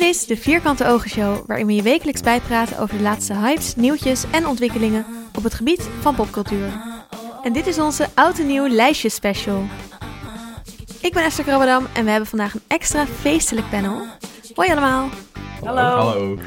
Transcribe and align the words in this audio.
Dit 0.00 0.08
is 0.08 0.26
de 0.26 0.36
Vierkante 0.36 0.86
Ogen 0.86 1.10
Show, 1.10 1.46
waarin 1.46 1.66
we 1.66 1.74
je 1.74 1.82
wekelijks 1.82 2.20
bijpraten 2.20 2.78
over 2.78 2.96
de 2.96 3.02
laatste 3.02 3.34
hypes, 3.34 3.74
nieuwtjes 3.74 4.24
en 4.30 4.46
ontwikkelingen 4.46 5.06
op 5.36 5.42
het 5.42 5.54
gebied 5.54 5.88
van 6.00 6.14
popcultuur. 6.14 6.72
En 7.42 7.52
dit 7.52 7.66
is 7.66 7.78
onze 7.78 8.08
oud 8.14 8.38
en 8.38 8.46
nieuw 8.46 8.68
lijstje 8.68 9.08
special. 9.08 9.62
Ik 11.00 11.12
ben 11.12 11.24
Esther 11.24 11.44
Krabbedam 11.44 11.86
en 11.92 12.04
we 12.04 12.10
hebben 12.10 12.28
vandaag 12.28 12.54
een 12.54 12.62
extra 12.66 13.06
feestelijk 13.06 13.70
panel. 13.70 14.06
Hoi 14.54 14.70
allemaal. 14.70 15.08
Hallo. 15.64 15.80
Hallo. 15.80 16.38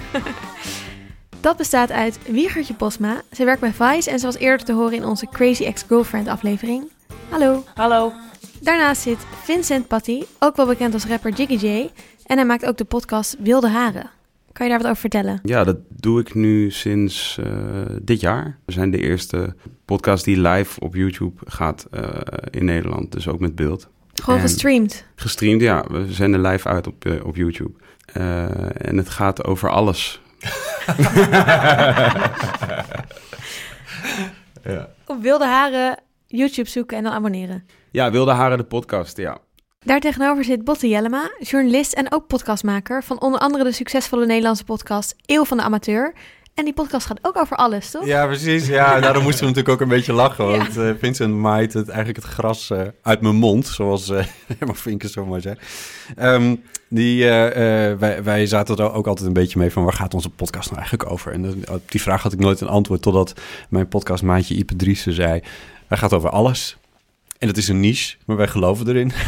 Dat 1.41 1.57
bestaat 1.57 1.91
uit 1.91 2.19
Wiegertje 2.27 2.73
Posma. 2.73 3.21
Zij 3.31 3.45
werkt 3.45 3.61
bij 3.61 3.73
Vice 3.73 4.09
en 4.09 4.19
ze 4.19 4.25
was 4.25 4.37
eerder 4.37 4.65
te 4.65 4.73
horen 4.73 4.93
in 4.93 5.05
onze 5.05 5.27
Crazy 5.31 5.63
Ex-Girlfriend 5.63 6.27
aflevering. 6.27 6.91
Hallo. 7.29 7.63
Hallo. 7.75 8.13
Daarnaast 8.63 9.01
zit 9.01 9.17
Vincent 9.43 9.87
Patty, 9.87 10.23
ook 10.39 10.55
wel 10.55 10.65
bekend 10.65 10.93
als 10.93 11.05
rapper 11.05 11.31
Jiggy 11.31 11.67
J. 11.67 11.91
En 12.25 12.37
hij 12.37 12.45
maakt 12.45 12.65
ook 12.65 12.77
de 12.77 12.83
podcast 12.85 13.35
Wilde 13.39 13.69
Haren. 13.69 14.09
Kan 14.51 14.65
je 14.65 14.71
daar 14.71 14.81
wat 14.81 14.89
over 14.91 15.01
vertellen? 15.01 15.39
Ja, 15.43 15.63
dat 15.63 15.77
doe 15.89 16.19
ik 16.19 16.33
nu 16.33 16.71
sinds 16.71 17.37
eh, 17.43 17.51
dit 18.01 18.19
jaar. 18.19 18.57
We 18.65 18.71
zijn 18.71 18.91
de 18.91 18.97
eerste 19.01 19.55
podcast 19.85 20.23
die 20.25 20.39
live 20.39 20.79
op 20.79 20.95
YouTube 20.95 21.41
gaat 21.45 21.87
eh, 21.91 22.03
in 22.49 22.65
Nederland. 22.65 23.11
Dus 23.11 23.27
ook 23.27 23.39
met 23.39 23.55
beeld. 23.55 23.89
Gewoon 24.13 24.39
En- 24.39 24.45
gestreamd. 24.45 25.05
Gestreamd, 25.15 25.61
ja. 25.61 25.85
We 25.87 26.13
zenden 26.13 26.41
live 26.41 26.67
uit 26.67 26.87
op, 26.87 27.05
eh, 27.05 27.25
op 27.25 27.35
YouTube. 27.35 27.71
Eh, 28.05 28.87
en 28.87 28.97
het 28.97 29.09
gaat 29.09 29.43
over 29.43 29.69
alles. 29.69 30.21
ja. 34.63 34.89
Op 35.05 35.21
Wilde 35.21 35.45
Haren 35.45 35.99
YouTube 36.27 36.69
zoeken 36.69 36.97
en 36.97 37.03
dan 37.03 37.13
abonneren. 37.13 37.65
ja, 37.91 38.11
Wilde 38.11 38.31
Haren 38.31 38.57
de 38.57 38.63
podcast, 38.63 39.17
ja. 39.17 39.37
Daar 39.83 39.99
tegenover 39.99 40.43
zit 40.43 40.63
Botte 40.63 40.87
Jellema, 40.87 41.31
journalist 41.39 41.93
en 41.93 42.11
ook 42.13 42.27
podcastmaker 42.27 43.03
van 43.03 43.21
onder 43.21 43.39
andere 43.39 43.63
de 43.63 43.71
succesvolle 43.71 44.25
Nederlandse 44.25 44.63
podcast 44.63 45.15
Eeuw 45.25 45.45
van 45.45 45.57
de 45.57 45.63
Amateur. 45.63 46.13
En 46.53 46.63
die 46.65 46.73
podcast 46.73 47.05
gaat 47.05 47.19
ook 47.21 47.37
over 47.37 47.57
alles, 47.57 47.91
toch? 47.91 48.05
Ja, 48.05 48.25
precies. 48.25 48.67
Ja, 48.67 48.99
daarom 48.99 49.23
moesten 49.23 49.41
we 49.41 49.47
natuurlijk 49.49 49.75
ook 49.75 49.81
een 49.81 49.95
beetje 49.95 50.13
lachen. 50.13 50.47
Want 50.47 50.77
eh, 50.77 50.89
Vincent 50.99 51.33
maait 51.35 51.73
het, 51.73 51.87
eigenlijk 51.89 52.25
het 52.25 52.33
gras 52.33 52.69
eh, 52.69 52.81
uit 53.01 53.21
mijn 53.21 53.35
mond, 53.35 53.67
zoals 53.67 54.09
eh 54.09 54.25
Herman 54.57 54.75
Vinkers 54.75 55.13
zo 55.13 55.25
maar 55.25 55.41
zegt. 55.41 55.61
Ehm, 56.15 56.55
die, 56.89 57.25
wij, 57.25 58.23
wij 58.23 58.45
zaten 58.45 58.75
er 58.77 58.93
ook 58.93 59.07
altijd 59.07 59.27
een 59.27 59.33
beetje 59.33 59.59
mee 59.59 59.71
van 59.71 59.83
waar 59.83 59.93
gaat 59.93 60.13
onze 60.13 60.29
podcast 60.29 60.65
nou 60.69 60.79
eigenlijk 60.81 61.11
over? 61.11 61.31
En 61.31 61.41
dat- 61.41 61.69
op 61.69 61.91
die 61.91 62.01
vraag 62.01 62.23
had 62.23 62.33
ik 62.33 62.39
nooit 62.39 62.61
een 62.61 62.67
antwoord 62.67 63.01
totdat 63.01 63.33
mijn 63.69 63.87
podcastmaatje 63.87 64.55
Ipe 64.55 64.75
Driessen 64.75 65.13
zei... 65.13 65.41
Hij 65.87 65.97
gaat 65.97 66.13
over 66.13 66.29
alles. 66.29 66.77
En 67.43 67.49
het 67.49 67.57
is 67.57 67.67
een 67.67 67.79
niche, 67.79 68.15
maar 68.25 68.37
wij 68.37 68.47
geloven 68.47 68.87
erin. 68.87 69.11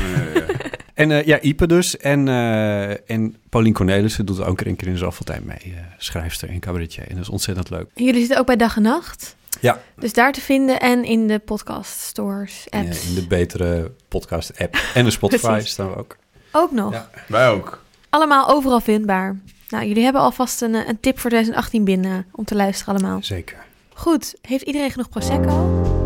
En 0.93 1.11
eh, 1.11 1.25
ja, 1.25 1.39
Ipe 1.41 1.67
dus. 1.67 1.97
En, 1.97 2.27
eh, 2.27 3.09
en 3.09 3.35
Paulien 3.49 3.73
Cornelissen 3.73 4.25
doet 4.25 4.43
ook 4.43 4.61
een 4.61 4.75
keer 4.75 4.87
in 4.87 4.97
zoveel 4.97 5.25
tijd 5.25 5.45
mee. 5.45 5.57
eh, 5.63 5.71
schrijfster 5.97 6.49
en 6.49 6.59
cabaretier. 6.59 7.07
En 7.07 7.15
dat 7.15 7.23
is 7.23 7.29
ontzettend 7.29 7.69
leuk. 7.69 7.89
En 7.93 8.03
Jullie 8.03 8.19
zitten 8.19 8.39
ook 8.39 8.45
bij 8.45 8.55
Dag 8.55 8.75
en 8.75 8.81
Nacht. 8.81 9.35
Ja. 9.61 9.81
Dus 9.95 10.13
daar 10.13 10.31
te 10.31 10.41
vinden 10.41 10.79
en 10.79 11.03
in 11.03 11.27
de 11.27 11.39
podcast 11.39 11.99
stores, 11.99 12.67
apps. 12.69 13.03
Ja, 13.03 13.09
in 13.09 13.15
de 13.15 13.27
betere 13.27 13.91
podcast-app. 14.07 14.77
En 14.93 15.05
de 15.05 15.11
Spotify 15.11 15.59
staan 15.63 15.89
we 15.89 15.95
ook. 15.95 16.17
Ook 16.51 16.71
nog. 16.71 16.93
Ja. 16.93 17.09
Wij 17.27 17.49
ook. 17.49 17.83
Allemaal 18.09 18.49
overal 18.49 18.81
vindbaar. 18.81 19.39
Nou, 19.69 19.85
jullie 19.85 20.03
hebben 20.03 20.21
alvast 20.21 20.61
een, 20.61 20.73
een 20.73 20.99
tip 20.99 21.19
voor 21.19 21.29
2018 21.29 21.83
binnen 21.83 22.25
om 22.31 22.45
te 22.45 22.55
luisteren 22.55 22.95
allemaal. 22.95 23.23
Zeker. 23.23 23.57
Goed, 23.93 24.35
heeft 24.41 24.63
iedereen 24.63 24.91
genoeg 24.91 25.09
Prosecco? 25.09 26.04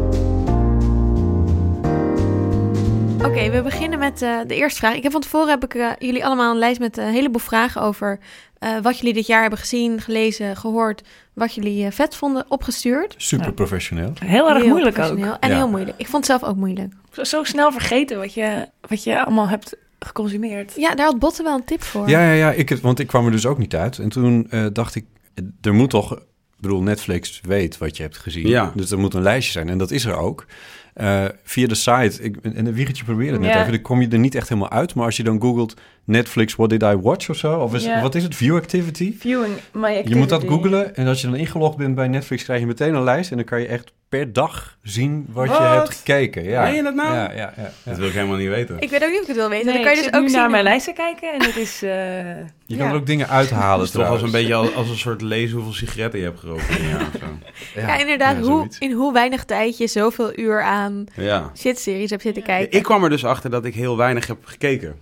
Oké, 3.26 3.50
we 3.52 3.62
beginnen 3.64 4.00
met 4.00 4.22
eh, 4.22 4.38
de 4.48 4.56
eerste 4.56 4.80
vraag. 4.80 4.96
Ik 4.96 5.04
heb 5.04 5.12
van 5.12 5.22
tevoren 5.22 5.50
heb 5.50 5.64
ik 5.64 5.74
eh, 5.74 5.90
jullie 6.00 6.26
allemaal 6.26 6.52
een 6.52 6.58
lijst 6.60 6.80
met 6.80 6.98
een 6.98 7.12
heleboel 7.14 7.40
vragen 7.42 7.82
over 7.82 8.20
eh, 8.60 8.78
wat 8.82 8.98
jullie 8.98 9.14
dit 9.14 9.28
jaar 9.28 9.42
hebben 9.42 9.60
gezien, 9.60 10.02
gelezen, 10.02 10.56
gehoord, 10.56 11.02
wat 11.34 11.56
jullie 11.56 11.86
eh, 11.86 11.92
vet 11.92 12.16
vonden, 12.16 12.46
opgestuurd. 12.48 13.14
Super 13.18 13.46
Ja. 13.46 13.52
professioneel. 13.52 14.14
Heel 14.26 14.50
erg 14.50 14.58
Heel 14.62 14.68
moeilijk 14.70 15.00
ook. 15.00 15.18
En 15.18 15.50
Ja. 15.50 15.56
heel 15.56 15.70
moeilijk. 15.70 15.98
Ik 15.98 16.08
vond 16.08 16.28
het 16.28 16.40
zelf 16.40 16.52
ook 16.52 16.58
moeilijk. 16.58 16.94
Zo, 17.12 17.24
zo 17.24 17.44
snel 17.44 17.72
vergeten 17.72 18.18
wat 18.18 18.34
je, 18.34 18.70
wat 18.88 19.04
je 19.04 19.26
allemaal 19.26 19.48
hebt 19.48 19.76
geconsumeerd. 20.00 20.74
Ja, 20.76 20.96
daar 20.96 21.06
had 21.06 21.20
Botte 21.20 21.44
wel 21.44 21.56
een 21.56 21.66
tip 21.66 21.84
voor. 21.84 22.10
Ja, 22.10 22.22
ja, 22.24 22.32
ja. 22.34 22.52
Ik, 22.52 22.70
heb- 22.70 22.82
want 22.82 23.00
ik 23.00 23.08
kwam 23.08 23.26
er 23.26 23.32
dus 23.32 23.46
ook 23.46 23.58
niet 23.58 23.76
uit. 23.76 23.98
En 24.00 24.10
toen 24.10 24.48
eh, 24.50 24.66
dacht 24.74 24.96
ik, 24.96 25.06
er 25.62 25.74
moet 25.74 25.90
toch... 25.90 26.14
Ik 26.14 26.66
bedoel, 26.66 26.82
Netflix 26.84 27.42
weet 27.44 27.78
wat 27.78 27.98
je 27.98 28.04
hebt 28.04 28.18
gezien. 28.18 28.48
Ja. 28.48 28.72
Dus 28.76 28.92
er 28.92 29.00
moet 29.00 29.14
een 29.14 29.22
lijstje 29.22 29.52
zijn. 29.52 29.70
En 29.70 29.78
dat 29.78 29.92
is 29.92 30.06
er 30.06 30.16
ook. 30.18 30.46
Eh, 30.94 31.26
via 31.44 31.68
de 31.68 31.76
site. 31.76 32.24
Ik, 32.24 32.36
en 32.54 32.64
de 32.66 32.74
Wiegertje 32.74 33.04
probeerde 33.04 33.32
het 33.32 33.42
net 33.42 33.50
Ja. 33.54 33.60
even. 33.60 33.72
Dan 33.72 33.82
kom 33.82 34.02
je 34.02 34.08
er 34.08 34.20
niet 34.20 34.36
echt 34.36 34.50
helemaal 34.50 34.72
uit. 34.72 34.96
Maar 34.96 35.06
als 35.06 35.18
je 35.18 35.24
dan 35.24 35.42
googelt 35.42 35.74
Netflix, 36.10 36.56
what 36.56 36.70
did 36.70 36.82
I 36.84 36.96
watch 36.96 37.30
of 37.30 37.36
zo? 37.36 37.60
Of 37.60 37.74
is, 37.74 37.84
Ja. 37.84 38.02
wat 38.02 38.16
is 38.16 38.24
het? 38.24 38.36
View 38.36 38.56
activity? 38.56 39.14
Viewing 39.20 39.54
my 39.74 39.84
activity. 39.84 40.10
Je 40.10 40.16
moet 40.16 40.30
dat 40.30 40.44
googlen 40.48 40.96
en 40.96 41.08
als 41.08 41.22
je 41.22 41.28
dan 41.28 41.36
ingelogd 41.36 41.78
bent 41.78 41.96
bij 41.96 42.08
Netflix, 42.08 42.44
krijg 42.44 42.60
je 42.60 42.66
meteen 42.66 42.94
een 42.94 43.04
lijst. 43.04 43.30
En 43.32 43.38
dan 43.38 43.46
kan 43.46 43.62
je 43.62 43.68
echt 43.68 43.92
per 44.10 44.34
dag 44.34 44.78
zien 44.84 45.26
wat, 45.32 45.48
je 45.48 45.54
hebt 45.54 45.90
gekeken. 45.96 46.44
Ja. 46.44 46.64
Meen 46.64 46.76
je 46.76 46.84
dat 46.84 46.94
nou? 46.96 47.14
Ja, 47.14 47.32
ja, 47.32 47.36
ja. 47.36 47.54
ja. 47.58 47.72
Dat 47.84 47.98
wil 47.98 48.08
ik 48.08 48.14
helemaal 48.14 48.38
niet 48.38 48.48
weten. 48.50 48.80
Ik 48.80 48.90
weet 48.90 49.04
ook 49.04 49.10
niet 49.10 49.16
of 49.18 49.22
ik 49.22 49.28
het 49.28 49.36
wil 49.36 49.50
weten. 49.50 49.66
Nee, 49.66 49.76
dan 49.76 49.84
kan 49.84 49.96
je 49.96 50.02
dus 50.02 50.14
ook 50.14 50.26
nu 50.28 50.32
naar 50.32 50.50
mijn 50.50 50.64
lijsten 50.64 50.94
kijken 50.94 51.34
en 51.34 51.44
het 51.44 51.56
is... 51.58 51.84
eh, 51.84 51.90
Je 52.66 52.78
kan 52.78 52.86
ja. 52.86 52.90
er 52.90 52.96
ook 52.96 53.06
dingen 53.06 53.30
uithalen. 53.30 53.78
Het 53.86 53.88
is 53.88 53.92
toch 54.02 54.08
als 54.08 54.22
een 54.22 54.32
beetje 54.32 54.54
als, 54.54 54.76
als 54.76 54.90
een 54.90 54.98
soort 54.98 55.22
lezen 55.22 55.56
hoeveel 55.56 55.74
sigaretten 55.74 56.20
je 56.20 56.26
hebt 56.26 56.40
gerookt 56.40 56.64
zo. 56.72 56.84
Ja, 57.80 57.98
inderdaad. 57.98 58.36
ja, 58.38 58.42
hoe, 58.42 58.68
in 58.80 58.92
hoe 58.92 59.14
weinig 59.14 59.46
tijd 59.46 59.78
je 59.78 59.88
zoveel 59.88 60.40
uur 60.40 60.62
aan 60.62 61.06
Ja. 61.16 61.52
shitseries 61.58 62.10
hebt 62.10 62.22
zitten 62.22 62.44
kijken. 62.44 62.78
Ik 62.78 62.84
kwam 62.84 63.04
er 63.04 63.10
dus 63.10 63.26
achter 63.26 63.50
dat 63.50 63.66
ik 63.66 63.76
heel 63.76 63.98
weinig 63.98 64.28
heb 64.28 64.38
gekeken. 64.44 64.96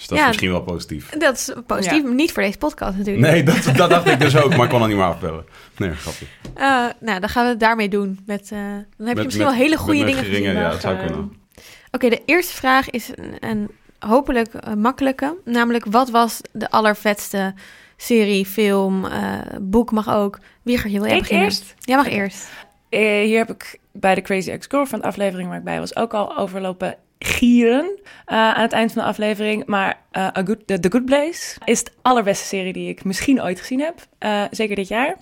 Dus 0.00 0.08
dat 0.08 0.18
Ja. 0.18 0.24
is 0.24 0.28
misschien 0.28 0.50
wel 0.50 0.62
positief. 0.62 1.08
Dat 1.08 1.34
is 1.36 1.52
positief, 1.66 2.02
niet 2.04 2.32
voor 2.32 2.42
deze 2.42 2.58
podcast 2.58 2.96
natuurlijk. 2.96 3.26
Nee, 3.32 3.42
dat, 3.42 3.70
dat 3.76 3.90
dacht 3.90 4.06
ik 4.08 4.20
dus 4.20 4.36
ook, 4.42 4.56
maar 4.56 4.64
ik 4.64 4.70
kon 4.70 4.80
het 4.80 4.88
niet 4.88 4.98
meer 4.98 5.06
afbellen. 5.06 5.44
Nee, 5.76 5.90
grapje. 5.90 6.26
Eh, 6.54 6.84
nou, 7.00 7.20
dan 7.20 7.28
gaan 7.28 7.44
we 7.44 7.50
het 7.50 7.60
daarmee 7.60 7.88
doen. 7.88 8.18
Met, 8.26 8.50
eh, 8.52 8.58
dan 8.96 9.06
heb 9.06 9.16
je 9.16 9.24
misschien 9.24 9.44
wel 9.44 9.54
hele 9.54 9.76
goede 9.76 10.04
dingen 10.04 10.14
geringe, 10.14 10.36
gezien. 10.36 10.52
Ja, 10.54 10.60
maar, 10.62 10.70
dat 10.70 10.80
zou 10.80 10.96
eh, 10.96 11.04
kunnen. 11.06 11.32
Oké, 11.90 12.08
de 12.08 12.22
eerste 12.24 12.54
vraag 12.54 12.90
is 12.90 13.10
een, 13.14 13.34
een 13.50 13.70
hopelijk 13.98 14.54
eh, 14.54 14.74
makkelijke. 14.74 15.36
Namelijk, 15.44 15.84
wat 15.88 16.10
was 16.10 16.40
de 16.52 16.70
allervetste 16.70 17.54
serie, 17.96 18.46
film, 18.46 19.04
eh, 19.06 19.32
boek 19.60 19.90
mag 19.90 20.14
ook. 20.14 20.38
Wie 20.62 20.78
gaat 20.78 20.92
je 20.92 21.00
wil 21.00 21.08
jij 21.08 21.18
beginnen? 21.18 21.44
eerst? 21.44 21.74
Jij 21.78 21.96
mag 21.96 22.08
eerst. 22.08 22.48
Eh, 22.88 23.00
hier 23.00 23.38
heb 23.38 23.50
ik 23.50 23.78
bij 23.92 24.14
de 24.14 24.22
Crazy 24.22 24.50
Ex-Girlfriend 24.50 25.04
aflevering 25.04 25.48
waar 25.48 25.58
ik 25.58 25.64
bij 25.64 25.78
was 25.78 25.96
ook 25.96 26.14
al 26.14 26.36
overlopen 26.36 26.96
gieren 27.24 27.98
eh, 28.24 28.36
aan 28.36 28.62
het 28.62 28.72
eind 28.72 28.92
van 28.92 29.02
de 29.02 29.08
aflevering. 29.08 29.66
Maar 29.66 29.98
eh, 30.10 30.22
A 30.22 30.42
Good, 30.44 30.66
The, 30.66 30.80
The 30.80 30.90
Good 30.90 31.04
Place 31.04 31.56
is 31.64 31.84
de 31.84 31.90
allerbeste 32.02 32.44
serie 32.44 32.72
die 32.72 32.88
ik 32.88 33.04
misschien 33.04 33.42
ooit 33.42 33.60
gezien 33.60 33.80
heb. 33.80 33.94
Eh, 34.18 34.42
zeker 34.50 34.76
dit 34.76 34.88
jaar. 34.88 35.16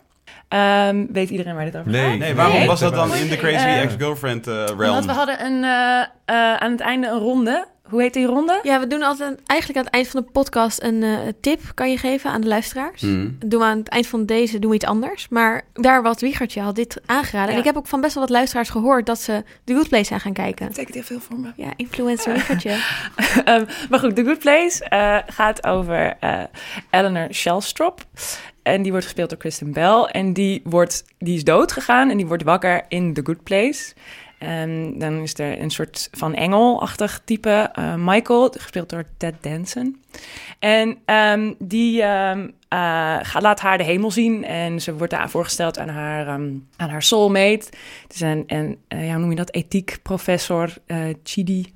Ehm, 0.48 1.06
weet 1.12 1.30
iedereen 1.30 1.54
waar 1.54 1.64
dit 1.64 1.76
over 1.76 1.90
Nee. 1.90 2.08
gaat? 2.10 2.18
Nee, 2.18 2.34
waarom 2.34 2.56
Nee. 2.56 2.66
was 2.66 2.80
dat 2.80 2.94
dan 2.94 3.14
in 3.14 3.28
de 3.28 3.36
Crazy 3.36 3.66
Ex-Girlfriend 3.66 4.46
realm? 4.46 4.80
Omdat 4.80 5.04
we 5.04 5.12
hadden 5.12 5.44
een, 5.44 5.64
eh, 5.64 6.00
eh, 6.24 6.54
aan 6.56 6.70
het 6.70 6.80
einde 6.80 7.06
een 7.06 7.18
ronde. 7.18 7.66
Hoe 7.88 8.02
heet 8.02 8.14
die 8.14 8.26
ronde? 8.26 8.60
Ja, 8.62 8.80
we 8.80 8.86
doen 8.86 9.02
altijd 9.02 9.40
eigenlijk 9.46 9.78
aan 9.78 9.84
het 9.84 9.94
eind 9.94 10.08
van 10.08 10.22
de 10.22 10.30
podcast 10.32 10.82
een 10.82 11.02
eh, 11.02 11.18
tip 11.40 11.60
kan 11.74 11.90
je 11.90 11.98
geven 11.98 12.30
aan 12.30 12.40
de 12.40 12.46
luisteraars. 12.46 13.00
Dat 13.00 13.50
doen 13.50 13.60
we 13.60 13.66
aan 13.66 13.78
het 13.78 13.88
eind 13.88 14.06
van 14.06 14.26
deze 14.26 14.58
doen 14.58 14.70
we 14.70 14.76
iets 14.76 14.84
anders. 14.84 15.28
Maar 15.28 15.64
daar 15.72 16.02
wat 16.02 16.20
Wiegertje 16.20 16.60
had 16.60 16.74
dit 16.74 17.00
aangeraden. 17.06 17.52
En 17.52 17.58
ik 17.58 17.64
heb 17.64 17.76
ook 17.76 17.86
van 17.86 18.00
best 18.00 18.14
wel 18.14 18.22
wat 18.22 18.32
luisteraars 18.32 18.68
gehoord 18.68 19.06
dat 19.06 19.20
ze 19.20 19.44
The 19.64 19.74
Good 19.74 19.88
Place 19.88 20.04
zijn 20.04 20.20
gaan 20.20 20.32
kijken. 20.32 20.66
Dat 20.66 20.68
betekent 20.68 20.94
heel 20.94 21.04
veel 21.04 21.20
voor 21.20 21.38
me. 21.38 21.52
Ja, 21.56 21.72
influencer 21.76 22.32
Wiegertje. 22.32 22.70
Ehm, 23.44 23.64
maar 23.90 23.98
goed, 23.98 24.16
The 24.16 24.24
Good 24.24 24.38
Place 24.38 24.84
eh, 24.84 25.18
gaat 25.26 25.66
over 25.66 26.16
eh, 26.20 26.42
Eleanor 26.90 27.28
Shellstrop. 27.32 28.04
En 28.62 28.82
die 28.82 28.90
wordt 28.90 29.06
gespeeld 29.06 29.28
door 29.30 29.38
Kristen 29.38 29.72
Bell. 29.72 30.02
En 30.02 30.32
die, 30.32 30.60
wordt, 30.64 31.04
die 31.18 31.36
is 31.36 31.44
dood 31.44 31.72
gegaan 31.72 32.10
en 32.10 32.16
die 32.16 32.26
wordt 32.26 32.42
wakker 32.42 32.84
in 32.88 33.14
The 33.14 33.20
Good 33.24 33.42
Place. 33.42 33.94
En 34.38 34.98
dan 34.98 35.22
is 35.22 35.38
er 35.38 35.60
een 35.60 35.70
soort 35.70 36.08
van 36.10 36.34
engelachtig 36.34 37.20
type, 37.24 37.70
eh, 37.72 37.94
Michael, 37.94 38.54
gespeeld 38.58 38.88
door 38.88 39.04
Ted 39.16 39.34
Danson. 39.40 40.02
En 40.58 40.98
ehm, 41.04 41.52
die 41.58 42.02
ehm, 42.02 42.48
eh, 42.68 43.34
laat 43.38 43.60
haar 43.60 43.78
de 43.78 43.84
hemel 43.84 44.10
zien 44.10 44.44
en 44.44 44.80
ze 44.80 44.94
wordt 44.94 45.12
daar 45.12 45.30
voorgesteld 45.30 45.78
aan 45.78 45.88
haar, 45.88 46.26
ehm, 46.26 46.50
aan 46.76 46.88
haar 46.88 47.02
soulmate. 47.02 47.66
Het 48.02 48.14
is 48.14 48.20
een, 48.20 48.44
een 48.46 48.78
eh, 48.88 49.06
ja, 49.06 49.10
hoe 49.10 49.20
noem 49.20 49.30
je 49.30 49.36
dat, 49.36 49.52
ethiek 49.52 49.98
professor, 50.02 50.72
Chidi. 51.22 51.72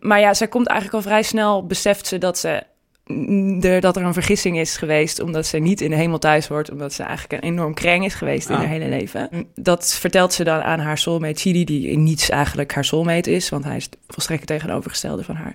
Maar 0.00 0.20
ja, 0.20 0.34
zij 0.34 0.48
komt 0.48 0.66
eigenlijk 0.66 0.96
al 0.98 1.10
vrij 1.10 1.22
snel, 1.22 1.66
beseft 1.66 2.06
ze 2.06 2.18
dat 2.18 2.38
ze 2.38 2.62
er, 3.60 3.80
dat 3.80 3.96
er 3.96 4.02
een 4.02 4.12
vergissing 4.12 4.58
is 4.58 4.76
geweest, 4.76 5.20
omdat 5.20 5.46
ze 5.46 5.58
niet 5.58 5.80
in 5.80 5.90
de 5.90 5.96
hemel 5.96 6.18
thuis 6.18 6.46
hoort, 6.46 6.70
omdat 6.70 6.92
ze 6.92 7.02
eigenlijk 7.02 7.42
een 7.42 7.48
enorm 7.50 7.74
kreng 7.74 8.04
is 8.04 8.14
geweest 8.14 8.48
in 8.48 8.54
Ah. 8.54 8.60
haar 8.60 8.70
hele 8.70 8.88
leven. 8.88 9.28
Dat 9.54 9.94
vertelt 9.94 10.32
ze 10.32 10.44
dan 10.44 10.60
aan 10.62 10.78
haar 10.80 10.98
soulmate 10.98 11.40
Chidi, 11.40 11.64
die 11.64 11.88
in 11.88 12.02
niets 12.02 12.28
eigenlijk 12.28 12.74
haar 12.74 12.84
soulmate 12.84 13.30
is, 13.30 13.48
want 13.48 13.64
hij 13.64 13.76
is 13.76 13.88
volstrekt 14.08 14.40
het 14.40 14.48
tegenovergestelde 14.48 15.24
van 15.24 15.34
haar. 15.36 15.54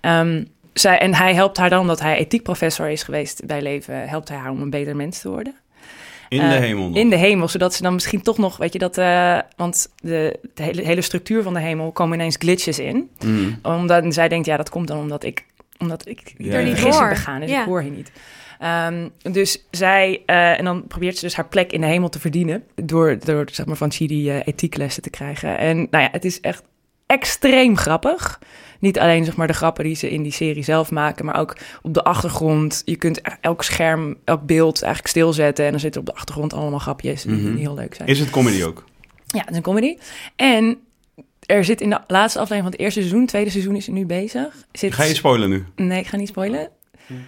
Ehm, 0.00 0.44
zij, 0.72 0.98
en 0.98 1.14
hij 1.14 1.34
helpt 1.34 1.56
haar 1.56 1.70
dan, 1.70 1.80
omdat 1.80 2.00
hij 2.00 2.16
ethiekprofessor 2.16 2.88
is 2.88 3.02
geweest 3.02 3.46
bij 3.46 3.62
leven, 3.62 4.08
helpt 4.08 4.28
hij 4.28 4.38
haar 4.38 4.50
om 4.50 4.60
een 4.60 4.70
beter 4.70 4.96
mens 4.96 5.20
te 5.20 5.28
worden. 5.28 5.54
In 6.28 6.38
de 6.38 6.44
Eh, 6.54 6.60
hemel 6.60 6.88
nog. 6.88 6.96
In 6.96 7.10
de 7.10 7.16
hemel, 7.16 7.48
zodat 7.48 7.74
ze 7.74 7.82
dan 7.82 7.94
misschien 7.94 8.22
toch 8.22 8.38
nog, 8.38 8.56
weet 8.56 8.72
je, 8.72 8.78
dat... 8.78 8.98
eh, 8.98 9.38
want 9.56 9.88
de, 10.02 10.38
de 10.54 10.62
hele, 10.62 10.82
hele 10.82 11.00
structuur 11.00 11.42
van 11.42 11.54
de 11.54 11.60
hemel 11.60 11.90
komen 11.92 12.18
ineens 12.18 12.36
glitches 12.38 12.78
in. 12.78 13.08
Hmm. 13.18 13.58
Omdat 13.62 14.14
zij 14.14 14.28
denkt, 14.28 14.46
ja, 14.46 14.56
dat 14.56 14.70
komt 14.70 14.88
dan 14.88 14.98
omdat 14.98 15.24
ik 15.24 15.44
omdat 15.82 16.08
ik 16.08 16.34
Ja, 16.38 16.52
er 16.52 16.64
niet 16.64 16.80
Hoor. 16.80 17.08
begaan, 17.08 17.40
dus 17.40 17.50
Ja. 17.50 17.60
ik 17.60 17.66
hoor 17.66 17.82
je 17.82 17.90
niet. 17.90 18.12
Ehm, 18.58 19.08
dus 19.32 19.66
zij, 19.70 20.22
eh, 20.26 20.58
en 20.58 20.64
dan 20.64 20.86
probeert 20.86 21.16
ze 21.16 21.24
dus 21.24 21.34
haar 21.36 21.48
plek 21.48 21.72
in 21.72 21.80
de 21.80 21.86
hemel 21.86 22.08
te 22.08 22.20
verdienen 22.20 22.64
door, 22.74 23.18
door 23.24 23.48
zeg 23.52 23.66
maar, 23.66 23.76
van 23.76 23.90
Chidi 23.92 24.30
eh, 24.30 24.36
ethieklessen 24.46 25.02
te 25.02 25.10
krijgen. 25.10 25.58
En 25.58 25.76
nou 25.90 26.04
ja, 26.04 26.08
het 26.12 26.24
is 26.24 26.40
echt 26.40 26.62
extreem 27.06 27.76
grappig. 27.76 28.38
Niet 28.78 28.98
alleen 28.98 29.24
zeg 29.24 29.36
maar, 29.36 29.46
de 29.46 29.52
grappen 29.52 29.84
die 29.84 29.94
ze 29.94 30.10
in 30.10 30.22
die 30.22 30.32
serie 30.32 30.62
zelf 30.62 30.90
maken, 30.90 31.24
maar 31.24 31.38
ook 31.40 31.56
op 31.82 31.94
de 31.94 32.04
achtergrond. 32.04 32.82
Je 32.84 32.96
kunt 32.96 33.20
elk 33.40 33.62
scherm, 33.62 34.16
elk 34.24 34.42
beeld 34.46 34.82
eigenlijk 34.82 35.12
stilzetten 35.14 35.64
en 35.64 35.70
dan 35.70 35.80
zitten 35.80 36.00
op 36.00 36.06
de 36.06 36.14
achtergrond 36.14 36.52
allemaal 36.52 36.78
grapjes 36.78 37.22
die 37.22 37.34
Mhm. 37.36 37.56
heel 37.56 37.74
leuk 37.74 37.94
zijn. 37.94 38.08
Is 38.08 38.18
het 38.18 38.30
comedy 38.30 38.62
ook? 38.62 38.84
Ja, 39.26 39.40
het 39.40 39.50
is 39.50 39.56
een 39.56 39.62
comedy. 39.62 39.96
En 40.36 40.78
er 41.46 41.64
zit 41.64 41.80
in 41.80 41.90
de 41.90 42.00
laatste 42.06 42.38
aflevering 42.38 42.62
van 42.62 42.72
het 42.72 42.80
eerste 42.80 43.00
seizoen, 43.00 43.26
tweede 43.26 43.50
seizoen 43.50 43.76
is 43.76 43.86
er 43.86 43.92
nu 43.92 44.06
bezig. 44.06 44.54
Zit, 44.72 44.94
Ga 44.94 45.02
je 45.04 45.14
spoilen 45.14 45.48
nu? 45.50 45.64
Nee, 45.76 46.00
ik 46.00 46.06
ga 46.06 46.16
niet 46.16 46.28
spoilen. 46.28 46.68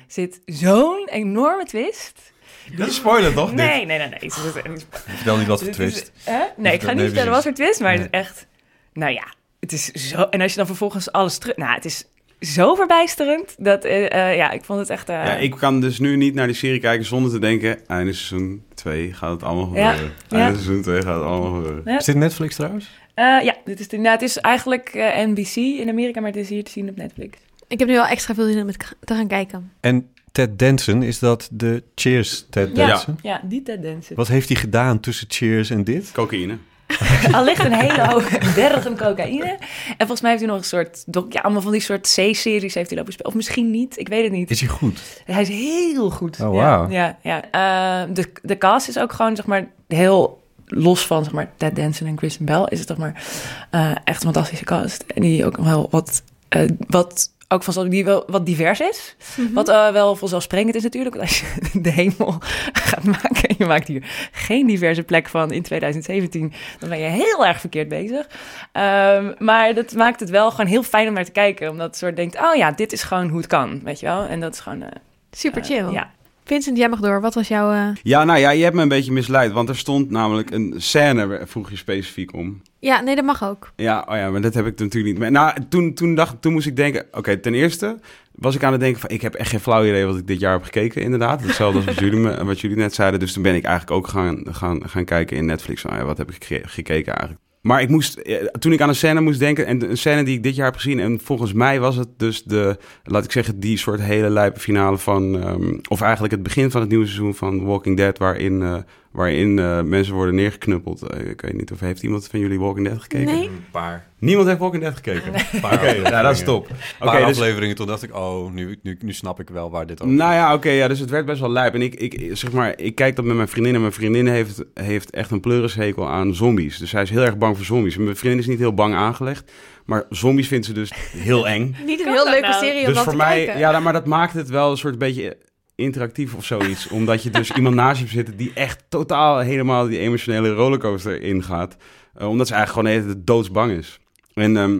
Zit 0.07 0.41
zo'n 0.47 1.09
enorme 1.11 1.65
twist. 1.65 2.33
Dat 2.77 2.89
is 2.89 2.95
spoilen 2.95 3.35
toch? 3.35 3.53
Nee, 3.53 3.87
nee, 3.87 3.99
nee, 3.99 4.09
nee. 4.09 4.19
Niet- 4.21 4.87
Vertel 5.05 5.37
niet 5.37 5.47
wat 5.47 5.63
voor 5.63 5.73
twist. 5.73 6.13
hè? 6.25 6.41
Nee, 6.57 6.73
ik 6.75 6.83
ga 6.83 6.93
niet 6.93 7.05
vertellen 7.05 7.31
wat 7.33 7.43
voor 7.43 7.53
twist, 7.53 7.81
maar 7.81 7.93
het 7.93 8.01
is 8.01 8.07
echt... 8.11 8.47
Nou 8.93 9.13
ja, 9.13 9.25
het 9.61 9.73
is 9.73 9.85
zo... 9.91 10.23
En 10.23 10.41
als 10.41 10.51
je 10.51 10.57
dan 10.57 10.67
vervolgens 10.67 11.13
alles 11.13 11.39
terug... 11.39 11.57
Nou, 11.57 11.75
het 11.75 11.85
is 11.85 12.05
zo 12.41 12.75
verbijsterend 12.75 13.55
dat... 13.59 13.85
eh, 13.85 14.31
eh, 14.31 14.37
ja, 14.37 14.51
ik 14.51 14.65
vond 14.65 14.79
het 14.79 14.91
echt... 14.91 15.09
eh, 15.09 15.15
Ja, 15.15 15.37
ik 15.37 15.51
kan 15.51 15.81
dus 15.81 15.99
nu 15.99 16.17
niet 16.17 16.35
naar 16.35 16.47
die 16.47 16.57
serie 16.57 16.81
kijken 16.81 17.07
zonder 17.07 17.31
te 17.31 17.39
denken... 17.39 17.87
einde 17.87 18.13
seizoen 18.13 18.63
2 18.75 19.13
gaat 19.13 19.31
het 19.31 19.43
allemaal 19.43 19.77
Ja. 19.77 19.91
gebeuren. 19.91 20.15
Ja. 20.29 20.39
Einde 20.39 20.59
seizoen 20.59 20.83
2 20.83 21.03
gaat 21.03 21.15
het 21.15 21.25
allemaal 21.25 21.55
gebeuren. 21.55 21.83
Ja. 21.85 21.99
Is 21.99 22.05
dit 22.05 22.15
Netflix 22.17 22.55
trouwens? 22.55 22.91
eh, 23.15 23.25
ja, 23.43 23.55
dit 23.65 23.81
is, 23.81 23.89
de, 23.89 23.97
nou, 23.97 24.09
het 24.11 24.23
is 24.23 24.37
eigenlijk 24.39 24.91
NBC 25.27 25.57
in 25.57 25.89
Amerika, 25.89 26.21
maar 26.21 26.31
het 26.31 26.39
is 26.41 26.49
hier 26.49 26.65
te 26.65 26.71
zien 26.71 26.89
op 26.89 26.97
Netflix. 26.97 27.39
Ik 27.69 27.79
heb 27.79 27.89
nu 27.89 27.95
wel 27.95 28.07
extra 28.07 28.35
veel 28.35 28.47
zin 28.47 28.61
om 28.61 28.67
het 28.67 28.95
te 29.05 29.15
gaan 29.15 29.27
kijken. 29.29 29.73
En 29.81 30.09
Ted 30.33 30.59
Danson, 30.59 31.03
is 31.03 31.19
dat 31.19 31.49
de 31.53 31.83
Cheers 31.95 32.47
Ted 32.51 32.77
Ja. 32.77 32.87
Danson? 32.87 33.19
Ja, 33.23 33.41
die 33.45 33.63
Ted 33.63 33.83
Danson. 33.83 34.17
Wat 34.17 34.29
heeft 34.29 34.49
hij 34.49 34.57
gedaan 34.57 35.01
tussen 35.01 35.27
Cheers 35.31 35.71
en 35.71 35.85
dit? 35.85 36.13
Cocaïne. 36.13 36.57
Al 37.35 37.45
ligt 37.45 37.65
een 37.65 37.73
hele 37.73 38.07
hoge 38.07 38.39
berg 38.55 38.87
aan 38.87 38.97
cocaïne. 38.97 39.59
En 39.89 39.97
volgens 39.99 40.21
mij 40.21 40.31
heeft 40.31 40.43
hij 40.43 40.53
nog 40.53 40.61
een 40.61 40.69
soort... 40.69 41.05
Ja, 41.29 41.41
allemaal 41.41 41.63
van 41.63 41.73
die 41.73 41.81
soort 41.81 42.01
C-series 42.03 42.75
heeft 42.75 42.89
hij 42.89 42.99
lopen 42.99 43.13
spelen. 43.13 43.31
Of 43.31 43.35
misschien 43.35 43.71
niet, 43.71 43.99
ik 43.99 44.09
weet 44.09 44.23
het 44.23 44.33
niet. 44.33 44.51
Is 44.51 44.61
hij 44.61 44.69
goed? 44.69 45.23
Hij 45.25 45.43
is 45.43 45.49
heel 45.49 46.11
goed. 46.11 46.41
Oh, 46.41 46.51
wauw. 46.51 46.89
Ja, 46.91 47.19
ja, 47.23 47.43
ja. 47.51 48.03
Eh, 48.05 48.15
de, 48.15 48.33
de 48.43 48.59
cast 48.59 48.89
is 48.89 48.99
ook 48.99 49.13
gewoon, 49.13 49.37
zeg 49.37 49.47
maar, 49.47 49.67
heel 49.89 50.43
los 50.67 51.07
van, 51.07 51.25
zeg 51.25 51.33
maar, 51.33 51.51
Ted 51.57 51.77
Danson 51.77 52.07
en 52.07 52.15
Kristen 52.15 52.45
Bell. 52.45 52.67
Is 52.69 52.79
het, 52.79 52.89
zeg 52.89 52.97
maar, 52.97 53.23
eh, 53.71 53.91
echt 54.05 54.17
een 54.25 54.33
fantastische 54.33 54.65
cast. 54.65 55.05
En 55.15 55.23
die 55.23 55.45
ook 55.45 55.57
nog 55.57 55.67
wel 55.67 55.89
wat... 55.91 56.23
eh, 56.49 56.63
wat 56.87 57.31
ook 57.55 57.63
van 57.63 57.89
die 57.89 58.05
wel 58.05 58.25
wat 58.27 58.47
divers 58.47 58.81
is. 58.81 59.17
Wat 59.53 59.69
eh, 59.69 59.91
wel 59.93 60.17
vanzelfsprekend 60.17 60.75
is 60.75 60.83
natuurlijk. 60.83 61.15
Want 61.17 61.29
als 61.29 61.41
je 61.41 61.57
de 61.81 61.91
hemel 61.91 62.35
gaat 62.73 63.05
maken 63.05 63.43
en 63.49 63.55
je 63.59 63.67
maakt 63.67 63.89
hier 63.89 64.29
geen 64.33 64.67
diverse 64.67 65.03
plek 65.03 65.29
van 65.29 65.53
in 65.53 65.63
2017, 65.63 66.53
dan 66.79 66.89
ben 66.89 66.99
je 66.99 67.09
heel 67.09 67.47
erg 67.47 67.61
verkeerd 67.61 67.89
bezig. 67.89 68.27
Ehm, 68.73 69.33
maar 69.39 69.75
dat 69.75 69.95
maakt 69.95 70.21
het 70.21 70.31
wel 70.31 70.51
gewoon 70.51 70.67
heel 70.67 70.83
fijn 70.83 71.09
om 71.09 71.15
naar 71.15 71.25
te 71.25 71.31
kijken. 71.31 71.71
Omdat 71.71 71.87
het 71.87 71.97
soort 71.97 72.17
denkt, 72.17 72.37
oh 72.39 72.55
ja, 72.55 72.71
dit 72.71 72.93
is 72.93 73.03
gewoon 73.03 73.29
hoe 73.29 73.39
het 73.39 73.47
kan, 73.47 73.81
weet 73.85 74.01
je 74.01 74.07
wel. 74.07 74.25
En 74.27 74.41
dat 74.41 74.53
is 74.53 74.61
gewoon... 74.61 74.83
eh, 74.83 74.89
Super 75.31 75.61
eh, 75.61 75.67
chill. 75.67 75.91
ja. 75.93 76.11
Vincent, 76.47 76.77
jij 76.77 76.89
mag 76.89 77.01
door. 77.01 77.21
Wat 77.21 77.35
was 77.35 77.49
jouw... 77.49 77.73
eh, 77.73 77.89
Ja, 78.03 78.25
nou 78.25 78.39
ja, 78.39 78.51
je 78.51 78.63
hebt 78.63 78.75
me 78.77 78.83
een 78.83 78.89
beetje 78.89 79.13
misleid. 79.13 79.53
Want 79.53 79.69
er 79.69 79.77
stond 79.77 80.11
namelijk 80.11 80.51
een 80.51 80.75
scène, 80.77 81.41
vroeg 81.45 81.71
je 81.71 81.77
specifiek 81.77 82.33
om. 82.35 82.63
Ja, 82.85 83.01
nee, 83.01 83.15
dat 83.15 83.25
mag 83.25 83.45
ook. 83.45 83.71
Ja, 83.77 84.07
oh 84.09 84.17
ja, 84.17 84.31
maar 84.31 84.41
dat 84.41 84.55
heb 84.55 84.67
ik 84.67 84.79
natuurlijk 84.79 85.05
niet. 85.13 85.19
Maar, 85.19 85.31
nou, 85.31 85.55
toen, 85.69 85.95
toen, 85.95 86.15
dacht, 86.15 86.43
toen 86.43 86.53
moest 86.53 86.67
ik 86.67 86.77
denken... 86.77 87.07
Oké, 87.13 87.37
ten 87.37 87.55
eerste 87.55 87.99
was 88.35 88.55
ik 88.55 88.63
aan 88.65 88.73
het 88.73 88.81
denken 88.81 89.01
van... 89.01 89.11
Ik 89.11 89.23
heb 89.23 89.35
echt 89.35 89.51
geen 89.51 89.61
flauw 89.61 89.85
idee 89.85 90.05
wat 90.07 90.17
ik 90.19 90.27
dit 90.27 90.41
jaar 90.41 90.53
heb 90.53 90.63
gekeken, 90.63 91.03
inderdaad. 91.03 91.43
Hetzelfde 91.43 91.77
als 91.77 91.87
wat 91.87 91.99
jullie, 91.99 92.19
me- 92.19 92.45
wat 92.45 92.61
jullie 92.61 92.77
net 92.77 92.95
zeiden. 92.95 93.21
Dus 93.21 93.33
toen 93.33 93.43
ben 93.43 93.55
ik 93.55 93.65
eigenlijk 93.65 93.97
ook 93.97 94.09
gaan, 94.09 94.43
gaan, 94.51 94.89
gaan 94.89 95.05
kijken 95.05 95.37
in 95.37 95.47
Netflix. 95.47 95.81
Van, 95.81 95.97
ja, 95.97 96.05
wat 96.05 96.19
heb 96.19 96.31
ik 96.31 96.45
geke- 96.45 96.69
gekeken 96.69 97.13
eigenlijk? 97.13 97.41
Maar 97.61 97.83
ik 97.83 97.89
moest, 97.89 98.17
eh, 98.19 98.45
toen 98.45 98.73
ik 98.73 98.81
aan 98.81 98.89
een 98.89 98.95
scène 98.95 99.21
moest 99.21 99.39
denken... 99.39 99.67
En 99.67 99.91
een 99.91 99.97
scène 99.97 100.25
die 100.25 100.37
ik 100.37 100.43
dit 100.43 100.55
jaar 100.57 100.67
heb 100.67 100.75
gezien... 100.75 101.01
En 101.01 101.21
volgens 101.23 101.53
mij 101.53 101.81
was 101.81 101.97
het 101.97 102.09
dus 102.17 102.43
de... 102.43 102.77
Laat 103.05 103.25
ik 103.25 103.33
zeggen, 103.33 103.61
die 103.61 103.79
soort 103.79 104.01
hele 104.01 104.31
lijpe 104.31 104.61
finale 104.61 104.99
van... 104.99 105.43
ehm, 105.43 105.79
of 105.89 106.01
eigenlijk 106.01 106.33
het 106.33 106.43
begin 106.43 106.71
van 106.71 106.81
het 106.81 106.91
nieuwe 106.91 107.05
seizoen 107.07 107.35
van 107.35 107.65
Walking 107.65 107.97
Dead... 107.97 108.19
Waarin... 108.19 108.63
eh, 108.63 108.75
Waarin 109.15 109.59
eh, 109.59 109.83
mensen 109.83 110.15
worden 110.15 110.35
neergeknuppeld. 110.35 111.03
Eh, 111.03 111.31
ik 111.31 111.41
weet 111.41 111.53
niet 111.53 111.73
of 111.73 111.81
heeft 111.81 112.03
iemand 112.03 112.27
van 112.27 112.41
jullie 112.41 112.59
Walking 112.61 112.87
Dead 112.87 113.03
gekeken? 113.03 113.35
Nee. 113.35 113.47
Een 113.49 113.65
paar. 113.71 114.07
Niemand 114.19 114.49
heeft 114.49 114.59
Walking 114.61 114.83
Dead 114.83 114.95
gekeken. 114.95 115.33
Oké, 115.75 115.91
ja, 115.91 116.23
dat 116.23 116.33
is 116.35 116.45
top. 116.45 116.69
Een 116.69 116.75
Oké, 116.99 117.11
paar 117.11 117.27
dus, 117.27 117.37
afleveringen, 117.37 117.77
toen 117.77 117.87
dacht 117.87 118.03
ik, 118.03 118.15
oh, 118.17 118.53
nu, 118.53 118.79
nu, 118.83 118.99
nu 119.01 119.13
snap 119.13 119.41
ik 119.41 119.51
wel 119.51 119.71
waar 119.71 119.87
dit 119.87 120.03
over 120.03 120.15
nou 120.15 120.33
ja, 120.33 120.55
oké, 120.55 120.71
ja, 120.71 120.89
dus 120.89 120.99
het 120.99 121.11
werd 121.11 121.27
best 121.27 121.41
wel 121.41 121.51
lijp. 121.51 121.75
En 121.75 121.83
ik, 121.83 121.95
ik, 121.95 122.37
zeg 122.37 122.53
maar, 122.53 122.75
ik 122.77 122.95
kijk 122.95 123.17
dat 123.17 123.25
met 123.25 123.37
mijn 123.37 123.49
vriendin. 123.49 123.75
En 123.75 123.81
mijn 123.81 123.93
vriendin 123.93 124.27
heeft, 124.27 124.65
heeft 124.75 125.11
echt 125.11 125.31
een 125.31 125.41
pleurishekel 125.41 126.09
aan 126.09 126.35
zombies. 126.35 126.79
Dus 126.79 126.91
zij 126.91 127.03
is 127.03 127.11
heel 127.11 127.23
erg 127.25 127.39
bang 127.39 127.57
voor 127.57 127.67
zombies. 127.67 127.97
En 127.97 128.05
mijn 128.05 128.17
vriendin 128.17 128.41
is 128.41 128.47
niet 128.47 128.59
heel 128.59 128.75
bang 128.75 128.95
aangelegd. 128.95 129.53
Maar 129.85 130.05
zombies 130.11 130.49
vindt 130.49 130.67
ze 130.67 130.73
dus 130.73 130.93
heel 131.17 131.49
eng. 131.49 131.77
Niet 131.87 132.01
een 132.07 132.13
heel 132.13 132.31
leuke 132.31 132.49
nou? 132.49 132.65
serie 132.65 132.87
om 132.87 132.93
Dus 132.93 133.03
voor 133.03 133.13
te 133.13 133.19
mij, 133.19 133.37
kijken. 133.45 133.59
ja, 133.59 133.71
nou, 133.71 133.83
maar 133.83 133.93
dat 133.93 134.07
maakt 134.07 134.33
het 134.33 134.49
wel 134.49 134.71
een 134.71 134.77
soort 134.77 134.99
beetje 134.99 135.37
interactief 135.75 136.35
of 136.35 136.45
zoiets. 136.45 136.89
Omdat 136.99 137.23
je 137.23 137.31
dus 137.31 137.51
iemand 137.51 137.75
naast 137.75 137.95
je 137.99 138.03
hebt 138.03 138.17
zitten 138.17 138.37
die 138.37 138.53
echt 138.55 138.85
totaal 138.89 139.39
helemaal 139.39 139.87
die 139.87 139.99
emotionele 139.99 140.53
rollercoaster 140.53 141.23
ingaat. 141.23 141.77
Eh, 142.15 142.29
omdat 142.29 142.47
ze 142.47 142.55
eigenlijk 142.55 142.89
gewoon 142.89 143.09
de 143.09 143.25
doodsbang 143.25 143.73
is. 143.73 143.99
En 144.35 144.57
ehm, 144.57 144.79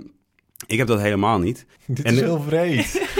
ik 0.67 0.79
heb 0.79 0.87
dat 0.87 1.01
helemaal 1.01 1.39
niet. 1.39 1.67
Dit 1.87 2.05
En- 2.05 2.15
is 2.15 2.21
heel 2.21 2.43
vreed. 2.49 3.03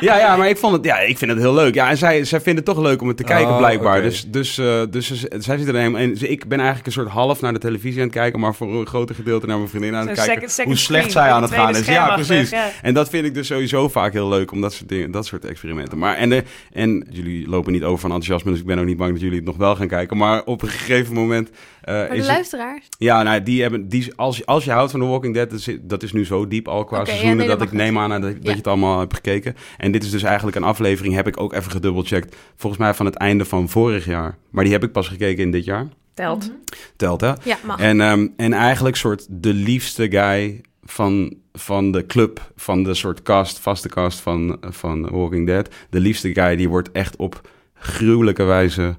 Ja, 0.00 0.18
ja, 0.18 0.36
maar 0.36 0.48
ik, 0.48 0.56
vond 0.56 0.72
het, 0.72 0.84
ja, 0.84 0.98
ik 0.98 1.18
vind 1.18 1.30
het 1.30 1.40
heel 1.40 1.54
leuk. 1.54 1.74
Ja, 1.74 1.88
en 1.90 1.96
zij, 1.98 2.24
zij 2.24 2.40
vindt 2.40 2.58
het 2.58 2.68
toch 2.74 2.84
leuk 2.84 3.00
om 3.02 3.08
het 3.08 3.16
te 3.16 3.22
kijken, 3.22 3.48
Oh, 3.52 3.56
blijkbaar. 3.58 3.96
oké. 3.98 4.06
Dus, 4.08 4.24
dus, 4.28 4.58
eh, 4.58 4.82
dus 4.90 5.06
zij 5.38 5.58
zit 5.58 5.68
er 5.68 5.74
helemaal 5.74 6.00
in. 6.00 6.10
Dus 6.10 6.22
ik 6.22 6.48
ben 6.48 6.58
eigenlijk 6.58 6.86
een 6.86 6.92
soort 6.92 7.08
half 7.08 7.40
naar 7.40 7.52
de 7.52 7.58
televisie 7.58 7.98
aan 8.00 8.06
het 8.06 8.14
kijken, 8.16 8.40
maar 8.40 8.54
voor 8.54 8.74
een 8.80 8.86
groter 8.86 9.14
gedeelte 9.14 9.46
naar 9.46 9.56
mijn 9.56 9.68
vriendin 9.68 9.94
aan 9.94 10.06
het 10.08 10.16
kijken. 10.16 10.32
second- 10.34 10.50
second 10.50 10.74
hoe 10.74 10.82
slecht 10.84 11.10
screen, 11.10 11.24
zij 11.24 11.32
aan 11.34 11.42
het 11.42 11.50
gaan 11.52 11.76
is. 11.76 11.86
Ja, 11.86 12.14
precies. 12.14 12.50
ja. 12.50 12.68
En 12.82 12.94
dat 12.94 13.08
vind 13.08 13.26
ik 13.26 13.34
dus 13.34 13.46
sowieso 13.46 13.88
vaak 13.88 14.12
heel 14.12 14.28
leuk, 14.28 14.52
om 14.52 14.60
dat 14.60 14.72
soort, 14.72 14.88
dingen, 14.88 15.10
dat 15.10 15.26
soort 15.26 15.44
experimenten. 15.44 15.98
Maar, 15.98 16.16
en, 16.16 16.28
de, 16.28 16.42
en 16.72 17.06
jullie 17.10 17.48
lopen 17.48 17.72
niet 17.72 17.82
over 17.84 17.98
van 18.00 18.10
enthousiasme, 18.10 18.50
dus 18.50 18.60
ik 18.60 18.66
ben 18.66 18.78
ook 18.78 18.84
niet 18.86 18.96
bang 18.96 19.12
dat 19.12 19.20
jullie 19.20 19.36
het 19.36 19.46
nog 19.46 19.56
wel 19.56 19.76
gaan 19.76 19.88
kijken. 19.88 20.16
Maar 20.16 20.42
op 20.44 20.62
een 20.62 20.68
gegeven 20.68 21.14
moment 21.14 21.50
eh, 21.82 21.94
Maar 21.94 22.08
de 22.08 22.12
is 22.14 22.18
het... 22.18 22.26
luisteraars? 22.26 22.88
Ja, 22.98 23.22
nou, 23.22 23.42
die 23.42 23.62
hebben, 23.62 23.88
die, 23.88 24.12
als, 24.16 24.36
je- 24.36 24.46
als 24.46 24.64
je 24.64 24.70
houdt 24.70 24.90
van 24.90 25.00
The 25.00 25.06
Walking 25.06 25.34
Dead, 25.34 25.50
dat 25.50 25.58
is, 25.58 25.68
dat 25.82 26.02
is 26.02 26.12
nu 26.12 26.24
zo 26.24 26.48
diep 26.48 26.68
al 26.68 26.84
qua 26.84 26.98
ja, 26.98 27.04
seizoenen, 27.04 27.36
nee, 27.36 27.46
dat 27.46 27.58
dat 27.58 27.66
ik 27.68 27.72
neem 27.74 27.98
aan 27.98 28.10
dat, 28.10 28.22
dat 28.22 28.32
Ja. 28.40 28.50
je 28.50 28.56
het 28.56 28.66
allemaal 28.66 28.98
hebt 28.98 29.14
gekeken. 29.14 29.56
En 29.76 29.85
dit 29.92 30.04
is 30.04 30.10
dus 30.10 30.22
eigenlijk 30.22 30.56
een 30.56 30.62
aflevering, 30.62 31.14
heb 31.14 31.26
ik 31.26 31.40
ook 31.40 31.52
even 31.52 31.70
gedubbelcheckt, 31.70 32.36
volgens 32.56 32.82
mij 32.82 32.94
van 32.94 33.06
het 33.06 33.14
einde 33.14 33.44
van 33.44 33.68
vorig 33.68 34.04
jaar. 34.04 34.36
Maar 34.50 34.64
die 34.64 34.72
heb 34.72 34.84
ik 34.84 34.92
pas 34.92 35.08
gekeken 35.08 35.42
in 35.42 35.50
dit 35.50 35.64
jaar. 35.64 35.86
Telt. 36.14 36.52
Telt, 36.96 37.20
hè? 37.20 37.32
Ja, 37.42 37.56
mag. 37.64 37.80
En, 37.80 38.00
ehm, 38.00 38.26
en 38.36 38.52
eigenlijk 38.52 38.96
soort 38.96 39.26
de 39.30 39.52
liefste 39.54 40.10
guy 40.10 40.60
van, 40.84 41.34
van 41.52 41.92
de 41.92 42.06
club, 42.06 42.50
van 42.56 42.82
de 42.82 42.94
soort 42.94 43.22
cast, 43.22 43.58
vaste 43.58 43.88
cast 43.88 44.20
van, 44.20 44.56
van 44.60 45.10
Walking 45.10 45.46
Dead. 45.46 45.68
De 45.90 46.00
liefste 46.00 46.32
guy, 46.34 46.56
die 46.56 46.68
wordt 46.68 46.92
echt 46.92 47.16
op 47.16 47.48
gruwelijke 47.74 48.42
wijze 48.42 48.96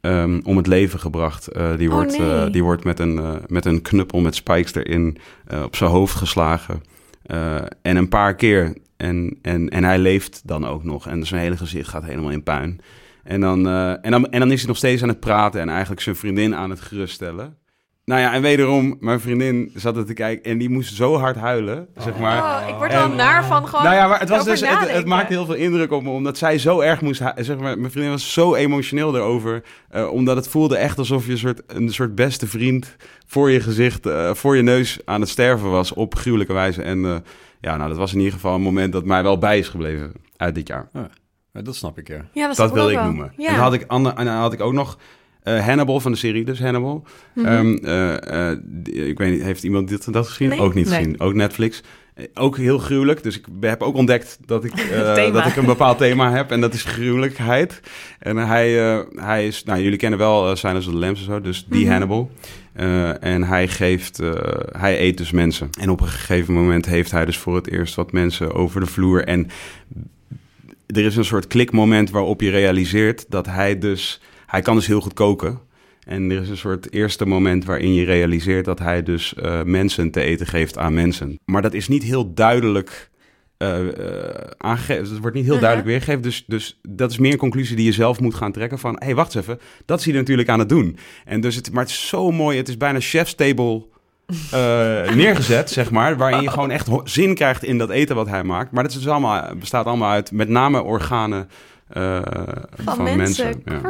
ehm, 0.00 0.40
om 0.44 0.56
het 0.56 0.66
leven 0.66 0.98
gebracht. 1.00 1.46
Eh, 1.48 1.76
die, 1.76 1.88
Oh, 1.88 1.94
wordt, 1.94 2.18
nee. 2.18 2.30
eh, 2.44 2.52
die 2.52 2.62
wordt 2.64 2.84
met 2.84 2.98
een, 2.98 3.18
eh, 3.18 3.34
met 3.46 3.64
een 3.64 3.82
knuppel 3.82 4.20
met 4.20 4.34
spikes 4.34 4.74
erin 4.74 5.18
eh, 5.46 5.62
op 5.62 5.76
zijn 5.76 5.90
hoofd 5.90 6.14
geslagen. 6.14 6.82
Eh, 7.22 7.56
en 7.82 7.96
een 7.96 8.08
paar 8.08 8.34
keer. 8.34 8.76
En, 9.00 9.38
en, 9.42 9.68
en 9.68 9.84
hij 9.84 9.98
leeft 9.98 10.40
dan 10.44 10.66
ook 10.66 10.84
nog. 10.84 11.06
En 11.06 11.26
zijn 11.26 11.40
hele 11.40 11.56
gezicht 11.56 11.88
gaat 11.88 12.04
helemaal 12.04 12.30
in 12.30 12.42
puin. 12.42 12.80
En 13.24 13.40
dan, 13.40 13.66
eh, 13.66 13.90
en, 13.90 14.10
dan, 14.10 14.30
en 14.30 14.40
dan 14.40 14.52
is 14.52 14.58
hij 14.58 14.68
nog 14.68 14.76
steeds 14.76 15.02
aan 15.02 15.08
het 15.08 15.20
praten 15.20 15.60
en 15.60 15.68
eigenlijk 15.68 16.00
zijn 16.00 16.16
vriendin 16.16 16.54
aan 16.54 16.70
het 16.70 16.80
geruststellen. 16.80 17.58
Nou 18.04 18.20
ja, 18.20 18.32
en 18.32 18.42
wederom, 18.42 18.96
mijn 19.00 19.20
vriendin 19.20 19.70
zat 19.74 19.96
er 19.96 20.06
te 20.06 20.12
kijken 20.12 20.50
en 20.50 20.58
die 20.58 20.70
moest 20.70 20.94
zo 20.94 21.16
hard 21.16 21.36
huilen, 21.36 21.88
zeg 21.96 22.18
maar. 22.18 22.38
Oh, 22.38 22.68
ik 22.68 22.74
word 22.74 22.92
er 22.92 22.98
al 22.98 23.08
naar 23.08 23.44
van 23.44 23.66
gewoon 23.68 23.84
nou 23.84 23.96
ja, 23.96 24.06
maar 24.06 24.20
het, 24.20 24.28
was 24.28 24.44
dus, 24.44 24.60
het, 24.60 25.06
maakte 25.06 25.32
heel 25.32 25.44
veel 25.44 25.54
indruk 25.54 25.92
op 25.92 26.02
me, 26.02 26.10
omdat 26.10 26.38
zij 26.38 26.58
zo 26.58 26.80
erg 26.80 27.00
moest... 27.00 27.22
Zeg 27.36 27.58
maar, 27.58 27.78
mijn 27.78 27.90
vriendin 27.90 28.12
was 28.12 28.32
zo 28.32 28.54
emotioneel 28.54 29.16
erover, 29.16 29.62
eh, 29.88 30.12
omdat 30.12 30.36
het 30.36 30.48
voelde 30.48 30.76
echt 30.76 30.98
alsof 30.98 31.26
je 31.26 31.32
een 31.32 31.38
soort, 31.38 31.62
een 31.66 31.92
soort 31.92 32.14
beste 32.14 32.46
vriend 32.46 32.96
voor 33.26 33.50
je 33.50 33.60
gezicht, 33.60 34.06
eh, 34.06 34.34
voor 34.34 34.56
je 34.56 34.62
neus 34.62 34.98
aan 35.04 35.20
het 35.20 35.30
sterven 35.30 35.70
was 35.70 35.92
op 35.92 36.14
gruwelijke 36.14 36.52
wijze. 36.52 36.82
En 36.82 37.24
ja, 37.60 37.76
nou, 37.76 37.88
dat 37.88 37.98
was 37.98 38.12
in 38.12 38.18
ieder 38.18 38.32
geval 38.34 38.54
een 38.54 38.60
moment 38.62 38.92
dat 38.92 39.04
mij 39.04 39.22
wel 39.22 39.38
bij 39.38 39.58
is 39.58 39.68
gebleven 39.68 40.12
uit 40.36 40.54
dit 40.54 40.68
jaar. 40.68 40.88
Ja, 41.52 41.62
dat 41.62 41.76
snap 41.76 41.98
ik, 41.98 42.08
ja. 42.08 42.24
Ja, 42.32 42.52
dat, 42.52 42.72
wil 42.72 42.88
ik 42.90 42.96
wel. 42.96 43.04
noemen. 43.04 43.32
Ja. 43.36 43.46
En 43.48 43.54
dan 43.54 43.62
had 43.62 43.72
ik, 43.72 43.84
ander, 43.86 44.14
en 44.14 44.24
dan 44.24 44.34
had 44.34 44.52
ik 44.52 44.60
ook 44.60 44.72
nog 44.72 44.98
eh, 45.42 45.66
Hannibal 45.66 46.00
van 46.00 46.12
de 46.12 46.18
serie, 46.18 46.44
dus 46.44 46.60
Hannibal. 46.60 47.04
Mhm. 47.34 47.46
Ehm, 47.46 47.74
eh, 47.84 48.50
eh, 48.50 48.58
die- 48.64 48.94
ik 49.08 49.18
weet 49.18 49.30
niet, 49.32 49.42
heeft 49.42 49.62
iemand 49.62 49.88
dit 49.88 50.12
dat 50.12 50.28
gezien? 50.28 50.48
Nee. 50.48 50.60
Ook 50.60 50.74
niet 50.74 50.88
Nee. 50.88 50.98
gezien. 50.98 51.20
Ook 51.20 51.34
Netflix. 51.34 51.82
Eh, 52.20 52.42
Ook 52.42 52.56
heel 52.56 52.78
gruwelijk. 52.78 53.22
Dus 53.22 53.38
ik 53.38 53.44
heb 53.60 53.82
ook 53.82 53.94
ontdekt 53.94 54.38
dat 54.46 54.64
ik, 54.64 54.72
eh, 54.90 55.32
dat 55.32 55.46
ik 55.46 55.56
een 55.56 55.64
bepaald 55.64 55.98
thema 55.98 56.30
heb. 56.32 56.50
En 56.50 56.60
dat 56.60 56.74
is 56.74 56.84
gruwelijkheid. 56.84 57.80
En 58.18 58.36
hij, 58.36 58.92
eh, 58.92 59.00
hij 59.14 59.46
is... 59.46 59.64
Nou, 59.64 59.80
jullie 59.82 59.98
kennen 59.98 60.18
wel 60.18 60.50
uh, 60.50 60.54
Silence 60.56 60.88
of 60.88 60.94
the 60.94 61.00
Lambs 61.00 61.18
en 61.20 61.24
zo. 61.26 61.40
Dus 61.40 61.66
die 61.68 61.80
Mhm. 61.82 61.90
Hannibal. 61.90 62.30
En 63.20 63.42
hij 63.42 63.68
geeft... 63.68 64.20
hij 64.72 65.00
eet 65.00 65.16
dus 65.18 65.30
mensen. 65.30 65.68
En 65.80 65.90
op 65.90 66.00
een 66.00 66.06
gegeven 66.08 66.54
moment 66.54 66.86
heeft 66.86 67.10
hij 67.10 67.24
dus 67.24 67.36
voor 67.38 67.54
het 67.54 67.70
eerst 67.70 67.94
wat 67.94 68.12
mensen 68.12 68.52
over 68.54 68.80
de 68.80 68.86
vloer. 68.86 69.24
En 69.24 69.46
er 70.86 71.04
is 71.04 71.16
een 71.16 71.24
soort 71.24 71.46
klikmoment 71.46 72.10
waarop 72.10 72.40
je 72.40 72.50
realiseert 72.50 73.24
dat 73.28 73.46
hij 73.46 73.78
dus... 73.78 74.20
Hij 74.46 74.62
kan 74.62 74.74
dus 74.74 74.86
heel 74.86 75.00
goed 75.00 75.14
koken. 75.14 75.60
En 76.06 76.30
er 76.30 76.40
is 76.40 76.48
een 76.48 76.56
soort 76.56 76.92
eerste 76.92 77.26
moment 77.26 77.64
waarin 77.64 77.94
je 77.94 78.04
realiseert 78.04 78.64
dat 78.64 78.78
hij 78.78 79.02
dus 79.02 79.34
eh, 79.34 79.62
mensen 79.62 80.10
te 80.10 80.20
eten 80.20 80.46
geeft 80.46 80.78
aan 80.78 80.94
mensen. 80.94 81.38
Maar 81.44 81.62
dat 81.62 81.72
is 81.74 81.88
niet 81.88 82.02
heel 82.02 82.34
duidelijk 82.34 83.10
eh, 83.56 83.88
eh, 83.88 84.50
aangegeven. 84.56 85.04
Het 85.08 85.18
wordt 85.18 85.36
niet 85.36 85.44
heel 85.44 85.52
Mhm. 85.54 85.62
duidelijk 85.62 85.90
weergegeven. 85.90 86.22
Dus, 86.22 86.44
dus 86.46 86.80
dat 86.88 87.10
is 87.10 87.18
meer 87.18 87.32
een 87.32 87.38
conclusie 87.38 87.76
die 87.76 87.84
je 87.84 87.92
zelf 87.92 88.20
moet 88.20 88.34
gaan 88.34 88.52
trekken 88.52 88.78
van... 88.78 88.94
hé, 88.98 89.04
hey, 89.04 89.14
wacht 89.14 89.34
eens 89.34 89.44
even, 89.44 89.60
dat 89.84 89.98
is 89.98 90.04
hij 90.04 90.14
natuurlijk 90.14 90.48
aan 90.48 90.58
het 90.58 90.68
doen. 90.68 90.96
En 91.24 91.40
dus 91.40 91.54
het, 91.54 91.72
maar 91.72 91.82
het 91.82 91.92
is 91.92 92.08
zo 92.08 92.30
mooi, 92.30 92.56
het 92.56 92.68
is 92.68 92.76
bijna 92.76 93.00
chef's 93.00 93.34
table 93.34 93.86
neergezet, 95.14 95.70
zeg 95.70 95.90
maar. 95.90 96.16
Waarin 96.16 96.42
je 96.42 96.50
gewoon 96.50 96.70
echt 96.70 96.88
zin 97.04 97.34
krijgt 97.34 97.64
in 97.64 97.78
dat 97.78 97.90
eten 97.90 98.16
wat 98.16 98.28
hij 98.28 98.44
maakt. 98.44 98.72
Maar 98.72 98.82
dat 98.82 98.92
is 98.92 98.98
dus 98.98 99.08
allemaal, 99.08 99.56
bestaat 99.56 99.86
allemaal 99.86 100.10
uit 100.10 100.32
met 100.32 100.48
name 100.48 100.82
organen 100.82 101.48
Van, 101.88 102.24
van, 102.84 103.04
mensen. 103.04 103.16
mensen. 103.16 103.62
Ja. 103.64 103.80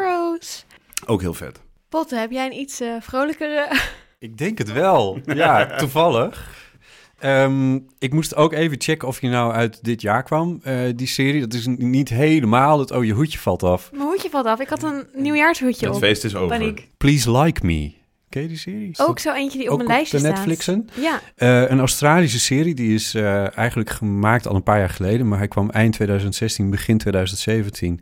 Ook 1.06 1.20
heel 1.20 1.34
vet. 1.34 1.60
Potte, 1.90 2.16
heb 2.16 2.30
jij 2.30 2.46
een 2.46 2.60
iets 2.60 2.80
eh, 2.80 2.94
vrolijkere... 3.00 3.68
Ik 4.18 4.36
denk 4.38 4.58
het 4.58 4.72
wel. 4.72 5.20
Ja, 5.24 5.66
toevallig. 5.78 6.58
Ehm, 7.18 7.78
ik 7.98 8.12
moest 8.12 8.34
ook 8.36 8.52
even 8.52 8.80
checken 8.80 9.08
of 9.08 9.20
je 9.20 9.28
nou 9.28 9.52
uit 9.52 9.84
dit 9.84 10.00
jaar 10.00 10.22
kwam, 10.22 10.60
eh, 10.62 10.78
die 10.96 11.06
serie. 11.06 11.40
Dat 11.40 11.52
is 11.52 11.66
niet 11.66 12.08
helemaal 12.08 12.78
het, 12.78 12.90
oh, 12.90 13.04
je 13.04 13.12
hoedje 13.12 13.38
valt 13.38 13.62
af. 13.62 13.90
Mijn 13.92 14.02
hoedje 14.08 14.30
valt 14.30 14.46
af. 14.46 14.60
Ik 14.60 14.68
had 14.68 14.82
een 14.82 15.06
nieuwjaarshoedje 15.14 15.86
Het 15.86 15.94
op. 15.94 16.00
feest 16.00 16.24
is 16.24 16.34
over. 16.34 16.58
Paniek. 16.58 16.88
Please 16.96 17.30
Like 17.38 17.66
Me. 17.66 17.92
Ken 18.28 18.42
je 18.42 18.48
die 18.48 18.58
serie? 18.58 18.94
Ook 18.98 19.18
zo 19.18 19.32
eentje 19.34 19.58
die 19.58 19.66
op 19.66 19.72
ook 19.72 19.78
mijn 19.78 19.90
lijstje 19.90 20.16
de 20.16 20.22
staat. 20.22 20.34
Netflixen? 20.36 20.88
Ja, 20.94 21.20
Eh, 21.36 21.70
een 21.70 21.78
Australische 21.78 22.38
serie, 22.40 22.74
die 22.74 22.94
is 22.94 23.14
eh, 23.14 23.56
eigenlijk 23.58 23.90
gemaakt 23.90 24.46
al 24.46 24.54
een 24.54 24.62
paar 24.62 24.78
jaar 24.78 24.90
geleden, 24.90 25.28
maar 25.28 25.38
hij 25.38 25.48
kwam 25.48 25.70
eind 25.70 25.92
2016, 25.92 26.70
begin 26.70 26.98
2017. 26.98 28.00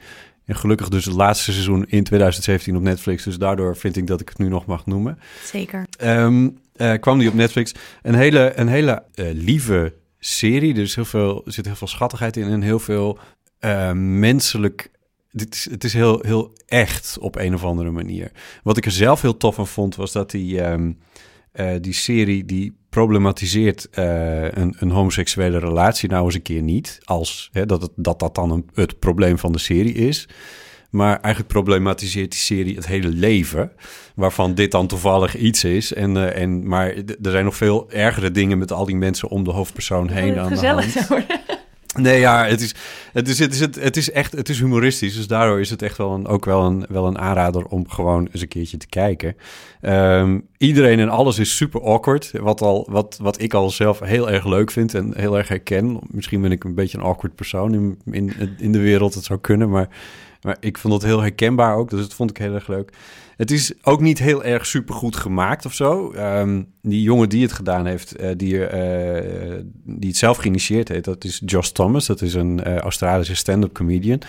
En 0.48 0.56
gelukkig 0.56 0.88
dus 0.88 1.04
het 1.04 1.14
laatste 1.14 1.52
seizoen 1.52 1.84
in 1.88 2.04
2017 2.04 2.76
op 2.76 2.82
Netflix, 2.82 3.24
dus 3.24 3.38
daardoor 3.38 3.76
vind 3.76 3.96
ik 3.96 4.06
dat 4.06 4.20
ik 4.20 4.28
het 4.28 4.38
nu 4.38 4.48
nog 4.48 4.66
mag 4.66 4.86
noemen. 4.86 5.18
zeker. 5.44 5.86
Ehm, 5.98 6.48
eh, 6.76 6.92
kwam 7.00 7.18
die 7.18 7.28
op 7.28 7.34
Netflix. 7.34 7.74
Een 8.02 8.14
hele, 8.14 8.52
een 8.54 8.68
hele 8.68 9.02
eh, 9.14 9.26
lieve 9.32 9.94
serie. 10.18 10.74
Er, 10.74 10.80
is 10.80 10.94
heel 10.94 11.04
veel, 11.04 11.42
er 11.46 11.52
zit 11.52 11.64
heel 11.64 11.74
veel 11.74 11.86
schattigheid 11.86 12.36
in 12.36 12.48
en 12.48 12.62
heel 12.62 12.78
veel 12.78 13.18
eh, 13.58 13.92
menselijk. 13.92 14.90
Dit 15.30 15.54
is, 15.54 15.70
het 15.70 15.84
is 15.84 15.92
heel, 15.92 16.20
heel 16.22 16.52
echt 16.66 17.18
op 17.20 17.36
een 17.36 17.54
of 17.54 17.64
andere 17.64 17.90
manier. 17.90 18.30
Wat 18.62 18.76
ik 18.76 18.84
er 18.84 18.90
zelf 18.90 19.22
heel 19.22 19.36
tof 19.36 19.54
van 19.54 19.66
vond, 19.66 19.96
was 19.96 20.12
dat 20.12 20.30
die, 20.30 20.60
ehm, 20.60 20.92
eh, 21.52 21.70
die 21.80 21.92
serie 21.92 22.44
die 22.44 22.76
problematiseert 22.88 23.88
eh, 23.90 24.42
een, 24.42 24.76
een 24.78 24.90
homoseksuele 24.90 25.58
relatie 25.58 26.08
nou 26.08 26.24
eens 26.24 26.34
een 26.34 26.42
keer 26.42 26.62
niet. 26.62 26.98
Als 27.04 27.48
hè, 27.52 27.66
dat, 27.66 27.82
het, 27.82 27.90
dat 27.94 28.18
dat 28.18 28.34
dan 28.34 28.50
een, 28.50 28.68
het 28.74 28.98
probleem 28.98 29.38
van 29.38 29.52
de 29.52 29.58
serie 29.58 29.94
is. 29.94 30.28
Maar 30.90 31.20
eigenlijk 31.20 31.52
problematiseert 31.52 32.30
die 32.30 32.40
serie 32.40 32.74
het 32.76 32.86
hele 32.86 33.08
leven. 33.08 33.72
Waarvan 34.14 34.54
dit 34.54 34.70
dan 34.70 34.86
toevallig 34.86 35.36
iets 35.36 35.64
is. 35.64 35.92
En, 35.92 36.16
eh, 36.16 36.42
en, 36.42 36.68
maar 36.68 36.88
er 36.96 37.30
zijn 37.30 37.44
nog 37.44 37.56
veel 37.56 37.90
ergere 37.90 38.30
dingen 38.30 38.58
met 38.58 38.72
al 38.72 38.84
die 38.84 38.96
mensen 38.96 39.28
om 39.28 39.44
de 39.44 39.50
hoofdpersoon 39.50 40.08
heen 40.08 40.38
aan 40.38 40.54
de 40.54 40.66
hand. 40.66 40.96
Nee, 41.98 42.20
ja, 42.20 42.44
het 42.44 42.60
is, 42.60 42.74
het 43.12 43.28
is, 43.28 43.38
het 43.38 43.52
is, 43.52 43.60
het, 43.60 43.74
het 43.74 43.96
is 43.96 44.10
echt, 44.10 44.32
het 44.32 44.48
is 44.48 44.60
humoristisch. 44.60 45.14
Dus 45.14 45.26
daardoor 45.26 45.60
is 45.60 45.70
het 45.70 45.82
echt 45.82 45.96
wel 45.96 46.14
een, 46.14 46.26
ook 46.26 46.44
wel 46.44 46.62
een, 46.62 46.86
wel 46.88 47.06
een 47.06 47.18
aanrader 47.18 47.64
om 47.66 47.88
gewoon 47.88 48.28
eens 48.32 48.42
een 48.42 48.48
keertje 48.48 48.76
te 48.76 48.88
kijken. 48.88 49.36
Ehm, 49.80 50.38
iedereen 50.56 50.98
en 50.98 51.08
alles 51.08 51.38
is 51.38 51.56
super 51.56 51.82
awkward. 51.82 52.30
Wat, 52.32 52.60
al, 52.60 52.86
wat, 52.90 53.18
wat 53.22 53.40
ik 53.40 53.54
al 53.54 53.70
zelf 53.70 54.00
heel 54.00 54.30
erg 54.30 54.46
leuk 54.46 54.70
vind 54.70 54.94
en 54.94 55.12
heel 55.16 55.38
erg 55.38 55.48
herken. 55.48 55.98
Misschien 56.10 56.40
ben 56.40 56.52
ik 56.52 56.64
een 56.64 56.74
beetje 56.74 56.98
een 56.98 57.04
awkward 57.04 57.34
persoon 57.34 57.74
in, 57.74 57.98
in, 58.10 58.32
in 58.58 58.72
de 58.72 58.80
wereld. 58.80 59.14
Het 59.14 59.24
zou 59.24 59.38
kunnen, 59.38 59.70
maar, 59.70 59.88
maar 60.42 60.56
ik 60.60 60.78
vond 60.78 60.94
het 60.94 61.02
heel 61.02 61.20
herkenbaar 61.20 61.76
ook. 61.76 61.90
Dus 61.90 62.00
dat 62.00 62.14
vond 62.14 62.30
ik 62.30 62.36
heel 62.36 62.54
erg 62.54 62.68
leuk. 62.68 62.92
Het 63.38 63.50
is 63.50 63.72
ook 63.82 64.00
niet 64.00 64.18
heel 64.18 64.44
erg 64.44 64.66
supergoed 64.66 65.16
gemaakt 65.16 65.66
of 65.66 65.74
zo. 65.74 66.10
Ehm, 66.10 66.62
die 66.82 67.02
jongen 67.02 67.28
die 67.28 67.42
het 67.42 67.52
gedaan 67.52 67.86
heeft, 67.86 68.16
eh, 68.16 68.30
die, 68.36 68.66
eh, 68.66 69.62
die 69.84 70.08
het 70.08 70.18
zelf 70.18 70.36
geïnitieerd 70.36 70.88
heeft, 70.88 71.04
dat 71.04 71.24
is 71.24 71.42
Josh 71.44 71.68
Thomas. 71.68 72.06
Dat 72.06 72.22
is 72.22 72.34
een 72.34 72.64
eh, 72.64 72.76
Australische 72.76 73.34
stand-up 73.34 73.72
comedian. 73.72 74.20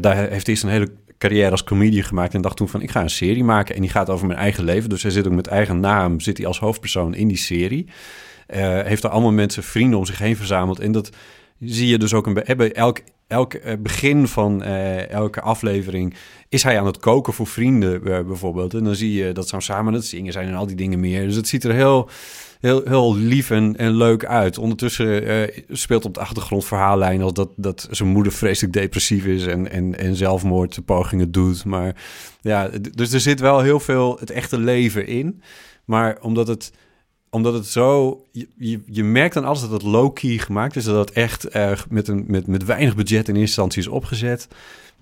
Daar 0.00 0.16
heeft 0.16 0.46
hij 0.46 0.56
zijn 0.56 0.72
hele 0.72 0.90
carrière 1.18 1.50
als 1.50 1.64
comedian 1.64 2.04
gemaakt 2.04 2.34
en 2.34 2.40
dacht 2.40 2.56
toen 2.56 2.68
van 2.68 2.82
ik 2.82 2.90
ga 2.90 3.00
een 3.02 3.10
serie 3.10 3.44
maken 3.44 3.74
en 3.74 3.80
die 3.80 3.90
gaat 3.90 4.10
over 4.10 4.26
mijn 4.26 4.38
eigen 4.38 4.64
leven. 4.64 4.88
Dus 4.88 5.02
hij 5.02 5.10
zit 5.10 5.26
ook 5.26 5.32
met 5.32 5.46
eigen 5.46 5.80
naam, 5.80 6.20
zit 6.20 6.36
hij 6.36 6.46
als 6.46 6.58
hoofdpersoon 6.58 7.14
in 7.14 7.28
die 7.28 7.36
serie. 7.36 7.86
Heeft 8.84 9.04
er 9.04 9.10
allemaal 9.10 9.32
mensen, 9.32 9.62
vrienden 9.62 9.98
om 9.98 10.06
zich 10.06 10.18
heen 10.18 10.36
verzameld 10.36 10.80
en 10.80 10.92
dat 10.92 11.10
zie 11.60 11.88
je 11.88 11.98
dus 11.98 12.14
ook 12.14 12.26
een 12.26 12.34
bij 12.56 12.72
elk, 12.72 13.00
elk 13.28 13.54
eh, 13.54 13.74
begin 13.78 14.28
van 14.28 14.62
eh, 14.62 15.10
elke 15.10 15.40
aflevering 15.40 16.14
is 16.48 16.62
hij 16.62 16.78
aan 16.78 16.86
het 16.86 16.98
koken 16.98 17.32
voor 17.32 17.46
vrienden 17.46 17.94
eh, 17.94 18.24
bijvoorbeeld. 18.26 18.74
En 18.74 18.84
dan 18.84 18.94
zie 18.94 19.12
je 19.12 19.32
dat 19.32 19.48
ze 19.48 19.60
samen 19.60 19.92
het 19.92 20.04
zingen 20.04 20.32
zijn 20.32 20.48
en 20.48 20.54
al 20.54 20.66
die 20.66 20.76
dingen 20.76 21.00
meer. 21.00 21.26
Dus 21.26 21.36
het 21.36 21.48
ziet 21.48 21.64
er 21.64 21.74
heel, 21.74 22.08
heel, 22.60 22.82
heel 22.84 23.16
lief 23.16 23.50
en, 23.50 23.76
en 23.76 23.96
leuk 23.96 24.24
uit. 24.24 24.58
Ondertussen 24.58 25.50
speelt 25.68 26.04
op 26.04 26.14
de 26.14 26.20
achtergrond 26.20 26.64
verhaallijn 26.64 27.22
als 27.22 27.32
dat, 27.32 27.50
dat 27.56 27.88
zijn 27.90 28.08
moeder 28.08 28.32
vreselijk 28.32 28.72
depressief 28.72 29.24
is 29.24 29.46
en, 29.46 29.70
en, 29.70 29.98
en 29.98 30.16
zelfmoordpogingen 30.16 31.32
doet. 31.32 31.64
Maar 31.64 31.94
ja, 32.40 32.70
dus 32.94 33.12
er 33.12 33.20
zit 33.20 33.40
wel 33.40 33.60
heel 33.60 33.80
veel 33.80 34.16
het 34.20 34.30
echte 34.30 34.58
leven 34.58 35.06
in. 35.06 35.42
Maar 35.84 36.18
omdat 36.20 36.48
het 36.48 36.72
omdat 37.30 37.54
het 37.54 37.66
zo... 37.66 38.20
Je, 38.32 38.80
je, 38.86 39.04
merkt 39.04 39.36
aan 39.36 39.44
alles 39.44 39.60
dat 39.60 39.70
het 39.70 39.82
low-key 39.82 40.38
gemaakt 40.38 40.76
is. 40.76 40.84
Dat 40.84 41.08
het 41.08 41.16
echt 41.16 41.44
eh, 41.44 41.72
met, 41.88 42.08
een, 42.08 42.24
met, 42.26 42.46
met 42.46 42.64
weinig 42.64 42.96
budget 42.96 43.28
in 43.28 43.34
eerste 43.34 43.40
instantie 43.40 43.80
is 43.80 43.88
opgezet. 43.88 44.48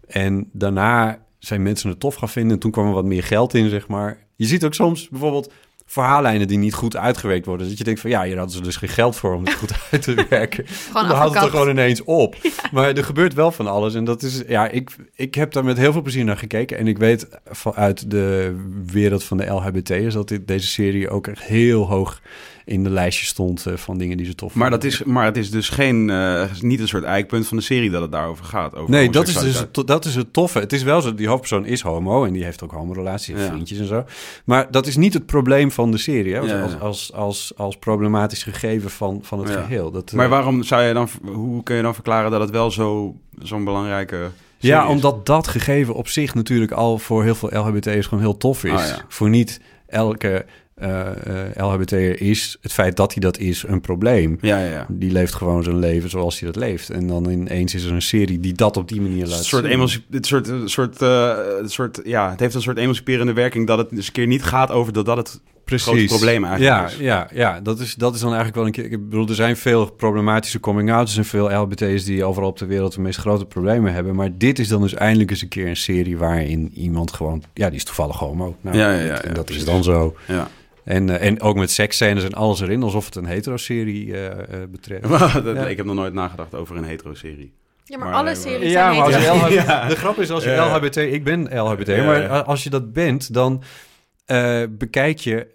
En 0.06 0.50
daarna 0.52 1.24
zijn 1.38 1.62
mensen 1.62 1.90
het 1.90 2.00
tof 2.00 2.14
gaan 2.14 2.28
vinden. 2.28 2.52
En 2.52 2.58
toen 2.58 2.70
kwam 2.70 2.86
er 2.86 2.92
wat 2.92 3.04
meer 3.04 3.22
geld 3.22 3.54
in, 3.54 3.68
zeg 3.68 3.88
maar. 3.88 4.26
Je 4.36 4.46
ziet 4.46 4.64
ook 4.64 4.74
soms 4.74 5.08
bijvoorbeeld 5.08 5.52
verhaallijnen 5.86 6.48
die 6.48 6.58
niet 6.58 6.74
goed 6.74 6.96
uitgewerkt 6.96 7.46
worden. 7.46 7.68
Dat 7.68 7.78
je 7.78 7.84
denkt 7.84 8.00
van 8.00 8.10
ja, 8.10 8.22
hier 8.22 8.36
hadden 8.36 8.56
ze 8.56 8.62
dus 8.62 8.76
geen 8.76 8.88
geld 8.88 9.16
voor 9.16 9.34
om 9.34 9.44
het 9.44 9.54
goed 9.54 9.72
uit 9.90 10.02
te 10.02 10.26
werken. 10.28 10.66
Dan 10.92 11.06
houdt 11.06 11.34
het 11.34 11.44
er 11.44 11.50
gewoon 11.50 11.68
ineens 11.68 12.04
op. 12.04 12.36
Maar 12.72 12.96
er 12.96 13.04
gebeurt 13.04 13.34
wel 13.34 13.52
van 13.52 13.66
alles. 13.66 13.94
En 13.94 14.04
dat 14.04 14.22
is, 14.22 14.42
ja, 14.46 14.68
ik, 14.68 14.90
ik 15.14 15.34
heb 15.34 15.52
daar 15.52 15.64
met 15.64 15.76
heel 15.76 15.92
veel 15.92 16.02
plezier 16.02 16.24
naar 16.24 16.36
gekeken. 16.36 16.78
En 16.78 16.86
ik 16.86 16.98
weet 16.98 17.28
vanuit 17.46 18.10
de 18.10 18.56
wereld 18.86 19.24
van 19.24 19.36
de 19.36 19.46
LHBT'ers 19.46 20.14
dat 20.14 20.28
dit, 20.28 20.48
deze 20.48 20.66
serie 20.66 21.10
ook 21.10 21.26
echt 21.26 21.42
heel 21.42 21.86
hoog 21.86 22.20
in 22.66 22.82
de 22.84 22.90
lijstje 22.90 23.26
stond 23.26 23.66
eh, 23.66 23.74
van 23.76 23.98
dingen 23.98 24.16
die 24.16 24.26
ze 24.26 24.34
tof 24.34 24.54
Maar, 24.54 24.70
vonden. 24.70 24.90
dat 24.90 25.00
is, 25.00 25.04
maar 25.06 25.24
het 25.24 25.36
is 25.36 25.50
dus 25.50 25.68
geen, 25.68 26.10
eh, 26.10 26.42
niet 26.60 26.80
een 26.80 26.88
soort 26.88 27.04
eikpunt 27.04 27.46
van 27.46 27.56
de 27.56 27.62
serie 27.62 27.90
dat 27.90 28.02
het 28.02 28.12
daarover 28.12 28.44
gaat. 28.44 28.74
Over 28.74 28.90
Nee, 28.90 29.10
dat 29.10 29.28
is 29.28 29.38
dus 29.38 29.64
dat 29.86 30.04
is 30.04 30.14
het 30.14 30.32
toffe. 30.32 30.58
Het 30.58 30.72
is 30.72 30.82
wel 30.82 31.00
zo, 31.00 31.14
die 31.14 31.28
hoofdpersoon 31.28 31.64
is 31.66 31.80
homo 31.80 32.24
en 32.24 32.32
die 32.32 32.44
heeft 32.44 32.62
ook 32.62 32.70
homo-relaties 32.72 33.34
en 33.34 33.40
Ja. 33.40 33.48
vriendjes 33.48 33.78
en 33.78 33.86
zo. 33.86 34.04
Maar 34.44 34.70
dat 34.70 34.86
is 34.86 34.96
niet 34.96 35.14
het 35.14 35.26
probleem 35.26 35.70
van 35.70 35.90
de 35.90 35.98
serie, 35.98 36.32
hè? 36.34 36.40
Als, 36.40 36.50
Ja, 36.50 36.60
als, 36.62 36.80
als, 36.80 37.12
als, 37.12 37.52
als 37.56 37.76
problematisch 37.76 38.42
gegeven 38.42 38.90
van, 38.90 39.18
van 39.22 39.38
het 39.38 39.48
Ja. 39.48 39.60
geheel. 39.62 39.90
Dat, 39.90 40.10
eh, 40.10 40.16
Maar 40.16 40.28
waarom 40.28 40.62
zou 40.62 40.82
je 40.82 40.92
dan, 40.92 41.08
hoe 41.24 41.62
kun 41.62 41.76
je 41.76 41.82
dan 41.82 41.94
verklaren 41.94 42.30
dat 42.30 42.40
het 42.40 42.50
wel 42.50 42.70
zo, 42.70 43.16
zo'n 43.42 43.64
belangrijke 43.64 44.30
Ja, 44.58 44.82
is? 44.84 44.88
omdat 44.90 45.26
dat 45.26 45.48
gegeven 45.48 45.94
op 45.94 46.08
zich 46.08 46.34
natuurlijk 46.34 46.72
al 46.72 46.98
voor 46.98 47.22
heel 47.22 47.34
veel 47.34 47.50
LHBT'ers 47.52 48.06
gewoon 48.06 48.24
heel 48.24 48.36
tof 48.36 48.64
is. 48.64 48.70
Ah, 48.72 48.86
ja. 48.86 49.04
Voor 49.08 49.28
niet 49.28 49.60
elke 49.86 50.46
eh 50.76 51.46
eh, 51.56 51.66
LHBT'er 51.66 52.20
is 52.20 52.56
het 52.60 52.72
feit 52.72 52.96
dat 52.96 53.12
hij 53.12 53.20
dat 53.20 53.38
is 53.38 53.64
een 53.66 53.80
probleem. 53.80 54.38
Ja, 54.40 54.58
ja, 54.58 54.70
ja. 54.70 54.86
Die 54.88 55.12
leeft 55.12 55.34
gewoon 55.34 55.62
zijn 55.62 55.78
leven 55.78 56.10
zoals 56.10 56.40
hij 56.40 56.52
dat 56.52 56.62
leeft. 56.62 56.90
En 56.90 57.06
dan 57.06 57.30
ineens 57.30 57.74
is 57.74 57.84
er 57.84 57.92
een 57.92 58.02
serie 58.02 58.40
die 58.40 58.52
dat 58.52 58.76
op 58.76 58.88
die 58.88 59.00
manier 59.00 59.26
laat 59.26 59.44
soort 59.44 59.64
zien. 59.64 60.04
het, 60.10 60.26
soort, 60.26 60.50
soort, 60.64 61.02
eh, 61.02 61.36
een 61.60 61.70
soort, 61.70 62.00
ja, 62.04 62.30
het 62.30 62.40
heeft 62.40 62.54
een 62.54 62.62
soort 62.62 62.78
emanciperende 62.78 63.32
werking 63.32 63.66
dat 63.66 63.78
het 63.78 63.92
eens 63.92 64.06
een 64.06 64.12
keer 64.12 64.26
niet 64.26 64.42
gaat 64.42 64.70
over 64.70 64.92
dat 64.92 65.06
dat 65.06 65.16
het 65.16 65.40
grote 65.66 66.04
probleem 66.04 66.44
eigenlijk 66.44 66.76
ja, 66.76 66.86
is. 66.86 66.96
Ja, 66.96 67.28
ja 67.32 67.60
dat, 67.60 67.80
is, 67.80 67.94
dat 67.94 68.14
is 68.14 68.20
dan 68.20 68.34
eigenlijk 68.34 68.56
wel 68.56 68.66
een 68.66 68.72
keer... 68.72 68.84
Ik 68.84 69.08
bedoel, 69.10 69.28
er 69.28 69.34
zijn 69.34 69.56
veel 69.56 69.90
problematische 69.90 70.60
coming-outs... 70.60 71.16
en 71.16 71.24
veel 71.24 71.50
LHBT's 71.50 72.04
die 72.04 72.24
overal 72.24 72.48
op 72.48 72.58
de 72.58 72.66
wereld 72.66 72.94
de 72.94 73.00
meest 73.00 73.18
grote 73.18 73.44
problemen 73.44 73.92
hebben. 73.92 74.14
Maar 74.14 74.38
dit 74.38 74.58
is 74.58 74.68
dan 74.68 74.80
dus 74.80 74.94
eindelijk 74.94 75.30
eens 75.30 75.42
een 75.42 75.48
keer 75.48 75.66
een 75.66 75.76
serie... 75.76 76.18
waarin 76.18 76.70
iemand 76.74 77.12
gewoon... 77.12 77.42
Ja, 77.54 77.66
die 77.66 77.76
is 77.76 77.84
toevallig 77.84 78.16
homo. 78.16 78.56
Nou, 78.60 78.76
Ja, 78.76 78.92
ja, 78.92 79.00
ja, 79.04 79.22
en 79.22 79.34
dat 79.34 79.50
is 79.50 79.56
precies. 79.56 79.64
dan 79.64 79.84
zo. 79.84 80.16
Ja. 80.26 80.48
En, 80.86 81.10
eh, 81.10 81.26
en 81.26 81.40
ook 81.40 81.56
met 81.56 81.70
seksscènes 81.70 82.24
en 82.24 82.34
alles 82.34 82.60
erin... 82.60 82.82
alsof 82.82 83.04
het 83.04 83.14
een 83.14 83.24
hetero-serie 83.26 84.14
eh, 84.14 84.26
eh, 84.62 84.68
betreft. 84.70 85.08
Dat- 85.44 85.44
Ja. 85.56 85.66
Ik 85.66 85.76
heb 85.76 85.86
nog 85.86 85.94
nooit 85.94 86.12
nagedacht 86.14 86.54
over 86.54 86.76
een 86.76 86.84
hetero-serie. 86.84 87.52
Ja, 87.84 87.98
maar, 87.98 88.08
Maar, 88.08 88.16
alle 88.16 88.34
series 88.34 88.72
Ja, 88.72 88.92
zijn 88.92 88.96
maar 88.96 89.04
als 89.38 89.52
je 89.52 89.84
de 89.88 89.96
grap 89.96 90.18
is 90.18 90.30
als 90.30 90.44
je 90.44 90.50
Ja. 90.50 90.76
LHBT, 90.76 90.96
ik 90.96 91.24
ben 91.24 91.42
LHBT, 91.58 91.86
Ja, 91.86 92.04
maar 92.04 92.42
als 92.44 92.62
je 92.64 92.70
dat 92.70 92.92
bent, 92.92 93.32
dan 93.34 93.62
eh, 94.24 94.62
bekijk 94.70 95.18
je, 95.18 95.46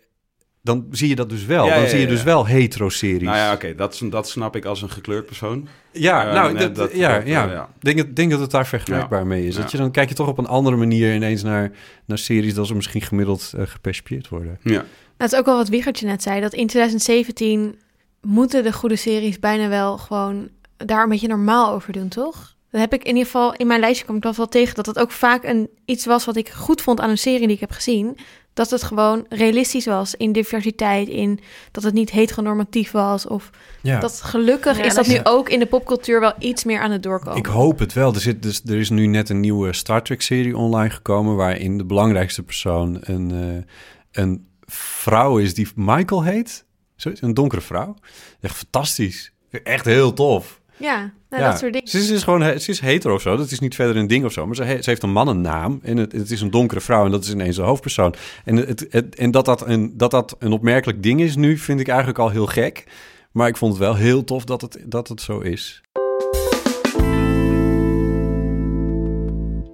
dan 0.61 0.85
zie 0.91 1.09
je 1.09 1.15
dat 1.15 1.29
dus 1.29 1.45
wel. 1.45 1.65
Ja, 1.65 1.73
dan 1.73 1.83
ja, 1.83 1.89
zie 1.89 1.99
je 1.99 2.03
ja, 2.05 2.09
dus 2.11 2.23
wel 2.23 2.45
hetero-series. 2.47 3.21
Nou 3.21 3.37
ja, 3.37 3.53
oké, 3.53 3.75
dat, 3.75 4.01
dat 4.09 4.29
snap 4.29 4.55
ik 4.55 4.65
als 4.65 4.81
een 4.81 4.89
gekleurd 4.89 5.25
persoon. 5.25 5.67
Ja, 5.91 6.33
nou, 6.33 6.57
dat, 6.57 6.75
dat- 6.75 6.95
ja, 6.95 7.17
dat, 7.17 7.27
ja. 7.27 7.69
denk, 7.79 7.97
dat- 7.97 8.15
denk 8.15 8.31
dat 8.31 8.39
het 8.39 8.51
daar 8.51 8.67
vergelijkbaar 8.67 9.27
mee 9.27 9.47
is. 9.47 9.55
Ja. 9.55 9.61
Dat 9.61 9.71
je, 9.71 9.77
dan 9.77 9.91
kijk 9.91 10.09
je 10.09 10.15
toch 10.15 10.27
op 10.27 10.37
een 10.37 10.47
andere 10.47 10.75
manier 10.75 11.15
ineens 11.15 11.43
naar, 11.43 11.71
naar 12.05 12.17
series... 12.17 12.53
dat 12.53 12.67
ze 12.67 12.75
misschien 12.75 13.01
gemiddeld 13.01 13.53
gepercipieerd 13.57 14.27
worden. 14.29 14.57
Ja. 14.61 14.83
Dat 15.21 15.31
is 15.31 15.39
ook 15.39 15.45
wel 15.45 15.55
wat 15.55 15.69
Wiggertje 15.69 16.05
net 16.05 16.23
zei. 16.23 16.41
Dat 16.41 16.53
in 16.53 16.67
2017 16.67 17.79
moeten 18.21 18.63
de 18.63 18.73
goede 18.73 18.95
series 18.95 19.39
bijna 19.39 19.67
wel 19.67 19.97
gewoon 19.97 20.49
daar 20.77 21.03
een 21.03 21.09
beetje 21.09 21.27
normaal 21.27 21.73
over 21.73 21.93
doen, 21.93 22.07
toch? 22.07 22.55
Dat 22.71 22.81
heb 22.81 22.93
ik 22.93 23.01
in 23.01 23.07
ieder 23.07 23.25
geval 23.25 23.53
in 23.53 23.67
mijn 23.67 23.79
lijstje 23.79 24.03
kwam 24.03 24.15
ik 24.15 24.21
dat 24.21 24.35
wel 24.35 24.47
tegen. 24.47 24.75
Dat 24.75 24.85
het 24.85 24.99
ook 24.99 25.11
vaak 25.11 25.43
een, 25.43 25.69
iets 25.85 26.05
was 26.05 26.25
wat 26.25 26.35
ik 26.35 26.49
goed 26.49 26.81
vond 26.81 26.99
aan 26.99 27.09
een 27.09 27.17
serie 27.17 27.39
die 27.47 27.55
ik 27.55 27.59
heb 27.59 27.71
gezien. 27.71 28.17
Dat 28.53 28.69
het 28.69 28.83
gewoon 28.83 29.25
realistisch 29.29 29.85
was 29.85 30.15
in 30.15 30.31
diversiteit, 30.31 31.07
in 31.07 31.39
dat 31.71 31.83
het 31.83 31.93
niet 31.93 32.11
heteronormatief 32.11 32.91
was. 32.91 33.27
Of 33.27 33.49
Ja. 33.81 33.99
dat 33.99 34.21
gelukkig 34.21 34.77
Ja, 34.77 34.83
is 34.83 34.95
dat 34.95 35.05
dat 35.05 35.15
nu 35.15 35.19
ook 35.23 35.49
in 35.49 35.59
de 35.59 35.65
popcultuur 35.65 36.19
wel 36.19 36.33
iets 36.39 36.63
meer 36.63 36.79
aan 36.79 36.91
het 36.91 37.03
doorkomen. 37.03 37.37
Ik 37.37 37.45
hoop 37.45 37.79
het 37.79 37.93
wel. 37.93 38.13
Er, 38.13 38.21
zit, 38.21 38.43
dus, 38.43 38.61
er 38.65 38.77
is 38.77 38.89
nu 38.89 39.05
net 39.05 39.29
een 39.29 39.39
nieuwe 39.39 39.73
Star 39.73 40.03
Trek-serie 40.03 40.57
online 40.57 40.89
gekomen... 40.89 41.35
waarin 41.35 41.77
de 41.77 41.85
belangrijkste 41.85 42.43
persoon 42.43 42.97
een, 43.01 43.31
eh, 43.31 44.23
een 44.23 44.49
vrouw 44.73 45.37
is 45.37 45.53
die 45.53 45.67
Michael 45.75 46.23
heet. 46.23 46.65
Zoiets, 46.95 47.21
een 47.21 47.33
donkere 47.33 47.61
vrouw. 47.61 47.95
Echt 48.41 48.55
fantastisch. 48.55 49.31
Echt 49.63 49.85
heel 49.85 50.13
tof. 50.13 50.59
Ja, 50.77 50.97
nou, 51.29 51.43
Ja. 51.43 51.49
dat 51.49 51.59
soort 51.59 51.73
dingen. 51.73 51.87
Ze 51.87 51.97
is, 51.97 52.09
is 52.09 52.23
gewoon 52.23 52.59
ze 52.59 52.71
is 52.71 52.79
hetero 52.79 53.13
of 53.13 53.21
zo. 53.21 53.35
Dat 53.37 53.51
is 53.51 53.59
niet 53.59 53.75
verder 53.75 53.95
een 53.97 54.07
ding 54.07 54.25
of 54.25 54.31
zo. 54.31 54.45
Maar 54.45 54.55
ze, 54.55 54.63
he- 54.63 54.81
ze 54.81 54.89
heeft 54.89 55.03
een 55.03 55.11
mannennaam. 55.11 55.79
En 55.83 55.97
het, 55.97 56.11
het 56.11 56.31
is 56.31 56.41
een 56.41 56.51
donkere 56.51 56.81
vrouw. 56.81 57.05
En 57.05 57.11
dat 57.11 57.23
is 57.23 57.31
ineens 57.31 57.55
de 57.55 57.61
hoofdpersoon. 57.61 58.13
En, 58.45 58.55
het, 58.55 58.85
het- 58.89 59.15
en 59.15 59.31
dat, 59.31 59.45
dat, 59.45 59.67
een, 59.67 59.97
dat 59.97 60.11
dat 60.11 60.35
een 60.39 60.51
opmerkelijk 60.51 61.03
ding 61.03 61.21
is 61.21 61.35
nu, 61.35 61.57
vind 61.57 61.79
ik 61.79 61.87
eigenlijk 61.87 62.19
al 62.19 62.29
heel 62.29 62.45
gek. 62.47 62.83
Maar 63.31 63.47
ik 63.47 63.57
vond 63.57 63.71
het 63.73 63.81
wel 63.81 63.95
heel 63.95 64.23
tof 64.23 64.43
dat 64.45 64.61
het, 64.61 64.77
dat 64.85 65.07
het 65.07 65.21
zo 65.21 65.39
is. 65.39 65.81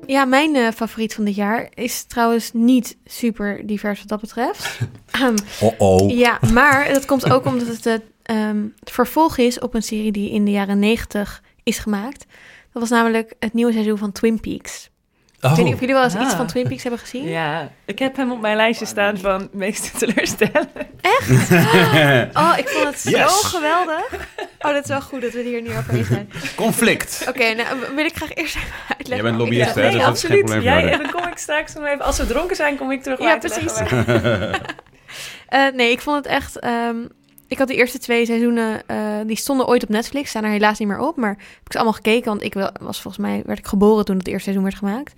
Ja, 0.08 0.26
mijn 0.26 0.56
eh, 0.56 0.72
favoriet 0.72 1.14
van 1.14 1.26
dit 1.26 1.36
jaar 1.36 1.70
is 1.74 2.04
trouwens 2.04 2.52
niet 2.54 2.98
super 3.06 3.68
divers 3.68 4.00
wat 4.00 4.08
dat 4.08 4.22
betreft. 4.22 4.80
Oh 5.60 5.72
oh. 5.78 6.10
ja, 6.10 6.40
maar 6.54 6.94
dat 6.94 7.06
komt 7.06 7.32
ook 7.32 7.46
omdat 7.46 7.68
het 7.68 7.84
het, 7.84 8.04
ehm, 8.24 8.66
het 8.80 8.92
vervolg 8.92 9.38
is 9.38 9.60
op 9.60 9.74
een 9.74 9.84
serie 9.84 10.12
die 10.12 10.32
in 10.32 10.46
de 10.46 10.52
jaren 10.52 10.80
negentig 10.80 11.44
is 11.64 11.78
gemaakt. 11.78 12.26
Dat 12.74 12.82
was 12.82 12.90
namelijk 12.90 13.34
het 13.40 13.54
nieuwe 13.54 13.72
seizoen 13.72 13.98
van 13.98 14.12
Twin 14.12 14.40
Peaks. 14.40 14.90
Ik 15.41 15.50
weet 15.50 15.65
niet 15.65 15.74
of 15.74 15.79
jullie 15.79 15.96
wel 15.96 16.03
eens 16.03 16.13
iets 16.15 16.24
Ah. 16.32 16.38
van 16.38 16.48
Twin 16.48 16.67
Peaks 16.67 16.82
hebben 16.82 17.00
gezien. 17.01 17.27
Ja, 17.27 17.70
ik 17.86 18.00
heb 18.00 18.15
hem 18.15 18.32
op 18.32 18.41
mijn 18.41 18.56
lijstje 18.56 18.86
staan 18.86 19.17
van 19.17 19.50
meest 19.51 20.00
teleurstellen. 20.00 20.70
Oh, 22.34 22.53
ik 22.58 22.67
vond 22.70 22.86
het 22.86 23.00
zo 23.00 23.27
geweldig. 23.27 24.06
Oh, 24.60 24.74
dat 24.74 24.84
is 24.84 24.89
wel 24.89 25.01
goed 25.01 25.22
dat 25.22 25.32
we 25.32 25.41
hier 25.41 25.62
niet 25.62 25.72
over 25.72 25.94
eens 25.94 26.08
zijn. 26.08 26.29
Conflict. 26.56 27.25
Oké, 27.29 27.53
nou 27.53 27.77
wil 27.96 28.06
ik 28.06 28.15
graag 28.15 28.34
eerst 28.34 28.56
even 28.56 28.70
uitleggen. 28.98 29.13
Jij 29.15 29.22
bent 29.22 29.38
lobbyist, 29.38 29.75
hè? 29.75 29.91
dus 29.91 30.01
dat 30.01 30.15
is 30.15 30.24
geen 30.24 30.38
probleem 30.44 30.62
voor 30.62 30.70
Jij, 30.82 30.91
en 30.91 31.01
dan 31.01 31.12
kom 31.12 31.27
ik 31.27 31.38
straks 31.38 31.74
nog 31.74 31.86
even... 31.86 32.01
Als 32.06 32.17
we 32.17 32.25
dronken 32.27 32.56
zijn, 32.56 32.77
kom 32.77 32.91
ik 32.91 33.03
terug 33.03 33.20
Ja, 33.20 33.38
precies. 33.38 33.74
Eh, 35.48 35.65
nee, 35.74 35.91
ik 35.91 36.00
vond 36.01 36.15
het 36.17 36.25
echt. 36.25 36.60
ehm, 36.60 36.96
ik 37.48 37.58
had 37.58 37.68
de 37.68 37.75
eerste 37.75 37.98
twee 37.98 38.25
seizoenen, 38.25 38.88
eh, 38.88 38.98
die 39.25 39.38
stonden 39.38 39.68
ooit 39.68 39.84
op 39.84 39.89
Netflix, 39.89 40.30
staan 40.30 40.44
er 40.44 40.50
helaas 40.50 40.80
niet 40.80 40.88
meer 40.88 41.00
op, 41.00 41.16
maar 41.16 41.30
heb 41.30 41.66
ik 41.66 41.72
ze 41.72 41.77
allemaal 41.77 41.94
gekeken, 41.94 42.25
want 42.25 42.44
ik 42.44 42.54
was 42.82 43.01
volgens 43.01 43.18
mij 43.18 43.44
werd 43.46 43.60
ik 43.60 43.68
geboren 43.68 44.06
toen 44.06 44.18
het 44.18 44.27
eerste 44.27 44.44
seizoen 44.44 44.63
werd 44.63 44.75
gemaakt. 44.75 45.13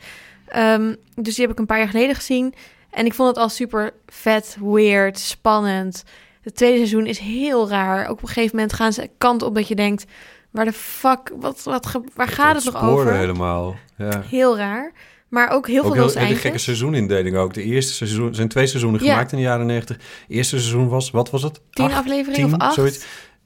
Ehm, 0.48 0.95
dus 1.15 1.36
die 1.36 1.43
heb 1.43 1.53
ik 1.53 1.59
een 1.59 1.65
paar 1.65 1.77
jaar 1.77 1.88
geleden 1.88 2.15
gezien 2.15 2.53
en 2.89 3.05
ik 3.05 3.13
vond 3.13 3.29
het 3.29 3.38
al 3.38 3.50
super 3.50 3.93
vet, 4.07 4.57
weird, 4.62 5.19
spannend. 5.19 6.03
Het 6.41 6.55
tweede 6.55 6.77
seizoen 6.77 7.05
is 7.05 7.19
heel 7.19 7.69
raar. 7.69 8.05
Ook 8.05 8.17
op 8.17 8.21
een 8.21 8.27
gegeven 8.27 8.55
moment 8.55 8.74
gaan 8.74 8.93
ze 8.93 9.09
kant 9.17 9.41
op 9.41 9.55
dat 9.55 9.67
je 9.67 9.75
denkt, 9.75 10.05
waar 10.50 10.65
de 10.65 10.74
fuck, 10.74 11.31
wat, 11.39 11.63
wat, 11.63 12.01
waar 12.15 12.27
gaat 12.27 12.55
het 12.55 12.74
nog 12.74 12.83
over? 12.83 13.13
helemaal. 13.13 13.75
Ja. 13.98 14.21
Heel 14.29 14.57
raar, 14.57 14.91
maar 15.29 15.50
ook 15.50 15.67
heel 15.67 15.83
ook 15.83 15.93
veel 15.95 16.05
heel, 16.07 16.15
eindjes. 16.15 16.39
gekke 16.39 16.57
seizoenindeling 16.57 17.36
ook. 17.38 17.53
De 17.53 17.63
eerste 17.63 17.93
seizoen 17.93 18.27
er 18.27 18.36
zijn 18.36 18.48
twee 18.48 18.67
seizoenen 18.67 19.03
Ja. 19.03 19.12
gemaakt 19.12 19.31
in 19.31 19.38
de 19.38 19.43
jaren 19.43 19.65
negentig. 19.65 19.95
Het 19.98 20.05
eerste 20.27 20.59
seizoen 20.59 20.88
was, 20.89 21.12
wat 21.12 21.29
was 21.29 21.43
het? 21.43 21.62
Tien 21.71 21.86
Acht, 21.86 21.95
afleveringen 21.95 22.33
tien, 22.50 22.53
of 22.53 22.59
acht. 22.62 22.74
zoiets. 22.74 23.05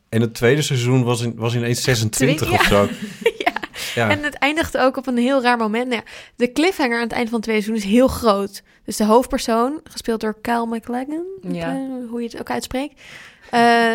En 0.10 0.22
het 0.22 0.34
tweede 0.34 0.62
seizoen 0.62 1.04
was, 1.04 1.22
in, 1.22 1.34
was 1.36 1.56
ineens 1.56 1.82
26 1.84 2.48
Twee- 2.48 2.60
of 2.60 2.66
zo. 2.66 2.88
ja. 3.46 3.52
Ja. 3.96 4.10
En 4.10 4.24
het 4.24 4.34
eindigde 4.34 4.80
ook 4.80 4.98
op 4.98 5.08
een 5.08 5.18
heel 5.18 5.42
raar 5.42 5.58
moment. 5.58 5.88
Nou 5.90 6.02
ja, 6.06 6.12
de 6.36 6.52
cliffhanger 6.52 6.96
aan 6.98 7.04
het 7.04 7.12
eind 7.12 7.26
van 7.30 7.36
het 7.36 7.44
tweede 7.44 7.64
seizoen 7.64 7.86
is 7.90 7.96
heel 7.96 8.08
groot. 8.08 8.64
Dus 8.86 8.98
de 8.98 9.06
hoofdpersoon, 9.06 9.80
gespeeld 9.84 10.22
door 10.22 10.36
Kyle 10.42 10.66
MacLachlan, 10.66 11.26
Ja. 11.42 11.70
eh, 11.72 12.10
hoe 12.10 12.22
je 12.22 12.28
het 12.28 12.40
ook 12.40 12.50
uitspreekt, 12.50 13.02
eh, 13.50 13.92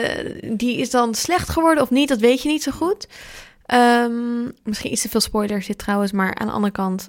die 0.53 0.77
is 0.79 0.91
dan 0.91 1.15
slecht 1.15 1.49
geworden 1.49 1.83
of 1.83 1.91
niet, 1.91 2.09
dat 2.09 2.19
weet 2.19 2.43
je 2.43 2.49
niet 2.49 2.63
zo 2.63 2.71
goed. 2.73 3.09
Ehm, 3.67 4.45
misschien 4.65 4.93
iets 4.93 5.03
te 5.03 5.09
veel 5.09 5.21
spoilers 5.21 5.67
dit 5.67 5.79
trouwens, 5.79 6.13
maar 6.13 6.35
aan 6.35 6.47
de 6.47 6.53
andere 6.53 6.73
kant, 6.73 7.09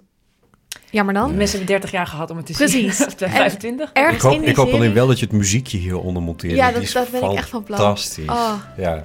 jammer 0.90 1.14
dan. 1.14 1.36
Mensen 1.36 1.58
hebben 1.58 1.76
30 1.76 1.92
jaar 1.92 2.08
gehad 2.08 2.30
om 2.32 2.38
het 2.38 2.46
te 2.46 2.54
Precies. 2.54 2.98
zien. 2.98 3.08
Of 3.08 3.14
25. 3.18 3.90
Ergens 3.94 4.16
Ik 4.16 4.22
hoop, 4.22 4.34
in 4.34 4.44
ik 4.44 4.56
hoop 4.56 4.74
alleen 4.74 4.94
wel 4.94 5.08
dat 5.08 5.20
je 5.20 5.26
het 5.26 5.34
muziekje 5.34 5.78
hieronder 5.78 6.22
monteert. 6.24 6.56
Ja, 6.56 6.72
dat- 6.72 6.92
dat 6.92 7.10
ben 7.12 7.24
ik 7.32 7.38
echt 7.38 7.50
van 7.50 7.64
plan. 7.64 7.80
Fantastisch. 7.80 8.26
Oh. 8.30 8.54
Ja. 8.78 9.04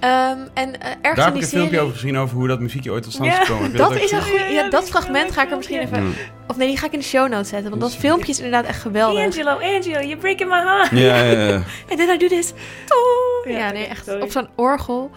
Ehm, 0.00 0.38
en 0.54 0.80
eh, 0.80 0.88
ergens 0.90 1.02
Daar 1.02 1.16
in 1.16 1.22
heb 1.22 1.34
ik 1.34 1.42
een 1.42 1.48
filmpje 1.48 1.58
serie- 1.68 1.80
over 1.80 1.94
gezien 1.94 2.18
over 2.18 2.36
hoe 2.36 2.48
dat 2.48 2.60
muziekje 2.60 2.90
ooit 2.90 3.02
tot 3.02 3.12
stand 3.12 3.30
Ja, 3.30 3.40
is 3.40 3.46
gekomen. 3.46 3.76
Dat 3.76 3.86
ook 3.86 3.94
is 3.98 4.10
een 4.12 4.22
goede. 4.22 4.44
Ja, 4.44 4.62
dat 4.62 4.70
dat 4.70 4.88
fragment 4.88 5.32
ga 5.32 5.42
ik 5.42 5.50
er 5.50 5.56
misschien 5.56 5.78
even. 5.78 6.14
Of 6.46 6.56
nee, 6.56 6.68
die 6.68 6.76
ga 6.76 6.86
ik 6.86 6.92
in 6.92 6.98
de 6.98 7.04
show 7.04 7.28
notes 7.30 7.48
zetten. 7.48 7.70
Want 7.70 7.82
dat 7.82 7.96
filmpje 7.96 8.30
is 8.30 8.36
inderdaad 8.36 8.64
echt 8.64 8.80
geweldig. 8.80 9.24
Angelo, 9.24 9.50
Angelo, 9.50 10.00
you're 10.00 10.16
breaking 10.16 10.50
my 10.50 10.60
heart. 10.62 10.90
Ja, 10.90 11.22
ja, 11.22 11.46
ja. 11.48 11.62
En 11.90 11.96
then 11.96 12.08
I 12.14 12.18
do 12.18 12.28
this. 12.28 12.52
Ja, 13.48 13.70
nee, 13.72 13.86
echt 13.86 14.04
sorry. 14.04 14.22
op 14.22 14.30
zo'n 14.30 14.48
orgel. 14.56 15.10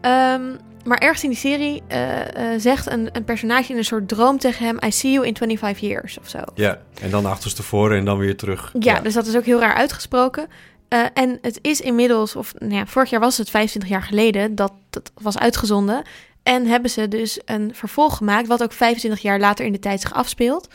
Ehm, 0.00 0.40
maar 0.84 0.98
ergens 0.98 1.22
in 1.22 1.28
die 1.28 1.38
serie 1.38 1.82
eh, 1.86 2.52
eh, 2.54 2.60
zegt 2.60 2.90
een, 2.90 3.08
een 3.12 3.24
personage 3.24 3.72
in 3.72 3.78
een 3.78 3.84
soort 3.84 4.08
droom 4.08 4.38
tegen 4.38 4.66
hem... 4.66 4.78
I 4.84 4.90
see 4.90 5.12
you 5.12 5.26
in 5.26 5.36
25 5.36 5.80
years 5.80 6.18
of 6.18 6.28
zo. 6.28 6.38
ja, 6.54 6.78
en 7.00 7.10
dan 7.10 7.26
achterstevoren 7.26 7.98
en 7.98 8.04
dan 8.04 8.18
weer 8.18 8.36
terug. 8.36 8.74
Ja, 8.78 9.00
dus 9.00 9.14
dat 9.14 9.26
is 9.26 9.36
ook 9.36 9.44
heel 9.44 9.60
raar 9.60 9.74
uitgesproken. 9.74 10.48
Eh, 10.88 11.04
en 11.14 11.38
het 11.42 11.58
is 11.62 11.80
inmiddels, 11.80 12.36
of 12.36 12.54
nou 12.58 12.74
ja, 12.74 12.86
vorig 12.86 13.10
jaar 13.10 13.20
was 13.20 13.38
het 13.38 13.50
25 13.50 13.90
jaar 13.90 14.02
geleden 14.02 14.54
dat 14.54 14.72
dat 14.90 15.12
was 15.14 15.38
uitgezonden. 15.38 16.02
En 16.42 16.66
hebben 16.66 16.90
ze 16.90 17.08
dus 17.08 17.40
een 17.44 17.74
vervolg 17.74 18.16
gemaakt, 18.16 18.46
wat 18.46 18.62
ook 18.62 18.72
25 18.72 19.22
jaar 19.22 19.40
later 19.40 19.64
in 19.64 19.72
de 19.72 19.78
tijd 19.78 20.00
zich 20.00 20.14
afspeelt. 20.14 20.68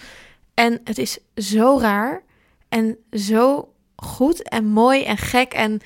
En 0.54 0.80
het 0.84 0.98
is 0.98 1.18
zo 1.36 1.80
raar 1.80 2.22
en 2.70 2.98
zo 3.12 3.70
goed 3.96 4.50
en 4.50 4.66
mooi 4.66 5.04
en 5.04 5.18
gek. 5.18 5.54
En 5.54 5.82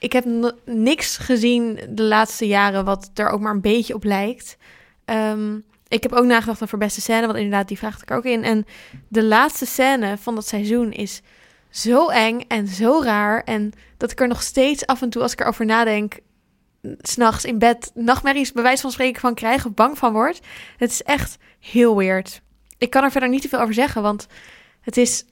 ik 0.00 0.12
heb 0.12 0.52
niks 0.64 1.16
gezien 1.16 1.80
de 1.88 2.02
laatste 2.02 2.46
jaren 2.46 2.84
wat 2.84 3.10
er 3.14 3.28
ook 3.28 3.40
maar 3.40 3.52
een 3.52 3.60
beetje 3.60 3.94
op 3.94 4.04
lijkt. 4.04 4.56
Ehm, 5.04 5.58
ik 5.88 6.02
heb 6.02 6.12
ook 6.12 6.24
nagedacht 6.24 6.62
over 6.62 6.78
beste 6.78 7.00
scène, 7.00 7.26
want 7.26 7.38
inderdaad, 7.38 7.68
die 7.68 7.78
vraagt 7.78 8.02
ik 8.02 8.10
ook 8.10 8.24
in. 8.24 8.44
En 8.44 8.66
de 9.08 9.24
laatste 9.24 9.66
scène 9.66 10.18
van 10.18 10.34
dat 10.34 10.46
seizoen 10.46 10.92
is 10.92 11.22
zo 11.70 12.08
eng 12.08 12.40
en 12.48 12.68
zo 12.68 13.00
raar. 13.02 13.42
En 13.44 13.72
dat 13.96 14.10
ik 14.10 14.20
er 14.20 14.28
nog 14.28 14.42
steeds 14.42 14.86
af 14.86 15.02
en 15.02 15.10
toe, 15.10 15.22
als 15.22 15.32
ik 15.32 15.40
erover 15.40 15.64
nadenk, 15.66 16.18
s'nachts 16.98 17.44
in 17.44 17.58
bed 17.58 17.90
nachtmerries 17.94 18.52
bij 18.52 18.62
wijze 18.62 18.82
van 18.82 18.90
spreken 18.92 19.20
van 19.20 19.34
krijg 19.34 19.66
of 19.66 19.74
bang 19.74 19.98
van 19.98 20.12
word. 20.12 20.40
Het 20.76 20.90
is 20.90 21.02
echt 21.02 21.36
heel 21.58 21.96
weird. 21.96 22.40
Ik 22.78 22.90
kan 22.90 23.04
er 23.04 23.10
verder 23.10 23.28
niet 23.28 23.42
te 23.42 23.48
veel 23.48 23.60
over 23.60 23.74
zeggen, 23.74 24.02
want 24.02 24.26
het 24.80 24.96
is... 24.96 25.24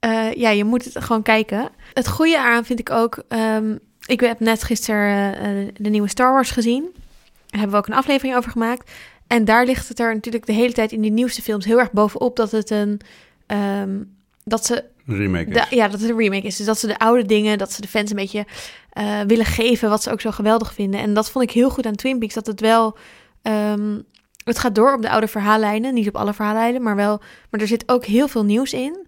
eh, 0.00 0.32
ja, 0.32 0.50
je 0.50 0.64
moet 0.64 0.84
het 0.84 1.04
gewoon 1.04 1.22
kijken. 1.22 1.68
Het 1.94 2.08
goede 2.08 2.38
aan 2.38 2.64
vind 2.64 2.78
ik 2.78 2.90
ook... 2.90 3.22
ehm, 3.28 3.76
ik 4.06 4.20
heb 4.20 4.40
net 4.40 4.62
gisteren 4.62 5.34
eh, 5.40 5.68
de 5.76 5.88
nieuwe 5.90 6.08
Star 6.08 6.32
Wars 6.32 6.50
gezien. 6.50 6.82
Daar 6.92 7.60
hebben 7.60 7.70
we 7.70 7.76
ook 7.76 7.86
een 7.86 7.94
aflevering 8.02 8.36
over 8.36 8.50
gemaakt. 8.50 8.90
En 9.26 9.44
daar 9.44 9.64
ligt 9.64 9.88
het 9.88 10.00
er 10.00 10.14
natuurlijk 10.14 10.46
de 10.46 10.52
hele 10.52 10.72
tijd 10.72 10.92
in 10.92 11.00
die 11.00 11.10
nieuwste 11.10 11.42
films 11.42 11.64
heel 11.64 11.78
erg 11.78 11.92
bovenop 11.92 12.36
dat 12.36 12.50
het 12.50 12.70
een... 12.70 13.00
ehm, 13.46 13.98
dat 14.44 14.66
ze 14.66 14.84
remake 15.06 15.50
de- 15.50 15.58
is. 15.60 15.68
ja, 15.70 15.88
dat 15.88 16.00
het 16.00 16.10
een 16.10 16.16
remake 16.16 16.46
is. 16.46 16.56
Dus 16.56 16.66
dat 16.66 16.78
ze 16.78 16.86
de 16.86 16.98
oude 16.98 17.24
dingen, 17.24 17.58
dat 17.58 17.72
ze 17.72 17.80
de 17.80 17.88
fans 17.88 18.10
een 18.10 18.16
beetje 18.16 18.46
eh, 18.92 19.20
willen 19.26 19.44
geven 19.44 19.88
wat 19.88 20.02
ze 20.02 20.10
ook 20.10 20.20
zo 20.20 20.30
geweldig 20.30 20.74
vinden. 20.74 21.00
En 21.00 21.14
dat 21.14 21.30
vond 21.30 21.44
ik 21.44 21.50
heel 21.50 21.70
goed 21.70 21.86
aan 21.86 21.94
Twin 21.94 22.18
Peaks, 22.18 22.34
dat 22.34 22.46
het 22.46 22.60
wel... 22.60 22.96
ehm, 23.42 23.98
het 24.44 24.58
gaat 24.58 24.74
door 24.74 24.94
op 24.94 25.02
de 25.02 25.10
oude 25.10 25.28
verhaallijnen, 25.28 25.94
niet 25.94 26.08
op 26.08 26.16
alle 26.16 26.34
verhaallijnen, 26.34 26.82
maar 26.82 26.96
wel... 26.96 27.20
Maar 27.50 27.60
er 27.60 27.66
zit 27.66 27.88
ook 27.88 28.04
heel 28.04 28.28
veel 28.28 28.44
nieuws 28.44 28.72
in. 28.72 29.06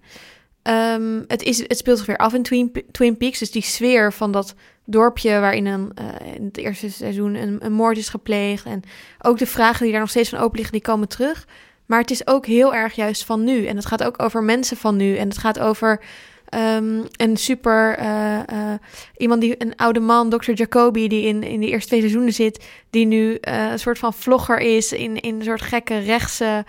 Ehm, 0.62 1.22
het, 1.26 1.42
is, 1.42 1.58
het 1.58 1.78
speelt 1.78 1.98
zich 1.98 2.06
weer 2.06 2.16
af 2.16 2.34
in 2.34 2.42
Twin, 2.90 3.16
Peaks, 3.16 3.38
dus 3.38 3.50
die 3.50 3.62
sfeer 3.62 4.12
van 4.12 4.32
dat 4.32 4.54
dorpje 4.84 5.40
waarin 5.40 5.66
een, 5.66 5.92
eh, 5.94 6.34
in 6.34 6.44
het 6.44 6.56
eerste 6.56 6.90
seizoen 6.90 7.34
een, 7.34 7.56
een 7.64 7.72
moord 7.72 7.96
is 7.96 8.08
gepleegd. 8.08 8.64
En 8.64 8.82
ook 9.20 9.38
de 9.38 9.46
vragen 9.46 9.82
die 9.82 9.90
daar 9.90 10.00
nog 10.00 10.10
steeds 10.10 10.28
van 10.28 10.38
open 10.38 10.56
liggen, 10.56 10.72
die 10.72 10.82
komen 10.82 11.08
terug. 11.08 11.46
Maar 11.86 12.00
het 12.00 12.10
is 12.10 12.26
ook 12.26 12.46
heel 12.46 12.74
erg 12.74 12.94
juist 12.94 13.24
van 13.24 13.44
nu. 13.44 13.66
En 13.66 13.76
het 13.76 13.86
gaat 13.86 14.02
ook 14.02 14.22
over 14.22 14.42
mensen 14.42 14.76
van 14.76 14.96
nu. 14.96 15.16
En 15.16 15.28
het 15.28 15.38
gaat 15.38 15.58
over 15.58 16.00
ehm, 16.48 17.00
een 17.16 17.36
super... 17.36 17.96
eh, 17.96 18.38
eh, 18.38 18.78
iemand 19.16 19.40
die... 19.40 19.54
Een 19.58 19.76
oude 19.76 20.00
man, 20.00 20.30
Dr. 20.30 20.52
Jacoby, 20.52 21.08
die 21.08 21.26
in, 21.26 21.42
in 21.42 21.60
de 21.60 21.68
eerste 21.68 21.88
twee 21.88 22.00
seizoenen 22.00 22.32
zit... 22.32 22.64
die 22.90 23.06
nu 23.06 23.38
een 23.40 23.78
soort 23.78 23.98
van 23.98 24.14
vlogger 24.14 24.58
is 24.58 24.92
in, 24.92 25.20
in 25.20 25.34
een 25.34 25.44
soort 25.44 25.62
gekke 25.62 25.98
rechtse... 25.98 26.64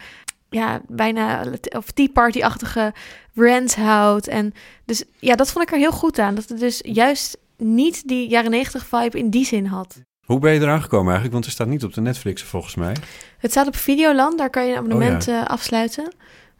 Ja, 0.54 0.82
bijna... 0.88 1.46
Of 1.78 1.92
Tea 1.92 2.08
Party-achtige 2.14 2.94
rants 3.34 3.76
houdt. 3.76 4.28
En 4.28 4.54
dus 4.86 5.04
ja, 5.20 5.36
dat 5.36 5.52
vond 5.52 5.68
ik 5.68 5.74
er 5.74 5.80
heel 5.80 5.92
goed 5.92 6.20
aan. 6.20 6.36
Dat 6.36 6.50
het 6.50 6.60
dus 6.60 6.80
juist 6.84 7.38
niet 7.58 8.08
die 8.08 8.30
jaren 8.30 8.52
negentig 8.52 8.86
vibe 8.86 9.18
in 9.18 9.30
die 9.30 9.46
zin 9.46 9.66
had. 9.66 10.02
Hoe 10.26 10.40
ben 10.40 10.54
je 10.54 10.60
eraan 10.60 10.82
gekomen 10.82 11.06
eigenlijk? 11.06 11.34
Want 11.34 11.46
het 11.46 11.54
staat 11.54 11.68
niet 11.68 11.84
op 11.84 11.94
de 11.94 12.02
Netflix 12.02 12.44
volgens 12.44 12.76
mij. 12.76 12.96
Het 13.38 13.52
staat 13.52 13.68
op 13.68 13.76
Videoland, 13.76 14.38
daar 14.38 14.50
kan 14.50 14.66
je 14.66 14.72
een 14.72 14.78
abonnement 14.78 15.28
Oh 15.28 15.34
eh, 15.34 15.46
afsluiten. 15.46 16.14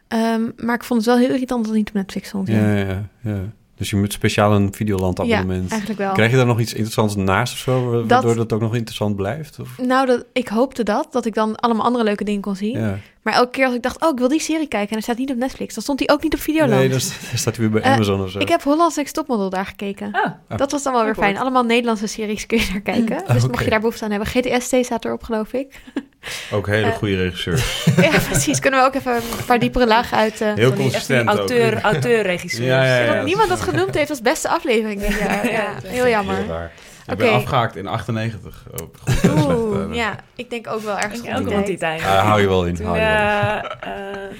Ehm, 0.08 0.50
maar 0.56 0.74
ik 0.74 0.84
vond 0.84 1.00
het 1.00 1.08
wel 1.08 1.18
heel 1.18 1.34
irritant 1.34 1.60
dat 1.60 1.68
het 1.68 1.78
niet 1.78 1.88
op 1.88 1.94
Netflix 1.94 2.28
stond. 2.28 2.48
ja. 2.48 2.74
Ja, 2.74 2.86
ja, 2.86 3.08
ja. 3.20 3.40
Dus 3.76 3.90
je 3.90 3.96
moet 3.96 4.12
speciaal 4.12 4.52
een 4.52 4.72
Videoland 4.74 5.18
Ja, 5.18 5.22
abonnement. 5.38 5.70
eigenlijk 5.70 6.00
wel. 6.00 6.12
Krijg 6.12 6.30
je 6.30 6.36
daar 6.36 6.46
nog 6.46 6.60
iets 6.60 6.72
interessants 6.72 7.16
naast 7.16 7.52
of 7.52 7.58
zo, 7.58 7.90
Dat- 7.92 8.06
waardoor 8.08 8.34
dat 8.34 8.52
ook 8.52 8.60
nog 8.60 8.74
interessant 8.74 9.16
blijft? 9.16 9.58
Of? 9.60 9.78
Nou, 9.78 10.06
dat, 10.06 10.24
ik 10.32 10.48
hoopte 10.48 10.82
dat, 10.82 11.06
dat 11.10 11.24
ik 11.26 11.34
dan 11.34 11.56
allemaal 11.56 11.84
andere 11.84 12.04
leuke 12.04 12.24
dingen 12.24 12.40
kon 12.40 12.56
zien. 12.56 12.78
Ja. 12.78 12.98
Maar 13.22 13.34
elke 13.34 13.50
keer 13.50 13.64
als 13.66 13.74
ik 13.74 13.82
dacht, 13.82 14.00
oh, 14.02 14.08
ik 14.08 14.18
wil 14.18 14.28
die 14.28 14.40
serie 14.40 14.66
kijken 14.68 14.88
en 14.88 14.94
hij 14.94 15.02
staat 15.02 15.16
niet 15.18 15.30
op 15.30 15.36
Netflix, 15.36 15.74
dan 15.74 15.82
stond 15.82 15.98
hij 15.98 16.08
ook 16.08 16.22
niet 16.22 16.34
op 16.34 16.40
Videoland. 16.40 16.80
Nee, 16.80 16.88
dan 16.88 17.00
sta- 17.00 17.28
dan 17.28 17.38
staat 17.38 17.56
hij 17.56 17.64
weer 17.70 17.80
bij 17.80 17.82
Eh, 17.90 17.94
Amazon 17.94 18.22
of 18.22 18.30
zo. 18.30 18.38
Ik 18.38 18.48
heb 18.48 18.62
Holland's 18.62 18.96
Next 18.96 19.14
Topmodel 19.14 19.50
daar 19.50 19.66
gekeken. 19.66 20.08
Ah, 20.12 20.56
Dat 20.58 20.70
was 20.72 20.82
dan 20.82 20.92
wel 20.92 21.04
weer 21.04 21.14
fijn. 21.14 21.38
Allemaal 21.38 21.64
Nederlandse 21.64 22.06
series 22.06 22.46
kun 22.46 22.58
je 22.58 22.68
daar 22.72 22.80
kijken. 22.80 23.16
Ah, 23.26 23.32
Dus 23.34 23.42
oké. 23.42 23.50
mocht 23.52 23.64
je 23.64 23.70
daar 23.70 23.80
behoefte 23.80 24.04
aan 24.04 24.10
hebben. 24.10 24.28
GTST 24.28 24.76
staat 24.84 25.04
erop, 25.04 25.22
geloof 25.22 25.52
ik. 25.52 25.80
Ook 26.52 26.66
hele 26.66 26.86
Eh, 26.86 26.92
goede 26.96 27.16
regisseur. 27.16 27.64
ja, 28.10 28.18
precies. 28.30 28.58
Kunnen 28.60 28.80
we 28.80 28.86
ook 28.86 28.94
even 28.94 29.14
een 29.14 29.44
paar 29.46 29.58
diepere 29.58 29.86
lagen 29.86 30.16
uit... 30.18 30.40
eh, 30.40 30.46
Heel 30.46 30.54
die, 30.54 30.64
die 30.64 30.76
consistent 30.76 31.28
ook. 31.30 31.36
auteur, 31.38 31.80
auteur-regisseurs. 31.80 32.66
Ja, 32.66 32.84
ja, 32.84 32.98
ja. 33.04 33.14
dat 33.14 33.24
niemand 33.24 33.48
dat 33.48 33.60
genoemd 33.60 33.94
heeft 33.94 34.10
als 34.10 34.20
beste 34.20 34.48
aflevering 34.48 35.00
dit 35.00 35.18
jaar. 35.18 35.50
Ja, 35.52 35.74
heel 35.84 36.08
jammer. 36.08 36.36
Heel. 36.36 36.68
Ik 37.06 37.16
ben 37.16 37.32
afgehaakt 37.32 37.76
in 37.76 37.86
98. 37.86 38.64
Oh, 38.70 38.86
goed, 39.04 39.30
Oeh, 39.44 39.82
eh, 39.90 39.94
ja. 39.96 40.16
Ik 40.36 40.50
denk 40.50 40.66
ook 40.70 40.80
wel 40.80 40.98
ergens 40.98 41.20
Ik 41.20 41.32
rond 41.32 41.48
ook 41.48 41.56
die 41.56 41.64
die 41.64 41.76
tijd. 41.78 42.00
Ah, 42.02 42.26
hou 42.26 42.40
je 42.40 42.48
wel 42.48 42.66
in. 42.66 42.74
Toen 42.74 42.86
hou 42.86 42.98
je 42.98 43.04
wel 43.04 43.12
in. 43.12 43.70
eh, 43.80 44.12
eh, 44.22 44.30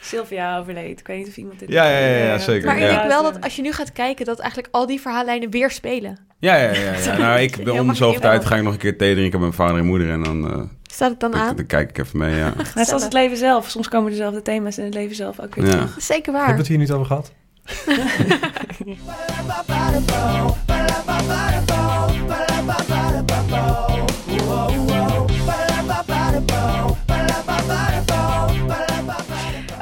Sylvia 0.00 0.58
overleed. 0.58 1.00
Ik 1.00 1.06
weet 1.06 1.18
niet 1.18 1.28
of 1.28 1.36
iemand 1.36 1.58
dit... 1.58 1.68
Ja, 1.68 1.88
ja, 1.88 1.98
ja, 1.98 2.24
ja, 2.24 2.38
zeker. 2.38 2.66
Maar 2.66 2.78
ik 2.78 2.88
denk 2.88 3.02
wel 3.06 3.22
dat 3.22 3.40
als 3.40 3.56
je 3.56 3.62
nu 3.62 3.72
gaat 3.72 3.92
kijken, 3.92 4.24
dat 4.26 4.38
eigenlijk 4.38 4.74
al 4.74 4.86
die 4.86 5.00
verhaallijnen 5.00 5.50
weer 5.50 5.70
spelen. 5.70 6.18
Ja, 6.38 6.56
ja, 6.56 6.70
ja. 6.70 6.92
ja. 7.04 7.16
Nou, 7.26 7.40
ik 7.40 7.64
ben 7.64 7.74
om 7.74 7.94
zoveel 7.94 8.20
tijd 8.20 8.44
ga 8.44 8.56
ik 8.56 8.62
nog 8.62 8.72
een 8.72 8.78
keer 8.78 8.96
thee 8.98 9.14
drinken 9.14 9.40
met 9.40 9.48
mijn 9.48 9.52
vader 9.68 9.80
en 9.80 9.86
moeder. 9.86 10.10
En 10.10 10.22
dan, 10.22 10.50
eh, 10.52 10.62
Staat 10.96 11.10
het 11.10 11.20
dan 11.20 11.34
aan? 11.34 11.56
dan 11.56 11.66
kijk 11.66 11.88
ik 11.90 11.98
even 11.98 12.18
mee, 12.18 12.34
ja. 12.36 12.52
Net 12.74 12.86
zoals 12.86 13.02
het 13.02 13.12
leven 13.12 13.36
zelf. 13.36 13.68
Soms 13.70 13.88
komen 13.88 14.10
dezelfde 14.10 14.42
thema's 14.42 14.78
in 14.78 14.84
het 14.84 14.94
leven 14.94 15.16
zelf 15.16 15.40
ook 15.40 15.54
weer 15.54 15.64
Ja. 15.64 15.70
terug. 15.70 15.90
Zeker 15.98 16.14
Hebben 16.24 16.40
we 16.42 16.48
waar. 16.48 16.56
het 16.56 16.66
hier 16.66 16.78
niet 16.78 16.90
over 16.90 17.06
gehad? 17.06 17.32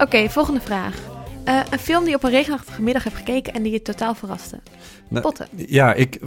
Oké, 0.00 0.28
volgende 0.28 0.60
vraag. 0.60 0.96
Eh, 1.44 1.60
een 1.70 1.78
film 1.78 2.00
die 2.00 2.10
je 2.10 2.16
op 2.16 2.22
een 2.24 2.30
regenachtige 2.30 2.82
middag 2.82 3.04
hebt 3.04 3.16
gekeken 3.16 3.52
en 3.54 3.62
die 3.62 3.72
je 3.72 3.82
totaal 3.82 4.14
verraste. 4.14 4.60
Nou, 5.08 5.22
Potten. 5.22 5.48
Ja, 5.56 5.94
ik, 5.94 6.18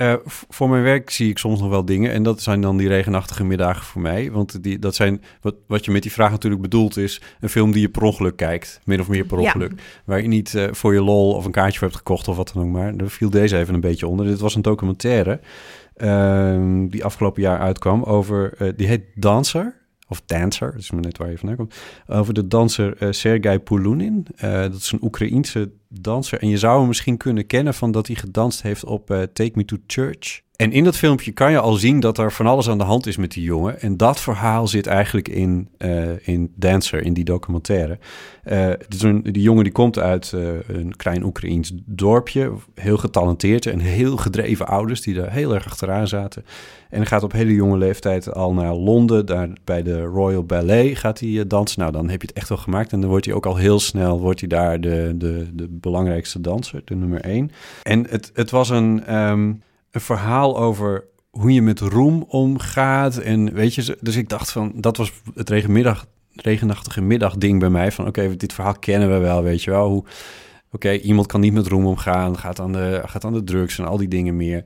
eh, 0.00 0.14
voor 0.48 0.68
mijn 0.68 0.82
werk 0.82 1.10
zie 1.10 1.30
ik 1.30 1.38
soms 1.38 1.60
nog 1.60 1.68
wel 1.70 1.84
dingen. 1.84 2.12
En 2.12 2.22
dat 2.22 2.42
zijn 2.42 2.60
dan 2.60 2.76
die 2.76 2.88
regenachtige 2.88 3.44
middagen 3.44 3.84
voor 3.84 4.00
mij. 4.02 4.30
Want 4.30 4.62
die, 4.62 4.78
dat 4.78 4.94
zijn, 4.94 5.22
wat, 5.40 5.54
wat 5.66 5.84
je 5.84 5.90
met 5.90 6.02
die 6.02 6.12
vraag 6.12 6.30
natuurlijk 6.30 6.62
bedoelt 6.62 6.96
is... 6.96 7.20
een 7.40 7.48
film 7.48 7.72
die 7.72 7.80
je 7.80 7.88
per 7.88 8.02
ongeluk 8.02 8.36
kijkt. 8.36 8.80
Min 8.84 9.00
of 9.00 9.08
meer 9.08 9.24
per 9.24 9.38
Ja. 9.40 9.44
ongeluk. 9.44 9.72
Waar 10.04 10.22
je 10.22 10.28
niet 10.28 10.54
eh, 10.54 10.64
voor 10.70 10.94
je 10.94 11.02
lol 11.02 11.34
of 11.34 11.44
een 11.44 11.50
kaartje 11.50 11.78
voor 11.78 11.86
hebt 11.88 11.98
gekocht 11.98 12.28
of 12.28 12.36
wat 12.36 12.50
dan 12.54 12.62
ook 12.62 12.68
maar. 12.70 12.96
Daar 12.96 13.08
viel 13.08 13.30
deze 13.30 13.58
even 13.58 13.74
een 13.74 13.80
beetje 13.80 14.06
onder. 14.06 14.26
Dit 14.26 14.40
was 14.40 14.54
een 14.54 14.62
documentaire 14.62 15.40
ehm, 15.96 16.86
die 16.88 17.04
afgelopen 17.04 17.42
jaar 17.42 17.58
uitkwam 17.58 18.02
over... 18.02 18.52
eh, 18.58 18.68
die 18.76 18.86
heet 18.86 19.02
Dancer. 19.14 19.74
Of 20.10 20.22
Dancer, 20.26 20.70
dat 20.72 20.80
is 20.80 20.90
maar 20.90 21.00
net 21.00 21.18
waar 21.18 21.30
je 21.30 21.38
vandaan 21.38 21.56
komt. 21.56 21.74
Over 22.06 22.34
de 22.34 22.46
danser 22.46 22.96
eh 22.96 23.08
Sergei 23.10 23.58
Pulunin. 23.58 24.26
Eh, 24.36 24.60
dat 24.60 24.74
is 24.74 24.92
een 24.92 25.02
Oekraïense 25.02 25.70
danser. 25.88 26.40
En 26.40 26.48
je 26.48 26.58
zou 26.58 26.78
hem 26.78 26.88
misschien 26.88 27.16
kunnen 27.16 27.46
kennen 27.46 27.74
van 27.74 27.90
dat 27.90 28.06
hij 28.06 28.16
gedanst 28.16 28.62
heeft 28.62 28.84
op 28.84 29.10
eh, 29.10 29.22
Take 29.22 29.52
Me 29.54 29.64
to 29.64 29.76
Church. 29.86 30.40
En 30.60 30.72
in 30.72 30.84
dat 30.84 30.96
filmpje 30.96 31.32
kan 31.32 31.50
je 31.50 31.58
al 31.58 31.72
zien 31.72 32.00
dat 32.00 32.18
er 32.18 32.32
van 32.32 32.46
alles 32.46 32.68
aan 32.68 32.78
de 32.78 32.84
hand 32.84 33.06
is 33.06 33.16
met 33.16 33.32
die 33.32 33.42
jongen. 33.42 33.80
En 33.80 33.96
dat 33.96 34.20
verhaal 34.20 34.66
zit 34.66 34.86
eigenlijk 34.86 35.28
in, 35.28 35.68
eh, 35.78 36.28
in 36.28 36.52
Dancer, 36.56 37.02
in 37.02 37.12
die 37.12 37.24
documentaire. 37.24 37.98
Een, 38.44 39.22
die 39.22 39.42
jongen 39.42 39.64
die 39.64 39.72
komt 39.72 39.98
uit 39.98 40.32
eh, 40.32 40.42
een 40.66 40.96
klein 40.96 41.24
Oekraïens 41.24 41.72
dorpje. 41.84 42.52
Heel 42.74 42.96
getalenteerd 42.96 43.66
en 43.66 43.78
heel 43.78 44.16
gedreven 44.16 44.66
ouders 44.66 45.00
die 45.00 45.14
daar 45.14 45.32
heel 45.32 45.54
erg 45.54 45.66
achteraan 45.66 46.08
zaten. 46.08 46.44
En 46.90 47.06
gaat 47.06 47.22
op 47.22 47.32
hele 47.32 47.54
jonge 47.54 47.78
leeftijd 47.78 48.34
al 48.34 48.52
naar 48.52 48.74
Londen. 48.74 49.26
Daar 49.26 49.48
bij 49.64 49.82
de 49.82 50.02
Royal 50.02 50.44
Ballet 50.44 50.98
gaat 50.98 51.20
hij 51.20 51.46
dansen. 51.46 51.80
Nou, 51.80 51.92
dan 51.92 52.08
heb 52.08 52.20
je 52.20 52.26
het 52.26 52.36
echt 52.36 52.48
wel 52.48 52.58
gemaakt. 52.58 52.92
En 52.92 53.00
dan 53.00 53.10
wordt 53.10 53.24
hij 53.24 53.34
ook 53.34 53.46
al 53.46 53.56
heel 53.56 53.80
snel 53.80 54.20
wordt 54.20 54.40
hij 54.40 54.48
daar 54.48 54.80
de, 54.80 55.14
de, 55.16 55.48
de 55.52 55.68
belangrijkste 55.70 56.40
danser, 56.40 56.82
de 56.84 56.94
nummer 56.94 57.20
één. 57.20 57.50
En 57.82 58.06
het, 58.08 58.30
het 58.34 58.50
was 58.50 58.68
een, 58.68 59.04
ehm, 59.04 59.52
een 59.90 60.00
verhaal 60.00 60.58
over 60.58 61.04
hoe 61.30 61.52
je 61.52 61.62
met 61.62 61.80
roem 61.80 62.24
omgaat. 62.28 63.16
En 63.16 63.52
weet 63.52 63.74
je, 63.74 63.98
dus 64.00 64.16
ik 64.16 64.28
dacht 64.28 64.50
van, 64.52 64.72
dat 64.74 64.96
was 64.96 65.12
het 65.34 65.48
regenmiddag, 65.48 66.06
regenachtige 66.34 67.00
middag 67.00 67.36
ding 67.36 67.60
bij 67.60 67.70
mij. 67.70 67.92
Van 67.92 68.06
oké, 68.06 68.36
dit 68.36 68.52
verhaal 68.52 68.74
kennen 68.74 69.12
we 69.12 69.18
wel, 69.18 69.42
weet 69.42 69.62
je 69.62 69.70
wel. 69.70 69.88
Hoe, 69.88 70.04
oké, 70.70 70.92
iemand 70.92 71.26
kan 71.26 71.40
niet 71.40 71.52
met 71.52 71.66
roem 71.66 71.86
omgaan, 71.86 72.38
gaat 72.38 72.60
aan, 72.60 72.72
de, 72.72 73.02
gaat 73.06 73.24
aan 73.24 73.32
de 73.32 73.44
drugs 73.44 73.78
en 73.78 73.84
al 73.84 73.96
die 73.96 74.08
dingen 74.08 74.36
meer. 74.36 74.64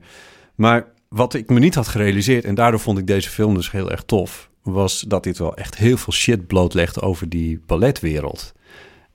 Maar 0.55 0.87
wat 1.09 1.33
ik 1.33 1.49
me 1.49 1.59
niet 1.59 1.75
had 1.75 1.87
gerealiseerd, 1.87 2.45
en 2.45 2.55
daardoor 2.55 2.79
vond 2.79 2.97
ik 2.97 3.07
deze 3.07 3.29
film 3.29 3.53
dus 3.53 3.71
heel 3.71 3.91
erg 3.91 4.03
tof, 4.03 4.49
was 4.61 4.99
dat 4.99 5.23
dit 5.23 5.37
wel 5.37 5.55
echt 5.55 5.75
heel 5.77 5.97
veel 5.97 6.13
shit 6.13 6.47
blootlegde 6.47 7.01
over 7.01 7.29
die 7.29 7.61
balletwereld. 7.65 8.53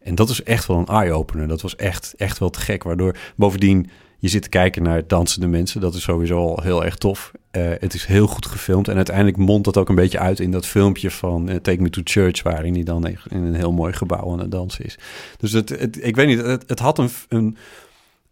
En 0.01 0.15
dat 0.15 0.29
is 0.29 0.43
echt 0.43 0.67
wel 0.67 0.79
een 0.79 0.87
eye-opener. 0.87 1.49
Dat 1.49 1.61
was 1.61 1.77
echt, 1.77 2.15
echt 2.17 2.39
wel 2.39 2.51
te 2.51 2.61
gek. 2.61 2.83
Waardoor 2.83 3.17
bovendien 3.37 3.91
je 4.21 4.29
zit 4.29 4.43
te 4.43 4.49
kijken 4.49 4.83
naar 4.83 5.07
dansende 5.07 5.47
mensen. 5.47 5.81
Dat 5.81 5.95
is 5.95 6.03
sowieso 6.03 6.39
al 6.39 6.61
heel 6.63 6.85
erg 6.85 6.97
tof. 6.97 7.33
Eh, 7.51 7.63
het 7.79 7.95
is 7.95 8.05
heel 8.05 8.27
goed 8.27 8.47
gefilmd. 8.47 8.89
En 8.89 8.97
uiteindelijk 8.97 9.37
mondt 9.37 9.65
dat 9.65 9.77
ook 9.77 9.89
een 9.89 9.95
beetje 9.95 10.19
uit 10.19 10.41
in 10.41 10.51
dat 10.51 10.67
filmpje 10.67 11.11
van 11.11 11.49
eh, 11.49 11.57
Take 11.57 11.83
Me 11.83 11.91
to 11.91 12.01
Church. 12.05 12.43
Waarin 12.43 12.75
hij 12.75 12.83
dan 12.83 13.07
in 13.07 13.19
een 13.29 13.55
heel 13.55 13.73
mooi 13.73 13.93
gebouw 13.93 14.33
aan 14.33 14.39
het 14.39 14.51
dansen 14.51 14.85
is. 14.85 14.99
Dus 15.39 15.53
het, 15.53 15.69
het, 15.69 16.05
ik 16.05 16.17
weet 16.17 16.27
niet, 16.27 16.43
het, 16.43 16.65
het 16.67 16.79
had 16.79 16.99
een, 16.99 17.11
een 17.29 17.57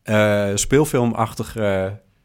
eh, 0.02 0.50
speelfilmachtig... 0.54 1.56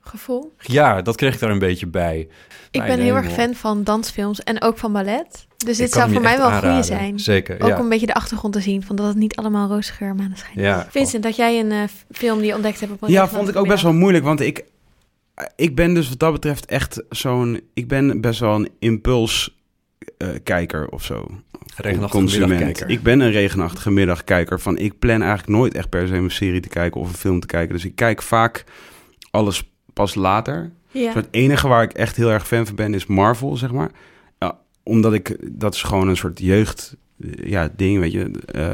Gevoel. 0.06 0.54
ja, 0.58 1.02
dat 1.02 1.16
kreeg 1.16 1.34
ik 1.34 1.40
daar 1.40 1.50
een 1.50 1.60
beetje 1.60 1.88
bij. 1.88 2.28
Ik 2.72 2.82
ben 2.82 3.00
heel 3.00 3.16
erg 3.16 3.32
fan 3.32 3.54
van 3.54 3.84
dansfilms 3.84 4.44
en 4.44 4.62
ook 4.62 4.78
van 4.78 4.92
ballet. 4.92 5.48
Dus 5.66 5.78
dit 5.78 5.92
zou 5.92 6.12
voor 6.12 6.22
mij 6.22 6.38
wel 6.38 6.52
een 6.52 6.60
goede 6.60 6.84
zijn. 6.84 7.20
Zeker, 7.20 7.62
Ook 7.62 7.68
ja. 7.68 7.76
om 7.76 7.84
een 7.84 7.90
beetje 7.90 8.06
de 8.06 8.14
achtergrond 8.14 8.54
te 8.54 8.62
zien 8.62 8.84
van 8.84 8.96
dat 8.96 9.06
het 9.06 9.16
niet 9.16 9.36
allemaal 9.36 9.70
roze 9.70 9.94
geur 9.94 10.16
maneschijn 10.16 10.58
is. 10.58 10.64
ja. 10.64 10.88
Vincent, 10.90 11.24
dat 11.24 11.36
jij 11.36 11.60
een 11.60 11.72
eh, 11.72 11.84
film 12.12 12.38
die 12.38 12.48
je 12.48 12.54
ontdekt 12.54 12.80
hebt 12.80 12.92
op 12.92 13.02
een 13.02 13.12
Ja, 13.12 13.28
vond 13.28 13.50
ik 13.50 13.56
ook 13.56 13.68
best 13.68 13.84
wel 13.84 13.94
moeilijk, 13.94 14.24
want 14.24 14.40
ik, 14.40 14.64
ik 15.56 15.76
ben 15.76 15.94
dus 15.94 16.10
wat 16.10 16.20
dat 16.20 16.32
betreft 16.32 16.66
echt 16.66 17.04
zo'n... 17.10 17.62
Ik 17.74 17.88
ben 17.88 18.22
best 18.22 18.40
wel 18.40 18.56
een 18.56 18.70
impulskijker 18.80 20.88
of 20.90 21.04
zo. 21.04 21.28
Regenachtige 21.76 22.40
middagkijker. 22.40 22.90
Ik 22.90 23.04
ben 23.04 23.20
een 23.20 23.32
regenachtige 23.32 23.92
middagkijker. 23.92 24.60
Van 24.60 24.78
ik 24.78 25.00
plan 25.00 25.22
eigenlijk 25.22 25.50
nooit 25.50 25.74
echt 25.74 25.90
per 25.90 26.08
se 26.08 26.14
een 26.14 26.32
serie 26.32 26.60
te 26.60 26.70
kijken 26.70 27.02
of 27.02 27.08
een 27.08 27.14
film 27.16 27.40
te 27.40 27.48
kijken. 27.48 27.76
Dus 27.76 27.86
ik 27.86 27.96
kijk 27.96 28.22
vaak 28.22 28.64
alles 29.32 29.72
pas 29.94 30.16
later. 30.16 30.72
Ja. 30.92 31.14
Het 31.14 31.28
enige 31.32 31.68
waar 31.68 31.84
ik 31.84 31.94
echt 31.94 32.16
heel 32.16 32.30
erg 32.30 32.48
fan 32.48 32.66
van 32.66 32.76
ben 32.76 32.94
is 32.94 33.06
Marvel, 33.06 33.58
zeg 33.58 33.72
maar. 33.72 33.92
Omdat 34.84 35.14
ik, 35.14 35.38
dat 35.52 35.74
is 35.74 35.82
gewoon 35.82 36.08
een 36.08 36.18
soort 36.18 36.40
jeugd, 36.40 36.96
eh, 37.20 37.50
ja, 37.50 37.70
ding, 37.76 38.00
weet 38.00 38.12
je. 38.12 38.32
Eh, 38.46 38.70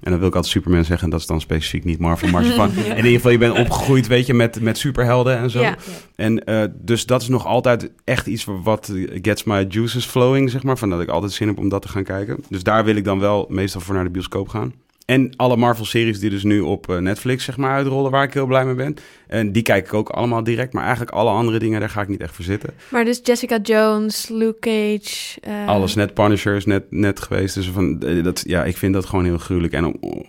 en 0.00 0.10
dan 0.10 0.18
wil 0.18 0.28
ik 0.28 0.34
altijd 0.34 0.52
Superman 0.52 0.84
zeggen, 0.84 1.10
dat 1.10 1.20
is 1.20 1.26
dan 1.26 1.40
specifiek 1.40 1.84
niet 1.84 1.98
Marvel, 1.98 2.28
maar 2.28 2.44
van, 2.60 2.70
in 2.70 2.96
ieder 2.96 3.10
geval, 3.10 3.30
je 3.30 3.38
bent 3.38 3.58
opgegroeid, 3.58 4.06
weet 4.06 4.26
je, 4.26 4.34
met, 4.34 4.60
met 4.60 4.78
superhelden 4.78 5.38
en 5.38 5.50
zo. 5.50 5.60
Ja. 5.60 5.76
En 6.16 6.44
eh, 6.44 6.64
dus 6.74 7.06
dat 7.06 7.22
is 7.22 7.28
nog 7.28 7.46
altijd 7.46 7.90
echt 8.04 8.26
iets 8.26 8.46
wat 8.62 8.92
gets 9.22 9.44
my 9.44 9.66
juices 9.68 10.04
flowing, 10.04 10.50
zeg 10.50 10.62
maar. 10.62 10.78
Van 10.78 10.90
dat 10.90 11.00
ik 11.00 11.08
altijd 11.08 11.32
zin 11.32 11.48
heb 11.48 11.58
om 11.58 11.68
dat 11.68 11.82
te 11.82 11.88
gaan 11.88 12.04
kijken. 12.04 12.44
Dus 12.48 12.62
daar 12.62 12.84
wil 12.84 12.96
ik 12.96 13.04
dan 13.04 13.18
wel 13.18 13.46
meestal 13.48 13.80
voor 13.80 13.94
naar 13.94 14.04
de 14.04 14.10
bioscoop 14.10 14.48
gaan. 14.48 14.72
En 15.06 15.32
alle 15.36 15.56
Marvel-series 15.56 16.18
die 16.18 16.30
dus 16.30 16.42
nu 16.42 16.60
op 16.60 16.88
eh, 16.90 16.96
Netflix 16.96 17.44
zeg 17.44 17.56
maar 17.56 17.70
uitrollen, 17.74 18.10
waar 18.10 18.22
ik 18.24 18.34
heel 18.34 18.46
blij 18.46 18.64
mee 18.64 18.74
ben. 18.74 18.96
En 19.26 19.52
die 19.52 19.62
kijk 19.62 19.86
ik 19.86 19.94
ook 19.94 20.08
allemaal 20.08 20.44
direct. 20.44 20.72
Maar 20.72 20.82
eigenlijk 20.82 21.12
alle 21.12 21.30
andere 21.30 21.58
dingen, 21.58 21.80
daar 21.80 21.88
ga 21.90 22.00
ik 22.02 22.08
niet 22.08 22.20
echt 22.20 22.34
voor 22.34 22.44
zitten. 22.44 22.70
Maar 22.90 23.04
dus 23.04 23.20
Jessica 23.22 23.58
Jones, 23.62 24.28
Luke 24.28 24.58
Cage. 24.60 25.40
eh, 25.40 25.66
Alles, 25.66 25.94
net 25.94 26.14
Punisher 26.14 26.56
is 26.56 26.64
net, 26.66 26.84
net 26.90 27.20
geweest. 27.20 27.54
Dus 27.54 27.68
van, 27.68 28.02
eh, 28.02 28.24
dat, 28.24 28.42
ja, 28.46 28.64
ik 28.64 28.76
vind 28.76 28.94
dat 28.94 29.06
gewoon 29.06 29.24
heel 29.24 29.38
gruwelijk. 29.38 29.72
En 29.72 29.84
om- 29.84 30.26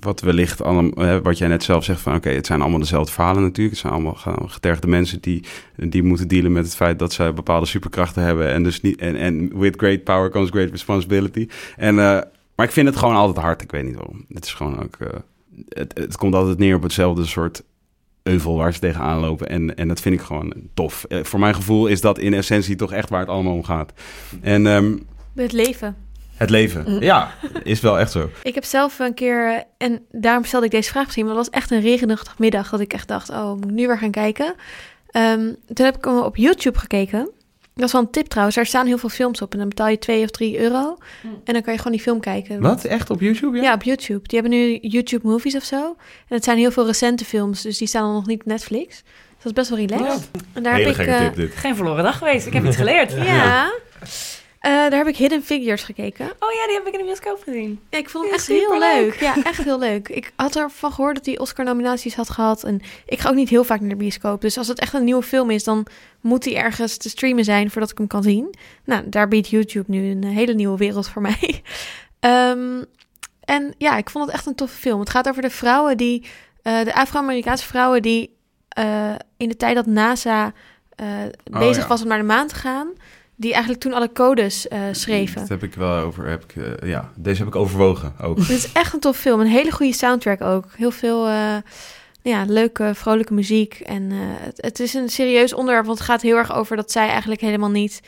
wat 0.00 0.20
wellicht, 0.20 0.62
allemaal, 0.62 1.20
wat 1.22 1.38
jij 1.38 1.48
net 1.48 1.62
zelf 1.62 1.84
zegt 1.84 2.00
van... 2.00 2.14
oké, 2.14 2.30
het 2.30 2.46
zijn 2.46 2.60
allemaal 2.60 2.78
dezelfde 2.78 3.12
verhalen 3.12 3.42
natuurlijk. 3.42 3.70
Het 3.70 3.78
zijn 3.78 3.92
allemaal 3.92 4.14
ge- 4.14 4.48
getergde 4.48 4.86
mensen 4.88 5.20
die, 5.20 5.44
die 5.76 6.02
moeten 6.02 6.28
dealen 6.28 6.52
met 6.52 6.64
het 6.64 6.76
feit... 6.76 6.98
dat 6.98 7.12
zij 7.12 7.34
bepaalde 7.34 7.66
superkrachten 7.66 8.22
hebben. 8.22 8.48
En 8.48 8.62
dus 8.62 8.80
niet 8.80 9.00
en, 9.00 9.16
en 9.16 9.58
with 9.58 9.74
great 9.76 10.04
power 10.04 10.30
comes 10.30 10.50
great 10.50 10.70
responsibility. 10.70 11.48
En, 11.76 11.98
maar 12.60 12.68
ik 12.68 12.74
vind 12.74 12.88
het 12.88 12.96
gewoon 12.96 13.14
altijd 13.14 13.44
hard. 13.44 13.62
Ik 13.62 13.70
weet 13.70 13.84
niet 13.84 13.94
waarom. 13.94 14.24
Het 14.32 14.44
is 14.44 14.52
gewoon 14.54 14.82
ook... 14.82 14.96
eh, 14.98 15.08
het, 15.68 15.98
het 15.98 16.16
komt 16.16 16.34
altijd 16.34 16.58
neer 16.58 16.76
op 16.76 16.82
hetzelfde 16.82 17.26
soort 17.26 17.62
euvel 18.22 18.56
waar 18.56 18.72
ze 18.74 18.80
tegenaan 18.80 19.20
lopen. 19.20 19.48
En, 19.48 19.76
en 19.76 19.88
dat 19.88 20.00
vind 20.00 20.14
ik 20.14 20.20
gewoon 20.20 20.52
tof. 20.74 21.04
Eh, 21.04 21.24
voor 21.24 21.38
mijn 21.40 21.54
gevoel 21.54 21.86
is 21.86 22.00
dat 22.00 22.18
in 22.18 22.34
essentie 22.34 22.76
toch 22.76 22.92
echt 22.92 23.08
waar 23.10 23.20
het 23.20 23.28
allemaal 23.28 23.52
om 23.52 23.64
gaat. 23.64 23.92
En 24.40 24.66
ehm, 24.66 24.96
Het 25.34 25.52
leven. 25.52 25.96
het 26.34 26.50
leven, 26.50 27.00
ja, 27.00 27.30
is 27.62 27.80
wel 27.80 27.98
echt 27.98 28.12
zo. 28.12 28.30
Ik 28.42 28.54
heb 28.54 28.64
zelf 28.64 28.98
een 28.98 29.14
keer, 29.14 29.64
en 29.78 30.02
daarom 30.10 30.44
stelde 30.44 30.66
ik 30.66 30.72
deze 30.72 30.90
vraag 30.90 31.04
misschien, 31.04 31.24
maar 31.26 31.34
dat 31.34 31.44
was 31.46 31.54
echt 31.54 31.70
een 31.70 31.80
regenachtig 31.80 32.38
middag 32.38 32.70
dat 32.70 32.80
ik 32.80 32.92
echt 32.92 33.08
dacht, 33.08 33.30
oh, 33.30 33.52
moet 33.54 33.64
ik 33.64 33.70
nu 33.70 33.86
weer 33.86 33.98
gaan 33.98 34.10
kijken. 34.10 34.54
Ehm, 35.10 35.52
toen 35.74 35.86
heb 35.86 35.96
ik 35.96 36.06
op 36.06 36.36
YouTube 36.36 36.78
gekeken. 36.78 37.30
Dat 37.80 37.88
is 37.88 37.92
wel 37.94 38.02
een 38.02 38.10
tip 38.10 38.26
trouwens. 38.26 38.56
Er 38.56 38.66
staan 38.66 38.86
heel 38.86 38.98
veel 38.98 39.08
films 39.08 39.42
op 39.42 39.52
en 39.52 39.58
dan 39.58 39.68
betaal 39.68 39.88
je 39.88 39.98
2 39.98 40.22
of 40.24 40.30
3 40.30 40.58
euro. 40.60 40.96
Mm. 41.22 41.40
En 41.44 41.52
dan 41.52 41.62
kan 41.62 41.72
je 41.72 41.78
gewoon 41.78 41.92
die 41.92 42.02
film 42.02 42.20
kijken. 42.20 42.60
Wat? 42.60 42.84
Echt 42.84 43.10
op 43.10 43.20
YouTube? 43.20 43.56
Ja? 43.56 43.62
Ja, 43.62 43.74
op 43.74 43.82
YouTube. 43.82 44.28
Die 44.28 44.40
hebben 44.40 44.58
nu 44.58 44.78
YouTube 44.80 45.26
Movies 45.28 45.56
of 45.56 45.62
zo. 45.64 45.84
En 46.28 46.34
het 46.34 46.44
zijn 46.44 46.58
heel 46.58 46.70
veel 46.70 46.86
recente 46.86 47.24
films, 47.24 47.62
dus 47.62 47.78
die 47.78 47.88
staan 47.88 48.02
dan 48.02 48.12
nog 48.14 48.26
niet 48.26 48.40
op 48.40 48.46
Netflix. 48.46 48.88
Dus 48.96 49.02
dat 49.42 49.46
is 49.46 49.52
best 49.52 49.68
wel 49.68 49.78
relaxed. 49.98 50.30
En 50.52 50.62
daar 50.62 50.74
Hele 50.74 50.88
heb 50.88 50.98
ik... 50.98 51.06
eh, 51.06 51.18
tip 51.20 51.34
dit. 51.36 51.54
Geen 51.54 51.76
verloren 51.76 52.04
dag 52.04 52.18
geweest. 52.18 52.46
Ik 52.46 52.52
heb 52.52 52.64
iets 52.64 52.76
geleerd. 52.76 53.12
ja. 53.12 53.72
Eh, 54.60 54.70
daar 54.70 54.92
heb 54.92 55.06
ik 55.06 55.16
Hidden 55.16 55.42
Figures 55.42 55.82
gekeken. 55.82 56.24
Oh 56.24 56.52
ja, 56.52 56.66
die 56.66 56.74
heb 56.74 56.86
ik 56.86 56.92
in 56.92 56.98
de 56.98 57.04
bioscoop 57.04 57.42
gezien. 57.42 57.80
Ja, 57.90 57.98
ik 57.98 58.10
vond 58.10 58.24
hem 58.24 58.34
echt 58.34 58.46
heel 58.46 58.78
leuk. 58.78 59.20
Ja, 59.20 59.42
echt 59.44 59.64
heel 59.64 59.78
leuk. 59.78 60.08
Ik 60.08 60.32
had 60.36 60.56
ervan 60.56 60.92
gehoord 60.92 61.14
dat 61.14 61.26
hij 61.26 61.38
Oscar-nominaties 61.38 62.14
had 62.14 62.30
gehad. 62.30 62.64
En 62.64 62.80
ik 63.06 63.18
ga 63.18 63.28
ook 63.28 63.34
niet 63.34 63.48
heel 63.48 63.64
vaak 63.64 63.80
naar 63.80 63.88
de 63.88 63.96
bioscoop. 63.96 64.40
Dus 64.40 64.58
als 64.58 64.68
het 64.68 64.78
echt 64.80 64.92
een 64.92 65.04
nieuwe 65.04 65.22
film 65.22 65.50
is, 65.50 65.64
dan 65.64 65.86
moet 66.20 66.44
hij 66.44 66.56
ergens 66.56 66.96
te 66.96 67.08
streamen 67.08 67.44
zijn 67.44 67.70
voordat 67.70 67.90
ik 67.90 67.98
hem 67.98 68.06
kan 68.06 68.22
zien. 68.22 68.54
Nou, 68.84 69.08
daar 69.08 69.28
biedt 69.28 69.48
YouTube 69.48 69.90
nu 69.90 70.10
een 70.10 70.24
hele 70.24 70.54
nieuwe 70.54 70.76
wereld 70.76 71.08
voor 71.08 71.22
mij. 71.22 71.62
Ehm, 72.20 72.82
en 73.44 73.74
ja, 73.78 73.96
ik 73.96 74.10
vond 74.10 74.24
het 74.26 74.34
echt 74.34 74.46
een 74.46 74.54
toffe 74.54 74.76
film. 74.76 75.00
Het 75.00 75.10
gaat 75.10 75.28
over 75.28 75.42
de 75.42 75.50
vrouwen 75.50 75.96
die, 75.96 76.26
eh, 76.62 76.84
de 76.84 76.94
Afro-Amerikaanse 76.94 77.66
vrouwen 77.66 78.02
die 78.02 78.36
eh, 78.68 79.14
in 79.36 79.48
de 79.48 79.56
tijd 79.56 79.74
dat 79.74 79.86
NASA 79.86 80.52
eh, 80.96 81.06
Oh, 81.52 81.58
bezig 81.58 81.82
ja. 81.82 81.88
was 81.88 82.02
om 82.02 82.08
naar 82.08 82.18
de 82.18 82.24
maan 82.24 82.46
te 82.46 82.54
gaan, 82.54 82.88
die 83.40 83.52
eigenlijk 83.52 83.82
toen 83.82 83.92
alle 83.92 84.12
codes 84.12 84.68
eh, 84.68 84.80
schreven. 84.92 85.40
Dat 85.40 85.48
heb 85.48 85.62
ik 85.62 85.74
wel 85.74 85.96
over. 86.04 86.26
Heb 86.26 86.44
ik, 86.44 86.56
eh, 86.56 86.88
ja, 86.88 87.12
deze 87.14 87.38
heb 87.38 87.48
ik 87.48 87.56
overwogen 87.56 88.14
ook. 88.22 88.38
Het 88.48 88.50
is 88.50 88.72
echt 88.72 88.92
een 88.92 89.00
tof 89.00 89.16
film. 89.16 89.40
Een 89.40 89.46
hele 89.46 89.70
goede 89.70 89.92
soundtrack 89.92 90.40
ook. 90.40 90.64
Heel 90.76 90.90
veel 90.90 91.26
eh, 91.26 91.56
ja, 92.22 92.44
leuke, 92.48 92.94
vrolijke 92.94 93.34
muziek. 93.34 93.80
En 93.80 94.10
het, 94.12 94.56
het 94.62 94.80
is 94.80 94.94
een 94.94 95.08
serieus 95.08 95.52
onderwerp, 95.52 95.86
want 95.86 95.98
het 95.98 96.06
gaat 96.06 96.22
heel 96.22 96.36
erg 96.36 96.54
over 96.54 96.76
dat 96.76 96.92
zij 96.92 97.08
eigenlijk 97.08 97.40
helemaal 97.40 97.70
niet... 97.70 98.00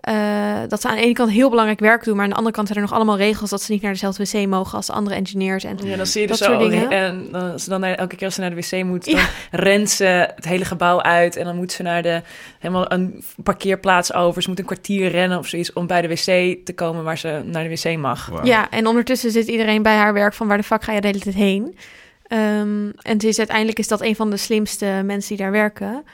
eh, 0.00 0.58
dat 0.68 0.80
ze 0.80 0.88
aan 0.88 0.94
de 0.96 1.02
ene 1.02 1.12
kant 1.12 1.30
heel 1.30 1.48
belangrijk 1.50 1.80
werk 1.80 2.04
doen, 2.04 2.14
maar 2.14 2.24
aan 2.24 2.30
de 2.30 2.36
andere 2.36 2.54
kant 2.54 2.66
zijn 2.66 2.78
er 2.78 2.84
nog 2.84 2.94
allemaal 2.94 3.16
regels 3.16 3.50
dat 3.50 3.62
ze 3.62 3.72
niet 3.72 3.82
naar 3.82 3.92
dezelfde 3.92 4.24
wc 4.32 4.46
mogen 4.46 4.76
als 4.76 4.86
de 4.86 4.92
andere 4.92 5.16
engineers. 5.16 5.64
En 5.64 5.78
Ja, 5.84 5.96
dan 5.96 6.06
zie 6.06 6.20
je 6.20 6.26
Dat 6.26 6.38
dus 6.38 6.46
soort 6.46 6.60
zo. 6.62 6.68
dingen. 6.68 6.90
En 6.90 7.28
dan, 7.32 7.52
als 7.52 7.64
ze 7.64 7.70
dan 7.70 7.80
naar- 7.80 7.94
elke 7.94 8.16
keer 8.16 8.24
als 8.26 8.34
ze 8.34 8.40
naar 8.40 8.50
de 8.54 8.56
wc 8.56 8.84
moet, 8.84 9.04
dan 9.04 9.14
Ja. 9.14 9.26
rent 9.50 9.90
ze 9.90 10.04
het 10.34 10.44
hele 10.44 10.64
gebouw 10.64 11.00
uit. 11.02 11.36
En 11.36 11.44
dan 11.44 11.56
moet 11.56 11.72
ze 11.72 11.82
naar 11.82 12.02
de 12.02 12.22
helemaal 12.58 12.92
een 12.92 13.24
parkeerplaats 13.42 14.12
over. 14.14 14.42
Ze 14.42 14.48
moet 14.48 14.58
een 14.58 14.64
kwartier 14.64 15.10
rennen 15.10 15.38
of 15.38 15.46
zoiets 15.46 15.72
om 15.72 15.86
bij 15.86 16.00
de 16.02 16.08
wc 16.08 16.24
te 16.64 16.72
komen 16.74 17.04
waar 17.04 17.18
ze 17.18 17.42
naar 17.44 17.68
de 17.68 17.68
wc 17.82 17.96
mag. 17.98 18.30
Ja, 18.42 18.70
en 18.70 18.86
ondertussen 18.86 19.30
zit 19.30 19.46
iedereen 19.48 19.82
bij 19.82 19.96
haar 19.96 20.12
werk 20.12 20.34
van 20.34 20.46
waar 20.48 20.56
de 20.56 20.62
fuck 20.62 20.82
ga 20.82 20.92
je 20.92 21.00
de 21.00 21.06
hele 21.06 21.18
tijd 21.20 21.34
heen? 21.34 21.76
Ehm, 22.26 22.88
en 23.02 23.18
is, 23.18 23.38
uiteindelijk 23.38 23.78
is 23.78 23.88
dat 23.88 24.00
een 24.00 24.16
van 24.16 24.30
de 24.30 24.36
slimste 24.36 25.02
mensen 25.04 25.28
die 25.36 25.44
daar 25.44 25.52
werken. 25.52 26.04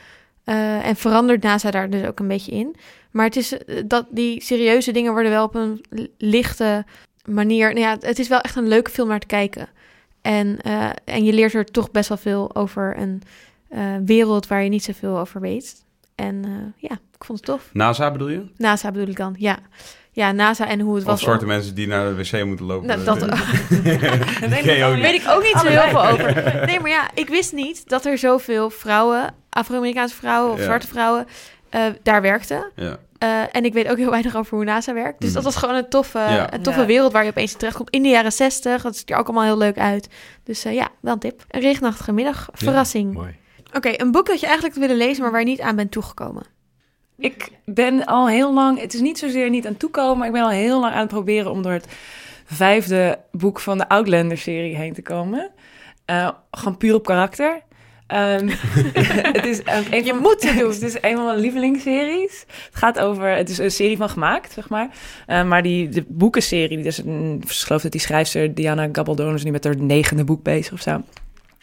Eh, 0.47 0.87
en 0.87 0.97
verandert 0.97 1.43
NASA 1.43 1.71
daar 1.71 1.91
dus 1.91 2.07
ook 2.07 2.21
een 2.21 2.29
beetje 2.29 2.53
in. 2.53 2.77
Maar 3.11 3.25
het 3.25 3.37
is 3.37 3.59
eh, 3.59 3.83
dat 3.87 4.07
die 4.11 4.43
serieuze 4.43 4.93
dingen 4.93 5.13
worden 5.13 5.31
wel 5.31 5.45
op 5.45 5.55
een 5.55 5.85
lichte 6.19 6.85
manier. 7.25 7.69
Nou 7.69 7.81
ja, 7.81 7.97
het 8.01 8.19
is 8.19 8.29
wel 8.29 8.41
echt 8.41 8.57
een 8.57 8.69
leuke 8.69 8.91
film 8.91 9.09
naar 9.09 9.21
te 9.21 9.27
kijken. 9.27 9.69
En, 10.23 10.61
eh, 10.61 10.91
en 11.05 11.25
je 11.25 11.33
leert 11.33 11.55
er 11.55 11.65
toch 11.65 11.91
best 11.91 12.09
wel 12.09 12.19
veel 12.19 12.55
over 12.55 12.97
een 12.99 13.23
wereld 14.05 14.47
waar 14.47 14.63
je 14.63 14.69
niet 14.69 14.85
zoveel 14.85 15.19
over 15.19 15.41
weet. 15.41 15.85
En 16.15 16.45
ja, 16.77 16.93
ik 16.93 17.25
vond 17.25 17.39
het 17.39 17.49
tof. 17.49 17.71
NASA 17.73 18.11
bedoel 18.11 18.29
je? 18.29 18.45
NASA 18.57 18.91
bedoel 18.91 19.09
ik 19.09 19.17
dan, 19.17 19.35
ja. 19.39 19.59
Ja, 20.17 20.33
NASA 20.33 20.69
en 20.69 20.81
hoe 20.81 20.95
het 20.95 21.05
Of 21.05 21.11
was. 21.11 21.21
zwarte 21.21 21.47
mensen 21.47 21.75
die 21.75 21.87
naar 21.87 22.05
de 22.05 22.15
wc 22.15 22.45
moeten 22.45 22.67
lopen. 22.67 22.87
Nou, 22.87 23.05
dat, 23.05 23.21
niet. 23.27 25.01
Weet 25.01 25.15
ik 25.15 25.25
ook 25.29 25.43
niet 25.43 25.57
zo 25.59 25.67
heel 25.67 25.89
veel 25.89 26.07
over. 26.07 26.53
Nee, 26.67 26.81
maar 26.81 26.91
ja, 26.91 27.09
ik 27.15 27.29
wist 27.29 27.53
niet 27.53 27.89
dat 27.89 28.05
er 28.05 28.19
zoveel 28.19 28.71
vrouwen, 28.71 29.35
Afro-Amerikaanse 29.51 30.15
vrouwen 30.15 30.53
of 30.53 30.59
Ja. 30.59 30.65
zwarte 30.65 30.87
vrouwen, 30.87 31.27
eh, 31.71 31.83
daar 32.03 32.23
werkten. 32.23 32.71
Ja. 32.75 32.97
Eh, 33.19 33.29
en 33.53 33.65
ik 33.65 33.73
weet 33.73 33.89
ook 33.89 33.97
heel 33.97 34.11
weinig 34.11 34.37
over 34.37 34.57
hoe 34.57 34.65
NASA 34.65 34.95
werkt. 34.95 35.19
Dus 35.21 35.27
Mhm. 35.27 35.35
dat 35.43 35.45
was 35.45 35.57
gewoon 35.57 35.75
een 35.75 35.89
toffe, 35.89 36.19
Ja. 36.19 36.53
een 36.55 36.63
toffe 36.63 36.81
Ja. 36.81 36.87
wereld 36.87 37.13
waar 37.13 37.25
je 37.25 37.31
opeens 37.31 37.53
in 37.53 37.59
terecht 37.59 37.77
komt. 37.77 37.91
In 37.91 38.03
de 38.03 38.09
jaren 38.09 38.33
60. 38.33 38.83
Dat 38.83 38.97
ziet 38.97 39.11
er 39.11 39.17
ook 39.17 39.27
allemaal 39.27 39.45
heel 39.45 39.59
leuk 39.59 39.79
uit. 39.79 40.09
Dus 40.45 40.65
eh, 40.65 40.75
ja, 40.75 40.89
wel 41.01 41.13
een 41.13 41.19
tip. 41.19 41.45
Een 41.49 41.61
regenachtige 41.61 42.13
middag. 42.13 42.49
Verrassing. 42.53 43.15
Mooi. 43.15 43.37
Oké, 43.73 43.91
een 43.97 44.11
boek 44.11 44.27
dat 44.27 44.41
je 44.41 44.47
eigenlijk 44.47 44.77
had 44.79 44.87
willen 44.89 45.07
lezen, 45.07 45.23
maar 45.23 45.31
waar 45.31 45.41
je 45.41 45.47
niet 45.47 45.61
aan 45.61 45.77
bent 45.77 45.91
toegekomen. 45.91 46.43
Ik 47.19 47.49
ben 47.65 48.05
al 48.05 48.29
heel 48.29 48.55
lang, 48.55 48.81
het 48.81 48.95
is 48.95 49.01
niet 49.01 49.19
zozeer 49.19 49.51
niet 49.51 49.67
aan 49.67 49.77
toekomen, 49.77 50.19
maar 50.19 50.27
ik 50.27 50.33
ben 50.33 50.43
al 50.43 50.51
heel 50.51 50.81
lang 50.81 50.93
aan 50.93 51.01
het 51.01 51.09
proberen 51.09 51.51
om 51.51 51.63
door 51.63 51.73
het 51.73 51.87
vijfde 52.45 53.19
boek 53.31 53.61
van 53.61 53.79
de 53.79 53.89
Outlander-serie 53.89 54.77
heen 54.77 54.93
te 54.93 55.03
komen. 55.03 55.51
Eh, 56.05 56.29
gewoon 56.51 56.77
puur 56.77 56.95
op 56.95 57.05
karakter. 57.05 57.63
Ehm, 58.07 58.49
het 59.37 59.47
is 59.47 59.61
een 59.65 60.05
Je 60.05 60.11
van, 60.11 60.19
moet 60.19 60.43
het 60.43 60.59
doen. 60.59 60.71
Het 60.81 60.83
is 60.83 60.97
een 61.01 61.17
van 61.17 61.25
mijn 61.25 61.39
lievelingsseries. 61.39 62.45
Het 62.49 62.77
gaat 62.77 62.99
over, 62.99 63.37
het 63.37 63.49
is 63.49 63.59
een 63.59 63.71
serie 63.71 63.97
van 63.97 64.09
gemaakt, 64.09 64.53
zeg 64.53 64.69
maar. 64.69 64.89
Eh, 65.27 65.45
maar 65.45 65.63
die 65.63 65.89
de 65.89 66.05
boekenserie, 66.09 66.79
is 66.79 66.99
een, 66.99 67.43
ik 67.45 67.51
geloof 67.51 67.83
dat 67.83 67.93
die 67.93 68.01
schrijfster 68.01 68.55
Diana 68.55 68.89
Gabaldon 68.93 69.35
is 69.35 69.45
nu 69.45 69.51
met 69.51 69.65
haar 69.65 69.77
negende 69.77 70.25
boek 70.25 70.43
bezig 70.43 70.73
of 70.73 70.81
zo. 70.81 71.03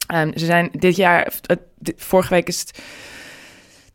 Ehm, 0.07 0.37
ze 0.37 0.45
zijn 0.45 0.69
dit 0.71 0.95
jaar, 0.95 1.33
vorige 1.95 2.33
week 2.33 2.47
is 2.47 2.59
het 2.59 2.79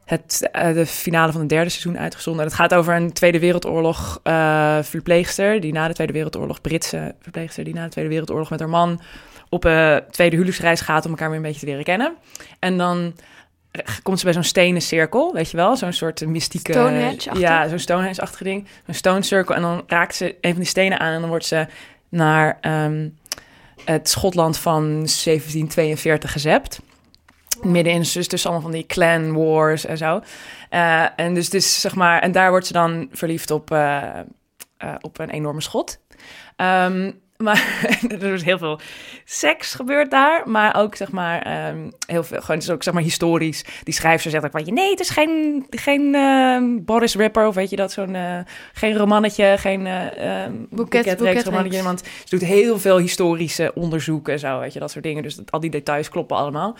het, 0.08 0.48
eh, 0.52 0.72
de 0.72 0.86
finale 0.86 1.32
van 1.32 1.40
het 1.40 1.50
derde 1.50 1.70
seizoen 1.70 1.98
uitgezonden. 1.98 2.42
En 2.42 2.48
het 2.48 2.58
gaat 2.58 2.74
over 2.74 2.94
een 2.94 3.12
Tweede 3.12 3.38
Wereldoorlog 3.38 4.20
eh, 4.22 4.78
verpleegster... 4.82 5.60
die 5.60 5.72
na 5.72 5.88
de 5.88 5.94
Tweede 5.94 6.12
Wereldoorlog, 6.12 6.60
Britse 6.60 7.14
verpleegster... 7.20 7.64
die 7.64 7.74
na 7.74 7.84
de 7.84 7.90
Tweede 7.90 8.10
Wereldoorlog 8.10 8.50
met 8.50 8.60
haar 8.60 8.68
man 8.68 9.00
op 9.48 9.64
een 9.64 10.02
tweede 10.10 10.34
huwelijksreis 10.34 10.80
gaat... 10.80 11.04
om 11.04 11.10
elkaar 11.10 11.28
weer 11.28 11.36
een 11.36 11.42
beetje 11.42 11.60
te 11.60 11.66
leren 11.66 11.84
kennen. 11.84 12.14
En 12.58 12.78
dan 12.78 13.14
eh, 13.70 13.84
komt 14.02 14.18
ze 14.18 14.24
bij 14.24 14.34
zo'n 14.34 14.42
stenen 14.42 14.82
cirkel, 14.82 15.32
weet 15.32 15.50
je 15.50 15.56
wel? 15.56 15.76
Zo'n 15.76 15.92
soort 15.92 16.26
mystieke... 16.26 16.72
Stonehenge-achtig? 16.72 17.38
Ja, 17.38 17.68
zo'n 17.68 17.78
Stonehenge-achtig 17.78 18.42
ding. 18.42 18.66
Zo'n 18.86 18.94
stone 18.94 19.22
circle. 19.22 19.54
En 19.54 19.62
dan 19.62 19.82
raakt 19.86 20.14
ze 20.14 20.36
een 20.40 20.50
van 20.50 20.60
die 20.60 20.68
stenen 20.68 20.98
aan... 20.98 21.12
en 21.12 21.20
dan 21.20 21.28
wordt 21.28 21.46
ze 21.46 21.66
naar 22.08 22.58
ehm, 22.60 23.08
het 23.84 24.08
Schotland 24.08 24.58
van 24.58 24.82
1742 24.84 26.32
gezept 26.32 26.80
middenin, 27.62 28.00
dus 28.12 28.28
tussen 28.28 28.50
allemaal 28.50 28.70
van 28.70 28.78
die 28.78 28.86
clan 28.86 29.32
wars 29.32 29.86
en 29.86 29.96
zo. 29.96 30.20
Eh, 30.68 31.06
en 31.16 31.34
dus, 31.34 31.50
dus 31.50 31.80
zeg 31.80 31.94
maar, 31.94 32.20
en 32.20 32.32
daar 32.32 32.50
wordt 32.50 32.66
ze 32.66 32.72
dan 32.72 33.08
verliefd 33.12 33.50
op, 33.50 33.70
eh, 33.70 34.18
eh, 34.76 34.94
op 35.00 35.18
een 35.18 35.30
enorme 35.30 35.60
schot. 35.60 36.00
Ehm, 36.56 37.12
maar 37.38 37.88
er 38.20 38.32
is 38.32 38.42
heel 38.42 38.58
veel 38.58 38.80
seks 39.24 39.74
gebeurt 39.74 40.10
daar, 40.10 40.48
maar 40.48 40.76
ook 40.76 40.96
zeg 40.96 41.10
maar 41.10 41.42
ehm, 41.42 41.90
heel 42.06 42.24
veel, 42.24 42.40
gewoon 42.40 42.56
het 42.56 42.68
is 42.68 42.70
ook 42.70 42.82
zeg 42.82 42.94
maar 42.94 43.02
historisch. 43.02 43.64
Die 43.84 43.94
schrijfster 43.94 44.30
zegt 44.30 44.44
ook 44.44 44.50
van 44.50 44.64
je, 44.64 44.72
nee, 44.72 44.90
het 44.90 45.00
is 45.00 45.10
geen, 45.10 45.66
geen 45.70 46.14
ehm, 46.14 46.84
Boris 46.84 47.14
Ripper 47.14 47.46
of 47.46 47.54
weet 47.54 47.70
je 47.70 47.76
dat 47.76 47.92
zo'n, 47.92 48.14
eh, 48.14 48.38
geen 48.72 48.96
romannetje, 48.96 49.54
geen 49.58 49.86
um, 49.86 50.66
boeketreeks. 50.70 51.44
romannetje, 51.44 51.82
want 51.82 52.00
ze 52.00 52.38
doet 52.38 52.48
heel 52.48 52.78
veel 52.78 52.98
historische 52.98 53.72
onderzoeken 53.74 54.32
en 54.32 54.38
zo, 54.38 54.58
weet 54.58 54.72
je, 54.72 54.78
dat 54.78 54.90
soort 54.90 55.04
dingen. 55.04 55.22
Dus 55.22 55.34
dat, 55.34 55.50
al 55.50 55.60
die 55.60 55.70
details 55.70 56.08
kloppen 56.08 56.36
allemaal. 56.36 56.76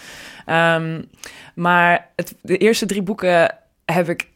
Maar 1.54 2.10
het, 2.16 2.34
de 2.42 2.56
eerste 2.56 2.86
drie 2.86 3.02
boeken 3.02 3.54
heb 3.84 4.08
ik. 4.08 4.28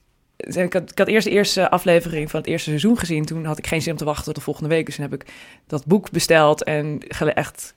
Ik 0.42 0.72
had, 0.72 0.90
ik 0.90 0.98
had 0.98 1.06
eerst 1.08 1.26
de 1.26 1.32
eerste 1.32 1.70
aflevering 1.70 2.30
van 2.30 2.40
het 2.40 2.48
eerste 2.48 2.68
seizoen 2.68 2.98
gezien. 2.98 3.24
Toen 3.24 3.44
had 3.44 3.58
ik 3.58 3.66
geen 3.66 3.82
zin 3.82 3.92
om 3.92 3.98
te 3.98 4.04
wachten 4.04 4.24
tot 4.24 4.34
de 4.34 4.40
volgende 4.40 4.68
week. 4.68 4.86
Dus 4.86 4.94
toen 4.96 5.04
heb 5.10 5.20
ik 5.22 5.32
dat 5.66 5.86
boek 5.86 6.10
besteld 6.10 6.64
en 6.64 7.00
echt 7.34 7.74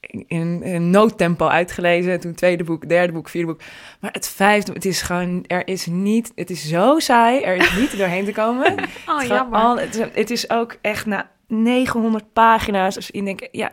in, 0.00 0.62
in 0.62 0.90
noodtempo 0.90 1.46
uitgelezen. 1.48 2.12
En 2.12 2.20
toen 2.20 2.34
tweede 2.34 2.64
boek, 2.64 2.88
derde 2.88 3.12
boek, 3.12 3.28
vierde 3.28 3.46
boek. 3.46 3.60
Maar 4.00 4.12
het 4.12 4.28
vijfde, 4.28 4.72
het 4.72 4.84
is 4.84 5.02
gewoon, 5.02 5.44
er 5.46 5.68
is 5.68 5.86
niet, 5.86 6.32
het 6.34 6.50
is 6.50 6.68
zo 6.68 6.98
saai. 6.98 7.42
Er 7.42 7.56
is 7.56 7.76
niet 7.76 7.98
doorheen 7.98 8.24
te 8.24 8.32
komen. 8.32 8.74
Oh, 9.08 9.18
Het 9.18 9.28
jammer. 9.28 9.58
al- 9.60 9.78
het, 9.78 9.94
is, 9.94 10.06
het 10.12 10.30
is 10.30 10.50
ook 10.50 10.76
echt 10.80 11.06
na 11.06 11.30
900 11.46 12.32
pagina's. 12.32 12.94
Dus 12.94 13.10
ik 13.10 13.24
denk, 13.24 13.48
ja, 13.52 13.70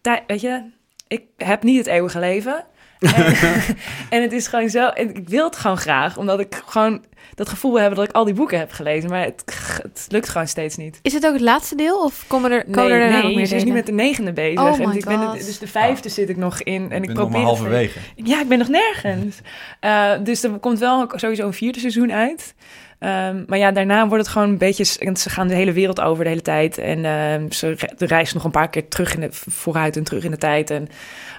tij- 0.00 0.24
weet 0.26 0.40
je, 0.40 0.62
ik 1.08 1.22
heb 1.36 1.62
niet 1.62 1.78
het 1.78 1.86
eeuwige 1.86 2.18
leven. 2.18 2.64
En, 2.98 3.14
en 4.10 4.22
het 4.22 4.32
is 4.32 4.46
gewoon 4.46 4.68
zo, 4.68 4.88
en 4.88 5.14
ik 5.14 5.28
wil 5.28 5.44
het 5.44 5.56
gewoon 5.56 5.76
graag, 5.78 6.16
omdat 6.16 6.40
ik 6.40 6.62
gewoon 6.66 7.04
dat 7.34 7.48
gevoel 7.48 7.78
hebben 7.80 7.98
dat 7.98 8.08
ik 8.08 8.14
al 8.14 8.24
die 8.24 8.34
boeken 8.34 8.58
heb 8.58 8.70
gelezen. 8.72 9.10
Maar 9.10 9.24
het, 9.24 9.42
het 9.82 10.06
lukt 10.08 10.28
gewoon 10.28 10.48
steeds 10.48 10.76
niet. 10.76 10.98
Is 11.02 11.12
het 11.12 11.26
ook 11.26 11.32
het 11.32 11.40
laatste 11.42 11.74
deel 11.76 12.04
of 12.04 12.24
komen 12.26 12.50
er, 12.50 12.64
komen 12.64 12.82
Nee, 12.84 12.92
er 12.92 12.98
daarna 13.00 13.14
nee 13.16 13.26
nog 13.26 13.34
meer 13.36 13.46
ze 13.46 13.56
is 13.56 13.64
nu 13.64 13.72
met 13.72 13.86
de 13.86 13.92
negende 13.92 14.32
bezig. 14.32 14.60
Oh 14.60 14.80
en 14.80 14.88
my 14.88 14.96
ik 14.96 15.04
ben 15.04 15.32
dus 15.32 15.58
de 15.58 15.66
vijfde 15.68 16.08
zit 16.08 16.28
ik 16.28 16.36
nog 16.36 16.62
in. 16.62 16.90
En 16.90 17.02
ik, 17.02 17.08
ik 17.08 17.14
ben 17.14 17.14
nog 17.14 17.14
probeer 17.14 17.30
maar 17.30 17.40
het- 17.50 17.58
halverwege. 17.58 17.98
ja, 18.14 18.40
ik 18.40 18.48
ben 18.48 18.58
nog 18.58 18.68
nergens. 18.68 19.36
Eh, 19.80 20.12
dus 20.22 20.42
er 20.42 20.50
komt 20.50 20.78
wel 20.78 21.08
sowieso 21.14 21.46
een 21.46 21.52
vierde 21.52 21.78
seizoen 21.78 22.12
uit. 22.12 22.54
Ehm, 22.98 23.42
maar 23.46 23.58
ja, 23.58 23.70
daarna 23.72 24.08
wordt 24.08 24.22
het 24.24 24.32
gewoon 24.32 24.48
een 24.48 24.58
beetje... 24.58 24.84
Ze 24.84 25.30
gaan 25.30 25.48
de 25.48 25.54
hele 25.54 25.72
wereld 25.72 26.00
over 26.00 26.24
de 26.24 26.30
hele 26.30 26.42
tijd. 26.42 26.78
En 26.78 27.04
ehm, 27.04 27.50
ze 27.50 27.68
re- 27.72 27.92
de 27.96 28.06
reizen 28.06 28.36
nog 28.36 28.44
een 28.44 28.50
paar 28.50 28.68
keer 28.70 28.88
terug 28.88 29.14
in 29.14 29.20
de, 29.20 29.28
vooruit 29.30 29.96
en 29.96 30.04
terug 30.04 30.24
in 30.24 30.30
de 30.30 30.36
tijd. 30.36 30.70
En 30.70 30.88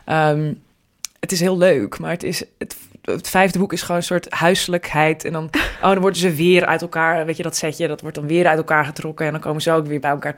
ehm, 0.06 0.54
het 1.20 1.32
is 1.32 1.40
heel 1.40 1.58
leuk, 1.58 2.00
maar 2.00 2.12
het 2.12 2.24
is... 2.24 2.44
Het, 2.58 2.76
het 3.02 3.30
vijfde 3.30 3.60
boek 3.60 3.74
is 3.74 3.82
gewoon 3.82 3.98
een 3.98 4.04
soort 4.04 4.30
huiselijkheid. 4.34 5.26
En 5.26 5.32
dan, 5.32 5.50
oh, 5.82 5.90
dan 5.90 6.00
worden 6.00 6.20
ze 6.20 6.34
weer 6.34 6.66
uit 6.66 6.82
elkaar... 6.82 7.26
Weet 7.26 7.38
je, 7.38 7.44
dat 7.44 7.56
setje, 7.56 7.88
dat 7.88 8.02
wordt 8.02 8.16
dan 8.16 8.28
weer 8.28 8.48
uit 8.48 8.58
elkaar 8.58 8.86
getrokken. 8.86 9.26
En 9.26 9.32
dan 9.32 9.42
komen 9.42 9.62
ze 9.62 9.72
ook 9.72 9.88
weer 9.88 10.00
bij 10.00 10.10
elkaar... 10.10 10.36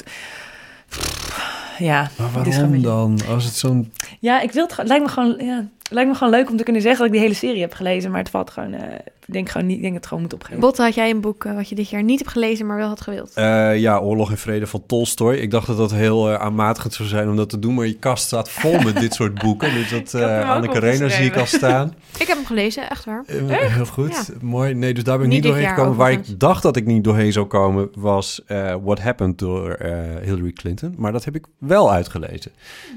Ja, 1.77 2.09
Maar 2.17 2.31
waarom 2.31 2.71
beetje- 2.71 2.87
dan? 2.87 3.19
Als 3.29 3.43
het 3.43 3.55
zo'n... 3.55 3.93
ja, 4.19 4.41
ik 4.41 4.51
wil 4.51 4.63
het 4.63 4.73
gewoon. 4.73 4.89
Het 4.89 4.99
lijkt 4.99 5.15
me 5.15 5.21
gewoon. 5.21 5.47
Ja, 5.47 5.67
lijkt 5.91 6.09
me 6.09 6.15
gewoon 6.15 6.33
leuk 6.33 6.49
om 6.49 6.57
te 6.57 6.63
kunnen 6.63 6.81
zeggen 6.81 6.99
dat 6.99 7.07
ik 7.07 7.13
die 7.13 7.27
hele 7.27 7.39
serie 7.39 7.61
heb 7.61 7.73
gelezen, 7.73 8.11
maar 8.11 8.19
het 8.19 8.29
valt 8.29 8.49
gewoon, 8.49 8.73
eh, 8.73 8.93
ik 9.25 9.33
denk 9.33 9.49
gewoon 9.49 9.67
niet, 9.67 9.75
ik 9.75 9.81
denk 9.81 9.93
het 9.93 10.05
gewoon 10.05 10.23
moet 10.23 10.33
opgeven. 10.33 10.59
Botte, 10.59 10.81
had 10.81 10.95
jij 10.95 11.09
een 11.09 11.21
boek 11.21 11.45
eh, 11.45 11.55
wat 11.55 11.69
je 11.69 11.75
dit 11.75 11.89
jaar 11.89 12.03
niet 12.03 12.19
hebt 12.19 12.31
gelezen, 12.31 12.65
maar 12.65 12.77
wel 12.77 12.87
had 12.87 13.01
gewild? 13.01 13.31
Eh, 13.33 13.79
ja, 13.79 13.99
Oorlog 13.99 14.31
en 14.31 14.37
Vrede 14.37 14.67
van 14.67 14.83
Tolstoy. 14.85 15.35
Ik 15.35 15.51
dacht 15.51 15.67
dat 15.67 15.77
dat 15.77 15.91
heel 15.91 16.29
aanmatigend 16.29 16.93
zou 16.93 17.09
zijn 17.09 17.29
om 17.29 17.35
dat 17.35 17.49
te 17.49 17.59
doen, 17.59 17.73
maar 17.73 17.87
je 17.87 17.99
kast 17.99 18.23
staat 18.23 18.49
vol 18.49 18.79
met 18.79 18.99
dit 18.99 19.13
soort 19.13 19.39
boeken. 19.39 19.73
Dus 19.73 19.89
dat 19.89 20.13
uh, 20.21 20.49
Anneke 20.49 20.79
Rena 20.79 21.09
zie 21.09 21.25
ik 21.25 21.37
al 21.37 21.45
staan. 21.45 21.93
Ik 22.19 22.27
heb 22.27 22.37
hem 22.37 22.45
gelezen, 22.45 22.89
echt 22.89 23.05
waar. 23.05 23.23
Heel 23.27 23.85
goed, 23.85 24.31
mooi. 24.41 24.73
Nee, 24.73 24.93
dus 24.93 25.03
daar 25.03 25.17
ben 25.17 25.25
ik 25.25 25.31
Niet 25.31 25.43
doorheen 25.43 25.67
gekomen. 25.67 25.95
Waar 25.95 26.11
ik 26.11 26.39
dacht 26.39 26.63
dat 26.63 26.75
ik 26.75 26.85
niet 26.85 27.03
doorheen 27.03 27.31
zou 27.31 27.45
komen, 27.45 27.89
was 27.93 28.41
eh, 28.45 28.75
What 28.83 28.99
Happened 28.99 29.39
door 29.39 29.71
eh, 29.71 29.93
Hillary 30.23 30.51
Clinton. 30.51 30.93
Maar 30.97 31.11
dat 31.11 31.25
heb 31.25 31.35
ik 31.35 31.45
wel 31.57 31.91
uitgelezen. 31.91 32.51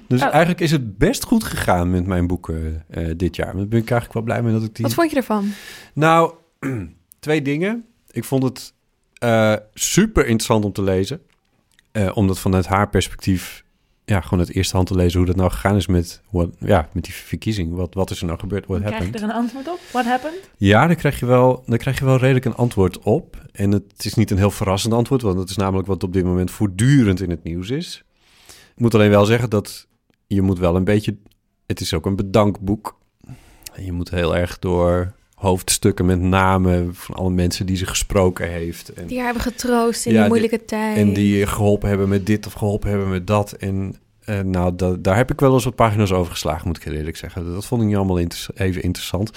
Dus 0.08 0.22
Oh. 0.22 0.28
eigenlijk 0.28 0.60
is 0.60 0.70
het 0.70 0.98
best 0.98 1.24
goed 1.24 1.44
gegaan 1.44 1.90
met 1.90 2.06
mijn 2.06 2.26
boeken 2.26 2.83
dit 3.16 3.36
jaar. 3.36 3.56
Daar 3.56 3.68
ben 3.68 3.80
ik 3.80 3.90
eigenlijk 3.90 4.12
wel 4.12 4.22
blij 4.22 4.42
mee 4.42 4.52
dat 4.52 4.62
ik 4.62 4.74
die... 4.74 4.84
Wat 4.84 4.94
vond 4.94 5.10
je 5.10 5.16
ervan? 5.16 5.52
Nou, 5.94 6.34
twee 7.18 7.42
dingen. 7.42 7.84
Ik 8.10 8.24
vond 8.24 8.42
het 8.42 8.74
eh, 9.24 9.54
super 9.74 10.22
interessant 10.22 10.64
om 10.64 10.72
te 10.72 10.82
lezen. 10.82 11.20
Eh, 11.92 12.10
omdat 12.14 12.38
vanuit 12.38 12.66
haar 12.66 12.88
perspectief, 12.88 13.64
ja, 14.04 14.20
gewoon 14.20 14.38
het 14.38 14.54
eerste 14.54 14.76
hand 14.76 14.88
te 14.88 14.94
lezen 14.94 15.18
hoe 15.18 15.26
dat 15.26 15.36
nou 15.36 15.50
gegaan 15.50 15.76
is 15.76 15.86
met, 15.86 16.22
what, 16.30 16.48
ja, 16.58 16.88
met 16.92 17.04
die 17.04 17.14
verkiezing. 17.14 17.74
Wat, 17.74 17.94
wat 17.94 18.10
is 18.10 18.20
er 18.20 18.26
nou 18.26 18.38
gebeurd? 18.38 18.66
What 18.66 18.80
Krijg 18.80 19.04
je 19.04 19.12
er 19.12 19.22
een 19.22 19.32
antwoord 19.32 19.68
op? 19.68 19.78
What 19.92 20.04
happened? 20.04 20.50
Ja, 20.56 20.86
daar 20.86 20.96
krijg, 20.96 21.20
je 21.20 21.26
wel, 21.26 21.62
daar 21.66 21.78
krijg 21.78 21.98
je 21.98 22.04
wel 22.04 22.16
redelijk 22.16 22.44
een 22.44 22.54
antwoord 22.54 22.98
op. 22.98 23.46
En 23.52 23.72
het 23.72 24.04
is 24.04 24.14
niet 24.14 24.30
een 24.30 24.36
heel 24.36 24.50
verrassend 24.50 24.94
antwoord, 24.94 25.22
want 25.22 25.38
het 25.38 25.50
is 25.50 25.56
namelijk 25.56 25.88
wat 25.88 26.02
op 26.02 26.12
dit 26.12 26.24
moment 26.24 26.50
voortdurend 26.50 27.20
in 27.20 27.30
het 27.30 27.42
nieuws 27.42 27.70
is. 27.70 28.04
Ik 28.46 28.80
moet 28.80 28.94
alleen 28.94 29.10
wel 29.10 29.24
zeggen 29.24 29.50
dat 29.50 29.86
je 30.26 30.42
moet 30.42 30.58
wel 30.58 30.76
een 30.76 30.84
beetje... 30.84 31.16
Het 31.66 31.80
is 31.80 31.94
ook 31.94 32.06
een 32.06 32.16
bedankboek. 32.16 32.96
Je 33.76 33.92
moet 33.92 34.10
heel 34.10 34.36
erg 34.36 34.58
door 34.58 35.12
hoofdstukken 35.34 36.06
met 36.06 36.20
namen 36.20 36.94
van 36.94 37.14
alle 37.14 37.30
mensen 37.30 37.66
die 37.66 37.76
ze 37.76 37.86
gesproken 37.86 38.48
heeft. 38.50 38.88
En, 38.92 39.06
Die 39.06 39.16
haar 39.16 39.24
hebben 39.26 39.42
getroost 39.42 40.06
in 40.06 40.12
Ja, 40.12 40.18
die 40.20 40.28
moeilijke 40.28 40.64
tijd. 40.64 40.96
en 40.96 41.12
die 41.12 41.36
je 41.38 41.46
geholpen 41.46 41.88
hebben 41.88 42.08
met 42.08 42.26
dit 42.26 42.46
of 42.46 42.52
geholpen 42.52 42.90
hebben 42.90 43.08
met 43.10 43.26
dat. 43.26 43.52
En 43.52 43.96
eh, 44.24 44.40
nou, 44.40 44.74
da- 44.76 44.96
daar 44.98 45.16
heb 45.16 45.30
ik 45.32 45.40
wel 45.40 45.52
eens 45.54 45.64
wat 45.64 45.74
pagina's 45.74 46.12
over 46.12 46.32
geslagen, 46.32 46.66
moet 46.66 46.76
ik 46.76 46.84
eerlijk 46.84 47.16
zeggen. 47.16 47.52
Dat 47.52 47.66
vond 47.66 47.80
ik 47.82 47.86
niet 47.86 47.96
allemaal 47.96 48.16
inter- 48.18 48.46
even 48.54 48.82
interessant. 48.82 49.30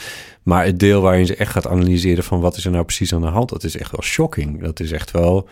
Maar 0.43 0.65
het 0.65 0.79
deel 0.79 1.01
waarin 1.01 1.25
ze 1.25 1.35
echt 1.35 1.51
gaat 1.51 1.67
analyseren 1.67 2.23
van 2.23 2.39
wat 2.39 2.57
is 2.57 2.65
er 2.65 2.71
nou 2.71 2.83
precies 2.83 3.13
aan 3.13 3.21
de 3.21 3.27
hand, 3.27 3.49
dat 3.49 3.63
is 3.63 3.77
echt 3.77 3.91
wel 3.91 4.01
shocking. 4.03 4.61
Dat 4.61 4.79
is 4.79 4.91
echt 4.91 5.11
wel... 5.11 5.47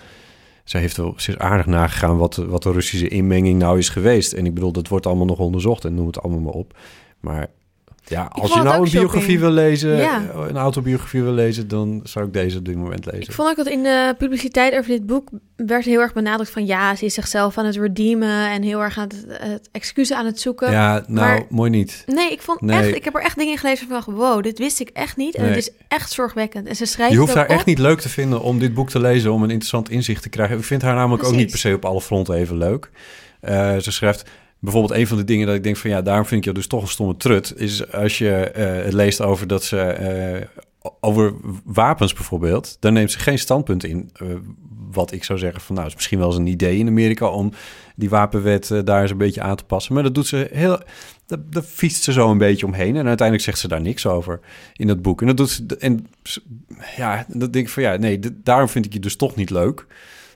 Ze, 0.65 0.77
heeft 0.77 0.97
wel, 0.97 1.13
is 1.17 1.37
aardig 1.37 1.65
nagegaan 1.65 2.17
wat, 2.17 2.35
wat 2.35 2.63
de 2.63 2.71
Russische 2.71 3.07
inmenging 3.07 3.59
nou 3.59 3.77
is 3.77 3.89
geweest. 3.89 4.33
En 4.33 4.45
ik 4.45 4.53
bedoel, 4.53 4.71
dat 4.71 4.87
wordt 4.87 5.05
allemaal 5.05 5.25
nog 5.25 5.39
onderzocht 5.39 5.85
en 5.85 5.93
noem 5.93 6.07
het 6.07 6.21
allemaal 6.21 6.41
maar 6.41 6.53
op. 6.53 6.77
Maar 7.19 7.47
ja, 8.07 8.23
als 8.31 8.53
je 8.53 8.61
nou 8.61 8.85
een 8.85 8.91
biografie 8.91 9.39
wil 9.39 9.49
lezen, 9.49 9.95
Ja. 9.97 10.21
eh, 10.33 10.45
een 10.47 10.57
autobiografie 10.57 11.23
wil 11.23 11.31
lezen, 11.31 11.67
dan 11.67 11.99
zou 12.03 12.25
ik 12.25 12.33
deze 12.33 12.57
op 12.57 12.65
dit 12.65 12.75
moment 12.75 13.05
lezen. 13.05 13.21
Ik 13.23 13.31
vond 13.31 13.49
ook 13.49 13.55
dat 13.55 13.67
in 13.67 13.83
de 13.83 14.15
publiciteit 14.17 14.73
over 14.73 14.87
dit 14.91 15.05
boek 15.05 15.29
werd 15.55 15.85
heel 15.85 15.99
erg 15.99 16.13
benadrukt 16.13 16.49
van 16.51 16.65
ja, 16.65 16.95
ze 16.95 17.05
is 17.05 17.13
zichzelf 17.13 17.57
aan 17.57 17.65
het 17.65 17.75
redeemen 17.75 18.49
en 18.49 18.61
heel 18.61 18.81
erg 18.81 18.97
aan 18.97 19.07
het, 19.07 19.25
het 19.27 19.69
excuses 19.71 20.17
aan 20.17 20.25
het 20.25 20.39
zoeken. 20.39 20.71
ja, 20.71 20.93
nou, 20.93 21.27
maar- 21.27 21.43
mooi 21.49 21.69
niet. 21.69 22.03
Nee, 22.05 22.31
ik 22.31 22.41
vond 22.41 22.61
Nee. 22.61 22.79
echt, 22.79 22.95
ik 22.95 23.03
heb 23.03 23.15
er 23.15 23.21
echt 23.21 23.37
dingen 23.37 23.51
in 23.51 23.57
gelezen 23.59 23.87
van 23.87 24.13
wow, 24.15 24.43
dit 24.43 24.57
wist 24.57 24.79
ik 24.79 24.89
echt 24.89 25.17
niet. 25.17 25.35
En 25.35 25.41
Nee. 25.41 25.49
het 25.51 25.59
is 25.59 25.71
echt 25.87 26.11
zorgwekkend. 26.11 26.67
En 26.67 26.75
ze 26.75 26.85
schrijft 26.85 27.13
Je 27.13 27.19
hoeft 27.19 27.33
haar 27.33 27.45
echt 27.45 27.65
niet 27.65 27.79
leuk 27.79 27.99
te 27.99 28.09
vinden 28.09 28.41
om 28.41 28.59
dit 28.59 28.73
boek 28.73 28.89
te 28.89 28.99
lezen, 28.99 29.31
om 29.33 29.43
een 29.43 29.49
interessant 29.49 29.89
inzicht 29.89 30.21
te 30.21 30.29
krijgen. 30.29 30.57
Ik 30.57 30.63
vind 30.63 30.81
haar 30.81 30.95
namelijk 30.95 31.23
ook 31.23 31.35
niet 31.35 31.49
per 31.49 31.59
se 31.59 31.73
op 31.73 31.85
alle 31.85 32.01
fronten 32.01 32.35
even 32.35 32.57
leuk. 32.57 32.89
Eh, 33.39 33.77
ze 33.77 33.91
schrijft 33.91 34.29
bijvoorbeeld 34.65 34.99
een 34.99 35.07
van 35.07 35.17
de 35.17 35.23
dingen 35.23 35.47
dat 35.47 35.55
ik 35.55 35.63
denk 35.63 35.77
van 35.77 35.89
ja, 35.89 36.01
daarom 36.01 36.25
vind 36.25 36.39
ik 36.39 36.47
je 36.47 36.53
dus 36.53 36.67
toch 36.67 36.81
een 36.81 36.87
stomme 36.87 37.17
trut, 37.17 37.53
is 37.57 37.91
als 37.91 38.17
je 38.17 38.31
eh, 38.31 38.83
het 38.83 38.93
leest 38.93 39.21
over 39.21 39.47
dat 39.47 39.63
ze 39.63 39.79
eh, 39.79 40.91
over 40.99 41.33
wapens 41.63 42.13
bijvoorbeeld, 42.13 42.77
dan 42.79 42.93
neemt 42.93 43.11
ze 43.11 43.19
geen 43.19 43.39
standpunt 43.39 43.83
in. 43.83 44.09
eh, 44.13 44.27
wat 44.91 45.11
ik 45.11 45.23
zou 45.23 45.39
zeggen 45.39 45.61
van 45.61 45.75
nou, 45.75 45.87
is 45.87 45.95
misschien 45.95 46.17
wel 46.19 46.27
eens 46.27 46.37
een 46.37 46.47
idee 46.47 46.77
in 46.77 46.87
Amerika 46.87 47.27
om 47.27 47.51
die 47.95 48.09
wapenwet 48.09 48.81
daar 48.83 49.01
eens 49.01 49.11
een 49.11 49.17
beetje 49.17 49.41
aan 49.41 49.55
te 49.55 49.63
passen. 49.63 49.93
Maar 49.93 50.03
dat 50.03 50.15
doet 50.15 50.27
ze 50.27 50.49
heel, 50.51 50.79
daar, 51.25 51.39
daar 51.49 51.63
fietst 51.63 52.03
ze 52.03 52.11
zo 52.11 52.31
een 52.31 52.37
beetje 52.37 52.65
omheen 52.65 52.95
en 52.95 53.07
uiteindelijk 53.07 53.47
zegt 53.47 53.59
ze 53.59 53.67
daar 53.67 53.81
niks 53.81 54.05
over 54.05 54.39
in 54.73 54.87
dat 54.87 55.01
boek. 55.01 55.21
En 55.21 55.27
dat 55.27 55.37
doet 55.37 55.49
ze, 55.49 55.65
en 55.79 56.07
ja, 56.95 57.25
dat 57.27 57.53
denk 57.53 57.65
ik 57.65 57.71
van 57.71 57.83
ja, 57.83 57.95
nee, 57.95 58.19
daarom 58.43 58.69
vind 58.69 58.85
ik 58.85 58.93
je 58.93 58.99
dus 58.99 59.15
toch 59.15 59.35
niet 59.35 59.49
leuk. 59.49 59.85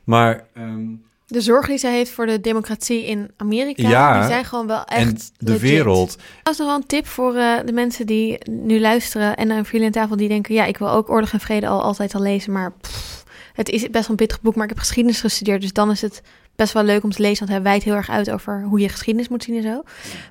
Maar 0.03 0.47
ehm, 0.53 0.85
De 1.31 1.41
zorg 1.41 1.67
die 1.67 1.77
zij 1.77 1.91
heeft 1.93 2.11
voor 2.11 2.25
de 2.25 2.41
democratie 2.41 3.05
in 3.05 3.31
Amerika, 3.37 3.89
Ja. 3.89 4.19
die 4.19 4.29
zijn 4.29 4.45
gewoon 4.45 4.67
wel 4.67 4.83
echt 4.85 5.07
en 5.07 5.15
de 5.37 5.51
legit. 5.51 5.61
wereld, 5.61 6.17
Dat 6.43 6.53
is 6.53 6.59
nog 6.59 6.67
wel 6.67 6.75
een 6.77 6.85
tip 6.85 7.07
voor 7.07 7.35
eh, 7.35 7.53
de 7.65 7.71
mensen 7.71 8.05
die 8.05 8.37
nu 8.49 8.79
luisteren 8.79 9.35
en 9.35 9.47
naar 9.47 9.65
een 9.71 9.83
aan 9.83 9.91
tafel 9.91 10.15
die 10.15 10.27
denken, 10.27 10.55
ja, 10.55 10.65
ik 10.65 10.77
wil 10.77 10.89
ook 10.89 11.09
Oorlog 11.09 11.31
en 11.33 11.39
Vrede 11.39 11.67
al 11.67 11.81
altijd 11.81 12.15
al 12.15 12.21
lezen, 12.21 12.51
maar 12.51 12.71
pff, 12.81 13.23
het 13.53 13.69
is 13.69 13.81
best 13.81 13.93
wel 13.93 14.05
een 14.09 14.15
pittig 14.15 14.41
boek, 14.41 14.55
maar 14.55 14.63
ik 14.63 14.69
heb 14.69 14.79
geschiedenis 14.79 15.21
gestudeerd, 15.21 15.61
dus 15.61 15.73
dan 15.73 15.91
is 15.91 16.01
het 16.01 16.21
best 16.55 16.73
wel 16.73 16.83
leuk 16.83 17.03
om 17.03 17.11
te 17.11 17.21
lezen, 17.21 17.39
want 17.39 17.49
hij 17.51 17.61
wijdt 17.61 17.83
heel 17.83 17.95
erg 17.95 18.09
uit 18.09 18.31
over 18.31 18.63
hoe 18.63 18.79
je 18.79 18.89
geschiedenis 18.89 19.27
moet 19.29 19.43
zien 19.43 19.55
en 19.55 19.63
zo. 19.63 19.83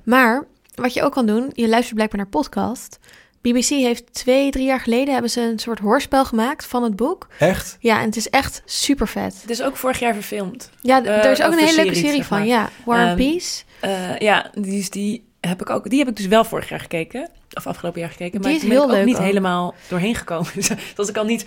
Maar 0.03 0.45
wat 0.75 0.93
je 0.93 1.03
ook 1.03 1.13
kan 1.13 1.25
doen, 1.25 1.49
je 1.53 1.67
luistert 1.69 1.95
blijkbaar 1.95 2.19
naar 2.19 2.29
podcast. 2.29 2.99
BBC 3.41 3.67
heeft 3.67 4.13
twee, 4.13 4.51
drie 4.51 4.65
jaar 4.65 4.79
geleden 4.79 5.13
hebben 5.13 5.31
ze 5.31 5.41
een 5.41 5.59
soort 5.59 5.79
hoorspel 5.79 6.25
gemaakt 6.25 6.65
van 6.65 6.83
het 6.83 6.95
boek. 6.95 7.27
echt? 7.39 7.77
Ja, 7.79 7.99
en 7.99 8.05
het 8.05 8.15
is 8.15 8.29
echt 8.29 8.61
super 8.65 9.07
vet. 9.07 9.35
Het 9.41 9.49
is 9.49 9.61
ook 9.61 9.77
vorig 9.77 9.99
jaar 9.99 10.13
verfilmd. 10.13 10.69
Ja, 10.81 11.03
Eh, 11.03 11.25
er 11.25 11.31
is 11.31 11.41
ook 11.41 11.51
een 11.51 11.57
hele 11.57 11.75
leuke 11.75 11.95
serie, 11.95 12.23
van. 12.23 12.45
Ja, 12.45 12.69
War 12.85 12.97
and 12.99 13.19
Ehm, 13.19 13.29
Peace. 13.29 13.63
Eh, 13.79 14.17
ja, 14.17 14.49
die, 14.53 14.79
is, 14.79 14.89
die, 14.89 15.23
heb 15.41 15.61
ik 15.61 15.69
ook, 15.69 15.89
die 15.89 15.99
heb 15.99 16.07
ik 16.07 16.15
dus 16.15 16.25
wel 16.27 16.43
vorig 16.43 16.69
jaar 16.69 16.79
gekeken. 16.79 17.29
Of 17.53 17.67
afgelopen 17.67 18.01
jaar 18.01 18.09
gekeken. 18.09 18.39
Maar 18.41 18.49
Die 18.49 18.55
is 18.57 18.59
toen 18.61 18.69
ben 18.69 18.77
ik 18.77 18.83
heel 18.83 18.91
ook 18.93 18.97
leuk 18.97 19.05
niet 19.07 19.17
ook. 19.17 19.23
helemaal 19.25 19.75
doorheen 19.87 20.15
gekomen. 20.15 20.51
Dus 20.55 20.69
als 20.95 21.09
ik 21.09 21.17
al 21.17 21.25
niet 21.25 21.45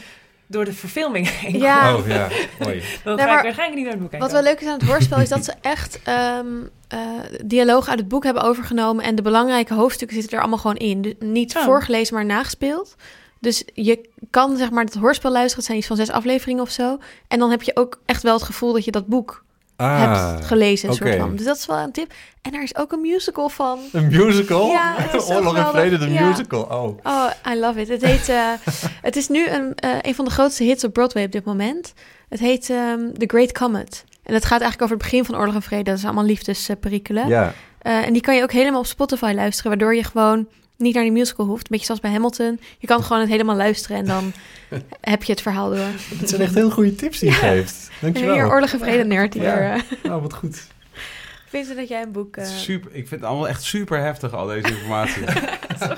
door 0.52 0.64
de 0.64 0.72
verfilming 0.72 1.28
heen 1.40 1.58
Ja. 1.58 1.96
Oh 1.96 2.06
ja, 2.06 2.28
mooi. 2.58 2.82
dan 3.04 3.16
Nee, 3.16 3.24
ga 3.26 3.36
ik 3.36 3.42
waarschijnlijk 3.42 3.74
niet 3.74 3.84
naar 3.84 3.92
het 3.92 4.02
boek 4.02 4.10
Wat 4.10 4.20
kijken. 4.20 4.32
wel 4.32 4.42
leuk 4.42 4.60
is 4.60 4.66
aan 4.66 4.78
het 4.78 4.88
hoorspel 4.88 5.18
is 5.20 5.28
dat 5.28 5.44
ze 5.44 5.52
echt 5.60 6.00
ehm 6.04 6.46
eh, 6.88 6.98
dialoog 7.44 7.88
uit 7.88 7.98
het 7.98 8.08
boek 8.08 8.24
hebben 8.24 8.42
overgenomen. 8.42 9.04
En 9.04 9.14
de 9.14 9.22
belangrijke 9.22 9.74
hoofdstukken 9.74 10.16
zitten 10.16 10.34
er 10.36 10.40
allemaal 10.42 10.58
gewoon 10.60 10.76
in. 10.76 11.02
Dus 11.02 11.14
niet 11.18 11.56
Oh. 11.56 11.62
voorgelezen, 11.64 12.14
maar 12.14 12.24
nagespeeld. 12.24 12.94
Dus 13.40 13.64
je 13.74 14.08
kan 14.30 14.56
zeg 14.56 14.70
maar 14.70 14.84
het 14.84 14.94
hoorspel 14.94 15.30
luisteren. 15.30 15.56
Het 15.56 15.64
zijn 15.66 15.78
iets 15.78 15.86
van 15.86 15.96
zes 15.96 16.10
afleveringen 16.10 16.62
of 16.62 16.70
zo. 16.70 16.98
En 17.28 17.38
dan 17.38 17.50
heb 17.50 17.62
je 17.62 17.76
ook 17.76 18.00
echt 18.06 18.22
wel 18.22 18.34
het 18.34 18.42
gevoel 18.42 18.72
dat 18.72 18.84
je 18.84 18.90
dat 18.90 19.06
boek 19.06 19.44
Ah, 19.82 20.30
hebt 20.32 20.44
gelezen. 20.44 20.88
Een 20.88 20.94
oké. 20.94 21.04
soort 21.06 21.18
van. 21.20 21.36
Dus 21.36 21.46
dat 21.46 21.56
is 21.56 21.66
wel 21.66 21.76
een 21.78 21.92
tip. 21.92 22.12
En 22.42 22.54
er 22.54 22.62
is 22.62 22.76
ook 22.76 22.92
een 22.92 23.00
musical 23.00 23.48
van. 23.48 23.78
Een 23.92 24.06
musical? 24.10 24.70
Ja, 24.70 24.94
Oorlog 25.28 25.56
en. 25.56 25.66
Vrede, 25.66 25.98
de 25.98 26.10
Ja. 26.12 26.28
musical. 26.28 26.62
Oh. 26.62 26.98
Oh, 27.02 27.30
I 27.52 27.58
love 27.58 27.80
it. 27.80 27.88
Het, 27.88 28.04
heet, 28.04 28.28
eh, 28.28 28.48
het 29.08 29.16
is 29.16 29.28
nu 29.28 29.48
een, 29.48 29.74
eh, 29.74 29.90
een 30.00 30.14
van 30.14 30.24
de 30.24 30.30
grootste 30.30 30.64
hits 30.64 30.84
op 30.84 30.92
Broadway 30.92 31.24
op 31.24 31.32
dit 31.32 31.44
moment. 31.44 31.92
Het 32.28 32.40
heet 32.40 32.70
ehm, 32.70 33.12
The 33.18 33.26
Great 33.26 33.52
Comet. 33.52 34.04
En 34.22 34.34
het 34.34 34.44
gaat 34.44 34.60
eigenlijk 34.60 34.82
over 34.82 34.94
het 34.96 35.04
begin 35.04 35.24
van 35.24 35.36
Oorlog 35.36 35.54
en 35.54 35.62
Vrede. 35.62 35.82
Dat 35.82 35.98
is 35.98 36.04
allemaal 36.04 36.24
liefdesperikelen. 36.24 37.28
Ja, 37.28 37.52
Eh, 37.78 38.06
en 38.06 38.12
die 38.12 38.22
kan 38.22 38.36
je 38.36 38.42
ook 38.42 38.52
helemaal 38.52 38.80
op 38.80 38.86
Spotify 38.86 39.32
luisteren, 39.34 39.70
waardoor 39.70 39.94
je 39.94 40.04
gewoon 40.04 40.48
niet 40.82 40.94
naar 40.94 41.02
die 41.02 41.12
musical 41.12 41.46
hoeft. 41.46 41.62
Een 41.62 41.66
beetje 41.70 41.84
zoals 41.86 42.00
bij 42.00 42.10
Hamilton. 42.10 42.60
Je 42.78 42.86
kan 42.86 43.02
gewoon 43.02 43.20
het 43.20 43.30
helemaal 43.30 43.56
luisteren 43.56 43.96
en 43.96 44.04
dan 44.06 44.32
heb 45.00 45.22
je 45.22 45.32
het 45.32 45.42
verhaal 45.42 45.68
door. 45.70 45.78
het 46.18 46.28
zijn 46.28 46.40
echt 46.40 46.54
heel 46.54 46.70
goede 46.70 46.94
tips 46.94 47.18
die 47.18 47.28
je 47.30 47.34
geeft. 47.34 47.88
En 47.90 47.96
Dankjewel. 48.00 48.34
hier 48.34 48.46
Oorlog 48.48 48.72
en 48.72 48.78
Vrede 48.78 49.04
nerd 49.04 49.34
hier. 49.34 49.42
Ja. 49.62 49.76
Oh, 50.04 50.22
wat 50.22 50.34
goed. 50.34 50.66
Vind 51.46 51.68
je 51.68 51.74
dat 51.74 51.88
jij 51.88 52.02
een 52.02 52.12
boek... 52.12 52.36
eh, 52.36 52.44
Super, 52.44 52.90
ik 52.94 53.08
vind 53.08 53.20
het 53.20 53.30
allemaal 53.30 53.48
echt 53.48 53.62
super 53.62 53.98
heftig, 53.98 54.32
al 54.34 54.46
deze 54.46 54.68
informatie. 54.68 55.22
ik 55.26 55.28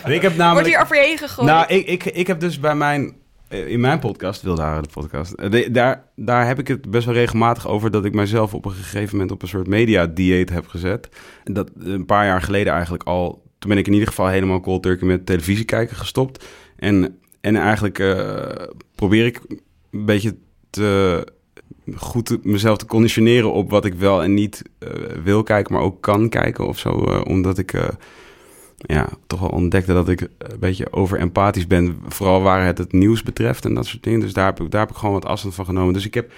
heb 0.05 0.23
Wordt 0.23 0.37
namelijk... 0.37 0.67
hier 0.69 0.81
over 0.81 0.97
je 0.97 1.03
heen 1.03 1.19
gegooid? 1.19 1.49
Nou, 1.49 1.67
ik, 1.67 1.87
ik, 1.87 2.05
ik 2.05 2.27
heb 2.27 2.41
dus 2.41 2.61
bij 2.61 2.75
mijn... 2.75 3.15
eh, 3.49 3.67
In 3.69 3.81
mijn 3.81 3.99
podcast, 3.99 4.43
Wildharen 4.43 4.83
de 4.83 4.89
podcast... 4.93 5.33
eh, 5.33 5.51
de- 5.51 5.71
daar, 5.71 6.05
daar 6.17 6.47
heb 6.47 6.59
ik 6.59 6.69
het 6.69 6.91
best 6.91 7.05
wel 7.05 7.15
regelmatig 7.15 7.69
over... 7.69 7.91
dat 7.91 8.05
ik 8.05 8.15
mezelf 8.15 8.55
op 8.55 8.65
een 8.65 8.73
gegeven 8.73 9.13
moment 9.13 9.33
op 9.33 9.43
een 9.43 9.49
soort 9.49 9.67
media-dieet 9.67 10.51
heb 10.51 10.67
gezet. 10.67 11.09
Dat 11.45 11.71
een 11.79 12.07
paar 12.07 12.27
jaar 12.27 12.43
geleden 12.43 12.73
eigenlijk 12.73 13.03
al... 13.03 13.43
Toen 13.65 13.73
ben 13.73 13.83
ik 13.83 13.89
in 13.89 13.95
ieder 13.95 14.09
geval 14.09 14.27
helemaal 14.27 14.61
cold 14.61 14.83
turkey 14.83 15.07
met 15.07 15.27
televisie 15.27 15.65
kijken 15.65 15.97
gestopt. 15.97 16.45
En, 16.77 17.19
en 17.41 17.57
eigenlijk 17.57 17.99
eh, 17.99 18.67
probeer 18.95 19.27
ik 19.27 19.41
een 19.91 20.05
beetje 20.05 20.37
te 20.71 21.27
goed 21.95 22.45
mezelf 22.45 22.79
te 22.79 22.87
conditioneren 22.87 23.53
op 23.53 23.71
wat 23.71 23.85
ik 23.85 23.95
wel 23.95 24.23
en 24.23 24.35
niet 24.35 24.63
eh, 24.79 24.89
wil 25.23 25.43
kijken, 25.43 25.75
maar 25.75 25.83
ook 25.83 26.01
kan 26.03 26.29
kijken 26.29 26.67
of 26.67 26.79
zo. 26.79 27.05
eh, 27.05 27.21
omdat 27.25 27.59
ik 27.59 27.73
ja, 28.77 29.09
toch 29.27 29.41
wel 29.41 29.49
ontdekte 29.49 29.93
dat 29.93 30.09
ik 30.09 30.21
een 30.21 30.59
beetje 30.59 30.93
overempathisch 30.93 31.67
ben. 31.67 31.99
Vooral 32.09 32.43
waar 32.43 32.67
het 32.67 32.79
het 32.79 32.93
nieuws 32.93 33.23
betreft 33.23 33.65
en 33.65 33.75
dat 33.75 33.87
soort 33.87 34.03
dingen. 34.03 34.21
Dus 34.21 34.33
daar 34.33 34.47
heb 34.47 34.61
ik, 34.61 34.71
daar 34.71 34.81
heb 34.81 34.91
ik 34.91 34.97
gewoon 34.97 35.15
wat 35.15 35.25
afstand 35.27 35.55
van 35.55 35.65
genomen. 35.65 35.93
Dus 35.93 36.07
ik 36.07 36.15
heb, 36.15 36.33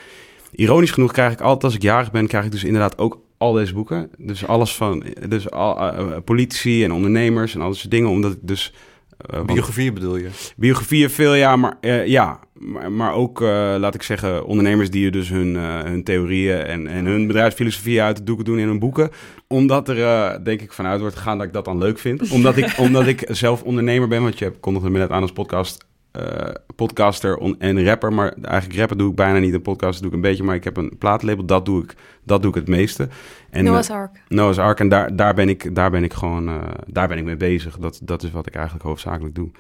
ironisch 0.51 0.91
genoeg, 0.91 1.13
krijg 1.13 1.33
ik 1.33 1.41
altijd 1.41 1.65
als 1.65 1.75
ik 1.75 1.83
jarig 1.83 2.11
ben, 2.11 2.27
krijg 2.27 2.45
ik 2.45 2.51
dus 2.51 2.65
inderdaad 2.65 2.99
ook 2.99 3.25
al 3.39 3.53
deze 3.53 3.75
boeken. 3.75 4.11
Dus 4.19 4.47
alles 4.47 4.75
van, 4.75 5.05
dus 5.29 5.51
al, 5.51 5.79
eh, 5.79 6.17
politici 6.25 6.85
en 6.85 6.93
ondernemers 6.93 7.55
en 7.55 7.61
al 7.61 7.75
soort 7.75 7.91
dingen. 7.91 8.11
Omdat 8.11 8.33
ik 8.33 8.39
dus 8.43 8.73
eh, 9.17 9.45
Biografie 9.45 9.93
bedoel 9.93 10.17
je? 10.17 10.29
Biografieën 10.57 11.11
veel, 11.11 11.35
ja, 11.35 11.57
maar, 11.57 11.77
eh, 11.81 12.07
ja, 12.07 12.41
maar, 12.59 12.93
maar 12.93 13.13
ook, 13.15 13.41
eh, 13.43 13.75
laat 13.79 13.95
ik 13.95 14.03
zeggen, 14.03 14.47
ondernemers 14.47 14.91
die 14.91 15.11
dus 15.11 15.29
hun, 15.29 15.57
eh, 15.57 15.83
hun 15.83 16.05
theorieën 16.05 16.59
en, 16.59 16.87
en 16.87 17.05
hun 17.05 17.27
bedrijfsfilosofie 17.27 18.03
uit 18.03 18.17
de 18.17 18.23
doeken 18.23 18.45
doen 18.45 18.59
in 18.59 18.67
hun 18.67 18.79
boeken. 18.79 19.11
Omdat 19.47 19.89
er, 19.89 20.03
eh, 20.03 20.45
denk 20.45 20.61
ik, 20.61 20.73
vanuit 20.73 21.01
wordt 21.01 21.17
gegaan 21.17 21.39
dat 21.39 21.47
ik 21.47 21.53
dat 21.53 21.65
dan 21.65 21.79
leuk 21.79 21.99
vind. 21.99 22.31
Omdat 22.31 22.57
ik, 22.57 22.75
omdat 22.87 23.07
ik 23.07 23.25
zelf 23.29 23.63
ondernemer 23.63 24.09
ben, 24.09 24.23
want 24.23 24.39
je 24.39 24.51
kondigde 24.51 24.91
me 24.91 24.99
net 24.99 25.11
aan 25.11 25.23
als 25.23 25.33
podcast, 25.33 25.87
eh, 26.17 26.55
podcaster 26.77 27.37
on- 27.37 27.59
en 27.59 27.85
rapper. 27.85 28.13
Maar 28.13 28.33
eigenlijk 28.43 28.79
rappen 28.79 28.99
doe 28.99 29.11
ik 29.11 29.17
bijna 29.17 29.39
niet, 29.39 29.55
een 29.55 29.63
podcast 29.63 29.99
doe 29.99 30.09
ik 30.09 30.15
een 30.15 30.21
beetje. 30.21 30.43
Maar 30.43 30.55
ik 30.55 30.65
heb 30.65 30.77
een 30.77 30.97
plaatlabel, 30.99 31.45
dat 31.45 31.65
doe 31.65 31.83
ik, 31.83 31.95
dat 32.25 32.43
doe 32.43 32.51
ik 32.51 32.57
het 32.57 32.69
meeste. 32.69 33.09
En, 33.51 33.65
Noah's 33.65 33.89
eh, 33.89 33.97
Ark. 33.97 34.23
Noah's 34.29 34.59
Ark. 34.59 34.81
En 34.81 34.89
daar, 34.89 35.17
daar, 35.17 35.35
ben 35.35 35.49
ik, 35.49 35.75
daar 35.75 35.91
ben 35.91 36.05
ik 36.05 36.13
gewoon 36.13 36.49
eh, 36.49 36.55
daar 36.87 37.09
ben 37.09 37.19
ik 37.19 37.25
mee 37.25 37.37
bezig. 37.37 37.79
Dat, 37.79 38.01
dat 38.03 38.23
is 38.23 38.31
wat 38.31 38.47
ik 38.47 38.55
eigenlijk 38.55 38.85
hoofdzakelijk 38.85 39.35
doe. 39.35 39.51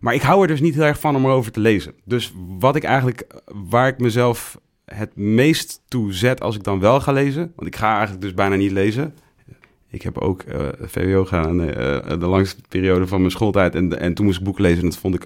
Maar 0.00 0.14
ik 0.14 0.22
hou 0.22 0.42
er 0.42 0.48
dus 0.48 0.60
niet 0.60 0.74
heel 0.74 0.84
erg 0.84 1.00
van 1.00 1.16
om 1.16 1.24
erover 1.24 1.52
te 1.52 1.60
lezen. 1.60 1.94
Dus 2.04 2.34
wat 2.58 2.76
ik 2.76 2.84
eigenlijk, 2.84 3.26
waar 3.68 3.88
ik 3.88 3.98
mezelf 3.98 4.58
het 4.84 5.16
meest 5.16 5.82
toe 5.88 6.12
zet 6.12 6.40
als 6.40 6.56
ik 6.56 6.64
dan 6.64 6.80
wel 6.80 7.00
ga 7.00 7.12
lezen. 7.12 7.52
Want 7.56 7.68
ik 7.68 7.76
ga 7.76 7.92
eigenlijk 7.92 8.20
dus 8.20 8.34
bijna 8.34 8.54
niet 8.54 8.72
lezen. 8.72 9.14
Ik 9.88 10.02
heb 10.02 10.18
ook 10.18 10.44
VWO 10.80 11.24
gedaan 11.24 11.56
de 12.18 12.26
langste 12.26 12.60
periode 12.68 13.06
van 13.06 13.18
mijn 13.18 13.30
schooltijd. 13.30 13.74
En, 13.74 14.00
en 14.00 14.14
toen 14.14 14.26
moest 14.26 14.38
ik 14.38 14.44
boeken 14.44 14.62
lezen 14.62 14.82
en 14.82 14.88
dat 14.88 14.98
vond 14.98 15.14
ik 15.14 15.24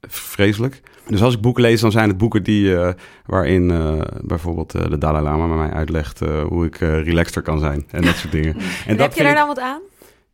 vreselijk. 0.00 0.80
Dus 1.08 1.22
als 1.22 1.34
ik 1.34 1.40
boeken 1.40 1.62
lees, 1.62 1.80
dan 1.80 1.90
zijn 1.90 2.08
het 2.08 2.18
boeken 2.18 2.42
die, 2.42 2.76
eh, 2.76 2.92
waarin 3.26 3.70
eh, 3.70 4.00
bijvoorbeeld 4.22 4.74
eh, 4.74 4.88
de 4.90 4.98
Dalai 4.98 5.24
Lama 5.24 5.46
mij 5.46 5.70
uitlegt 5.70 6.20
hoe 6.48 6.66
ik 6.66 6.76
relaxter 6.78 7.42
kan 7.42 7.58
zijn. 7.58 7.84
En 7.90 8.02
dat 8.02 8.16
soort 8.16 8.32
dingen. 8.32 8.54
En, 8.58 8.62
En 8.86 8.96
dat 8.96 9.06
heb 9.06 9.14
je 9.16 9.22
daar 9.22 9.30
ik- 9.32 9.38
dan 9.38 9.46
wat 9.46 9.58
aan? 9.60 9.80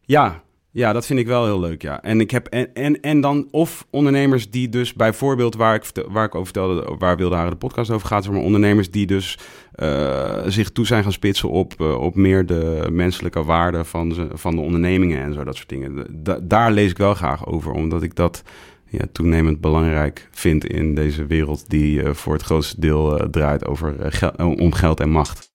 ja, 0.00 0.44
ja, 0.70 0.92
dat 0.92 1.06
vind 1.06 1.18
ik 1.18 1.26
wel 1.26 1.44
heel 1.44 1.60
leuk, 1.60 1.82
ja. 1.82 2.02
En 2.02 2.20
ik 2.20 2.30
heb 2.30 2.46
en, 2.46 2.74
en, 2.74 3.00
en 3.00 3.20
dan 3.20 3.48
of 3.50 3.86
ondernemers 3.90 4.50
die 4.50 4.68
dus 4.68 4.92
bijvoorbeeld 4.94 5.54
waar 5.54 5.74
ik 5.74 5.84
waar 6.08 6.24
ik 6.24 6.34
over 6.34 6.44
vertelde, 6.52 6.94
waar 6.98 7.16
Wilde 7.16 7.34
Haren 7.34 7.50
de 7.50 7.56
podcast 7.56 7.90
over 7.90 8.06
gaat, 8.06 8.28
maar 8.30 8.40
ondernemers 8.40 8.90
die 8.90 9.06
dus 9.06 9.38
zich 10.46 10.70
toe 10.70 10.86
zijn 10.86 11.02
gaan 11.02 11.12
spitsen 11.12 11.50
op, 11.50 11.80
op 11.80 12.14
meer 12.14 12.46
de 12.46 12.88
menselijke 12.92 13.44
waarde 13.44 13.84
van, 13.84 14.12
ze, 14.12 14.28
van 14.32 14.54
de 14.56 14.60
ondernemingen 14.62 15.22
en 15.22 15.34
zo 15.34 15.44
dat 15.44 15.56
soort 15.56 15.68
dingen. 15.68 16.06
Da- 16.22 16.38
daar 16.42 16.72
lees 16.72 16.90
ik 16.90 16.98
wel 16.98 17.14
graag 17.14 17.46
over, 17.46 17.72
omdat 17.72 18.02
ik 18.02 18.14
dat 18.14 18.42
toenemend 19.12 19.60
belangrijk 19.60 20.28
vind 20.30 20.64
in 20.64 20.94
deze 20.94 21.26
wereld 21.26 21.70
die 21.70 22.02
eh, 22.02 22.14
voor 22.14 22.32
het 22.32 22.42
grootste 22.42 22.80
deel 22.80 23.18
eh, 23.18 23.26
draait 23.28 23.66
over 23.66 24.00
eh, 24.00 24.46
om 24.46 24.72
geld 24.72 25.00
en 25.00 25.10
macht. 25.10 25.54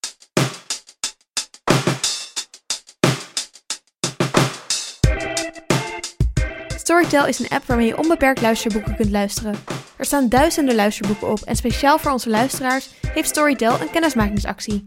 Storytel 6.76 7.28
is 7.28 7.40
een 7.40 7.50
app 7.50 7.66
waarmee 7.66 7.88
je 7.88 7.98
onbeperkt 7.98 8.42
luisterboeken 8.42 8.96
kunt 8.96 9.12
luisteren. 9.12 9.56
Er 9.98 10.06
staan 10.06 10.30
duizenden 10.30 10.76
luisterboeken 10.76 11.28
op 11.28 11.40
en 11.40 11.56
speciaal 11.56 12.00
voor 12.00 12.12
onze 12.12 12.30
luisteraars 12.30 12.90
heeft 13.08 13.30
Storytel 13.30 13.82
een 13.82 13.90
kennismakingsactie. 13.92 14.84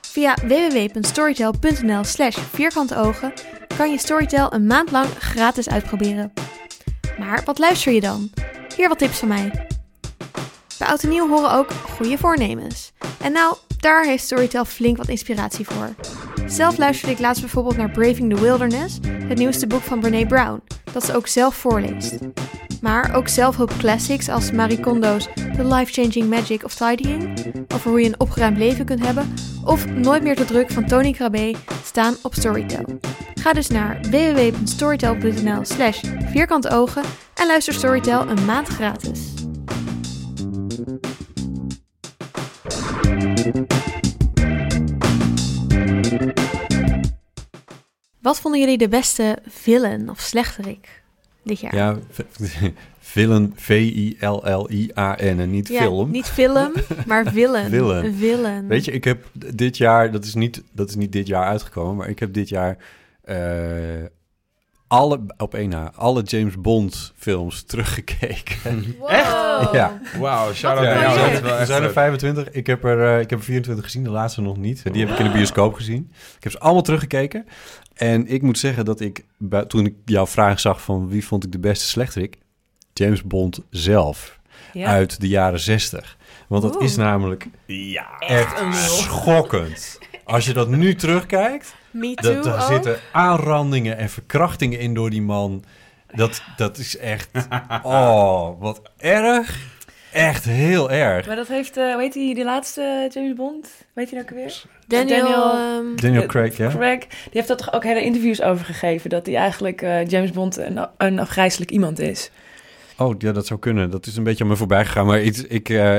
Via 0.00 0.34
www.storytel.nl 0.46 2.04
slash 2.04 2.38
vierkante 2.38 2.96
ogen 2.96 3.32
kan 3.76 3.90
je 3.90 3.98
Storytel 3.98 4.52
een 4.52 4.66
maand 4.66 4.90
lang 4.90 5.08
gratis 5.18 5.68
uitproberen. 5.68 6.32
Maar 7.18 7.42
wat 7.44 7.58
luister 7.58 7.92
je 7.92 8.00
dan? 8.00 8.30
Hier 8.76 8.88
wat 8.88 8.98
tips 8.98 9.18
van 9.18 9.28
mij. 9.28 9.66
Bij 10.78 10.88
Oud 10.88 11.02
en 11.02 11.08
Nieuw 11.08 11.28
horen 11.28 11.52
ook 11.52 11.70
goede 11.70 12.18
voornemens. 12.18 12.92
En 13.20 13.32
nou, 13.32 13.56
daar 13.78 14.04
heeft 14.04 14.24
Storytel 14.24 14.64
flink 14.64 14.96
wat 14.96 15.08
inspiratie 15.08 15.66
voor. 15.66 15.94
Zelf 16.46 16.78
luisterde 16.78 17.14
ik 17.14 17.20
laatst 17.20 17.40
bijvoorbeeld 17.40 17.76
naar 17.76 17.90
Braving 17.90 18.34
the 18.34 18.40
Wilderness, 18.40 18.98
het 19.06 19.38
nieuwste 19.38 19.66
boek 19.66 19.82
van 19.82 20.00
Brene 20.00 20.26
Brown, 20.26 20.62
dat 20.92 21.04
ze 21.04 21.16
ook 21.16 21.26
zelf 21.26 21.54
voorleest. 21.54 22.18
Maar 22.80 23.14
ook 23.14 23.28
zelfhulp 23.28 23.72
classics 23.78 24.28
als 24.28 24.52
Marie 24.52 24.80
Kondo's 24.80 25.28
The 25.34 25.64
Life-Changing 25.64 26.28
Magic 26.28 26.64
of 26.64 26.74
Tidying, 26.74 27.52
over 27.74 27.90
hoe 27.90 28.00
je 28.00 28.06
een 28.06 28.20
opgeruimd 28.20 28.58
leven 28.58 28.84
kunt 28.84 29.04
hebben, 29.04 29.34
of 29.64 29.86
Nooit 29.86 30.22
meer 30.22 30.36
te 30.36 30.44
druk 30.44 30.70
van 30.70 30.86
Tony 30.86 31.12
Krabbe 31.12 31.54
staan 31.84 32.16
op 32.22 32.34
Storytel. 32.34 32.84
Ga 33.40 33.52
dus 33.52 33.68
naar 33.68 34.00
www.storytel.nl 34.10 35.64
slash 35.64 36.00
vierkante 36.30 36.70
ogen 36.70 37.02
en 37.34 37.46
luister 37.46 37.74
Storytel 37.74 38.28
een 38.28 38.44
maand 38.44 38.68
gratis. 38.68 39.32
Wat 48.20 48.40
vonden 48.40 48.60
jullie 48.60 48.78
de 48.78 48.88
beste 48.88 49.38
villain 49.46 50.10
of 50.10 50.20
slechterik 50.20 51.02
dit 51.42 51.60
jaar? 51.60 51.74
Ja, 51.74 51.98
v- 52.10 52.20
villain, 53.00 53.52
V-I-L-L-I-A-N 53.56 55.38
en 55.40 55.50
niet 55.50 55.68
Ja, 55.68 55.80
film. 55.80 56.10
Niet 56.10 56.26
film, 56.26 56.72
maar 57.06 57.26
villain. 57.32 57.68
Villain. 57.70 58.04
Een 58.04 58.14
villain. 58.14 58.66
Weet 58.66 58.84
je, 58.84 58.92
ik 58.92 59.04
heb 59.04 59.24
dit 59.54 59.76
jaar, 59.76 60.12
dat 60.12 60.24
is 60.24 60.34
niet, 60.34 60.62
dat 60.72 60.88
is 60.88 60.94
niet 60.94 61.12
dit 61.12 61.26
jaar 61.26 61.44
uitgekomen, 61.46 61.96
maar 61.96 62.08
ik 62.08 62.18
heb 62.18 62.32
dit 62.32 62.48
jaar 62.48 62.76
eh, 63.28 64.06
alle, 64.86 65.20
op 65.36 65.54
één 65.54 65.68
na, 65.68 65.92
alle 65.94 66.22
James 66.22 66.60
Bond 66.60 67.12
films 67.16 67.62
teruggekeken. 67.66 68.96
Wow. 68.98 69.74
Ja. 69.74 70.00
Wauw, 70.18 70.52
shout-out 70.52 70.84
naar 70.86 71.00
jou. 71.00 71.18
er 71.18 71.46
echt 71.46 71.66
zijn 71.66 71.78
er 71.78 71.84
leuk. 71.84 71.92
25. 71.92 72.50
Ik 72.50 72.66
heb 72.66 72.84
er, 72.84 73.14
eh, 73.14 73.20
ik 73.20 73.30
heb 73.30 73.38
er 73.38 73.44
24 73.44 73.84
gezien, 73.84 74.02
de 74.04 74.10
laatste 74.10 74.40
nog 74.40 74.56
niet. 74.56 74.92
Die 74.92 75.02
heb 75.06 75.12
ik 75.14 75.18
in 75.18 75.24
de 75.32 75.36
bioscoop 75.36 75.74
gezien. 75.74 76.12
Ik 76.36 76.42
heb 76.42 76.52
ze 76.52 76.58
allemaal 76.58 76.82
teruggekeken. 76.82 77.46
En 77.94 78.26
ik 78.26 78.42
moet 78.42 78.58
zeggen 78.58 78.84
dat 78.84 79.00
ik, 79.00 79.24
toen 79.66 79.86
ik 79.86 79.94
jouw 80.04 80.26
vraag 80.26 80.60
zag 80.60 80.82
van 80.82 81.08
wie 81.08 81.26
vond 81.26 81.44
ik 81.44 81.52
de 81.52 81.58
beste 81.58 81.86
slechterik, 81.86 82.38
James 82.92 83.22
Bond 83.22 83.60
zelf, 83.70 84.38
Ja. 84.72 84.86
uit 84.88 85.20
de 85.20 85.28
jaren 85.28 85.60
60. 85.60 86.16
Want 86.48 86.62
dat 86.62 86.74
Oeh. 86.74 86.84
is 86.84 86.96
namelijk 86.96 87.46
Ja. 87.66 88.18
echt 88.18 88.62
schokkend. 88.74 89.98
Als 90.28 90.46
je 90.46 90.52
dat 90.52 90.68
nu 90.68 90.94
terugkijkt, 90.94 91.74
Me 91.90 92.14
too 92.14 92.34
dat, 92.34 92.44
daar 92.44 92.62
zitten 92.62 92.98
aanrandingen 93.12 93.96
en 93.96 94.08
verkrachtingen 94.08 94.78
in 94.78 94.94
door 94.94 95.10
die 95.10 95.22
man. 95.22 95.64
Dat, 96.14 96.42
dat 96.56 96.78
is 96.78 96.96
echt, 96.98 97.28
oh, 97.82 98.60
wat 98.60 98.82
erg. 98.96 99.58
Echt 100.12 100.44
heel 100.44 100.90
erg. 100.90 101.26
Maar 101.26 101.36
dat 101.36 101.48
heeft, 101.48 101.76
eh 101.76 101.96
weet 101.96 102.14
hij, 102.14 102.34
die 102.34 102.44
laatste 102.44 103.08
James 103.14 103.34
Bond? 103.34 103.68
Weet 103.92 104.10
je 104.10 104.16
dat 104.16 104.24
ook 104.24 104.30
weer? 104.30 104.62
Daniel, 104.86 105.18
Daniel- 105.18 105.52
ehm, 105.52 105.96
Daniel 105.96 106.26
Craig, 106.26 106.56
ja? 106.56 106.68
Craig, 106.68 106.98
die 107.06 107.08
heeft 107.30 107.48
daar 107.48 107.56
toch 107.56 107.72
ook 107.72 107.84
hele 107.84 108.02
interviews 108.04 108.42
over 108.42 108.64
gegeven. 108.64 109.10
Dat 109.10 109.26
hij 109.26 109.36
eigenlijk 109.36 109.82
eh, 109.82 110.06
James 110.06 110.30
Bond 110.30 110.56
een, 110.56 110.86
een 110.96 111.18
afgrijzelijk 111.18 111.70
iemand 111.70 111.98
is. 111.98 112.30
Oh, 112.98 113.14
ja, 113.18 113.32
dat 113.32 113.46
zou 113.46 113.60
kunnen. 113.60 113.90
Dat 113.90 114.06
is 114.06 114.16
een 114.16 114.24
beetje 114.24 114.44
aan 114.44 114.50
me 114.50 114.56
voorbij 114.56 114.84
gegaan. 114.84 115.06
Maar 115.06 115.22
iets, 115.22 115.42
ik, 115.42 115.68
eh, 115.68 115.98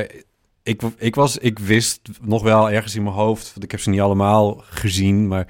ik, 0.63 0.81
ik, 0.97 1.15
was, 1.15 1.37
ik 1.37 1.59
wist 1.59 1.99
nog 2.21 2.43
wel 2.43 2.69
ergens 2.71 2.95
in 2.95 3.03
mijn 3.03 3.15
hoofd... 3.15 3.49
want 3.51 3.63
ik 3.63 3.71
heb 3.71 3.79
ze 3.79 3.89
niet 3.89 3.99
allemaal 4.01 4.63
gezien, 4.69 5.27
maar... 5.27 5.47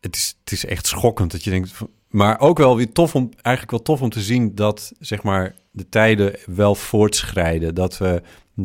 Het 0.00 0.16
is, 0.16 0.36
het 0.44 0.52
is 0.52 0.64
echt 0.66 0.86
schokkend 0.86 1.30
dat 1.30 1.44
je 1.44 1.50
denkt... 1.50 1.72
Maar 2.08 2.40
ook 2.40 2.58
wel 2.58 2.76
weer 2.76 2.92
tof 2.92 3.14
om, 3.14 3.30
eigenlijk 3.34 3.70
wel 3.70 3.82
tof 3.82 4.02
om 4.02 4.10
te 4.10 4.20
zien 4.20 4.54
dat, 4.54 4.92
zeg 4.98 5.22
maar, 5.22 5.54
de 5.70 5.88
tijden 5.88 6.36
wel 6.46 6.74
voortschrijden. 6.74 7.74
Dat 7.74 7.98
we 7.98 8.22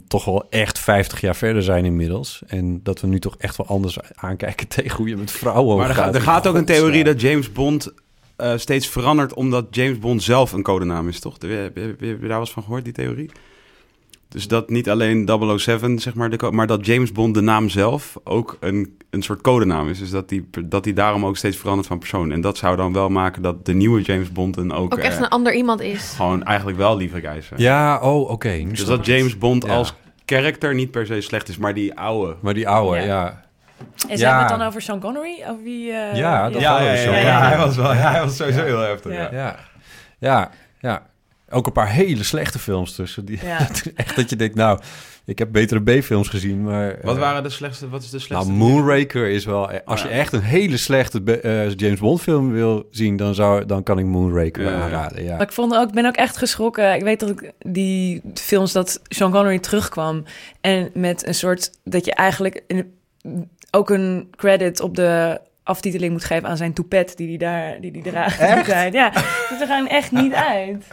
toch 0.07 0.25
wel 0.25 0.49
echt 0.49 0.79
50 0.79 1.21
jaar 1.21 1.35
verder 1.35 1.63
zijn 1.63 1.85
inmiddels. 1.85 2.41
En 2.47 2.83
dat 2.83 3.01
we 3.01 3.07
nu 3.07 3.19
toch 3.19 3.37
echt 3.37 3.57
wel 3.57 3.67
anders 3.67 3.97
aankijken 4.15 4.67
tegen 4.77 4.97
hoe 4.97 5.07
je 5.09 5.17
met 5.17 5.31
vrouwen 5.31 5.75
Maar 5.77 5.85
er, 5.85 5.89
omgaat. 5.91 6.05
gaat- 6.05 6.15
er 6.15 6.21
gaat 6.21 6.47
ook 6.47 6.55
een 6.55 6.65
theorie 6.65 7.03
dat 7.03 7.21
James 7.21 7.51
Bond 7.51 7.91
eh, 8.35 8.57
steeds 8.57 8.87
verandert 8.87 9.33
omdat 9.33 9.67
James 9.71 9.99
Bond 9.99 10.23
zelf 10.23 10.51
een 10.51 10.63
codenaam 10.63 11.07
is, 11.07 11.19
toch? 11.19 11.33
Heb 11.39 11.49
je, 11.49 11.55
heb 11.57 11.75
je- 11.75 11.81
heb 11.81 11.99
je 11.99 12.17
daar 12.19 12.27
wel 12.27 12.39
eens 12.39 12.51
van 12.51 12.63
gehoord, 12.63 12.83
die 12.83 12.93
theorie? 12.93 13.29
Dus 14.29 14.47
dat 14.47 14.69
niet 14.69 14.89
alleen 14.89 15.29
007, 15.57 15.99
zeg 15.99 16.13
maar, 16.13 16.29
de 16.29 16.51
maar 16.51 16.67
dat 16.67 16.85
James 16.85 17.11
Bond 17.11 17.33
de 17.33 17.41
naam 17.41 17.69
zelf 17.69 18.17
ook 18.23 18.57
een, 18.59 18.97
een 19.09 19.21
soort 19.21 19.41
codenaam 19.41 19.89
is. 19.89 19.99
Dus 19.99 20.09
dat 20.09 20.29
die, 20.29 20.49
dat 20.65 20.83
die 20.83 20.93
daarom 20.93 21.25
ook 21.25 21.37
steeds 21.37 21.57
verandert 21.57 21.87
van 21.87 21.99
persoon. 21.99 22.31
En 22.31 22.41
dat 22.41 22.57
zou 22.57 22.75
dan 22.75 22.93
wel 22.93 23.09
maken 23.09 23.41
dat 23.41 23.65
de 23.65 23.73
nieuwe 23.73 24.01
James 24.01 24.31
Bond 24.31 24.57
een 24.57 24.71
ook, 24.71 24.93
ook 24.93 24.99
echt 24.99 25.15
eh, 25.15 25.21
een 25.21 25.27
ander 25.27 25.53
iemand 25.53 25.81
is. 25.81 26.13
gewoon 26.15 26.43
eigenlijk 26.43 26.77
wel 26.77 26.97
lieve 26.97 27.19
guy 27.21 27.37
is. 27.37 27.49
Ja, 27.55 27.99
oh, 28.01 28.29
oké. 28.29 28.63
Dus 28.69 28.85
dat 28.85 29.05
James. 29.05 29.37
Bond 29.37 29.65
Ja. 29.65 29.73
als 29.75 29.93
karakter 30.25 30.73
niet 30.75 30.91
per 30.91 31.05
se 31.05 31.21
slecht 31.21 31.49
is, 31.49 31.57
maar 31.57 31.73
die 31.73 31.93
oude. 31.99 32.35
Maar 32.39 32.53
die 32.53 32.67
oude, 32.69 32.97
Ja. 32.99 33.05
ja. 33.05 33.43
En 34.09 34.19
hebben 34.19 34.39
het 34.39 34.49
dan 34.49 34.61
over 34.61 34.81
Sean 34.81 34.99
Connery? 34.99 35.43
Over 35.49 35.63
wie, 35.63 35.91
eh, 35.91 36.15
Ja, 36.15 36.49
dat 36.49 36.61
Ja, 36.61 36.77
wel 36.79 36.87
ja, 36.87 36.95
zo. 36.95 37.11
ja, 37.11 37.17
ja, 37.17 37.47
hij 37.47 37.57
was 37.57 37.75
wel, 37.75 37.93
ja, 37.93 38.11
hij 38.11 38.21
was 38.21 38.35
sowieso 38.35 38.59
Ja. 38.59 38.65
heel 38.65 38.79
heftig. 38.79 39.11
Ja. 39.13 39.29
Ja. 39.31 39.31
Ja, 39.31 39.59
ja, 40.19 40.49
ja. 40.79 41.01
Ook 41.49 41.65
een 41.65 41.71
paar 41.71 41.89
hele 41.91 42.23
slechte 42.23 42.59
films 42.59 42.95
tussen. 42.95 43.25
Die, 43.25 43.39
Ja. 43.43 43.67
echt 43.95 44.15
dat 44.15 44.29
je 44.29 44.35
denkt, 44.35 44.55
nou, 44.55 44.79
ik 45.25 45.39
heb 45.39 45.51
betere 45.51 45.81
B-films 45.99 46.27
gezien, 46.27 46.63
maar... 46.63 46.97
Wat 47.01 47.15
eh, 47.15 47.21
waren 47.21 47.43
de 47.43 47.49
slechtste? 47.49 47.89
Wat 47.89 48.01
is 48.03 48.09
de 48.09 48.15
Nou, 48.17 48.25
slechtste? 48.27 48.51
Moonraker 48.51 49.27
is 49.29 49.45
wel... 49.45 49.71
Als 49.85 50.01
je 50.01 50.07
echt 50.07 50.33
een 50.33 50.41
hele 50.41 50.77
slechte 50.77 51.39
eh, 51.41 51.73
James 51.75 51.99
Bond 51.99 52.21
film 52.21 52.51
wil 52.51 52.87
zien, 52.91 53.17
dan, 53.17 53.35
zou, 53.35 53.65
dan 53.65 53.83
kan 53.83 53.99
ik 53.99 54.05
Moonraker 54.05 54.63
Ja, 54.63 54.81
aanraden, 54.81 55.23
ja. 55.23 55.31
Maar 55.31 55.41
ik 55.45 55.51
vond 55.51 55.75
ook, 55.75 55.93
ben 55.93 56.05
ook 56.05 56.15
echt 56.15 56.37
geschrokken. 56.37 56.93
Ik 56.95 57.03
weet 57.03 57.19
dat 57.19 57.29
ik 57.29 57.51
die 57.59 58.21
films 58.33 58.71
dat 58.71 58.99
Sean 59.03 59.31
Connery 59.31 59.59
terugkwam 59.59 60.23
en 60.61 60.89
met 60.93 61.27
een 61.27 61.35
soort 61.35 61.71
dat 61.83 62.05
je 62.05 62.13
eigenlijk 62.13 62.63
een- 62.67 62.93
ook 63.71 63.89
een 63.89 64.27
credit 64.35 64.79
op 64.79 64.95
de 64.95 65.41
aftiteling 65.63 66.11
moet 66.11 66.23
geven 66.23 66.49
aan 66.49 66.57
zijn 66.57 66.73
toepet 66.73 67.17
die 67.17 67.27
hij 67.27 67.37
daar 67.37 67.81
die 67.81 67.91
die 67.91 68.01
draagt. 68.03 68.39
Echt? 68.39 68.93
Ja, 68.93 69.09
dat 69.49 69.61
er 69.61 69.67
gewoon 69.67 69.87
echt 69.87 70.11
niet 70.11 70.33
uit. 70.33 70.85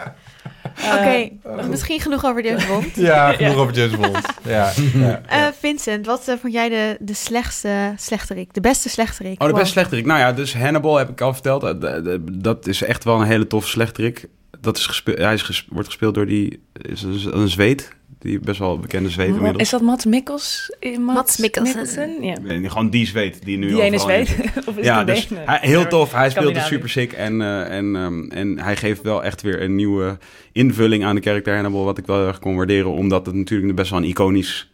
Oké, 0.84 1.28
misschien 1.68 2.00
genoeg 2.00 2.24
over 2.24 2.44
James 2.44 2.66
Bond. 2.66 2.96
Ja, 3.10 3.32
genoeg 3.32 3.56
over 3.56 3.74
James 3.74 3.96
Bond. 3.96 4.18
Ja, 4.44 4.72
ja, 4.94 5.20
Eh, 5.26 5.46
Vincent, 5.58 6.06
wat 6.06 6.28
eh, 6.28 6.34
vond 6.40 6.52
jij 6.52 6.68
de, 6.68 6.96
de 7.00 7.14
slechtste 7.14 7.92
slechterik? 7.96 8.54
De 8.54 8.60
beste 8.60 8.88
slechterik? 8.88 9.32
Oh, 9.32 9.38
de 9.38 9.46
Wow. 9.46 9.54
beste 9.56 9.72
slechterik. 9.72 10.06
Nou 10.06 10.18
ja, 10.18 10.32
dus 10.32 10.54
Hannibal 10.54 10.96
heb 10.96 11.08
ik 11.08 11.20
al 11.20 11.32
verteld. 11.32 11.62
Eh, 11.62 11.70
de- 11.80 12.02
de- 12.02 12.22
Dat 12.38 12.66
is 12.66 12.82
echt 12.82 13.04
wel 13.04 13.20
een 13.20 13.26
hele 13.26 13.46
toffe 13.46 13.68
slechterik. 13.68 14.26
Dat 14.60 14.76
is 14.76 14.86
gespeeld, 14.86 15.18
hij 15.18 15.34
is 15.34 15.66
wordt 15.70 15.88
gespeeld 15.88 16.14
door 16.14 16.26
die 16.26 16.62
is 16.82 17.02
een, 17.02 17.38
een 17.38 17.48
Zweed. 17.48 17.88
Die 18.26 18.40
best 18.40 18.58
wel 18.58 18.78
bekende 18.78 19.24
inmiddels. 19.26 19.56
Is 19.56 19.70
dat 19.70 19.80
Mats 19.80 20.04
Mikkels? 20.04 20.76
Eh, 20.80 20.98
Mats 20.98 21.36
Mikkelsen. 21.36 22.22
Ja. 22.22 22.34
Nee, 22.42 22.68
gewoon 22.68 22.90
die 22.90 23.06
Zweed 23.06 23.44
die 23.44 23.58
nu 23.58 23.68
Die 23.68 23.82
ene 23.82 23.98
zweet? 23.98 24.36
of 24.68 24.76
is 24.76 24.84
Ja, 24.84 24.98
het 24.98 25.06
dus 25.06 25.28
hij, 25.34 25.58
heel 25.60 25.86
tof. 25.86 26.12
Hij 26.12 26.30
speelt 26.30 26.44
er 26.44 26.50
Scandinavië. 26.50 26.74
super 26.74 26.88
sick. 26.88 27.12
En, 27.12 27.40
eh, 27.40 27.76
en, 27.76 27.96
ehm, 27.96 28.30
en 28.30 28.58
hij 28.58 28.76
geeft 28.76 29.02
wel 29.02 29.24
echt 29.24 29.42
weer 29.42 29.62
een 29.62 29.74
nieuwe 29.74 30.18
invulling 30.52 31.04
aan 31.04 31.14
de 31.14 31.20
karakter 31.20 31.54
Hannibal. 31.54 31.84
Wat 31.84 31.98
ik 31.98 32.06
wel 32.06 32.16
heel 32.16 32.26
erg 32.26 32.38
kon 32.38 32.56
waarderen. 32.56 32.90
Omdat 32.90 33.26
het 33.26 33.34
natuurlijk 33.34 33.74
best 33.74 33.90
wel 33.90 33.98
een 33.98 34.08
iconisch... 34.08 34.70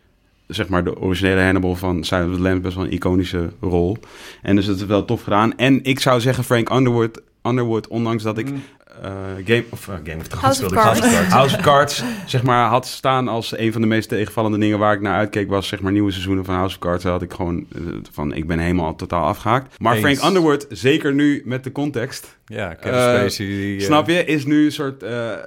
Zeg 0.46 0.68
maar 0.68 0.84
de 0.84 1.00
originele 1.00 1.40
Hannibal 1.40 1.74
van 1.74 2.04
Silence 2.04 2.30
of 2.30 2.36
the 2.36 2.42
Lambs 2.42 2.60
best 2.60 2.74
wel 2.76 2.84
een 2.84 2.92
iconische 2.92 3.52
rol. 3.60 3.96
En 4.42 4.56
dus 4.56 4.66
het 4.66 4.76
is 4.80 4.84
wel 4.86 5.04
tof 5.04 5.22
gedaan. 5.22 5.56
En 5.56 5.84
ik 5.84 6.00
zou 6.00 6.20
zeggen 6.20 6.44
Frank 6.44 6.70
Underwood, 6.70 7.20
Underwood 7.42 7.88
ondanks 7.88 8.22
dat 8.22 8.38
ik 8.38 8.48
eh, 8.48 8.54
Game, 9.44 9.64
of, 9.70 9.88
eh, 9.88 9.94
Game 10.04 10.16
of 10.20 10.26
Thrones 10.26 10.42
House 10.60 10.64
of 10.64 10.72
Cards. 10.72 11.00
House 11.28 11.56
of 11.56 11.62
Cards, 11.62 12.02
zeg 12.26 12.42
maar, 12.42 12.68
had 12.68 12.86
staan 12.86 13.28
als 13.28 13.58
een 13.58 13.72
van 13.72 13.80
de 13.80 13.86
meest 13.86 14.08
tegenvallende 14.08 14.58
dingen 14.58 14.78
waar 14.78 14.94
ik 14.94 15.00
naar 15.00 15.16
uitkeek, 15.16 15.48
was 15.48 15.68
zeg 15.68 15.80
maar 15.80 15.92
nieuwe 15.92 16.10
seizoenen 16.10 16.44
van 16.44 16.54
House 16.54 16.74
of 16.76 16.80
Cards. 16.80 17.02
Daar 17.02 17.12
had 17.12 17.22
ik 17.22 17.32
gewoon 17.32 17.66
eh, 17.74 17.80
van, 18.12 18.32
ik 18.34 18.46
ben 18.46 18.58
helemaal 18.58 18.94
totaal 18.94 19.24
afgehaakt. 19.24 19.78
Maar 19.78 19.94
Eens. 19.96 20.02
Frank 20.18 20.28
Underwood, 20.34 20.66
zeker 20.68 21.14
nu 21.14 21.42
met 21.44 21.64
de 21.64 21.72
context, 21.72 22.38
ja 22.46 22.74
Kevin 22.74 22.98
Eh, 22.98 23.18
Spacey. 23.18 23.46
Die, 23.46 23.78
eh, 23.78 23.84
snap 23.84 24.08
je, 24.08 24.24
is 24.24 24.44
nu 24.44 24.64
een 24.64 24.72
soort, 24.72 25.02
eh, 25.02 25.32
eh, 25.32 25.38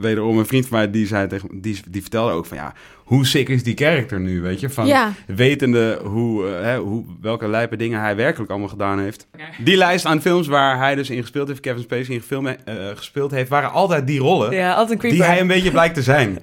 wederom 0.00 0.38
een 0.38 0.46
vriend 0.46 0.66
van 0.66 0.78
mij, 0.78 0.90
die 0.90 1.06
zei 1.06 1.28
tegen, 1.28 1.48
die, 1.60 1.80
die 1.88 2.00
vertelde 2.02 2.32
ook 2.32 2.46
van, 2.46 2.56
ja, 2.56 2.72
hoe 3.04 3.26
sick 3.26 3.48
is 3.48 3.62
die 3.62 3.76
character 3.76 4.20
nu, 4.20 4.40
weet 4.40 4.60
je? 4.60 4.70
Van, 4.70 4.86
Ja, 4.86 5.12
wetende 5.26 5.98
hoe, 6.04 6.48
eh, 6.48 6.62
hè, 6.62 6.78
hoe, 6.78 7.04
welke 7.20 7.48
lijpe 7.48 7.76
dingen 7.76 8.00
hij 8.00 8.16
werkelijk 8.16 8.50
allemaal 8.50 8.68
gedaan 8.68 8.98
heeft. 9.00 9.26
Die 9.58 9.76
lijst 9.76 10.06
aan 10.06 10.20
films 10.20 10.46
waar 10.46 10.78
hij 10.78 10.94
dus 10.94 11.10
in 11.10 11.20
gespeeld 11.20 11.48
heeft, 11.48 11.60
Kevin 11.60 11.82
Spacey 11.82 12.14
in 12.14 12.22
film, 12.22 12.46
eh, 12.46 12.54
gespeeld 12.94 13.30
heeft, 13.30 13.48
waren 13.48 13.72
altijd 13.72 14.06
die 14.06 14.18
rollen 14.20 14.52
Ja, 14.52 14.72
altijd 14.74 15.04
een 15.04 15.10
die 15.10 15.22
hij 15.22 15.40
een 15.40 15.46
beetje 15.46 15.70
blijkt 15.70 15.94
te 15.94 16.02
zijn. 16.02 16.38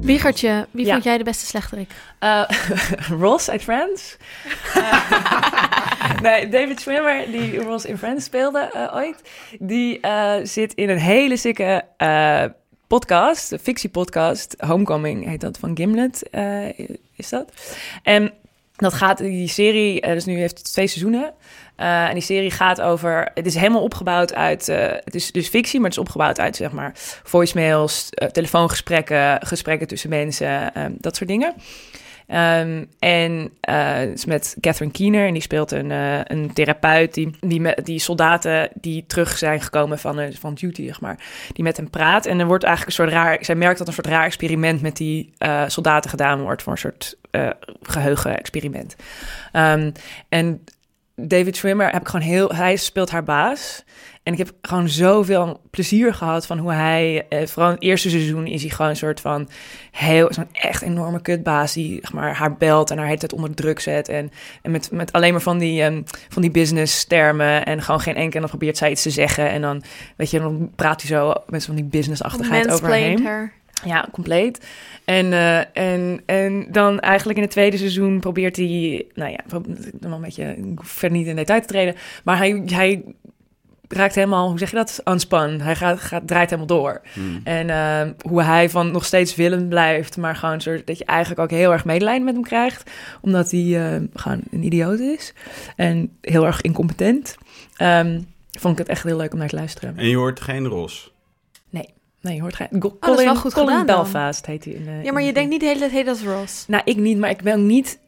Wiegertje, 0.00 0.66
wie 0.70 0.86
Ja. 0.86 0.92
vond 0.92 1.04
jij 1.04 1.18
de 1.18 1.24
beste 1.24 1.46
slechterik? 1.46 1.90
Eh, 2.18 2.42
Ross 3.20 3.50
uit 3.50 3.62
Friends. 3.62 4.16
Eh, 4.74 6.20
nee, 6.22 6.48
David 6.48 6.80
Schwimmer, 6.80 7.24
die 7.30 7.58
Ross 7.62 7.84
in 7.84 7.98
Friends 7.98 8.24
speelde 8.24 8.70
eh, 8.72 8.94
ooit, 8.96 9.22
die 9.58 10.00
eh, 10.00 10.34
zit 10.42 10.72
in 10.74 10.88
een 10.88 10.98
hele 10.98 11.36
sikke 11.36 11.82
eh, 11.96 12.44
podcast, 12.98 13.52
een 13.52 13.58
fictiepodcast. 13.58 14.54
Homecoming 14.58 15.26
heet 15.26 15.40
dat, 15.40 15.58
van 15.58 15.76
Gimlet 15.76 16.28
eh, 16.30 16.78
is 17.16 17.28
dat. 17.28 17.52
En 18.02 18.32
dat 18.76 18.92
gaat, 18.92 19.18
die 19.18 19.48
serie, 19.48 20.00
eh, 20.00 20.12
dus 20.12 20.24
nu 20.24 20.38
heeft 20.38 20.58
het 20.58 20.72
twee 20.72 20.86
seizoenen. 20.86 21.32
Eh, 21.76 22.08
en 22.08 22.12
die 22.12 22.22
serie 22.22 22.50
gaat 22.50 22.80
over, 22.80 23.30
het 23.34 23.46
is 23.46 23.54
helemaal 23.54 23.82
opgebouwd 23.82 24.34
uit, 24.34 24.66
het 24.66 25.14
is 25.14 25.32
dus 25.32 25.48
fictie, 25.48 25.80
maar 25.80 25.88
het 25.88 25.98
is 25.98 26.04
opgebouwd 26.04 26.40
uit 26.40 26.56
zeg 26.56 26.72
maar 26.72 26.92
voicemails, 27.22 28.08
telefoongesprekken, 28.32 29.46
gesprekken 29.46 29.86
tussen 29.88 30.10
mensen, 30.10 30.72
dat 30.98 31.16
soort 31.16 31.28
dingen. 31.28 31.54
Ehm, 32.32 32.84
en 32.98 33.50
het 33.60 34.18
is 34.18 34.24
met 34.24 34.56
Catherine 34.60 34.92
Keener 34.92 35.26
en 35.26 35.32
die 35.32 35.42
speelt 35.42 35.70
een, 35.70 35.90
eh, 35.90 36.20
een 36.24 36.52
therapeut 36.52 37.14
die, 37.14 37.30
die, 37.40 37.82
die 37.82 37.98
soldaten 37.98 38.68
die 38.74 39.04
terug 39.06 39.38
zijn 39.38 39.60
gekomen 39.60 39.98
van, 39.98 40.18
eh, 40.18 40.34
van 40.34 40.54
duty, 40.54 40.86
zeg 40.86 41.00
maar, 41.00 41.18
die 41.52 41.64
met 41.64 41.76
hem 41.76 41.90
praat. 41.90 42.26
En 42.26 42.40
er 42.40 42.46
wordt 42.46 42.64
eigenlijk 42.64 42.98
een 42.98 43.04
soort 43.04 43.16
raar, 43.16 43.38
zij 43.40 43.54
merkt 43.54 43.78
dat 43.78 43.86
een 43.86 43.92
soort 43.92 44.06
raar 44.06 44.24
experiment 44.24 44.82
met 44.82 44.96
die 44.96 45.32
soldaten 45.66 46.10
gedaan 46.10 46.40
wordt, 46.40 46.62
voor 46.62 46.72
een 46.72 46.78
soort 46.78 47.16
eh 47.30 47.50
geheugen-experiment. 47.82 48.96
Ehm, 49.52 49.90
en 50.28 50.64
David 51.14 51.56
Schwimmer 51.56 51.90
heb 51.90 52.00
ik 52.00 52.08
gewoon 52.08 52.26
heel, 52.26 52.54
hij 52.54 52.76
speelt 52.76 53.10
haar 53.10 53.24
baas. 53.24 53.84
En 54.22 54.32
ik 54.32 54.38
heb 54.38 54.52
gewoon 54.62 54.88
zoveel 54.88 55.60
plezier 55.70 56.14
gehad 56.14 56.46
van 56.46 56.58
hoe 56.58 56.72
hij, 56.72 57.26
eh, 57.28 57.46
vooral 57.46 57.68
in 57.68 57.74
het 57.74 57.84
eerste 57.84 58.10
seizoen 58.10 58.46
is 58.46 58.62
hij 58.62 58.70
gewoon 58.70 58.90
een 58.90 58.96
soort 58.96 59.20
van 59.20 59.48
heel, 59.90 60.32
zo'n 60.32 60.48
echt 60.52 60.82
enorme 60.82 61.22
kutbaas 61.22 61.72
die 61.72 61.98
zeg 62.00 62.12
maar, 62.12 62.34
haar 62.34 62.56
belt 62.56 62.90
en 62.90 62.96
haar 62.96 63.06
hele 63.06 63.18
tijd 63.18 63.32
onder 63.32 63.54
druk 63.54 63.80
zet. 63.80 64.08
En, 64.08 64.30
en 64.62 64.70
met, 64.70 64.90
met 64.90 65.12
alleen 65.12 65.32
maar 65.32 65.42
van 65.42 65.58
die, 65.58 65.82
ehm, 65.82 66.02
van 66.28 66.42
die 66.42 66.50
business 66.50 67.04
termen 67.04 67.64
en 67.64 67.82
gewoon 67.82 68.00
geen 68.00 68.14
enkel, 68.14 68.34
en 68.34 68.40
dan 68.40 68.48
probeert 68.48 68.76
zij 68.76 68.90
iets 68.90 69.02
te 69.02 69.10
zeggen. 69.10 69.50
En 69.50 69.60
dan, 69.60 69.82
weet 70.16 70.30
je, 70.30 70.38
dan 70.38 70.70
praat 70.76 71.00
hij 71.00 71.10
zo 71.10 71.32
met 71.46 71.62
zo'n 71.62 71.74
die 71.74 71.84
businessachtigheid 71.84 72.70
over 72.70 72.88
haar 72.88 73.00
Mansplained 73.00 73.18
heen. 73.18 73.26
her. 73.26 73.52
Ja, 73.84 74.08
compleet. 74.12 74.66
En, 75.04 75.32
eh, 75.32 75.58
en, 75.76 76.22
en 76.26 76.66
dan 76.70 77.00
eigenlijk 77.00 77.38
in 77.38 77.44
het 77.44 77.52
tweede 77.52 77.76
seizoen 77.76 78.20
probeert 78.20 78.56
hij, 78.56 79.06
nou 79.14 79.30
ja, 79.30 79.40
nog 80.00 80.12
een 80.12 80.20
beetje, 80.20 80.56
verder 80.76 81.18
niet 81.18 81.26
in 81.26 81.36
detail 81.36 81.60
te 81.60 81.66
treden, 81.66 81.94
maar 82.24 82.36
hij, 82.36 82.62
hij 82.66 83.02
raakt 83.92 84.14
helemaal, 84.14 84.48
hoe 84.48 84.58
zeg 84.58 84.70
je 84.70 84.76
dat, 84.76 85.00
unspun. 85.04 85.60
Hij 85.60 85.76
gaat, 85.76 86.00
gaat, 86.00 86.26
draait 86.26 86.50
helemaal 86.50 86.76
door. 86.78 87.00
Hmm. 87.12 87.40
En 87.44 87.70
eh, 87.70 88.10
hoe 88.28 88.42
hij 88.42 88.70
van 88.70 88.90
nog 88.92 89.04
steeds 89.04 89.34
willend 89.34 89.68
blijft, 89.68 90.16
maar 90.16 90.36
gewoon 90.36 90.60
soort 90.60 90.86
dat 90.86 90.98
je 90.98 91.04
eigenlijk 91.04 91.40
ook 91.40 91.50
heel 91.50 91.72
erg 91.72 91.84
medelijden 91.84 92.24
met 92.24 92.34
hem 92.34 92.42
krijgt, 92.44 92.90
omdat 93.20 93.50
hij 93.50 93.94
eh, 93.94 94.00
gewoon 94.14 94.40
een 94.50 94.62
idioot 94.64 94.98
is 94.98 95.34
en 95.76 96.16
heel 96.20 96.46
erg 96.46 96.60
incompetent. 96.60 97.34
Ehm, 97.76 98.20
vond 98.58 98.72
ik 98.72 98.78
het 98.78 98.88
echt 98.88 99.02
heel 99.02 99.16
leuk 99.16 99.32
om 99.32 99.38
naar 99.38 99.48
te 99.48 99.56
luisteren. 99.56 99.98
En 99.98 100.08
je 100.08 100.16
hoort 100.16 100.40
geen 100.40 100.66
Ros. 100.66 101.10
Nee, 102.24 102.34
je 102.34 102.40
hoort 102.40 102.54
geen. 102.56 102.68
Go- 102.70 102.88
Oh, 102.88 102.92
dat 103.00 103.08
is 103.08 103.08
Colin, 103.08 103.24
wel 103.24 103.36
goed 103.36 103.52
Colin 103.52 103.68
gedaan 103.68 103.86
dan. 103.86 103.96
Belfast 103.96 104.46
heet 104.46 104.64
hij 104.64 104.72
in 104.72 104.84
de. 104.84 104.90
Ja, 104.90 105.02
in 105.02 105.12
maar 105.12 105.22
je 105.22 105.28
de- 105.28 105.34
denkt 105.34 105.50
niet 105.50 105.60
de 105.60 105.66
hele 105.66 105.78
tijd, 105.78 105.90
hey, 105.92 106.02
dat 106.04 106.16
is 106.16 106.22
Ross. 106.22 106.64
Nou, 106.66 106.82
ik 106.84 106.96
niet, 106.96 107.18
maar 107.18 107.30
ik 107.30 107.42
ben 107.42 107.52
ook 107.58 107.64
niet 107.66 107.98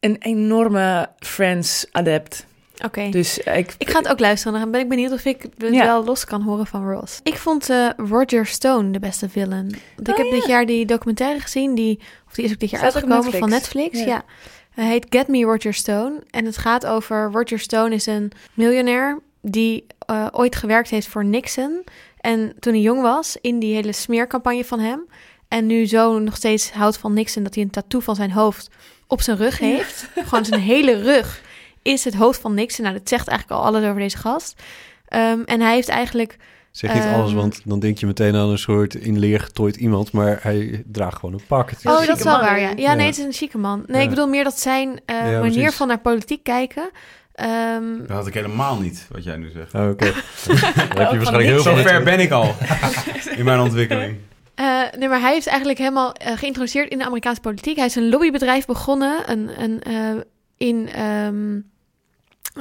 een 0.00 0.16
enorme 0.18 1.08
Friends-adept. 1.18 2.46
Oké. 2.84 3.08
Dus 3.10 3.38
ik... 3.38 3.74
Ik 3.78 3.90
ga 3.90 3.98
het 3.98 4.08
ook 4.08 4.18
luisteren. 4.20 4.60
Dan 4.60 4.70
ben 4.70 4.80
ik 4.80 4.88
benieuwd 4.88 5.12
of 5.12 5.24
ik 5.24 5.42
het 5.42 5.74
Ja. 5.74 5.84
wel 5.84 6.04
los 6.04 6.24
kan 6.24 6.42
horen 6.42 6.66
van 6.66 6.90
Ross. 6.90 7.20
Ik 7.22 7.36
vond 7.36 7.70
eh, 7.70 7.88
Roger 7.96 8.46
Stone 8.46 8.90
de 8.90 8.98
beste 8.98 9.28
villain. 9.28 9.74
Want 9.96 10.08
ik 10.08 10.14
Oh, 10.14 10.16
heb 10.16 10.26
ja. 10.26 10.32
dit 10.32 10.46
jaar 10.46 10.66
die 10.66 10.86
documentaire 10.86 11.40
gezien. 11.40 11.74
Die, 11.74 11.98
of 12.28 12.34
die 12.34 12.44
is 12.44 12.52
ook 12.52 12.58
dit 12.58 12.70
jaar 12.70 12.80
Staat 12.80 12.94
uitgekomen 12.94 13.32
van 13.32 13.48
Netflix. 13.48 13.84
Netflix. 13.92 13.98
Ja. 13.98 14.06
Ja. 14.06 14.24
Hij 14.70 14.86
heet 14.86 15.06
Get 15.08 15.28
Me 15.28 15.42
Roger 15.42 15.74
Stone. 15.74 16.22
En 16.30 16.44
het 16.44 16.56
gaat 16.58 16.86
over... 16.86 17.30
Roger 17.32 17.58
Stone 17.58 17.94
is 17.94 18.06
een 18.06 18.32
miljonair 18.54 19.18
die 19.42 19.86
eh, 20.06 20.26
ooit 20.30 20.56
gewerkt 20.56 20.90
heeft 20.90 21.06
voor 21.08 21.24
Nixon. 21.24 21.84
En 22.20 22.52
toen 22.58 22.72
hij 22.72 22.82
jong 22.82 23.02
was, 23.02 23.36
in 23.40 23.58
die 23.58 23.74
hele 23.74 23.92
smeercampagne 23.92 24.64
van 24.64 24.78
hem. 24.80 25.06
En 25.48 25.66
nu 25.66 25.86
zo 25.86 26.18
nog 26.18 26.36
steeds 26.36 26.70
houdt 26.70 26.96
van 26.98 27.12
Nixon 27.12 27.42
dat 27.42 27.54
hij 27.54 27.64
een 27.64 27.70
tattoo 27.70 28.00
van 28.00 28.14
zijn 28.16 28.30
hoofd 28.30 28.68
op 29.06 29.20
zijn 29.20 29.36
rug 29.36 29.58
heeft. 29.58 30.06
Gewoon 30.14 30.44
zijn 30.44 30.60
hele 30.60 31.02
rug 31.02 31.40
is 31.82 32.04
het 32.04 32.14
hoofd 32.14 32.40
van 32.40 32.54
Nixon. 32.54 32.84
Nou, 32.84 32.96
dat 32.98 33.08
zegt 33.08 33.28
eigenlijk 33.28 33.60
al 33.60 33.66
alles 33.66 33.84
over 33.84 34.00
deze 34.00 34.16
gast. 34.16 34.62
Ehm, 35.08 35.40
en 35.44 35.60
hij 35.60 35.74
heeft 35.74 35.88
eigenlijk... 35.88 36.36
Zeg 36.70 36.94
niet 36.94 37.02
Ehm, 37.04 37.14
alles, 37.14 37.32
want 37.32 37.60
dan 37.64 37.80
denk 37.80 37.98
je 37.98 38.06
meteen 38.06 38.34
aan 38.36 38.48
een 38.48 38.58
soort 38.58 38.94
in 38.94 39.18
leer 39.18 39.40
getooid 39.40 39.76
iemand, 39.76 40.12
maar 40.12 40.38
hij 40.42 40.82
draagt 40.86 41.18
gewoon 41.18 41.34
een 41.34 41.46
pak. 41.46 41.70
Het 41.70 41.78
is- 41.78 41.90
Oh, 41.90 42.06
dat 42.06 42.16
is 42.18 42.24
wel 42.24 42.40
waar, 42.40 42.60
ja. 42.60 42.68
Ja, 42.68 42.74
Ja. 42.76 42.94
nee, 42.94 43.06
het 43.06 43.18
is 43.18 43.24
een 43.24 43.32
chique 43.32 43.58
man. 43.58 43.82
Nee, 43.86 43.96
Ja. 43.96 44.02
ik 44.02 44.08
bedoel 44.08 44.26
meer 44.26 44.44
dat 44.44 44.58
zijn 44.60 45.00
eh, 45.06 45.16
Ja, 45.16 45.22
manier 45.22 45.52
precies. 45.52 45.74
van 45.74 45.88
naar 45.88 45.98
politiek 46.00 46.42
kijken... 46.42 46.90
ehm, 47.34 47.98
Dat 47.98 48.08
had 48.16 48.26
ik 48.26 48.34
helemaal 48.34 48.80
niet, 48.80 49.06
wat 49.10 49.24
jij 49.24 49.36
nu 49.36 49.50
zegt. 49.50 49.74
Oh, 49.74 49.88
Oké. 49.88 50.04
Dan 50.04 50.12
heb 50.14 50.90
je 50.90 50.94
van 50.94 51.16
waarschijnlijk 51.16 51.48
heel 51.48 51.60
Zo 51.62 51.74
ver 51.74 52.02
ben 52.02 52.20
ik 52.20 52.30
al 52.30 52.54
in 53.38 53.44
mijn 53.44 53.60
ontwikkeling. 53.60 54.16
Eh, 54.54 54.80
nee, 54.98 55.08
maar 55.08 55.20
hij 55.20 55.32
heeft 55.32 55.46
eigenlijk 55.46 55.78
helemaal 55.78 56.12
eh, 56.12 56.36
geïntroduceerd 56.36 56.90
in 56.90 56.98
de 56.98 57.04
Amerikaanse 57.04 57.40
politiek. 57.40 57.76
Hij 57.76 57.86
is 57.86 57.94
een 57.94 58.08
lobbybedrijf 58.08 58.66
begonnen 58.66 59.30
een, 59.30 59.62
een, 59.62 59.82
eh, 59.82 60.20
in 60.56 60.88
ehm, 60.88 61.60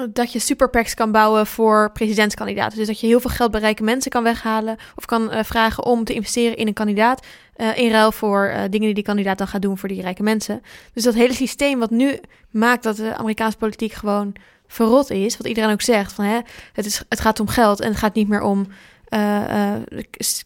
dat 0.09 0.31
je 0.31 0.39
superpacks 0.39 0.93
kan 0.93 1.11
bouwen 1.11 1.47
voor 1.47 1.91
presidentskandidaten. 1.91 2.77
Dus 2.77 2.87
dat 2.87 2.99
je 2.99 3.07
heel 3.07 3.19
veel 3.19 3.29
geld 3.29 3.51
bij 3.51 3.59
rijke 3.59 3.83
mensen 3.83 4.11
kan 4.11 4.23
weghalen 4.23 4.77
of 4.95 5.05
kan 5.05 5.31
eh, 5.31 5.43
vragen 5.43 5.85
om 5.85 6.03
te 6.03 6.13
investeren 6.13 6.57
in 6.57 6.67
een 6.67 6.73
kandidaat 6.73 7.25
eh, 7.55 7.77
in 7.77 7.91
ruil 7.91 8.11
voor 8.11 8.45
eh, 8.45 8.61
dingen 8.61 8.79
die 8.79 8.93
die 8.93 9.03
kandidaat 9.03 9.37
dan 9.37 9.47
gaat 9.47 9.61
doen 9.61 9.77
voor 9.77 9.89
die 9.89 10.01
rijke 10.01 10.23
mensen. 10.23 10.61
Dus 10.93 11.03
dat 11.03 11.13
hele 11.13 11.33
systeem 11.33 11.79
wat 11.79 11.89
nu 11.89 12.19
maakt 12.49 12.83
dat 12.83 12.95
de 12.95 13.15
Amerikaanse 13.15 13.57
politiek 13.57 13.93
gewoon 13.93 14.33
verrot 14.67 15.09
is, 15.09 15.37
wat 15.37 15.47
iedereen 15.47 15.71
ook 15.71 15.81
zegt 15.81 16.13
van 16.13 16.25
hè, 16.25 16.39
het, 16.73 16.85
is, 16.85 17.03
het 17.09 17.19
gaat 17.19 17.39
om 17.39 17.47
geld 17.47 17.79
en 17.79 17.89
het 17.89 17.97
gaat 17.97 18.15
niet 18.15 18.27
meer 18.27 18.41
om 18.41 18.67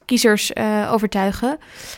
kiezers 0.05 0.55
overtuigen. 0.89 1.49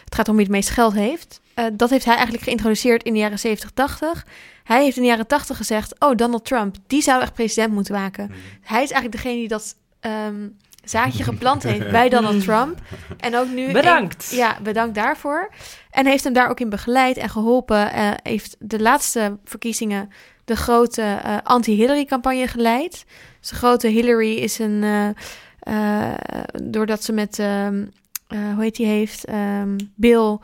Het 0.04 0.16
gaat 0.16 0.30
om 0.30 0.36
wie 0.36 0.44
het 0.44 0.54
meest 0.54 0.70
geld 0.70 0.94
heeft. 0.94 1.42
Dat 1.74 1.90
heeft 1.90 2.06
hij 2.06 2.14
eigenlijk 2.14 2.44
geïntroduceerd 2.44 3.04
in 3.04 3.14
de 3.14 3.20
jaren 3.20 3.40
70, 3.40 3.72
80. 3.72 4.26
Hij 4.68 4.84
heeft 4.84 4.96
in 4.96 5.02
de 5.02 5.08
jaren 5.08 5.28
80 5.28 5.58
gezegd: 5.58 6.00
Oh, 6.00 6.16
Donald 6.16 6.46
Trump, 6.46 6.76
die 6.88 7.02
zou 7.02 7.22
echt 7.22 7.34
president 7.34 7.74
moeten 7.74 7.94
maken. 7.94 8.32
Hij 8.62 8.84
is 8.84 8.92
eigenlijk 8.92 9.12
degene 9.12 9.36
die 9.40 9.48
dat 9.48 9.76
ehm, 10.00 10.48
zaadje 10.84 11.24
geplant 11.24 11.64
heeft 11.64 11.92
bij 11.92 12.10
Donald 12.16 12.42
Trump. 12.44 12.80
En 13.18 13.36
ook 13.38 13.50
nu... 13.50 13.72
Bedankt. 13.72 14.28
een- 14.32 14.38
ja, 14.38 14.58
bedankt 14.64 14.96
daarvoor. 14.96 15.50
En 15.92 16.06
heeft 16.06 16.24
hem 16.24 16.34
daar 16.34 16.50
ook 16.50 16.60
in 16.60 16.70
begeleid 16.70 17.18
en 17.18 17.30
geholpen. 17.30 17.92
Eh, 17.94 18.12
heeft 18.24 18.56
de 18.60 18.80
laatste 18.80 19.38
verkiezingen 19.44 20.10
de 20.46 20.56
grote 20.56 21.02
eh, 21.02 21.38
anti-Hillary-campagne 21.44 22.48
geleid. 22.48 23.06
Dus 23.40 23.50
de 23.50 23.56
grote 23.56 23.88
Hillary 23.88 24.34
is 24.34 24.60
een... 24.60 24.84
eh, 25.60 26.14
doordat 26.64 27.04
ze 27.04 27.12
met... 27.14 27.40
ehm, 27.40 27.86
eh, 28.28 28.54
hoe 28.54 28.64
heet 28.64 28.76
die 28.76 28.86
heeft? 28.86 29.26
Ehm, 29.26 29.76
Bill... 29.96 30.38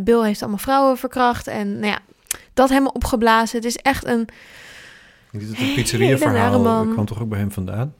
Bill 0.00 0.22
heeft 0.24 0.40
allemaal 0.40 0.58
vrouwen 0.58 0.96
verkracht. 0.98 1.46
En 1.46 1.72
nou 1.72 1.86
ja, 1.86 1.98
dat 2.54 2.68
helemaal 2.68 2.92
opgeblazen. 2.92 3.56
Het 3.56 3.66
is 3.66 3.76
echt 3.76 4.06
een... 4.06 4.28
Niet 5.30 5.90
het 5.90 6.24
nare 6.24 6.58
man. 6.58 6.84
dat 6.84 6.92
kwam 6.92 7.06
toch 7.06 7.22
ook 7.22 7.28
bij 7.28 7.38
hem 7.38 7.52
vandaan? 7.52 7.94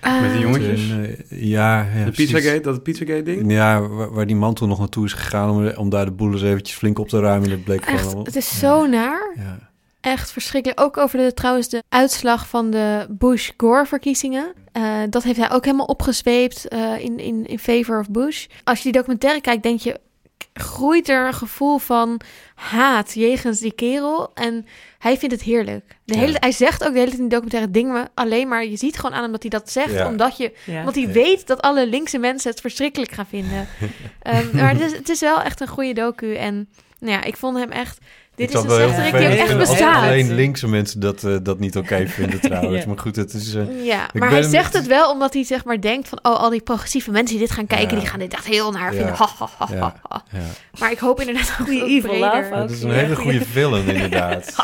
eh, 0.00 0.20
Met 0.20 0.32
die 0.32 0.40
jongetjes? 0.40 0.90
En, 0.90 1.18
eh, 1.28 1.42
ja, 1.42 1.86
ja, 1.94 2.04
De. 2.04 2.10
Pizzagate, 2.10 2.60
dat 2.60 2.82
Pizzagate-ding? 2.82 3.52
Ja, 3.52 3.80
waar, 3.80 4.12
waar 4.12 4.26
die 4.26 4.36
man 4.36 4.54
toen 4.54 4.68
nog 4.68 4.78
naartoe 4.78 5.04
is 5.04 5.12
gegaan 5.12 5.50
om, 5.50 5.68
om 5.68 5.90
daar 5.90 6.04
de 6.04 6.10
boel 6.10 6.32
eens 6.32 6.42
eventjes 6.42 6.76
flink 6.76 6.98
op 6.98 7.08
te 7.08 7.20
ruimen. 7.20 7.48
Dat 7.50 7.64
bleek 7.64 7.84
Echt, 7.84 8.08
gewoon... 8.08 8.24
het 8.24 8.36
is 8.36 8.58
zo 8.58 8.86
naar. 8.86 9.34
Ja. 9.36 9.58
Echt 10.00 10.30
verschrikkelijk. 10.32 10.80
Ook 10.80 10.96
over 10.96 11.18
de, 11.18 11.34
trouwens 11.34 11.68
de 11.68 11.82
uitslag 11.88 12.48
van 12.48 12.70
de 12.70 13.06
Bush-Gore-verkiezingen. 13.10 14.52
Eh, 14.72 14.82
dat 15.10 15.22
heeft 15.22 15.38
hij 15.38 15.50
ook 15.50 15.64
helemaal 15.64 15.86
opgezweept 15.86 16.68
eh, 16.68 16.98
in, 16.98 17.18
in, 17.18 17.46
in 17.46 17.58
favor 17.58 17.98
of 18.00 18.10
Bush. 18.10 18.46
Als 18.64 18.78
je 18.78 18.84
die 18.84 18.92
documentaire 18.92 19.40
kijkt, 19.40 19.62
denk 19.62 19.80
je... 19.80 20.00
groeit 20.60 21.08
er 21.08 21.26
een 21.26 21.34
gevoel 21.34 21.78
van 21.78 22.20
haat 22.54 23.12
jegens 23.14 23.60
die 23.60 23.72
kerel. 23.72 24.30
En 24.34 24.66
hij 24.98 25.18
vindt 25.18 25.34
het 25.34 25.44
heerlijk. 25.44 25.96
De 26.04 26.16
hele, 26.18 26.32
Ja. 26.32 26.38
Hij 26.40 26.52
zegt 26.52 26.84
ook 26.84 26.92
de 26.92 26.98
hele 26.98 27.10
tijd 27.10 27.20
in 27.20 27.28
die 27.28 27.38
documentaire 27.38 27.70
dingen... 27.70 28.08
alleen 28.14 28.48
maar 28.48 28.64
je 28.66 28.76
ziet 28.76 28.96
gewoon 28.96 29.14
aan 29.14 29.22
hem 29.22 29.32
dat 29.32 29.42
hij 29.42 29.50
dat 29.50 29.70
zegt... 29.70 29.92
Ja. 29.92 30.06
omdat 30.08 30.36
je 30.36 30.52
Ja. 30.64 30.82
Want 30.82 30.94
hij 30.96 31.04
Ja. 31.06 31.12
weet 31.12 31.46
dat 31.46 31.62
alle 31.62 31.86
linkse 31.86 32.18
mensen 32.18 32.50
het 32.50 32.60
verschrikkelijk 32.60 33.12
gaan 33.12 33.26
vinden. 33.26 33.68
Ehm, 34.22 34.56
maar 34.56 34.70
het 34.72 34.80
is, 34.80 34.92
het 34.92 35.08
is 35.08 35.20
wel 35.20 35.40
echt 35.42 35.60
een 35.60 35.68
goede 35.68 35.92
docu. 35.92 36.34
En 36.34 36.68
nou 36.98 37.12
ja, 37.12 37.22
ik 37.24 37.36
vond 37.36 37.58
hem 37.58 37.70
echt... 37.70 37.98
Dit 38.36 38.50
Ik 38.50 38.56
is 38.56 38.62
een 38.62 38.70
slechterik 38.70 39.16
die 39.16 39.26
ook 39.28 39.34
echt 39.48 39.58
bestaat. 39.58 40.02
alleen 40.02 40.34
linkse 40.34 40.68
mensen 40.68 41.00
dat, 41.00 41.24
eh, 41.24 41.36
dat 41.42 41.58
niet 41.58 41.76
oké 41.76 42.06
vinden 42.08 42.40
trouwens. 42.40 42.80
Ja. 42.82 42.86
Maar 42.88 42.98
goed, 42.98 43.16
het 43.16 43.32
is... 43.34 43.54
eh, 43.54 43.84
Ja, 43.84 44.04
Ik 44.12 44.20
maar 44.20 44.30
hij 44.30 44.42
zegt 44.42 44.72
het 44.72 44.86
wel 44.86 45.10
omdat 45.10 45.34
hij 45.34 45.44
zeg 45.44 45.64
maar 45.64 45.80
denkt 45.80 46.08
van... 46.08 46.18
oh, 46.22 46.40
al 46.40 46.50
die 46.50 46.60
progressieve 46.60 47.10
mensen 47.10 47.36
die 47.36 47.46
dit 47.46 47.54
gaan 47.56 47.66
kijken... 47.66 47.94
Ja. 47.94 48.00
die 48.00 48.08
gaan 48.08 48.18
dit 48.18 48.32
echt 48.32 48.46
heel 48.46 48.70
naar 48.72 48.94
Ja. 48.94 48.98
vinden. 48.98 49.14
Ha, 49.78 49.94
ha. 50.08 50.22
Maar 50.78 50.90
ik 50.90 50.98
hoop 50.98 51.20
inderdaad 51.20 51.50
goede 51.50 51.84
evil 51.84 52.34
ook. 52.34 52.50
Dat 52.50 52.70
is 52.70 52.82
een 52.82 52.88
Ja, 52.90 52.94
hele 52.94 53.16
goede 53.16 53.44
villain 53.44 53.86
inderdaad. 53.94 54.54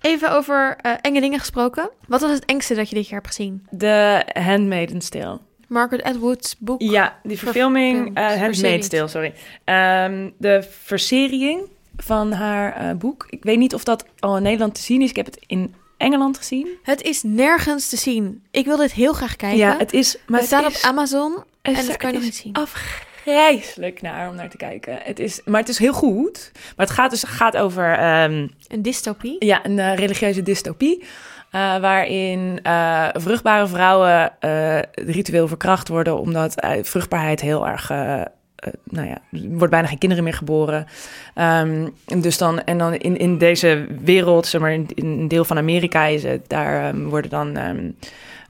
Even 0.00 0.32
over 0.32 0.76
eh, 0.80 0.92
enge 1.00 1.20
dingen 1.20 1.38
gesproken. 1.38 1.90
Wat 2.06 2.20
was 2.20 2.30
het 2.30 2.44
engste 2.44 2.74
dat 2.74 2.88
je 2.88 2.94
dit 2.94 3.08
jaar 3.08 3.20
hebt 3.20 3.34
gezien? 3.34 3.66
De 3.70 4.24
Handmaid's 4.32 5.08
Tale. 5.08 5.38
Margaret 5.68 6.02
Atwood's 6.02 6.56
boek. 6.58 6.80
Ja, 6.82 7.18
die 7.22 7.38
verfilming, 7.38 8.18
uh. 8.18 8.32
Handmaid's 8.32 8.88
Tale, 8.88 9.08
sorry. 9.08 9.34
Ehm, 9.64 10.30
de 10.38 10.68
verseriering 10.82 11.60
van 11.96 12.32
haar 12.32 12.76
eh, 12.76 12.96
boek. 12.96 13.26
Ik 13.30 13.42
weet 13.44 13.58
niet 13.58 13.74
of 13.74 13.84
dat 13.84 14.04
al 14.18 14.36
in 14.36 14.42
Nederland 14.42 14.74
te 14.74 14.82
zien 14.82 15.02
is. 15.02 15.10
Ik 15.10 15.16
heb 15.16 15.26
het 15.26 15.38
in 15.46 15.74
Engeland 15.96 16.36
gezien. 16.36 16.68
Het 16.82 17.02
is 17.02 17.22
nergens 17.22 17.88
te 17.88 17.96
zien. 17.96 18.42
Ik 18.50 18.64
wil 18.64 18.76
dit 18.76 18.92
heel 18.92 19.12
graag 19.12 19.36
kijken. 19.36 19.58
Ja, 19.58 19.76
het 19.78 19.92
is... 19.92 20.18
Maar 20.26 20.38
het 20.38 20.48
staat 20.48 20.70
is, 20.70 20.76
op 20.76 20.90
Amazon 20.90 21.44
en 21.62 21.86
dat 21.86 21.96
kan 21.96 22.08
je 22.10 22.14
nog 22.14 22.24
niet 22.24 22.36
zien. 22.36 22.52
afgrijselijk 22.52 24.02
naar 24.02 24.28
om 24.28 24.34
naar 24.34 24.50
te 24.50 24.56
kijken. 24.56 24.98
Het 25.02 25.18
is, 25.18 25.40
maar 25.44 25.60
het 25.60 25.68
is 25.68 25.78
heel 25.78 25.92
goed. 25.92 26.50
Maar 26.76 26.86
het 26.86 26.94
gaat 26.94 27.10
dus 27.10 27.22
gaat 27.22 27.56
over 27.56 27.92
ehm, 27.92 28.48
Een 28.68 28.82
dystopie. 28.82 29.44
ja, 29.44 29.64
een 29.64 29.78
eh, 29.78 29.94
religieuze 29.94 30.42
dystopie. 30.42 31.04
Eh, 31.50 31.78
waarin 31.78 32.60
eh, 32.62 33.08
vruchtbare 33.12 33.66
vrouwen 33.66 34.32
eh, 34.40 34.78
ritueel 34.92 35.48
verkracht 35.48 35.88
worden, 35.88 36.18
omdat 36.18 36.66
vruchtbaarheid 36.82 37.40
heel 37.40 37.68
erg. 37.68 37.88
nou 38.84 39.06
ja, 39.06 39.18
er 39.32 39.48
wordt 39.48 39.70
bijna 39.70 39.86
geen 39.86 39.98
kinderen 39.98 40.24
meer 40.24 40.34
geboren. 40.34 40.86
En 41.34 42.20
dus 42.20 42.38
dan, 42.38 42.64
en 42.64 42.78
dan 42.78 42.94
in, 42.94 43.16
in 43.16 43.38
deze 43.38 43.86
wereld, 44.00 44.46
zeg 44.46 44.60
maar, 44.60 44.72
in, 44.72 44.88
een 44.94 45.28
deel 45.28 45.44
van 45.44 45.58
Amerika 45.58 46.04
is 46.04 46.22
het, 46.22 46.48
daar 46.48 46.84
ehm, 46.84 47.02
worden 47.02 47.30
dan. 47.30 47.56
ehm, 47.56 47.90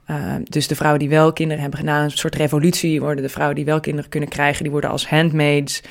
eh, 0.05 0.35
dus 0.43 0.67
de 0.67 0.75
vrouwen 0.75 0.99
die 0.99 1.09
wel 1.09 1.33
kinderen 1.33 1.61
hebben 1.61 1.79
gedaan, 1.79 2.03
een 2.03 2.11
soort 2.11 2.35
revolutie, 2.35 3.01
worden 3.01 3.23
de 3.23 3.29
vrouwen 3.29 3.55
die 3.55 3.65
wel 3.65 3.79
kinderen 3.79 4.09
kunnen 4.09 4.29
krijgen, 4.29 4.63
die 4.63 4.71
worden 4.71 4.89
als 4.89 5.07
handmaids 5.07 5.81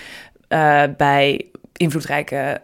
bij 0.96 1.46
invloedrijke 1.76 2.61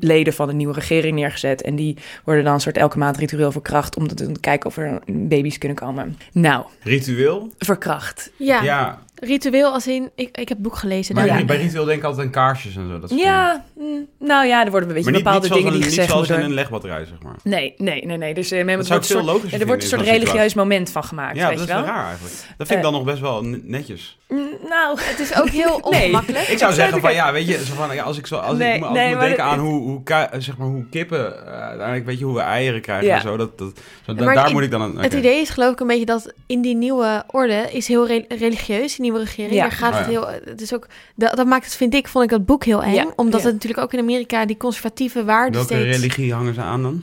leden 0.00 0.32
van 0.32 0.46
de 0.46 0.54
nieuwe 0.54 0.72
regering 0.72 1.14
neergezet. 1.14 1.62
En 1.62 1.76
die 1.76 1.96
worden 2.24 2.44
dan 2.44 2.54
een 2.54 2.60
soort 2.60 2.76
elke 2.76 2.98
maand 2.98 3.16
ritueel 3.16 3.52
verkracht 3.52 3.96
om 3.96 4.08
te 4.08 4.14
te 4.14 4.32
kijken 4.40 4.66
of 4.66 4.76
er 4.76 4.98
baby's 5.06 5.58
kunnen 5.58 5.76
komen. 5.78 6.18
Nou, 6.32 6.64
Ritueel? 6.82 7.50
verkracht. 7.58 8.30
Ja, 8.36 8.62
Ja. 8.62 9.02
Ritueel 9.14 9.72
als 9.72 9.86
in... 9.86 10.10
Ik, 10.14 10.28
ik 10.28 10.36
heb 10.36 10.48
het 10.48 10.62
boek 10.62 10.76
gelezen. 10.76 11.14
Maar 11.14 11.26
Ja. 11.26 11.44
bij 11.44 11.56
ritueel 11.56 11.84
denk 11.84 11.98
ik 11.98 12.04
altijd 12.04 12.26
aan 12.26 12.32
kaarsjes 12.32 12.76
en 12.76 12.88
zo. 12.88 13.00
Dat. 13.00 13.10
Ja, 13.10 13.64
mm, 13.78 14.06
nou 14.18 14.46
ja, 14.46 14.64
er 14.64 14.70
worden 14.70 14.88
een 14.88 14.94
beetje 14.94 15.10
Maar 15.10 15.20
niet, 15.20 15.24
bepaalde 15.24 15.46
niet 15.48 15.56
dingen 15.56 15.66
een, 15.72 15.72
die 15.78 15.82
niet 15.88 15.88
gezegd 15.94 16.10
zoals 16.10 16.28
in 16.30 16.40
een 16.40 16.54
legbatterij, 16.54 17.04
zeg 17.04 17.22
maar. 17.22 17.34
Nee, 17.42 17.74
nee, 17.76 18.06
nee, 18.06 18.16
nee. 18.16 18.34
Dus 18.34 18.50
eh, 18.50 18.58
men- 18.64 18.66
Dat 18.66 18.76
het 18.78 18.86
zou 18.86 19.00
ik 19.00 19.06
veel 19.06 19.22
logischer 19.34 19.52
ja, 19.52 19.58
er 19.60 19.66
wordt 19.66 19.82
een 19.82 19.88
soort 19.88 20.02
religieus 20.02 20.54
moment 20.54 20.90
van 20.90 21.04
gemaakt, 21.04 21.36
Ja, 21.36 21.48
weet 21.48 21.58
dat 21.58 21.66
je 21.68 21.72
is 21.74 21.80
wel? 21.80 21.88
raar 21.88 22.06
eigenlijk. 22.06 22.34
Dat 22.56 22.66
vind 22.66 22.70
ik 22.70 22.76
Eh, 22.76 22.82
dan 22.82 22.92
nog 22.92 23.04
best 23.04 23.20
wel 23.20 23.42
netjes. 23.62 24.18
Mm, 24.28 24.48
Nou, 24.68 24.98
Het 25.00 25.20
is 25.20 25.36
ook 25.40 25.48
heel 25.48 25.78
ongemakkelijk. 25.90 26.46
Ik 26.48 26.58
zou 26.58 26.72
zeggen 26.72 27.00
van 27.00 27.12
ja, 27.12 27.32
weet 27.32 27.46
je, 27.46 27.64
zo 27.64 27.74
van, 27.74 27.94
ja, 27.94 28.02
als 28.02 28.18
ik 28.18 28.26
zo 28.26 28.36
als 28.36 28.58
Nee, 28.58 28.74
ik, 28.74 28.80
me- 28.80 28.86
als 28.86 28.94
nee, 28.96 29.04
ik 29.04 29.10
moet 29.10 29.18
maar 29.18 29.26
denken 29.28 29.44
aan 29.44 29.58
hoe, 29.58 29.80
hoe, 29.82 30.02
zeg 30.38 30.56
maar, 30.56 30.66
hoe 30.68 30.86
kippen, 30.90 31.46
eh, 31.46 31.60
uiteindelijk 31.60 32.06
weet 32.06 32.18
je 32.18 32.24
hoe 32.24 32.34
we 32.34 32.40
eieren 32.40 32.80
krijgen 32.80 33.06
Ja. 33.06 33.14
en 33.16 33.20
zo. 33.22 33.36
Dat, 33.36 33.58
dat, 33.58 33.72
daar 34.18 34.52
moet 34.52 34.62
ik 34.62 34.70
dan 34.70 34.82
aan. 34.82 34.98
Het 34.98 35.12
idee 35.14 35.40
is 35.40 35.50
geloof 35.50 35.72
ik 35.72 35.80
een 35.80 35.86
beetje 35.86 36.04
dat 36.04 36.32
in 36.46 36.60
die 36.62 36.74
nieuwe 36.76 37.24
orde 37.26 37.68
is 37.72 37.88
heel 37.88 38.06
re- 38.06 38.24
religieus, 38.28 38.96
die 38.96 39.03
nieuwe 39.04 39.18
regering. 39.18 39.54
Ja. 39.54 39.62
Daar 39.62 39.72
gaat 39.72 39.92
Oh, 39.92 39.98
het 39.98 40.06
heel, 40.06 40.28
het 40.44 40.60
is 40.60 40.74
ook, 40.74 40.86
dat, 41.16 41.36
dat 41.36 41.46
maakt 41.46 41.64
het, 41.64 41.74
vind 41.74 41.94
ik, 41.94 42.08
vond 42.08 42.24
ik 42.24 42.30
dat 42.30 42.46
boek 42.46 42.64
heel 42.64 42.82
eng. 42.82 42.94
Ja, 42.94 43.12
Omdat 43.16 43.40
ja. 43.40 43.46
het 43.46 43.54
natuurlijk 43.54 43.82
ook 43.82 43.92
in 43.92 43.98
Amerika 43.98 44.46
die 44.46 44.56
conservatieve 44.56 45.24
waarden 45.24 45.52
Welke 45.52 45.74
steeds... 45.74 45.96
religie 45.96 46.32
hangen 46.32 46.54
ze 46.54 46.60
aan 46.60 46.82
dan? 46.82 47.02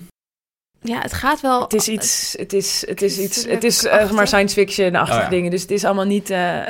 Ja, 0.84 1.00
het 1.02 1.14
gaat 1.14 1.42
wel... 1.42 1.62
Het 1.62 1.74
is 1.74 1.88
iets, 1.88 2.36
het 2.38 2.54
is, 2.54 2.84
het 2.88 3.02
is 3.02 3.20
iets, 3.20 3.46
Het 3.46 3.64
is 3.64 3.86
eh, 3.86 3.98
zeg 3.98 4.12
maar 4.12 4.28
science 4.28 4.56
fiction-achtige 4.56 5.18
Oh 5.18 5.24
ja. 5.24 5.30
dingen. 5.30 5.52
Dus 5.52 5.62
het 5.62 5.72
is 5.72 5.84
allemaal 5.84 6.06
niet 6.06 6.30
eh, 6.30 6.62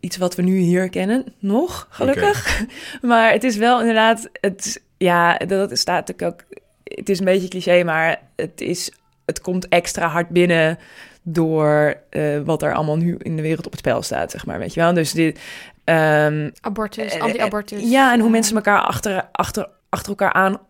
iets 0.00 0.16
wat 0.16 0.34
we 0.34 0.42
nu 0.42 0.58
hier 0.58 0.88
kennen, 0.88 1.24
nog, 1.38 1.86
gelukkig. 1.90 2.64
Maar 3.02 3.32
het 3.32 3.44
is 3.44 3.56
wel 3.56 3.80
inderdaad, 3.80 4.28
het, 4.40 4.82
ja, 4.96 5.36
dat 5.36 5.78
staat 5.78 6.06
natuurlijk 6.06 6.32
ook, 6.32 6.58
het 6.84 7.08
is 7.08 7.18
een 7.18 7.24
beetje 7.24 7.48
cliché, 7.48 7.84
maar 7.84 8.20
het 8.36 8.60
is, 8.60 8.90
het 9.24 9.40
komt 9.40 9.68
extra 9.68 10.08
hard 10.08 10.28
binnen 10.28 10.78
door 11.24 11.96
eh, 12.10 12.38
wat 12.44 12.62
er 12.62 12.74
allemaal 12.74 12.96
nu 12.96 13.16
in 13.18 13.36
de 13.36 13.42
wereld 13.42 13.66
op 13.66 13.72
het 13.72 13.80
spel 13.80 14.02
staat, 14.02 14.30
zeg 14.30 14.46
maar, 14.46 14.58
weet 14.58 14.74
je 14.74 14.80
wel. 14.80 14.94
Dus 14.94 15.12
dit, 15.12 15.40
ehm, 15.84 16.50
Abortus, 16.60 17.12
eh, 17.14 17.20
anti-abortus. 17.20 17.90
ja, 17.90 18.12
en 18.12 18.20
hoe 18.20 18.30
mensen 18.30 18.56
elkaar 18.56 18.80
achter, 18.80 19.28
achter, 19.32 19.68
achter 19.88 20.08
elkaar 20.08 20.32
aan 20.32 20.60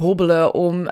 hobbelen 0.00 0.54
om 0.54 0.88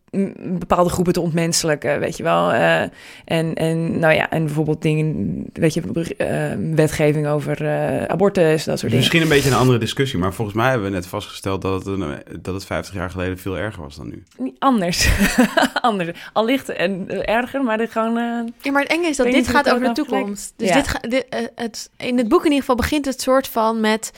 bepaalde 0.58 0.90
groepen 0.90 1.12
te 1.12 1.20
ontmenselijken, 1.20 2.00
weet 2.00 2.16
je 2.16 2.22
wel. 2.22 2.52
Eh, 2.52 2.80
en, 3.24 3.54
en 3.54 3.98
nou 3.98 4.14
ja, 4.14 4.30
en 4.30 4.44
bijvoorbeeld 4.44 4.82
dingen, 4.82 5.44
weet 5.52 5.74
je, 5.74 6.14
eh, 6.16 6.74
wetgeving 6.74 7.26
over 7.26 7.66
eh, 7.66 8.04
abortus, 8.04 8.64
dat 8.64 8.78
soort 8.78 8.80
dingen. 8.80 8.96
Misschien 8.96 9.22
een 9.22 9.28
beetje 9.28 9.50
een 9.50 9.56
andere 9.56 9.78
discussie, 9.78 10.18
maar 10.18 10.32
volgens 10.32 10.56
mij 10.56 10.68
hebben 10.70 10.88
we 10.88 10.94
net 10.94 11.06
vastgesteld 11.06 11.62
dat 11.62 11.84
het, 11.84 11.86
een, 11.86 12.22
dat 12.40 12.54
het 12.54 12.64
50 12.64 12.94
jaar 12.94 13.10
geleden 13.10 13.38
veel 13.38 13.58
erger 13.58 13.82
was 13.82 13.96
dan 13.96 14.08
nu. 14.08 14.22
Niet 14.38 14.56
anders. 14.58 15.08
anders. 15.80 16.30
Allicht 16.32 16.68
en 16.68 17.24
erger, 17.26 17.62
maar 17.62 17.78
dit 17.78 17.90
gewoon... 17.90 18.16
eh, 18.16 18.52
Ja, 18.62 18.72
maar 18.72 18.82
het 18.82 18.90
enge 18.92 19.06
is 19.08 19.16
dat 19.16 19.26
dit 19.26 19.48
gaat 19.48 19.70
over 19.70 19.86
de 19.86 19.92
toekomst. 19.92 20.52
Dus 20.56 20.68
Ja. 20.68 20.74
dit, 20.74 20.88
ga, 20.88 20.98
dit, 20.98 21.26
het, 21.54 21.90
in 21.96 22.18
het 22.18 22.28
boek 22.28 22.40
in 22.40 22.44
ieder 22.44 22.60
geval 22.60 22.76
begint 22.76 23.04
het 23.04 23.20
soort 23.20 23.48
van 23.48 23.80
met 23.80 24.12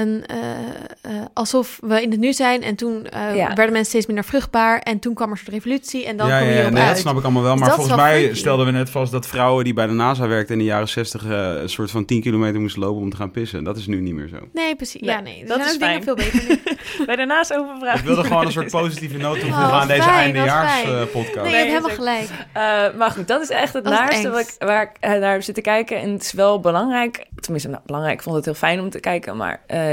een, 0.00 0.24
eh, 0.26 0.38
eh, 1.00 1.24
alsof 1.32 1.78
we 1.80 2.02
in 2.02 2.10
het 2.10 2.20
nu 2.20 2.32
zijn 2.32 2.62
en 2.62 2.74
toen 2.74 3.06
eh, 3.06 3.36
Ja. 3.36 3.46
werden 3.46 3.64
mensen 3.72 3.84
steeds 3.90 4.06
minder 4.06 4.24
vruchtbaar 4.24 4.78
en 4.78 4.98
toen 4.98 5.14
kwam 5.14 5.26
er 5.26 5.32
een 5.32 5.38
soort 5.38 5.50
revolutie 5.52 6.06
en 6.06 6.16
dan 6.16 6.28
ja, 6.28 6.38
kom 6.38 6.48
je 6.48 6.54
ja, 6.54 6.68
nee, 6.68 6.80
uit. 6.82 6.88
dat 6.90 6.98
snap 6.98 7.16
ik 7.16 7.22
allemaal 7.22 7.42
wel. 7.42 7.50
Dus 7.52 7.60
Maar 7.60 7.68
dat 7.68 7.78
volgens 7.78 7.96
mij 8.00 8.18
freaky. 8.18 8.34
stelden 8.38 8.66
we 8.66 8.72
net 8.72 8.90
vast 8.90 9.12
dat 9.12 9.26
vrouwen 9.26 9.64
die 9.64 9.72
bij 9.74 9.86
de 9.86 9.92
NASA 9.92 10.26
werkten 10.28 10.52
in 10.54 10.58
de 10.60 10.64
jaren 10.66 10.88
60 10.88 11.24
eh, 11.24 11.30
een 11.62 11.68
soort 11.68 11.90
van 11.90 12.04
10 12.04 12.20
kilometer 12.20 12.60
moesten 12.60 12.80
lopen 12.82 13.02
om 13.02 13.10
te 13.10 13.16
gaan 13.16 13.30
pissen. 13.30 13.64
Dat 13.64 13.76
is 13.76 13.86
nu 13.86 14.00
niet 14.00 14.14
meer 14.14 14.28
zo. 14.28 14.36
Nee, 14.52 14.76
precies. 14.76 15.00
Nee, 15.00 15.10
ja, 15.10 15.20
nee. 15.20 15.44
Dat 15.44 15.56
zijn 15.56 15.68
is 15.68 15.74
ook 15.74 15.80
dingen 15.80 16.02
fijn. 16.02 16.04
veel 16.04 16.14
beter 16.14 16.44
nu. 16.48 16.62
bij 17.06 17.16
daarnaast 17.16 17.54
overvragen. 17.56 17.98
Ik 17.98 18.04
wilde 18.04 18.24
gewoon 18.24 18.46
een 18.46 18.52
soort 18.52 18.70
positieve 18.80 19.16
noot 19.16 19.40
toevoegen 19.40 19.64
Oh, 19.66 19.80
aan 19.80 19.88
deze 19.88 20.02
fijn, 20.02 20.14
eindejaars 20.18 20.82
wat 20.82 20.92
fijn. 20.92 21.06
eh, 21.06 21.12
podcast. 21.12 21.34
Nee, 21.34 21.44
je 21.44 21.50
Nee, 21.50 21.70
hebt 21.72 21.86
helemaal 21.86 21.96
gelijk. 21.96 22.28
Eh, 22.52 22.98
maar 22.98 23.10
goed, 23.10 23.28
dat 23.28 23.42
is 23.42 23.48
echt 23.48 23.72
het 23.72 23.84
naarste 23.84 24.30
waar 24.30 24.40
ik, 24.40 24.54
waar 24.58 24.82
ik 24.82 25.08
naar 25.20 25.32
heb 25.32 25.42
zitten 25.42 25.62
kijken. 25.62 26.00
En 26.00 26.12
het 26.12 26.22
is 26.22 26.32
wel 26.32 26.60
belangrijk, 26.60 27.26
tenminste 27.40 27.68
nou, 27.68 27.82
belangrijk, 27.86 28.16
ik 28.16 28.22
vond 28.22 28.36
het 28.36 28.44
heel 28.44 28.54
fijn 28.54 28.80
om 28.80 28.90
te 28.90 29.00
kijken. 29.00 29.36
Maar 29.36 29.60
eh, 29.66 29.83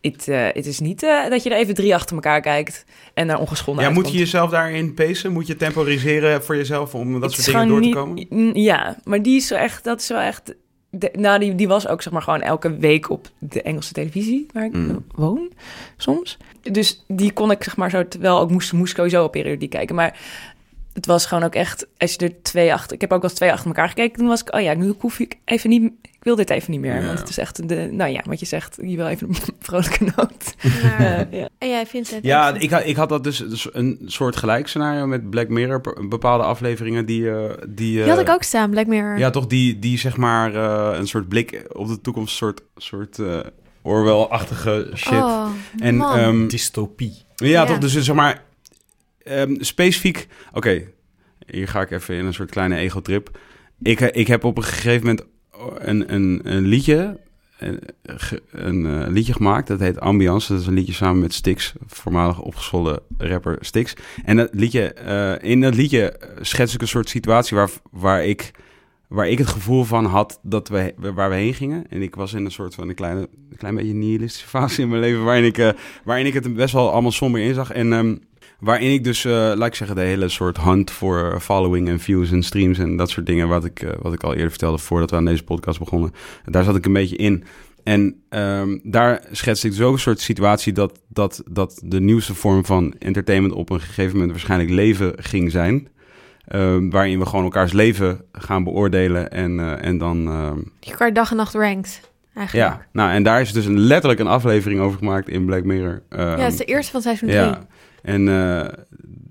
het, 0.00 0.28
eh, 0.28 0.46
het 0.52 0.66
is 0.66 0.80
niet 0.80 1.02
eh, 1.02 1.30
dat 1.30 1.42
je 1.42 1.50
er 1.50 1.56
even 1.56 1.74
drie 1.74 1.94
achter 1.94 2.14
elkaar 2.14 2.40
kijkt 2.40 2.84
en 3.14 3.26
daar 3.26 3.40
ongeschonden 3.40 3.84
Ja, 3.84 3.90
moet 3.90 4.12
je 4.12 4.18
jezelf 4.18 4.50
daarin 4.50 4.94
pacen? 4.94 5.32
Moet 5.32 5.46
je 5.46 5.56
temporiseren 5.56 6.44
voor 6.44 6.56
jezelf 6.56 6.94
om 6.94 7.12
dat 7.12 7.22
Het 7.22 7.32
soort 7.44 7.46
dingen 7.56 7.68
door 7.68 7.82
te 7.82 7.88
komen? 8.28 8.60
Ja, 8.62 8.96
maar 9.04 9.22
die 9.22 9.36
is 9.36 9.46
zo 9.46 9.54
echt, 9.54 9.84
dat 9.84 10.00
is 10.00 10.08
wel 10.08 10.18
echt 10.20 10.54
de- 10.90 11.10
nou, 11.18 11.38
die, 11.38 11.54
die 11.54 11.68
was 11.68 11.88
ook 11.88 12.02
zeg 12.02 12.12
maar 12.12 12.22
gewoon 12.22 12.40
elke 12.42 12.76
week 12.76 13.10
op 13.10 13.28
de 13.38 13.62
Engelse 13.62 13.92
televisie 13.92 14.46
waar 14.52 14.64
ik 14.64 14.72
Mm. 14.72 14.90
eh, 14.90 14.96
woon 15.14 15.50
soms. 15.96 16.36
Dus 16.62 17.04
die 17.08 17.32
kon 17.32 17.50
ik 17.50 17.62
zeg 17.64 17.76
maar 17.76 17.90
zo, 17.90 18.08
terwijl 18.08 18.38
ook 18.38 18.50
moest, 18.50 18.72
moest 18.72 18.96
sowieso 18.96 19.24
op 19.24 19.32
periodiek 19.32 19.70
kijken. 19.70 19.94
Maar 19.94 20.18
het 20.96 21.06
was 21.06 21.26
gewoon 21.26 21.42
ook 21.44 21.54
echt, 21.54 21.86
als 21.98 22.12
je 22.12 22.18
er 22.18 22.42
twee 22.42 22.72
achter, 22.72 22.94
ik 22.94 23.00
heb 23.00 23.12
ook 23.12 23.20
wel 23.20 23.30
eens 23.30 23.38
twee 23.38 23.52
achter 23.52 23.66
elkaar 23.66 23.88
gekeken. 23.88 24.18
Toen 24.18 24.26
was 24.28 24.40
ik, 24.40 24.54
oh 24.54 24.60
ja, 24.60 24.74
nu 24.74 24.94
hoef 24.98 25.18
ik 25.18 25.36
even 25.44 25.70
niet, 25.70 25.82
ik 26.02 26.18
wil 26.22 26.36
dit 26.36 26.50
even 26.50 26.70
niet 26.70 26.80
meer. 26.80 27.00
Ja. 27.00 27.06
Want 27.06 27.18
het 27.18 27.28
is 27.28 27.38
echt, 27.38 27.68
de, 27.68 27.88
nou 27.92 28.10
ja, 28.10 28.20
wat 28.26 28.40
je 28.40 28.46
zegt, 28.46 28.78
je 28.82 28.96
wil 28.96 29.06
even 29.06 29.28
een 29.28 29.36
vrolijke 29.60 30.04
noot. 30.16 30.54
Maar- 30.82 30.94
Eh, 31.30 31.40
ja. 31.40 31.48
En 31.58 31.68
jij 31.68 31.86
Vincent? 31.86 32.24
Ja, 32.24 32.46
Engsten? 32.48 32.62
ik, 32.64 32.70
had- 32.70 32.86
ik 32.86 32.96
had 32.96 33.08
dat 33.08 33.24
dus, 33.24 33.38
dus 33.38 33.68
een 33.72 34.00
soort 34.06 34.36
gelijk 34.36 34.68
scenario 34.68 35.06
met 35.06 35.30
Black 35.30 35.48
Mirror. 35.48 35.80
Bepaalde 36.08 36.44
afleveringen 36.44 37.06
die... 37.06 37.30
eh, 37.30 37.50
die, 37.68 37.74
Die 37.74 38.02
eh, 38.02 38.08
had 38.08 38.18
ik 38.20 38.28
ook 38.28 38.42
staan, 38.42 38.70
Black 38.70 38.86
Mirror. 38.86 39.18
Ja, 39.18 39.30
toch 39.30 39.46
die, 39.46 39.78
die 39.78 39.98
zeg 39.98 40.16
maar 40.16 40.54
eh, 40.54 40.98
een 40.98 41.08
soort 41.08 41.28
blik 41.28 41.62
op 41.72 41.86
de 41.88 42.00
toekomst, 42.00 42.36
soort, 42.36 42.60
soort 42.76 43.18
eh, 43.18 43.38
Orwell-achtige 43.82 44.90
shit. 44.94 45.12
Oh, 45.12 45.46
en 45.78 46.00
ehm, 46.00 46.46
Dystopie. 46.48 47.14
ja, 47.36 47.46
Ja. 47.48 47.64
toch, 47.64 47.78
dus 47.78 47.92
zeg 47.92 48.14
maar 48.14 48.42
ehm, 49.26 49.54
specifiek. 49.58 50.26
Oké, 50.52 50.82
hier 51.46 51.68
ga 51.68 51.80
ik 51.80 51.90
even 51.90 52.14
in 52.14 52.24
een 52.24 52.34
soort 52.34 52.50
kleine 52.50 52.76
ego-trip. 52.76 53.38
Ik, 53.82 54.00
eh, 54.00 54.20
ik 54.20 54.26
heb 54.26 54.44
op 54.44 54.56
een 54.56 54.62
gegeven 54.62 55.06
moment 55.06 55.26
een, 55.78 56.14
een, 56.14 56.40
een 56.44 56.66
liedje. 56.66 57.24
Een, 58.50 58.86
eh, 58.86 59.08
liedje 59.08 59.32
gemaakt. 59.32 59.66
Dat 59.68 59.80
heet 59.80 60.00
Ambiance. 60.00 60.52
Dat 60.52 60.60
is 60.60 60.66
een 60.66 60.74
liedje 60.74 60.92
samen 60.92 61.20
met 61.20 61.34
Stix, 61.34 61.72
voormalig 61.86 62.40
opgezwollen 62.40 63.00
rapper 63.18 63.56
Stix. 63.60 63.94
En 64.24 64.36
dat 64.36 64.48
liedje, 64.52 64.92
eh, 64.92 65.50
in 65.50 65.60
dat 65.60 65.74
liedje 65.74 66.20
schets 66.40 66.74
ik 66.74 66.80
een 66.80 66.88
soort 66.88 67.08
situatie 67.08 67.56
waar, 67.56 67.70
waar 67.90 68.24
ik 68.24 68.50
waar 69.08 69.28
ik 69.28 69.38
het 69.38 69.46
gevoel 69.46 69.84
van 69.84 70.04
had 70.04 70.40
dat 70.42 70.68
we 70.68 70.94
waar 70.96 71.30
we 71.30 71.36
heen 71.36 71.54
gingen. 71.54 71.84
En 71.88 72.02
ik 72.02 72.14
was 72.14 72.32
in 72.32 72.44
een 72.44 72.50
soort 72.50 72.74
van 72.74 72.88
een 72.88 72.94
kleine, 72.94 73.20
een 73.50 73.56
klein 73.56 73.74
beetje 73.74 73.94
nihilistische 73.94 74.48
fase 74.58 74.82
in 74.82 74.88
mijn 74.88 75.00
leven, 75.00 75.24
waarin 75.24 75.44
ik, 75.44 75.74
waarin 76.04 76.26
ik 76.26 76.34
het 76.34 76.54
best 76.54 76.74
wel 76.74 76.92
allemaal 76.92 77.12
somber 77.12 77.40
inzag. 77.40 77.72
En 77.72 77.92
ehm, 77.92 78.16
waarin 78.60 78.92
ik 78.92 79.04
dus, 79.04 79.24
eh, 79.24 79.32
laat 79.32 79.66
ik 79.66 79.74
zeggen, 79.74 79.96
de 79.96 80.02
hele 80.02 80.28
soort 80.28 80.56
hunt 80.60 80.90
voor 80.90 81.38
following 81.40 81.88
en 81.88 82.00
views 82.00 82.30
en 82.30 82.42
streams 82.42 82.78
en 82.78 82.96
dat 82.96 83.10
soort 83.10 83.26
dingen, 83.26 83.48
wat 83.48 83.64
ik, 83.64 83.82
eh, 83.82 83.90
wat 84.00 84.12
ik 84.12 84.22
al 84.22 84.32
eerder 84.34 84.50
vertelde 84.50 84.78
voordat 84.78 85.10
we 85.10 85.16
aan 85.16 85.24
deze 85.24 85.44
podcast 85.44 85.78
begonnen, 85.78 86.12
daar 86.44 86.64
zat 86.64 86.76
ik 86.76 86.86
een 86.86 86.92
beetje 86.92 87.16
in. 87.16 87.44
En 87.82 88.22
ehm, 88.28 88.78
daar 88.82 89.22
schetste 89.32 89.66
ik 89.66 89.72
dus 89.72 89.82
ook 89.82 89.92
een 89.92 89.98
soort 89.98 90.20
situatie 90.20 90.72
dat, 90.72 91.00
dat, 91.08 91.42
dat 91.50 91.80
de 91.84 92.00
nieuwste 92.00 92.34
vorm 92.34 92.64
van 92.64 92.94
entertainment 92.98 93.54
op 93.54 93.70
een 93.70 93.80
gegeven 93.80 94.12
moment 94.12 94.30
waarschijnlijk 94.30 94.70
leven 94.70 95.12
ging 95.16 95.50
zijn. 95.50 95.88
Ehm, 96.46 96.90
waarin 96.90 97.18
we 97.18 97.26
gewoon 97.26 97.44
elkaars 97.44 97.72
leven 97.72 98.20
gaan 98.32 98.64
beoordelen 98.64 99.30
en, 99.30 99.60
eh, 99.60 99.84
en 99.88 99.98
dan... 99.98 100.26
ehm, 100.28 100.58
Die 100.80 100.90
elkaar 100.90 101.12
dag 101.12 101.30
en 101.30 101.36
nacht 101.36 101.54
rankt, 101.54 102.00
eigenlijk. 102.34 102.68
ja, 102.68 102.86
nou 102.92 103.10
en 103.10 103.22
daar 103.22 103.40
is 103.40 103.52
dus 103.52 103.66
een, 103.66 103.78
letterlijk 103.78 104.20
een 104.20 104.26
aflevering 104.26 104.80
over 104.80 104.98
gemaakt 104.98 105.28
in 105.28 105.44
Black 105.44 105.64
Mirror. 105.64 106.02
Ehm, 106.08 106.20
Ja, 106.22 106.36
dat 106.36 106.52
is 106.52 106.56
de 106.58 106.64
eerste 106.64 106.92
van 106.92 107.02
seizoen 107.02 107.28
3. 107.28 107.40
ja. 107.40 107.66
En 108.06 108.28
eh, 108.28 108.68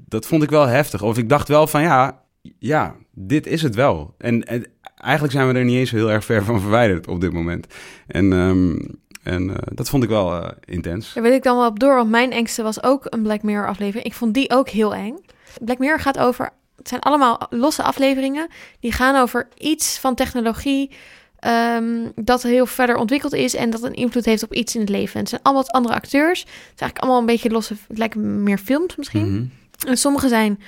dat 0.08 0.26
vond 0.26 0.44
ik 0.44 0.50
wel 0.50 0.66
heftig. 0.66 1.02
Of 1.02 1.18
ik 1.18 1.30
dacht 1.30 1.48
wel 1.48 1.68
van 1.68 1.82
ja, 1.82 2.22
ja, 2.60 2.96
dit 3.12 3.48
is 3.48 3.62
het 3.62 3.76
wel. 3.76 4.16
En, 4.18 4.44
en 4.44 4.66
eigenlijk 4.96 5.34
zijn 5.34 5.48
we 5.48 5.54
er 5.54 5.66
niet 5.66 5.78
eens 5.78 5.92
heel 5.92 6.12
erg 6.12 6.26
ver 6.26 6.44
van 6.44 6.60
verwijderd 6.62 7.08
op 7.08 7.22
dit 7.22 7.34
moment. 7.34 7.68
En, 8.08 8.34
ehm, 8.34 8.78
en 9.24 9.50
eh, 9.50 9.56
dat 9.74 9.90
vond 9.90 10.04
ik 10.04 10.10
wel 10.10 10.42
eh, 10.42 10.52
intens. 10.66 11.14
Daar 11.14 11.24
wil 11.24 11.32
ik 11.32 11.44
dan 11.44 11.58
wel 11.58 11.68
op 11.68 11.80
door, 11.80 11.96
want 11.96 12.10
mijn 12.10 12.32
engste 12.32 12.64
was 12.64 12.84
ook 12.84 13.06
een 13.10 13.22
Black 13.22 13.44
Mirror 13.44 13.68
aflevering. 13.68 14.06
Ik 14.06 14.14
vond 14.14 14.34
die 14.34 14.52
ook 14.52 14.70
heel 14.70 14.96
eng. 14.96 15.18
Black 15.62 15.78
Mirror 15.78 16.00
gaat 16.00 16.20
over, 16.20 16.50
het 16.76 16.88
zijn 16.88 17.02
allemaal 17.02 17.42
losse 17.50 17.84
afleveringen, 17.84 18.48
die 18.80 18.92
gaan 18.92 19.22
over 19.22 19.48
iets 19.58 20.00
van 20.00 20.16
technologie 20.16 20.92
ehm, 21.46 22.10
dat 22.16 22.44
heel 22.44 22.66
verder 22.66 22.96
ontwikkeld 22.96 23.34
is 23.34 23.56
en 23.56 23.70
dat 23.70 23.84
een 23.84 23.94
invloed 23.94 24.26
heeft 24.26 24.44
op 24.44 24.54
iets 24.54 24.76
in 24.76 24.82
het 24.82 24.90
leven. 24.90 25.14
En 25.14 25.20
het 25.20 25.30
zijn 25.30 25.42
allemaal 25.44 25.64
wat 25.64 25.72
andere 25.72 25.96
acteurs. 25.96 26.40
Het 26.40 26.50
is 26.50 26.56
eigenlijk 26.66 27.00
allemaal 27.00 27.20
een 27.20 27.26
beetje 27.26 27.50
losse, 27.50 27.76
het 27.88 27.98
lijken 27.98 28.44
meer 28.44 28.58
films 28.58 28.96
misschien. 28.96 29.32
Mhm. 29.32 29.90
En 29.90 29.98
sommige 29.98 30.28
zijn 30.28 30.60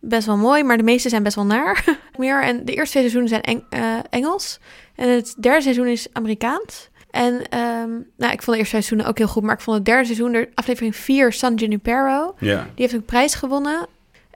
best 0.00 0.26
wel 0.26 0.36
mooi, 0.36 0.62
maar 0.62 0.76
de 0.76 0.82
meeste 0.82 1.08
zijn 1.08 1.22
best 1.22 1.34
wel 1.34 1.46
naar. 1.46 1.84
Meer. 2.18 2.42
En 2.42 2.64
de 2.64 2.74
eerste 2.74 2.98
twee 2.98 3.10
seizoenen 3.10 3.28
zijn 3.28 3.42
Eng- 3.42 3.64
eh, 3.70 3.98
Engels. 4.10 4.58
En 4.94 5.08
het 5.08 5.34
derde 5.40 5.62
seizoen 5.62 5.86
is 5.86 6.06
Amerikaans. 6.12 6.88
En 7.10 7.48
ehm, 7.48 7.90
nou, 8.16 8.32
ik 8.32 8.42
vond 8.42 8.46
de 8.46 8.56
eerste 8.56 8.64
seizoenen 8.66 9.06
ook 9.06 9.18
heel 9.18 9.28
goed. 9.28 9.42
Maar 9.42 9.54
ik 9.54 9.60
vond 9.60 9.76
het 9.76 9.86
derde 9.86 10.04
seizoen, 10.04 10.32
de 10.32 10.48
aflevering 10.54 10.96
4, 10.96 11.32
San 11.32 11.54
Junipero. 11.54 12.34
Ja. 12.38 12.62
Die 12.62 12.70
heeft 12.74 12.92
een 12.92 13.04
prijs 13.04 13.34
gewonnen. 13.34 13.86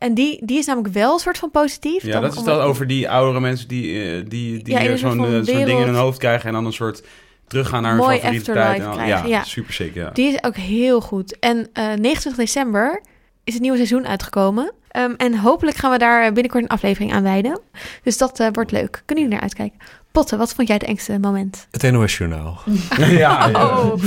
En 0.01 0.15
die, 0.15 0.47
die 0.47 0.59
is 0.59 0.67
namelijk 0.67 0.95
wel 0.95 1.13
een 1.13 1.19
soort 1.19 1.39
van 1.39 1.51
positief. 1.51 2.03
Ja, 2.03 2.13
Dan 2.13 2.23
dat 2.23 2.37
is 2.37 2.43
dat 2.43 2.61
over 2.61 2.87
die 2.87 3.11
oudere 3.11 3.41
mensen 3.41 3.69
die, 3.69 4.03
eh, 4.03 4.25
die, 4.29 4.63
die 4.63 4.75
Ja, 4.75 4.81
eh, 4.81 4.95
zo'n 4.97 5.17
van 5.17 5.25
eh, 5.27 5.33
zo'n 5.33 5.43
ding 5.45 5.69
in 5.69 5.77
hun 5.87 5.95
hoofd 5.95 6.19
krijgen 6.19 6.47
en 6.49 6.53
dan 6.53 6.67
een 6.67 6.73
soort 6.73 7.03
teruggaan 7.47 7.83
naar 7.83 7.91
hun 7.93 8.01
Mooi 8.01 8.19
favoriete 8.19 8.53
tijd. 8.53 8.83
En 8.83 8.91
dan- 8.97 9.07
ja, 9.07 9.25
ja. 9.25 9.43
super 9.45 9.73
sick, 9.75 9.95
ja. 9.95 10.11
Die 10.11 10.33
is 10.33 10.43
ook 10.43 10.57
heel 10.57 11.01
goed. 11.01 11.39
En 11.39 11.69
eh 11.73 11.85
29 11.85 12.35
december 12.35 13.03
is 13.45 13.53
het 13.53 13.63
nieuwe 13.63 13.77
seizoen 13.77 14.07
uitgekomen. 14.07 14.73
Ehm, 14.89 15.13
en 15.17 15.39
hopelijk 15.39 15.77
gaan 15.77 15.91
we 15.91 15.99
daar 15.99 16.33
binnenkort 16.33 16.63
een 16.63 16.69
aflevering 16.71 17.13
aan 17.13 17.23
wijden. 17.23 17.61
Dus 18.03 18.19
dat 18.19 18.41
eh, 18.41 18.47
wordt 18.53 18.71
leuk. 18.73 19.03
Kunnen 19.05 19.25
jullie 19.25 19.31
naar 19.39 19.41
uitkijken? 19.49 19.79
Potten, 20.13 20.39
wat 20.39 20.55
vond 20.55 20.69
jij 20.69 20.77
het 20.77 20.87
engste 20.87 21.19
moment? 21.19 21.67
Het 21.71 21.93
NOS 21.93 22.17
Journaal. 22.17 22.61
ja, 22.99 23.47
ja. 23.49 23.51
Oh, 23.79 24.03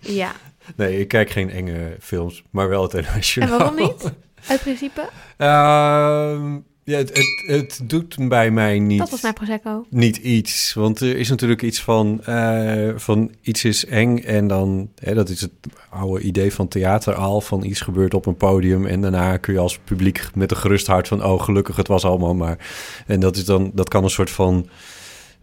ja. 0.00 0.32
Nee, 0.76 0.98
ik 1.00 1.08
kijk 1.08 1.30
geen 1.30 1.50
enge 1.50 1.96
films, 2.00 2.42
maar 2.50 2.68
wel 2.68 2.82
het 2.82 2.92
NOS 2.92 3.04
En 3.14 3.20
Journaal. 3.20 3.58
waarom 3.58 3.76
niet? 3.76 4.12
Uit 4.48 4.60
principe? 4.60 5.08
Ehm, 5.36 6.58
ja, 6.84 6.96
het, 6.96 7.16
het, 7.16 7.42
het 7.46 7.80
doet 7.84 8.28
bij 8.28 8.50
mij 8.50 8.78
niet... 8.78 8.98
Dat 8.98 9.10
was 9.10 9.20
mijn 9.20 9.34
Prosecco. 9.34 9.86
niet 9.90 10.16
iets. 10.16 10.74
Want 10.74 11.00
er 11.00 11.16
is 11.16 11.28
natuurlijk 11.28 11.62
iets 11.62 11.82
van, 11.82 12.24
eh, 12.24 12.88
van 12.96 13.34
iets 13.40 13.64
is 13.64 13.86
eng 13.86 14.18
en 14.18 14.46
dan, 14.46 14.90
hè, 14.98 15.14
dat 15.14 15.28
is 15.28 15.40
het 15.40 15.52
oude 15.90 16.20
idee 16.20 16.52
van 16.52 16.68
theater 16.68 17.14
al, 17.14 17.40
van 17.40 17.64
iets 17.64 17.80
gebeurt 17.80 18.14
op 18.14 18.26
een 18.26 18.36
podium 18.36 18.86
en 18.86 19.00
daarna 19.00 19.36
kun 19.36 19.52
je 19.52 19.58
als 19.58 19.78
publiek 19.78 20.28
met 20.34 20.50
een 20.50 20.56
gerust 20.56 20.86
hart 20.86 21.08
van, 21.08 21.24
oh 21.24 21.42
gelukkig 21.42 21.76
het 21.76 21.88
was 21.88 22.04
allemaal 22.04 22.34
maar. 22.34 22.58
En 23.06 23.20
dat 23.20 23.36
is 23.36 23.44
dan, 23.44 23.70
dat 23.74 23.88
kan 23.88 24.04
een 24.04 24.10
soort 24.10 24.30
van, 24.30 24.68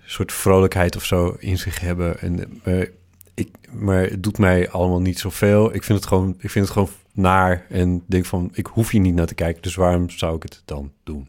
soort 0.05 0.31
vrolijkheid 0.31 0.95
of 0.95 1.05
zo 1.05 1.35
in 1.39 1.57
zich 1.57 1.79
hebben. 1.79 2.19
En, 2.19 2.61
eh, 2.63 2.87
ik, 3.37 3.49
maar 3.71 4.01
het 4.01 4.23
doet 4.23 4.37
mij 4.37 4.69
allemaal 4.69 5.01
niet 5.01 5.19
zoveel. 5.19 5.73
Ik 5.75 5.83
vind 5.83 5.99
het 5.99 6.07
gewoon, 6.07 6.35
ik 6.39 6.49
vind 6.49 6.65
het 6.65 6.73
gewoon 6.73 6.89
naar 7.13 7.65
en 7.69 8.03
denk 8.05 8.25
van, 8.25 8.49
ik 8.53 8.65
hoef 8.65 8.89
hier 8.89 9.01
niet 9.01 9.15
naar 9.15 9.25
te 9.25 9.35
kijken, 9.35 9.61
dus 9.61 9.75
waarom 9.75 10.09
zou 10.09 10.35
ik 10.35 10.43
het 10.43 10.61
dan 10.65 10.91
doen? 11.03 11.27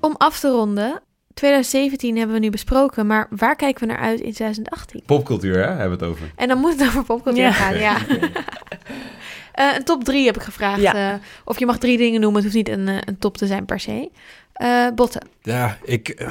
Om 0.00 0.14
af 0.16 0.40
te 0.40 0.48
ronden, 0.48 1.00
2017 1.34 2.16
hebben 2.16 2.34
we 2.36 2.40
nu 2.42 2.50
besproken, 2.50 3.06
maar 3.06 3.26
waar 3.30 3.56
kijken 3.56 3.80
we 3.88 3.92
naar 3.94 4.02
uit 4.02 4.20
in 4.20 4.32
2018? 4.32 5.02
Popcultuur, 5.06 5.54
hè, 5.54 5.60
hebben 5.74 5.98
we 5.98 6.04
het 6.04 6.14
over. 6.14 6.32
En 6.36 6.48
dan 6.48 6.58
moet 6.58 6.78
het 6.78 6.88
over 6.88 7.04
popcultuur 7.04 7.42
Ja. 7.42 7.52
gaan, 7.52 7.78
ja. 7.78 7.96
Eh, 9.52 9.66
een 9.76 9.84
top 9.84 10.04
3 10.04 10.26
heb 10.26 10.36
ik 10.36 10.42
gevraagd. 10.42 10.80
Ja. 10.80 11.12
eh, 11.12 11.18
of 11.44 11.58
je 11.58 11.66
mag 11.66 11.78
drie 11.78 11.98
dingen 11.98 12.20
noemen, 12.20 12.42
het 12.42 12.52
hoeft 12.52 12.66
niet 12.68 12.78
een, 12.78 12.88
eh, 12.88 12.96
een 13.04 13.18
top 13.18 13.36
te 13.36 13.46
zijn 13.46 13.64
per 13.64 13.80
se. 13.80 14.10
Eh 14.60 14.86
botten. 14.94 15.28
Ja, 15.42 15.78
ik. 15.82 16.26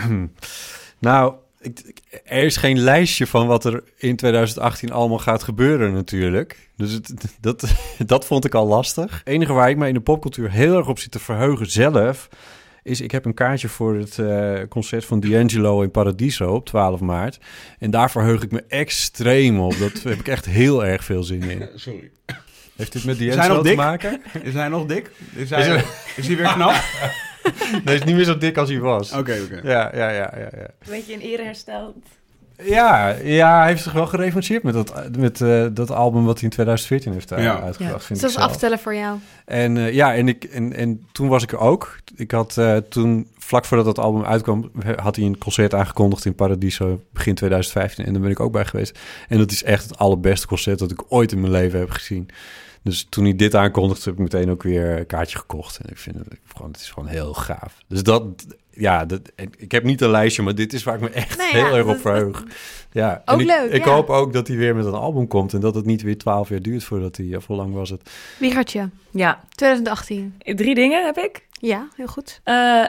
nou, 1.00 1.34
ik, 1.60 2.02
er 2.26 2.44
is 2.44 2.58
geen 2.58 2.80
lijstje 2.80 3.28
van 3.28 3.48
wat 3.48 3.66
er 3.66 3.84
in 3.98 4.16
2018 4.16 4.92
allemaal 4.92 5.20
gaat 5.20 5.44
gebeuren, 5.44 5.94
natuurlijk. 5.94 6.70
Dus 6.78 6.92
het, 6.92 7.14
dat, 7.42 7.64
dat 8.06 8.26
vond 8.26 8.46
ik 8.46 8.54
al 8.56 8.68
lastig. 8.68 9.12
Het 9.18 9.28
enige 9.28 9.54
waar 9.54 9.70
ik 9.70 9.78
mij 9.78 9.88
in 9.88 9.94
de 9.94 10.00
popcultuur 10.00 10.52
heel 10.52 10.78
erg 10.78 10.88
op 10.88 11.00
zit 11.00 11.12
te 11.12 11.20
verheugen 11.20 11.72
zelf. 11.72 12.30
Is 12.84 13.02
ik 13.02 13.12
heb 13.12 13.26
een 13.26 13.34
kaartje 13.34 13.70
voor 13.70 13.96
het 13.96 14.20
eh, 14.20 14.54
concert 14.70 15.06
van 15.06 15.20
D'Angelo 15.20 15.82
in 15.82 15.92
Paradiso 15.92 16.54
op 16.54 16.66
12 16.66 17.00
maart. 17.00 17.40
En 17.80 17.92
daar 17.92 18.12
verheug 18.12 18.44
ik 18.44 18.52
me 18.52 18.64
extreem 18.68 19.60
op. 19.60 19.78
Dat 19.80 20.04
heb 20.04 20.20
ik 20.20 20.28
echt 20.28 20.46
heel 20.46 20.86
erg 20.86 21.04
veel 21.04 21.24
zin 21.24 21.44
in. 21.44 21.70
Sorry. 21.76 22.12
Heeft 22.76 22.92
dit 22.94 23.04
met 23.04 23.18
Zijn 23.18 23.30
D'Angelo 23.30 23.54
nog 23.54 23.64
te 23.64 23.68
dik? 23.70 23.78
maken? 23.78 24.22
Is 24.44 24.54
hij 24.54 24.68
nog 24.68 24.86
dik? 24.86 25.12
Is 25.36 25.42
Is 25.42 25.50
hij, 25.50 25.64
hij- 25.68 25.84
is 26.16 26.28
hij 26.28 26.36
weer 26.36 26.54
knap? 26.54 26.74
Nee, 27.72 27.82
hij 27.84 27.96
is 27.96 28.04
niet 28.04 28.16
meer 28.16 28.24
zo 28.24 28.38
dik 28.38 28.58
als 28.58 28.70
hij 28.70 28.80
was. 28.80 29.12
Oké, 29.12 29.38
oké. 29.44 29.60
Ja, 29.64 29.92
ja, 29.94 30.10
ja, 30.10 30.34
ja, 30.36 30.50
ja. 30.52 30.58
Een 30.58 30.90
beetje 30.90 31.14
in 31.14 31.20
ere 31.20 31.44
hersteld. 31.44 31.96
Ja, 32.64 33.16
ja, 33.24 33.58
hij 33.60 33.68
heeft 33.68 33.84
zich 33.84 33.92
wel 33.92 34.08
gerevancheerd 34.08 34.64
met 34.64 34.74
dat, 34.74 35.18
met, 35.18 35.42
eh, 35.42 35.66
dat 35.72 35.92
album 35.92 36.26
wat 36.26 36.34
hij 36.34 36.44
in 36.44 36.50
2014 36.50 37.14
heeft 37.14 37.32
uh, 37.32 37.44
Ja. 37.44 37.62
uitgebracht. 37.62 38.08
Ja. 38.08 38.16
Zelf. 38.16 38.36
aftellen 38.36 38.80
voor 38.80 38.96
jou. 38.96 39.18
En 39.46 39.76
uh, 39.76 39.94
ja, 39.94 40.16
en, 40.16 40.28
ik, 40.28 40.44
en, 40.44 40.74
en 40.74 41.08
toen 41.12 41.28
was 41.28 41.44
ik 41.44 41.52
er 41.52 41.58
ook. 41.58 41.98
Ik 42.16 42.32
had 42.32 42.56
uh, 42.60 42.78
toen, 42.78 43.28
vlak 43.38 43.66
voordat 43.66 43.86
dat 43.86 44.00
album 44.06 44.24
uitkwam, 44.26 44.72
had 44.96 45.16
hij 45.16 45.26
een 45.26 45.38
concert 45.38 45.74
aangekondigd 45.74 46.26
in 46.26 46.36
Paradiso 46.36 47.02
begin 47.14 47.36
2015. 47.36 48.06
En 48.06 48.14
daar 48.14 48.22
ben 48.22 48.32
ik 48.32 48.40
ook 48.40 48.52
bij 48.52 48.66
geweest. 48.66 49.00
En 49.28 49.38
dat 49.38 49.52
is 49.52 49.64
echt 49.64 49.84
het 49.84 49.98
allerbeste 49.98 50.48
concert 50.48 50.80
dat 50.80 50.92
ik 50.92 51.04
ooit 51.08 51.32
in 51.32 51.40
mijn 51.40 51.52
leven 51.52 51.80
heb 51.80 51.90
gezien. 51.90 52.30
Dus 52.84 53.08
toen 53.10 53.24
hij 53.24 53.36
dit 53.36 53.56
aankondigde, 53.56 54.04
heb 54.04 54.14
ik 54.14 54.20
meteen 54.20 54.50
ook 54.50 54.64
weer 54.64 54.98
een 55.00 55.06
kaartje 55.06 55.38
gekocht. 55.38 55.78
En 55.78 55.90
ik 55.90 55.98
vind 55.98 56.18
het 56.18 56.32
ik- 56.34 56.40
gewoon, 56.56 56.72
het 56.72 56.82
is 56.82 56.90
gewoon 56.90 57.10
heel 57.10 57.34
gaaf. 57.34 57.78
Dus 57.88 58.04
dat, 58.04 58.24
ja, 58.72 59.06
dat, 59.06 59.22
ik 59.58 59.72
heb 59.72 59.84
niet 59.84 60.02
een 60.02 60.10
lijstje, 60.10 60.44
maar 60.44 60.56
dit 60.56 60.74
is 60.74 60.84
waar 60.84 60.96
ik 60.96 61.02
me 61.02 61.10
echt 61.10 61.38
Nou 61.38 61.52
heel 61.52 61.76
erg 61.76 61.86
op 61.88 62.00
verheug. 62.00 62.44
Ja, 62.92 63.22
Ook 63.26 63.36
en 63.36 63.40
ik, 63.40 63.46
leuk, 63.48 63.72
Ik 63.72 63.86
ja. 63.86 63.92
hoop 63.92 64.10
ook 64.10 64.34
dat 64.34 64.48
hij 64.48 64.58
weer 64.58 64.76
met 64.76 64.86
een 64.86 64.94
album 64.94 65.28
komt 65.28 65.54
en 65.54 65.60
dat 65.60 65.76
het 65.76 65.86
niet 65.86 66.02
weer 66.02 66.18
twaalf 66.18 66.50
jaar 66.50 66.62
duurt 66.62 66.84
voordat 66.84 67.18
hij, 67.18 67.36
of 67.36 67.46
hoe 67.48 67.56
lang 67.58 67.74
was 67.74 67.90
het? 67.90 68.10
Wiegertje, 68.40 68.90
Ja, 69.12 69.44
2018. 69.50 70.34
drie 70.56 70.76
dingen 70.76 71.06
heb 71.06 71.18
ik. 71.18 71.48
Ja, 71.52 71.88
heel 71.96 72.08
goed. 72.08 72.42
Eh, 72.44 72.86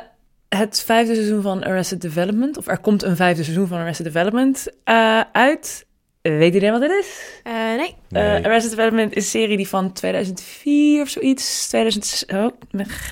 het 0.49 0.81
vijfde 0.83 1.15
seizoen 1.15 1.43
van 1.43 1.63
Arrested 1.65 2.01
Development, 2.01 2.57
of 2.59 2.67
er 2.67 2.79
komt 2.79 3.03
een 3.03 3.17
vijfde 3.17 3.43
seizoen 3.43 3.67
van 3.67 3.79
Arrested 3.79 4.07
Development 4.07 4.67
eh, 4.85 5.21
uit. 5.33 5.87
Weet 6.23 6.55
iedereen 6.55 6.71
wat 6.71 6.81
dit 6.81 6.91
is? 6.91 7.41
Eh, 7.43 7.53
nee. 7.53 7.95
Eh, 8.11 8.45
Arrested 8.45 8.71
Development 8.71 9.11
is 9.17 9.25
een 9.25 9.31
serie 9.31 9.57
die 9.57 9.69
van 9.69 9.93
2004 9.93 11.03
of 11.03 11.09
zoiets, 11.09 11.69
2000, 11.69 12.25
oh, 12.35 12.47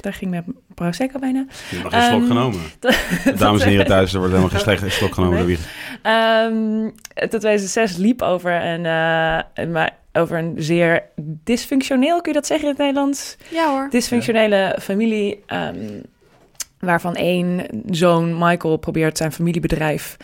daar 0.01 0.13
ging 0.13 0.31
mijn 0.31 0.45
prosecco 0.75 1.19
bijna. 1.19 1.45
Je 1.71 1.77
hebt 1.77 1.83
nog 1.83 1.93
geen 1.93 2.03
slok 2.03 2.21
Ehm, 2.21 2.27
genomen. 2.29 2.61
Dames 3.39 3.63
en 3.63 3.69
heren 3.69 3.87
thuis, 3.87 4.13
er 4.13 4.19
wordt 4.19 4.33
helemaal 4.35 4.55
geen 4.55 4.65
slechte 4.65 4.91
slok 4.91 5.15
genomen 5.15 5.39
door 5.39 5.47
wie. 5.47 5.59
Ehm 6.03 6.89
tot 7.15 7.41
2006 7.41 7.97
liep 7.97 8.23
over 8.23 8.65
een, 8.65 8.87
eh, 8.87 9.67
maar 9.73 9.97
over 10.13 10.39
een 10.39 10.55
zeer 10.57 11.03
dysfunctioneel, 11.45 12.21
kun 12.21 12.33
je 12.33 12.39
dat 12.39 12.47
zeggen 12.47 12.65
in 12.65 12.71
het 12.75 12.83
Nederlands? 12.83 13.37
Ja 13.51 13.71
hoor. 13.71 13.87
Dysfunctionele 13.91 14.77
familie, 14.81 15.43
ehm, 15.47 16.01
waarvan 16.81 17.15
één 17.15 17.67
zoon, 17.91 18.39
Michael, 18.39 18.77
probeert 18.77 19.17
zijn 19.17 19.33
familiebedrijf 19.33 20.17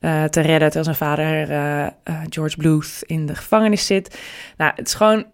eh, 0.00 0.24
te 0.24 0.40
redden, 0.40 0.70
terwijl 0.70 0.84
zijn 0.84 0.96
vader, 0.96 1.50
eh, 1.50 1.86
eh, 1.86 1.92
George 2.28 2.56
Bluth, 2.56 3.02
in 3.06 3.26
de 3.26 3.34
gevangenis 3.34 3.86
zit. 3.86 4.18
Nou, 4.56 4.72
het 4.74 4.86
is 4.86 4.94
gewoon 4.94 5.26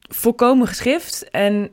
volkomen 0.00 0.66
geschrift 0.66 1.30
en 1.30 1.70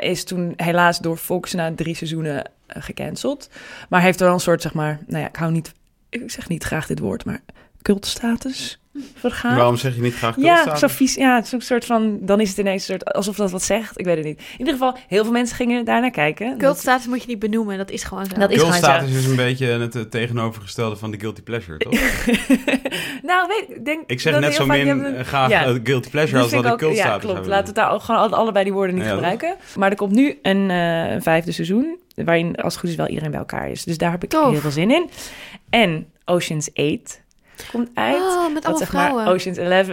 is 0.00 0.24
toen 0.24 0.52
helaas 0.56 0.98
door 0.98 1.16
Fox 1.16 1.52
na 1.52 1.74
drie 1.74 1.94
seizoenen 1.94 2.50
gecanceld. 2.66 3.50
Maar 3.88 4.00
heeft 4.00 4.20
wel 4.20 4.32
een 4.32 4.40
soort, 4.40 4.62
zeg 4.62 4.74
maar, 4.74 4.98
nou 5.06 5.22
ja, 5.22 5.28
ik 5.28 5.36
hou 5.36 5.52
niet, 5.52 5.72
ik 6.08 6.30
zeg 6.30 6.48
niet 6.48 6.64
graag 6.64 6.86
dit 6.86 6.98
woord, 6.98 7.24
maar 7.24 7.40
cultstatus 7.82 8.80
vergaan. 9.14 9.56
Waarom 9.56 9.76
zeg 9.76 9.94
je 9.94 10.00
niet 10.00 10.14
graag 10.14 10.36
Ja, 10.36 10.42
cultstatus? 10.54 10.80
zo 10.80 10.86
vies. 10.88 11.14
Ja, 11.14 11.42
zo'n 11.44 11.60
soort 11.60 11.84
van. 11.84 12.18
Dan 12.20 12.40
is 12.40 12.48
het 12.48 12.58
ineens 12.58 12.88
een 12.88 12.98
soort. 12.98 13.12
alsof 13.14 13.36
dat 13.36 13.50
wat 13.50 13.62
zegt. 13.62 13.98
Ik 13.98 14.04
weet 14.04 14.16
het 14.16 14.24
niet. 14.24 14.38
In 14.38 14.58
ieder 14.58 14.72
geval, 14.72 14.96
heel 15.08 15.22
veel 15.22 15.32
mensen 15.32 15.56
gingen 15.56 15.84
daar 15.84 16.00
naar 16.00 16.10
kijken. 16.10 16.58
Cultstatus 16.58 17.06
moet 17.06 17.20
je 17.22 17.28
niet 17.28 17.38
benoemen, 17.38 17.78
dat 17.78 17.90
is 17.90 18.04
gewoon 18.04 18.26
zo. 18.26 18.34
Dat 18.38 18.50
is 18.50 18.60
Cultstatus 18.60 19.10
zo. 19.12 19.18
is 19.18 19.26
een 19.26 19.36
beetje 19.36 19.66
het 19.66 20.10
tegenovergestelde 20.10 20.96
van 20.96 21.10
de 21.10 21.20
guilty 21.20 21.42
pleasure, 21.42 21.78
toch? 21.78 21.92
nou, 23.22 23.48
weet 23.48 23.64
ik. 23.76 23.84
Denk 23.84 24.00
Ik 24.06 24.20
zeg 24.20 24.32
dat 24.32 24.42
net 24.42 24.54
zo 24.54 24.66
min 24.66 24.86
hebben- 24.86 25.16
eh, 25.16 25.24
graag 25.24 25.50
Ja. 25.50 25.64
eh, 25.64 25.74
guilty 25.84 26.10
pleasure 26.10 26.42
als 26.42 26.50
dat 26.50 26.64
ik 26.64 26.76
cultstatus 26.76 26.96
Ja, 27.12 27.18
klopt. 27.18 27.34
hebben. 27.34 27.50
Laten 27.50 27.66
we 27.66 27.72
daar 27.80 27.90
ook 27.90 28.02
gewoon 28.02 28.20
alle- 28.20 28.36
allebei 28.36 28.64
die 28.64 28.72
woorden 28.72 28.94
niet 28.94 29.04
Ja, 29.04 29.10
gebruiken. 29.10 29.56
Maar 29.76 29.90
er 29.90 29.96
komt 29.96 30.12
nu 30.12 30.38
een 30.42 30.70
eh, 30.70 31.20
vijfde 31.22 31.52
seizoen. 31.52 31.98
Waarin, 32.14 32.56
als 32.56 32.72
het 32.72 32.80
goed 32.82 32.90
is, 32.90 32.96
wel 32.96 33.06
iedereen 33.08 33.30
bij 33.30 33.40
elkaar 33.40 33.70
is. 33.70 33.84
Dus 33.84 33.98
daar 33.98 34.10
heb 34.10 34.22
ik 34.22 34.28
Tof. 34.28 34.50
heel 34.50 34.60
veel 34.60 34.70
zin 34.70 34.90
in. 34.90 35.10
En 35.70 36.06
Ocean's 36.24 36.70
8 36.74 37.22
komt 37.72 37.90
uit. 37.94 38.16
Oh, 38.22 38.42
met 38.44 38.54
dat 38.54 38.64
allemaal 38.64 38.78
zeg 38.78 38.92
maar 38.92 39.08
vrouwen. 39.10 39.26
Ocean's 39.34 39.58
11, 39.58 39.88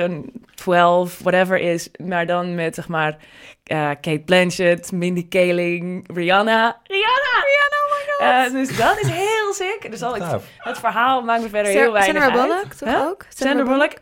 12, 0.55 1.19
whatever 1.19 1.59
is. 1.59 1.89
Maar 2.05 2.25
dan 2.25 2.55
met 2.55 2.75
zeg 2.75 2.87
maar 2.87 3.17
eh, 3.63 3.89
Kate 3.89 4.21
Blanchett, 4.25 4.91
Mindy 4.91 5.27
Kaling, 5.27 6.09
Rihanna. 6.13 6.79
Rihanna! 6.83 7.43
Rihanna, 7.45 7.77
oh 7.83 7.91
my 7.91 8.43
god! 8.43 8.51
dus 8.51 8.77
dat 8.77 8.99
is 8.99 9.07
heel 9.07 9.53
sick. 9.53 9.91
Dus 9.91 10.01
al 10.01 10.13
het, 10.57 10.79
verhaal 10.79 11.21
maakt 11.21 11.41
me 11.41 11.49
verder 11.49 11.71
heel 11.71 11.91
weinig 11.91 12.23
Sandra 12.23 12.39
uit. 12.39 12.49
Bullock, 12.49 12.73
toch 12.73 12.89
Huh? 12.89 13.07
ook? 13.07 13.25
Sandra 13.29 13.63
Bullock. 13.63 13.93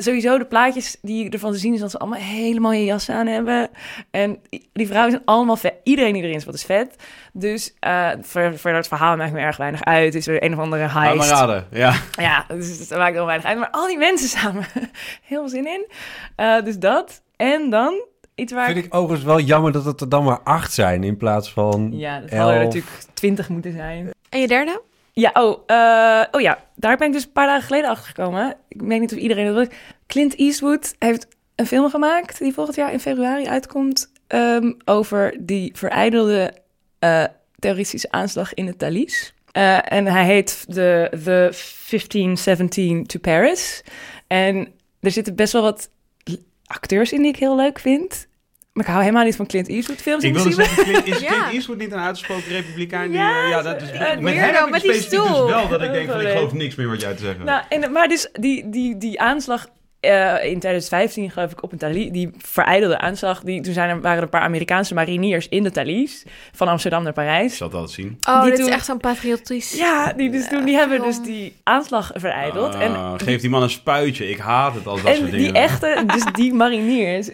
Sowieso 0.00 0.38
de 0.38 0.44
plaatjes 0.44 0.96
die 1.02 1.30
ervan 1.30 1.52
te 1.52 1.58
zien 1.58 1.74
is 1.74 1.80
dat 1.80 1.90
ze 1.90 1.98
allemaal 1.98 2.18
hele 2.20 2.60
mooie 2.60 2.84
jassen 2.84 3.14
aan 3.14 3.26
hebben. 3.26 3.70
En 4.10 4.38
die 4.72 4.86
vrouwen 4.86 5.10
zijn 5.10 5.22
allemaal 5.24 5.56
vet. 5.56 5.74
Iedereen 5.82 6.12
die 6.12 6.22
erin 6.22 6.34
is, 6.34 6.44
wat 6.44 6.54
is 6.54 6.64
vet. 6.64 6.94
Dus 7.32 7.74
eh 7.80 8.10
voor, 8.20 8.58
voor 8.58 8.70
het 8.70 8.88
verhaal 8.88 9.16
maakt 9.16 9.32
me 9.32 9.40
erg 9.40 9.56
weinig 9.56 9.84
uit. 9.84 10.14
Is 10.14 10.26
weer 10.26 10.42
een 10.42 10.52
of 10.52 10.58
andere 10.58 10.88
heist. 10.88 11.16
maar 11.16 11.26
raden. 11.28 11.66
Ja. 11.70 11.94
Ja, 12.10 12.44
dus 12.48 12.78
het 12.78 12.90
maakt 12.90 13.14
heel 13.14 13.26
weinig 13.26 13.46
uit. 13.46 13.58
Maar 13.58 13.70
al 13.70 13.86
die 13.86 13.98
mensen 13.98 14.28
samen, 14.28 14.64
heel 15.22 15.40
veel 15.40 15.48
zin 15.48 15.66
in. 15.66 15.86
Eh, 16.36 16.62
dus 16.64 16.78
dat. 16.78 17.22
En 17.36 17.70
dan 17.70 18.02
iets 18.34 18.52
waar 18.52 18.72
Vind 18.72 18.84
ik 18.84 18.94
overigens 18.94 19.26
wel 19.26 19.40
jammer 19.40 19.72
dat 19.72 19.84
het 19.84 20.00
er 20.00 20.08
dan 20.08 20.24
maar 20.24 20.40
acht 20.40 20.72
zijn 20.72 21.04
in 21.04 21.16
plaats 21.16 21.52
van 21.52 21.90
Ja, 21.92 22.20
dat 22.20 22.30
hadden 22.30 22.54
er 22.54 22.64
natuurlijk 22.64 22.92
twintig 23.14 23.48
moeten 23.48 23.72
zijn. 23.72 24.10
En 24.28 24.40
je 24.40 24.48
derde? 24.48 24.82
Ja, 25.18 25.30
oh, 25.34 25.62
eh, 25.66 26.24
oh 26.30 26.40
ja, 26.40 26.64
daar 26.74 26.96
ben 26.96 27.06
ik 27.06 27.12
dus 27.12 27.24
een 27.24 27.32
paar 27.32 27.46
dagen 27.46 27.66
geleden 27.66 27.90
achter 27.90 28.06
gekomen. 28.06 28.56
Ik 28.68 28.80
weet 28.80 29.00
niet 29.00 29.12
of 29.12 29.18
iedereen 29.18 29.46
dat 29.46 29.54
weet. 29.54 29.74
Clint 30.06 30.36
Eastwood 30.36 30.94
heeft 30.98 31.26
een 31.54 31.66
film 31.66 31.90
gemaakt 31.90 32.38
die 32.38 32.52
volgend 32.52 32.76
jaar 32.76 32.92
in 32.92 33.00
februari 33.00 33.46
uitkomt. 33.46 34.12
ehm, 34.26 34.72
over 34.84 35.36
die 35.40 35.72
verijdelde 35.74 36.52
eh, 36.98 37.24
terroristische 37.58 38.10
aanslag 38.10 38.54
in 38.54 38.66
het 38.66 38.78
Thalys. 38.78 39.34
Eh, 39.52 39.92
en 39.92 40.06
hij 40.06 40.24
heet 40.24 40.64
The, 40.66 41.08
The 41.10 41.52
1517 41.90 43.06
to 43.06 43.18
Paris. 43.18 43.82
En 44.26 44.68
er 45.00 45.10
zitten 45.10 45.34
best 45.34 45.52
wel 45.52 45.62
wat 45.62 45.90
acteurs 46.66 47.12
in 47.12 47.22
die 47.22 47.32
ik 47.32 47.38
heel 47.38 47.56
leuk 47.56 47.78
vind. 47.78 48.27
Maar 48.78 48.86
ik 48.86 48.92
hou 48.92 49.04
helemaal 49.04 49.24
niet 49.24 49.36
van 49.36 49.46
Clint 49.46 49.68
Eastwood 49.68 50.00
films. 50.02 50.24
Ik 50.24 50.34
wilde 50.34 50.52
zeggen, 50.52 50.84
Clint, 50.84 51.06
is 51.06 51.18
Ja. 51.28 51.28
Clint 51.28 51.52
Eastwood 51.52 51.78
niet 51.78 51.92
een 51.92 51.98
uitgesproken 51.98 52.48
republikein? 52.48 53.10
Die, 53.10 53.18
Ja, 53.20 53.42
eh, 53.44 53.50
ja, 53.50 53.62
dat 53.62 53.82
is, 53.82 53.90
eh, 53.90 53.98
met 54.18 54.34
weirdo, 54.34 54.58
hem 54.58 54.66
ik 54.66 54.70
met 54.70 54.82
die 54.82 54.92
stoel. 54.94 55.22
dus 55.46 55.54
wel 55.54 55.68
dat 55.68 55.82
ik 55.82 55.92
denk 55.92 56.10
van, 56.10 56.20
ik 56.20 56.28
geloof 56.36 56.52
niks 56.52 56.74
meer 56.74 56.88
wat 56.88 57.00
jij 57.00 57.14
te 57.14 57.22
zeggen 57.22 57.44
Nou, 57.44 57.62
en, 57.68 57.92
maar 57.92 58.08
dus 58.08 58.28
die, 58.32 58.68
die, 58.70 58.98
die 58.98 59.20
aanslag 59.20 59.66
eh, 60.00 60.10
in 60.44 60.58
2015, 60.58 61.30
geloof 61.30 61.52
ik, 61.52 61.62
op 61.62 61.72
een 61.72 61.78
Thalys, 61.78 62.10
die 62.10 62.30
vereidelde 62.38 62.98
aanslag, 62.98 63.40
die, 63.40 63.60
toen 63.60 63.72
zijn 63.72 63.88
er, 63.90 64.00
waren 64.00 64.16
er 64.16 64.22
een 64.22 64.28
paar 64.28 64.40
Amerikaanse 64.40 64.94
mariniers 64.94 65.48
in 65.48 65.62
de 65.62 65.70
Thalys, 65.70 66.24
van 66.52 66.68
Amsterdam 66.68 67.00
naar 67.00 67.08
Ik 67.08 67.14
Parijs. 67.14 67.56
zal 67.56 67.66
het 67.66 67.76
altijd 67.76 67.94
zien. 67.94 68.18
Oh, 68.28 68.40
Die 68.42 68.50
dit 68.50 68.60
toen- 68.60 68.68
is 68.68 68.74
echt 68.74 68.84
zo'n 68.84 68.98
patriotisch. 68.98 69.72
Ja, 69.72 70.12
die, 70.12 70.30
dus 70.30 70.48
toen, 70.48 70.64
die 70.64 70.72
Ja, 70.74 70.78
hebben 70.78 71.02
dus 71.02 71.20
die 71.22 71.56
aanslag 71.62 72.10
vereideld. 72.14 72.74
Ah, 72.74 72.82
en 72.82 73.20
geef 73.20 73.40
die 73.40 73.50
man 73.50 73.62
een 73.62 73.70
spuitje. 73.70 74.28
Ik 74.30 74.38
haat 74.38 74.74
het 74.74 74.86
als 74.86 75.02
dat 75.02 75.10
en 75.10 75.16
soort 75.16 75.30
die 75.30 75.40
dingen. 75.44 75.62
echte, 75.62 76.02
dus 76.06 76.24
die 76.32 76.52
mariniers, 76.62 77.28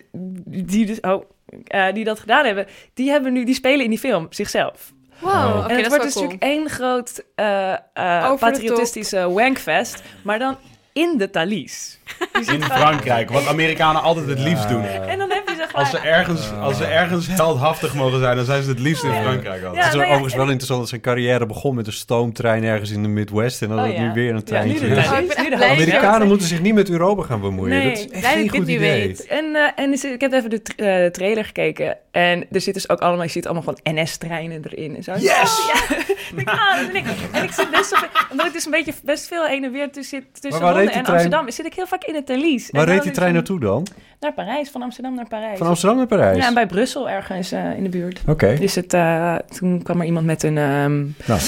die 0.46 0.86
dus, 0.86 1.00
oh, 1.00 1.24
eh, 1.66 1.92
die 1.92 2.04
dat 2.04 2.20
gedaan 2.20 2.44
hebben, 2.44 2.66
die 2.94 3.10
hebben 3.10 3.32
nu, 3.32 3.44
die 3.44 3.54
spelen 3.54 3.84
in 3.84 3.90
die 3.90 3.98
film 3.98 4.26
zichzelf. 4.30 4.92
Wow, 5.18 5.32
Oh. 5.32 5.56
oké, 5.58 5.68
en 5.68 5.74
het 5.74 5.80
dat 5.82 5.88
wordt 5.88 6.04
is 6.04 6.12
dus 6.12 6.22
wel 6.22 6.22
cool. 6.22 6.32
natuurlijk 6.32 6.42
één 6.42 6.68
groot 6.70 7.24
eh, 7.34 7.72
eh, 7.72 8.30
de 8.30 8.36
patriotistische 8.38 9.30
wankfest, 9.32 10.02
maar 10.22 10.38
dan 10.38 10.56
in 10.92 11.14
de 11.18 11.30
Thalys. 11.30 11.98
In 12.52 12.62
Frankrijk, 12.62 13.30
wat 13.30 13.46
Amerikanen 13.46 14.02
altijd 14.02 14.26
het 14.26 14.38
liefst 14.38 14.68
doen. 14.68 14.84
En 14.84 15.18
dan 15.18 15.30
heb 15.30 15.48
je 15.48 15.53
Als 15.72 15.90
ze, 15.90 15.98
ergens, 15.98 16.50
als 16.60 16.76
ze 16.76 16.84
ergens 16.84 17.26
heldhaftig 17.26 17.94
mogen 17.94 18.18
zijn, 18.18 18.36
dan 18.36 18.44
zijn 18.44 18.62
ze 18.62 18.68
het 18.68 18.78
liefst 18.78 19.04
in 19.04 19.10
Frankrijk 19.10 19.60
Ja, 19.60 19.66
altijd. 19.66 19.84
het 19.84 19.84
is 19.84 19.90
nou 19.92 19.96
ja, 19.98 20.04
overigens 20.04 20.34
wel 20.34 20.44
interessant 20.44 20.80
dat 20.80 20.88
zijn 20.88 21.00
carrière 21.00 21.46
begon 21.46 21.74
met 21.74 21.86
een 21.86 21.92
stoomtrein 21.92 22.64
ergens 22.64 22.90
in 22.90 23.02
de 23.02 23.08
Midwest 23.08 23.62
en 23.62 23.68
dat 23.68 23.78
Oh, 23.78 23.84
het 23.84 23.94
ja. 23.94 24.00
nu 24.02 24.12
weer 24.12 24.30
een 24.30 24.36
Ja, 24.36 24.42
treintje 24.42 24.86
nu 24.88 24.94
de. 24.94 25.00
Oh, 25.00 25.58
de. 25.58 25.64
Amerikanen 25.64 26.26
moeten 26.28 26.46
zich 26.46 26.60
niet 26.60 26.74
met 26.74 26.90
Europa 26.90 27.22
gaan 27.22 27.40
bemoeien. 27.40 27.78
Nee, 27.78 27.88
dat 27.90 27.98
is 27.98 28.10
echt 28.22 28.26
geen 28.26 28.48
goed 28.48 28.68
idee. 28.68 28.78
weet. 29.06 29.26
En, 29.26 29.54
eh, 29.54 29.84
en 29.84 29.90
dus, 29.90 30.04
ik 30.04 30.20
heb 30.20 30.32
even 30.32 30.50
de 30.50 30.62
tra- 30.62 30.84
eh, 31.04 31.10
trailer 31.10 31.44
gekeken. 31.44 31.96
En 32.10 32.46
er 32.52 32.60
zit 32.60 32.74
dus 32.74 32.88
ook 32.88 33.00
allemaal, 33.00 33.24
je 33.24 33.30
ziet 33.30 33.44
allemaal 33.46 33.62
van 33.62 33.78
NS-treinen 33.82 34.62
erin 34.70 34.96
en 34.96 35.02
zo. 35.02 35.12
Yes! 35.12 35.22
Ja, 35.24 35.96
ik 36.30 36.34
denk, 36.34 36.48
ah, 36.48 36.80
ik. 36.92 37.04
En 37.32 37.42
ik 37.42 37.52
zit 37.52 37.70
best 37.70 37.96
omdat 38.30 38.46
ik 38.46 38.52
dus 38.52 38.64
een 38.64 38.70
beetje 38.70 38.92
best 39.04 39.26
veel 39.28 39.44
heen 39.44 39.64
en 39.64 39.72
weer 39.72 39.90
tussen, 39.90 40.18
zit 40.32 40.42
tussen 40.42 40.62
Londen 40.62 40.82
en 40.82 40.88
trein? 40.90 41.06
Amsterdam. 41.06 41.50
Zit 41.50 41.66
ik 41.66 41.74
heel 41.74 41.86
vaak 41.86 42.04
in 42.04 42.14
het 42.14 42.26
Thalys. 42.26 42.68
Waar 42.70 42.80
En 42.82 42.86
reed 42.88 42.96
dan 42.96 43.06
die 43.06 43.14
trein 43.14 43.32
naartoe 43.34 43.60
dan? 43.60 43.86
Naar 44.20 44.32
Parijs, 44.32 44.70
van 44.70 44.82
Amsterdam 44.82 45.14
naar 45.14 45.28
Parijs. 45.28 45.53
Van 45.58 45.66
Amsterdam 45.66 45.96
naar 45.98 46.06
Parijs? 46.06 46.36
Ja, 46.38 46.46
en 46.46 46.54
bij 46.54 46.66
Brussel 46.66 47.10
ergens 47.10 47.52
eh, 47.52 47.76
in 47.76 47.82
de 47.82 47.88
buurt. 47.88 48.20
Oké. 48.26 48.56
Dus 48.58 48.74
het, 48.74 48.92
eh, 48.94 49.34
toen 49.58 49.82
kwam 49.82 50.00
er 50.00 50.06
iemand 50.06 50.26
met 50.26 50.42
een 50.42 50.58
ehm, 50.58 51.00
Nou, 51.26 51.40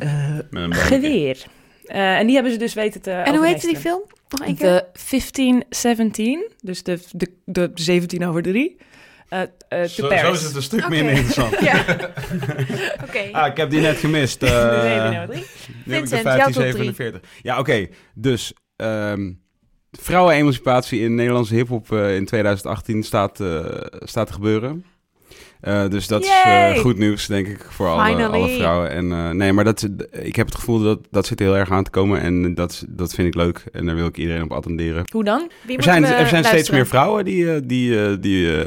eh, 0.00 0.08
Met 0.50 0.62
een 0.62 0.74
geweer. 0.74 1.44
Eh, 1.84 2.18
en 2.18 2.24
die 2.26 2.34
hebben 2.34 2.52
ze 2.52 2.58
dus 2.58 2.74
weten 2.74 3.02
te 3.02 3.10
En 3.10 3.36
hoe 3.36 3.46
heette 3.46 3.66
die 3.66 3.76
film? 3.76 4.02
Nog 4.28 4.46
keer? 4.46 4.56
De 4.56 4.84
1517, 5.10 6.50
dus 6.60 6.82
de, 6.82 6.98
de, 7.10 7.32
de 7.44 7.70
17 7.74 8.26
over 8.26 8.42
3. 8.42 8.76
eh 9.28 9.40
eh 9.40 9.48
to 9.68 9.86
Zo, 9.86 10.08
Paris. 10.08 10.22
zo 10.22 10.32
is 10.32 10.42
het 10.42 10.54
een 10.56 10.62
stuk 10.62 10.80
Oké. 10.80 10.88
minder 10.88 11.12
interessant. 11.12 11.60
Ja. 11.60 11.84
Oké. 13.06 13.28
Ah, 13.32 13.46
ik 13.46 13.56
heb 13.56 13.70
die 13.70 13.80
net 13.80 13.96
gemist. 13.96 14.40
de 14.40 14.46
eh 14.46 14.92
17 14.92 15.22
over 15.22 15.28
3. 15.34 15.44
nu 15.84 15.94
heb 15.94 16.02
ik 16.04 16.08
de 16.10 16.16
Vincent, 16.16 16.22
jouw 16.22 16.46
top 16.46 16.54
1547. 16.54 17.20
Ja, 17.42 17.58
oké. 17.58 17.86
Dus 18.14 18.52
ehm 18.76 19.30
vrouwenemancipatie 20.00 21.00
in 21.00 21.14
Nederlandse 21.14 21.54
hiphop 21.54 21.92
eh 21.92 22.16
in 22.16 22.24
2018 22.24 23.02
staat, 23.02 23.40
eh, 23.40 23.64
staat 24.04 24.26
te 24.26 24.32
gebeuren. 24.32 24.84
Eh, 25.62 25.88
dus 25.88 26.06
dat 26.06 26.22
is 26.22 26.28
Yay! 26.28 26.72
eh, 26.72 26.80
goed 26.80 26.98
nieuws, 26.98 27.26
denk 27.26 27.46
ik, 27.46 27.66
voor 27.70 27.88
alle, 27.88 28.48
vrouwen. 28.48 28.90
En 28.90 29.12
eh, 29.12 29.30
nee, 29.30 29.52
maar 29.52 29.64
dat, 29.64 29.88
ik 30.10 30.36
heb 30.36 30.46
het 30.46 30.54
gevoel 30.54 30.82
dat 30.82 30.98
dat 31.10 31.26
zit 31.26 31.38
heel 31.38 31.56
erg 31.56 31.70
aan 31.70 31.84
te 31.84 31.90
komen. 31.90 32.20
En 32.20 32.54
dat, 32.54 32.84
dat 32.88 33.14
vind 33.14 33.28
ik 33.28 33.34
leuk. 33.34 33.64
En 33.72 33.86
daar 33.86 33.94
wil 33.94 34.06
ik 34.06 34.16
iedereen 34.16 34.42
op 34.42 34.52
attenderen. 34.52 35.04
Hoe 35.12 35.24
dan? 35.24 35.50
Wie 35.66 35.76
Er 35.76 35.82
zijn, 35.82 36.04
er 36.04 36.26
zijn 36.26 36.44
steeds 36.44 36.70
meer 36.70 36.86
vrouwen 36.86 37.24
die, 37.24 37.66
die, 37.66 38.18
die, 38.18 38.64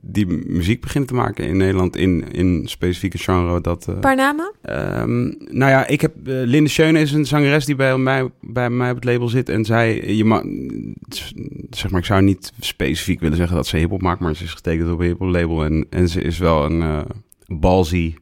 die 0.00 0.26
muziek 0.26 0.80
beginnen 0.80 1.08
te 1.08 1.14
maken 1.14 1.46
in 1.46 1.56
Nederland 1.56 1.96
in, 1.96 2.24
in 2.32 2.62
specifieke 2.68 3.18
genre. 3.18 3.60
Dat, 3.60 4.00
paar 4.00 4.16
namen? 4.16 4.52
Ehm, 4.62 5.24
nou 5.58 5.70
ja, 5.70 5.86
ik 5.86 6.00
heb 6.00 6.12
Linde 6.24 6.70
Schöne 6.70 7.00
is 7.00 7.12
een 7.12 7.26
zangeres 7.26 7.64
die 7.64 7.74
bij 7.74 7.98
mij, 7.98 8.30
bij 8.40 8.70
mij 8.70 8.90
op 8.90 8.96
het 8.96 9.04
label 9.04 9.28
zit. 9.28 9.48
En 9.48 9.64
zij, 9.64 10.14
je 10.14 10.24
ma 10.24 10.42
zeg 11.70 11.90
maar, 11.90 12.00
ik 12.00 12.06
zou 12.06 12.22
niet 12.22 12.52
specifiek 12.60 13.20
willen 13.20 13.36
zeggen 13.36 13.56
dat 13.56 13.66
ze 13.66 13.76
hip-hop 13.76 14.02
maakt, 14.02 14.20
maar 14.20 14.36
ze 14.36 14.44
is 14.44 14.54
getekend 14.54 14.90
op 14.90 14.98
een 14.98 15.06
hip-hop 15.06 15.28
label. 15.28 15.64
En, 15.64 15.86
en 15.90 16.08
ze 16.08 16.23
is 16.24 16.38
wel 16.38 16.64
een 16.64 16.80
uh, 16.80 17.00
ballsy 17.46 18.14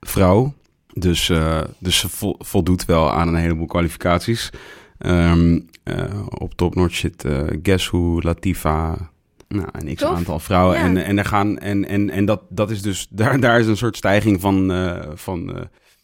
vrouw. 0.00 0.54
Dus, 0.92 1.28
uh, 1.28 1.60
dus 1.78 1.98
ze 1.98 2.08
vo 2.08 2.34
voldoet 2.38 2.84
wel 2.84 3.12
aan 3.12 3.28
een 3.28 3.34
heleboel 3.34 3.66
kwalificaties. 3.66 4.50
Um, 4.98 5.68
uh, 5.84 6.26
op 6.28 6.54
Top 6.54 6.74
Notch 6.74 6.96
zit 6.96 7.24
uh, 7.24 7.40
Guess 7.62 7.88
Who, 7.88 8.20
Latifa, 8.20 9.10
nou, 9.48 9.68
een 9.72 9.94
x 9.94 10.04
aantal 10.04 10.38
vrouwen. 10.38 10.78
Ja. 10.78 10.84
En, 10.84 10.96
en, 10.96 11.18
er 11.18 11.24
gaan, 11.24 11.58
en, 11.58 11.88
en, 11.88 12.10
en 12.10 12.24
dat, 12.24 12.42
dat 12.48 12.70
is 12.70 12.82
dus, 12.82 13.06
daar, 13.10 13.40
daar 13.40 13.60
is 13.60 13.66
een 13.66 13.76
soort 13.76 13.96
stijging 13.96 14.40
van, 14.40 14.70
uh, 14.70 15.00
van 15.14 15.50
uh, 15.50 15.62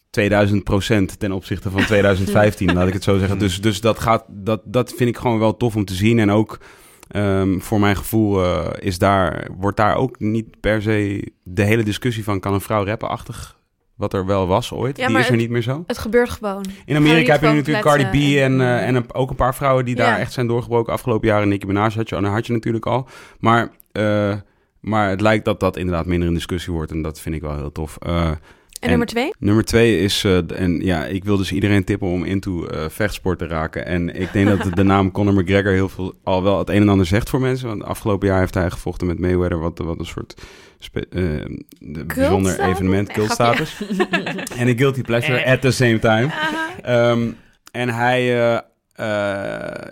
2000 0.09 0.63
procent 0.63 1.19
ten 1.19 1.31
opzichte 1.31 1.69
van 1.69 1.85
2015, 1.93 2.73
laat 2.73 2.87
ik 2.87 2.93
het 2.93 3.03
zo 3.03 3.17
zeggen. 3.17 3.39
Dus, 3.39 3.61
dus 3.61 3.81
dat, 3.81 3.99
gaat, 3.99 4.25
dat, 4.27 4.61
dat 4.63 4.93
vind 4.97 5.09
ik 5.09 5.17
gewoon 5.17 5.39
wel 5.39 5.57
tof 5.57 5.75
om 5.75 5.85
te 5.85 5.93
zien. 5.93 6.19
En 6.19 6.31
ook 6.31 6.59
um, 7.11 7.61
voor 7.61 7.79
mijn 7.79 7.95
gevoel 7.95 8.43
uh, 8.43 8.65
is 8.79 8.97
daar, 8.97 9.47
wordt 9.57 9.77
daar 9.77 9.95
ook 9.95 10.19
niet 10.19 10.59
per 10.59 10.81
se 10.81 11.31
de 11.43 11.63
hele 11.63 11.83
discussie 11.83 12.23
van 12.23 12.39
kan 12.39 12.53
een 12.53 12.61
vrouw 12.61 12.85
rappenachtig 12.85 13.55
wat 13.95 14.13
er 14.13 14.25
wel 14.25 14.47
was 14.47 14.71
ooit. 14.73 14.97
Ja, 14.97 15.07
die 15.07 15.17
is 15.17 15.25
er 15.25 15.31
het, 15.31 15.39
niet 15.39 15.49
meer 15.49 15.61
zo. 15.61 15.83
Het 15.87 15.97
gebeurt 15.97 16.29
gewoon. 16.29 16.65
In 16.85 16.95
Amerika 16.95 17.31
heb 17.31 17.41
je 17.41 17.47
natuurlijk 17.47 17.85
Cardi 17.85 18.03
B 18.03 18.37
en, 18.37 18.59
uh, 18.59 18.87
en 18.87 18.95
een, 18.95 19.13
ook 19.13 19.29
een 19.29 19.35
paar 19.35 19.55
vrouwen 19.55 19.85
die 19.85 19.95
daar 19.95 20.19
echt 20.19 20.33
zijn 20.33 20.47
doorgebroken. 20.47 20.93
Afgelopen 20.93 21.27
jaren 21.27 21.47
Nicki 21.47 21.67
Minaj 21.67 21.91
had 21.95 22.09
je, 22.09 22.15
had 22.15 22.47
je 22.47 22.53
natuurlijk 22.53 22.85
al. 22.85 23.07
Maar, 23.39 23.71
uh, 23.91 24.35
maar 24.79 25.09
het 25.09 25.21
lijkt 25.21 25.45
dat 25.45 25.59
dat 25.59 25.77
inderdaad 25.77 26.05
minder 26.05 26.27
een 26.27 26.33
discussie 26.33 26.73
wordt. 26.73 26.91
En 26.91 27.01
dat 27.01 27.19
vind 27.19 27.35
ik 27.35 27.41
wel 27.41 27.55
heel 27.55 27.71
tof. 27.71 27.97
Uh, 28.07 28.31
en, 28.85 28.91
en, 28.91 28.97
nummer 28.97 29.07
twee? 29.07 29.33
Nummer 29.39 29.65
twee 29.65 29.99
is, 29.99 30.23
uh, 30.23 30.59
en 30.59 30.79
ja, 30.81 31.05
ik 31.05 31.23
wil 31.23 31.37
dus 31.37 31.51
iedereen 31.51 31.83
tippen 31.83 32.07
om 32.07 32.23
into 32.23 32.67
uh, 32.71 32.85
vechtsport 32.89 33.39
te 33.39 33.47
raken. 33.47 33.85
En 33.85 34.15
ik 34.15 34.33
denk 34.33 34.47
dat 34.47 34.75
de 34.75 34.83
naam 34.83 35.11
Conor 35.11 35.33
McGregor 35.33 35.71
heel 35.71 35.89
veel 35.89 36.13
al 36.23 36.43
wel 36.43 36.59
het 36.59 36.69
een 36.69 36.81
en 36.81 36.89
ander 36.89 37.05
zegt 37.05 37.29
voor 37.29 37.41
mensen. 37.41 37.67
Want 37.67 37.83
afgelopen 37.83 38.27
jaar 38.27 38.39
heeft 38.39 38.53
hij 38.53 38.69
gevochten 38.69 39.07
met 39.07 39.19
Mayweather, 39.19 39.59
wat, 39.59 39.77
wat 39.77 39.99
een 39.99 40.05
soort 40.05 40.35
uh, 41.09 41.45
bijzonder 42.05 42.59
evenement, 42.59 43.11
cultstatus. 43.11 43.83
en 44.59 44.67
een 44.67 44.77
guilty 44.77 45.01
pleasure 45.01 45.45
at 45.45 45.61
the 45.61 45.71
same 45.71 45.99
time. 45.99 46.31
Um, 46.87 47.37
en 47.71 47.89
hij, 47.89 48.35
uh, 48.35 48.53
uh, 48.53 48.59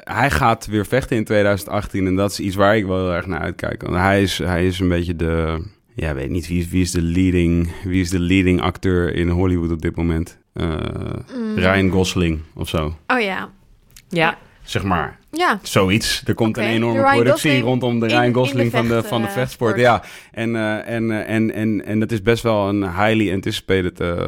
hij 0.03 0.31
gaat 0.31 0.65
weer 0.65 0.85
vechten 0.85 1.17
in 1.17 1.23
2018 1.23 2.07
en 2.07 2.15
dat 2.15 2.31
is 2.31 2.39
iets 2.39 2.55
waar 2.55 2.77
ik 2.77 2.85
wel 2.85 2.97
heel 2.97 3.13
erg 3.13 3.25
naar 3.25 3.39
uitkijk. 3.39 3.81
Want 3.81 3.95
hij 3.95 4.21
is, 4.21 4.37
hij 4.37 4.65
is 4.65 4.79
een 4.79 4.89
beetje 4.89 5.15
de, 5.15 5.63
ja, 5.95 6.13
weet 6.13 6.29
niet 6.29 6.47
wie, 6.47 6.67
wie 6.69 6.81
is 6.81 6.91
de 6.91 7.01
leading, 7.01 7.71
wie 7.83 8.01
is 8.01 8.09
de 8.09 8.19
leading 8.19 8.61
acteur 8.61 9.15
in 9.15 9.29
Hollywood 9.29 9.71
op 9.71 9.81
dit 9.81 9.95
moment? 9.95 10.37
Mm. 10.53 11.55
Ryan 11.55 11.89
Gosling 11.89 12.39
of 12.55 12.69
zo. 12.69 12.95
Oh 13.07 13.19
ja. 13.19 13.49
Ja. 14.09 14.37
Zeg 14.63 14.83
maar. 14.83 15.19
Ja. 15.31 15.59
Zoiets. 15.61 16.23
Er 16.25 16.33
komt 16.33 16.57
okay. 16.57 16.69
een 16.69 16.75
enorme 16.75 17.01
productie 17.01 17.31
Gosling 17.31 17.63
rondom 17.63 17.99
de 17.99 18.05
Ryan 18.05 18.33
Gosling 18.33 18.71
de 18.71 18.77
van, 18.77 18.87
de, 18.87 19.03
van 19.03 19.21
de 19.21 19.27
vechtsport. 19.27 19.77
Ja. 19.77 20.03
En, 20.31 20.49
uh, 20.49 20.89
en, 20.89 21.03
uh, 21.03 21.29
en, 21.29 21.53
en, 21.53 21.85
en 21.85 21.99
dat 21.99 22.11
is 22.11 22.21
best 22.21 22.43
wel 22.43 22.69
een 22.69 22.83
highly 22.83 23.33
anticipated 23.33 24.01
uh, 24.01 24.27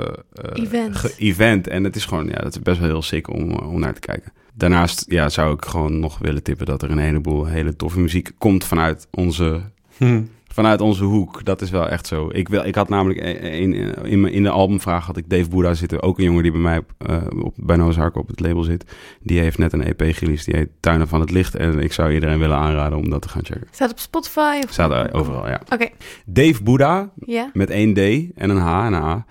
event. 0.54 1.16
event. 1.18 1.68
En 1.68 1.84
het 1.84 1.96
is 1.96 2.06
gewoon, 2.06 2.28
ja, 2.28 2.36
dat 2.36 2.56
is 2.56 2.62
best 2.62 2.80
wel 2.80 2.88
heel 2.88 3.02
sick 3.02 3.34
om, 3.34 3.52
om 3.52 3.80
naar 3.80 3.94
te 3.94 4.00
kijken. 4.00 4.32
Daarnaast 4.54 5.06
ja, 5.08 5.30
zou 5.30 5.54
ik 5.54 5.66
gewoon 5.66 6.00
nog 6.00 6.18
willen 6.18 6.44
tippen 6.44 6.66
dat 6.66 6.82
er 6.82 6.92
een 6.92 6.98
heleboel 6.98 7.46
hele 7.46 7.76
toffe 7.76 8.00
muziek 8.00 8.32
komt 8.38 8.64
vanuit 8.64 9.08
onze 9.12 9.62
hmm 9.98 10.30
vanuit 10.56 10.82
onze 10.82 11.04
hoek. 11.04 11.46
Dat 11.46 11.62
is 11.62 11.70
wel 11.70 11.90
echt 11.90 12.08
zo. 12.08 12.30
Ik, 12.32 12.50
wil, 12.50 12.66
ik 12.66 12.76
had 12.76 12.90
namelijk 12.90 13.20
in, 13.20 13.74
in, 14.04 14.32
in 14.32 14.44
de 14.44 14.50
albumvraag 14.50 15.06
had 15.06 15.18
ik 15.18 15.30
Dave 15.30 15.50
Boeddha 15.50 15.74
zitten. 15.74 16.02
Ook 16.02 16.18
een 16.18 16.24
jongen 16.24 16.44
die 16.44 16.52
bij 16.52 16.62
mij 16.62 16.82
uh, 17.10 17.44
op, 17.44 17.54
bij 17.56 17.76
Noah's 17.76 17.98
Ark 17.98 18.16
op 18.16 18.28
het 18.28 18.40
label 18.40 18.64
zit. 18.64 18.96
Die 19.22 19.40
heeft 19.40 19.58
net 19.58 19.74
een 19.74 19.84
EP 19.84 20.02
gereleased. 20.02 20.46
Die 20.46 20.56
heet 20.56 20.70
Tuinen 20.80 21.08
van 21.08 21.20
het 21.20 21.32
Licht. 21.32 21.56
En 21.56 21.80
ik 21.80 21.94
zou 21.94 22.14
iedereen 22.14 22.40
willen 22.40 22.58
aanraden 22.58 22.98
om 22.98 23.10
dat 23.10 23.22
te 23.22 23.30
gaan 23.30 23.46
checken. 23.46 23.68
Staat 23.72 23.92
op 23.92 24.00
Spotify? 24.00 24.60
Of... 24.64 24.72
Staat 24.72 24.92
er 24.92 25.14
overal, 25.14 25.48
ja. 25.48 25.60
Oké. 25.64 25.74
Okay. 25.74 25.94
Dave 26.26 26.64
Boeddha. 26.64 27.12
Met 27.54 27.70
één 27.70 27.94
D 27.94 27.98
en 28.36 28.50
een 28.50 28.58
H 28.58 28.86
en 28.86 28.94
een 28.94 29.04
A. 29.04 29.26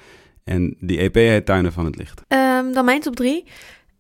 En 0.45 0.77
die 0.81 0.99
EP 0.99 1.15
heet 1.15 1.47
Tuinen 1.47 1.73
van 1.73 1.85
het 1.85 1.97
Licht. 1.97 2.23
Um, 2.29 2.73
dan 2.73 2.85
mijn 2.85 3.01
top 3.01 3.17
drie. 3.17 3.45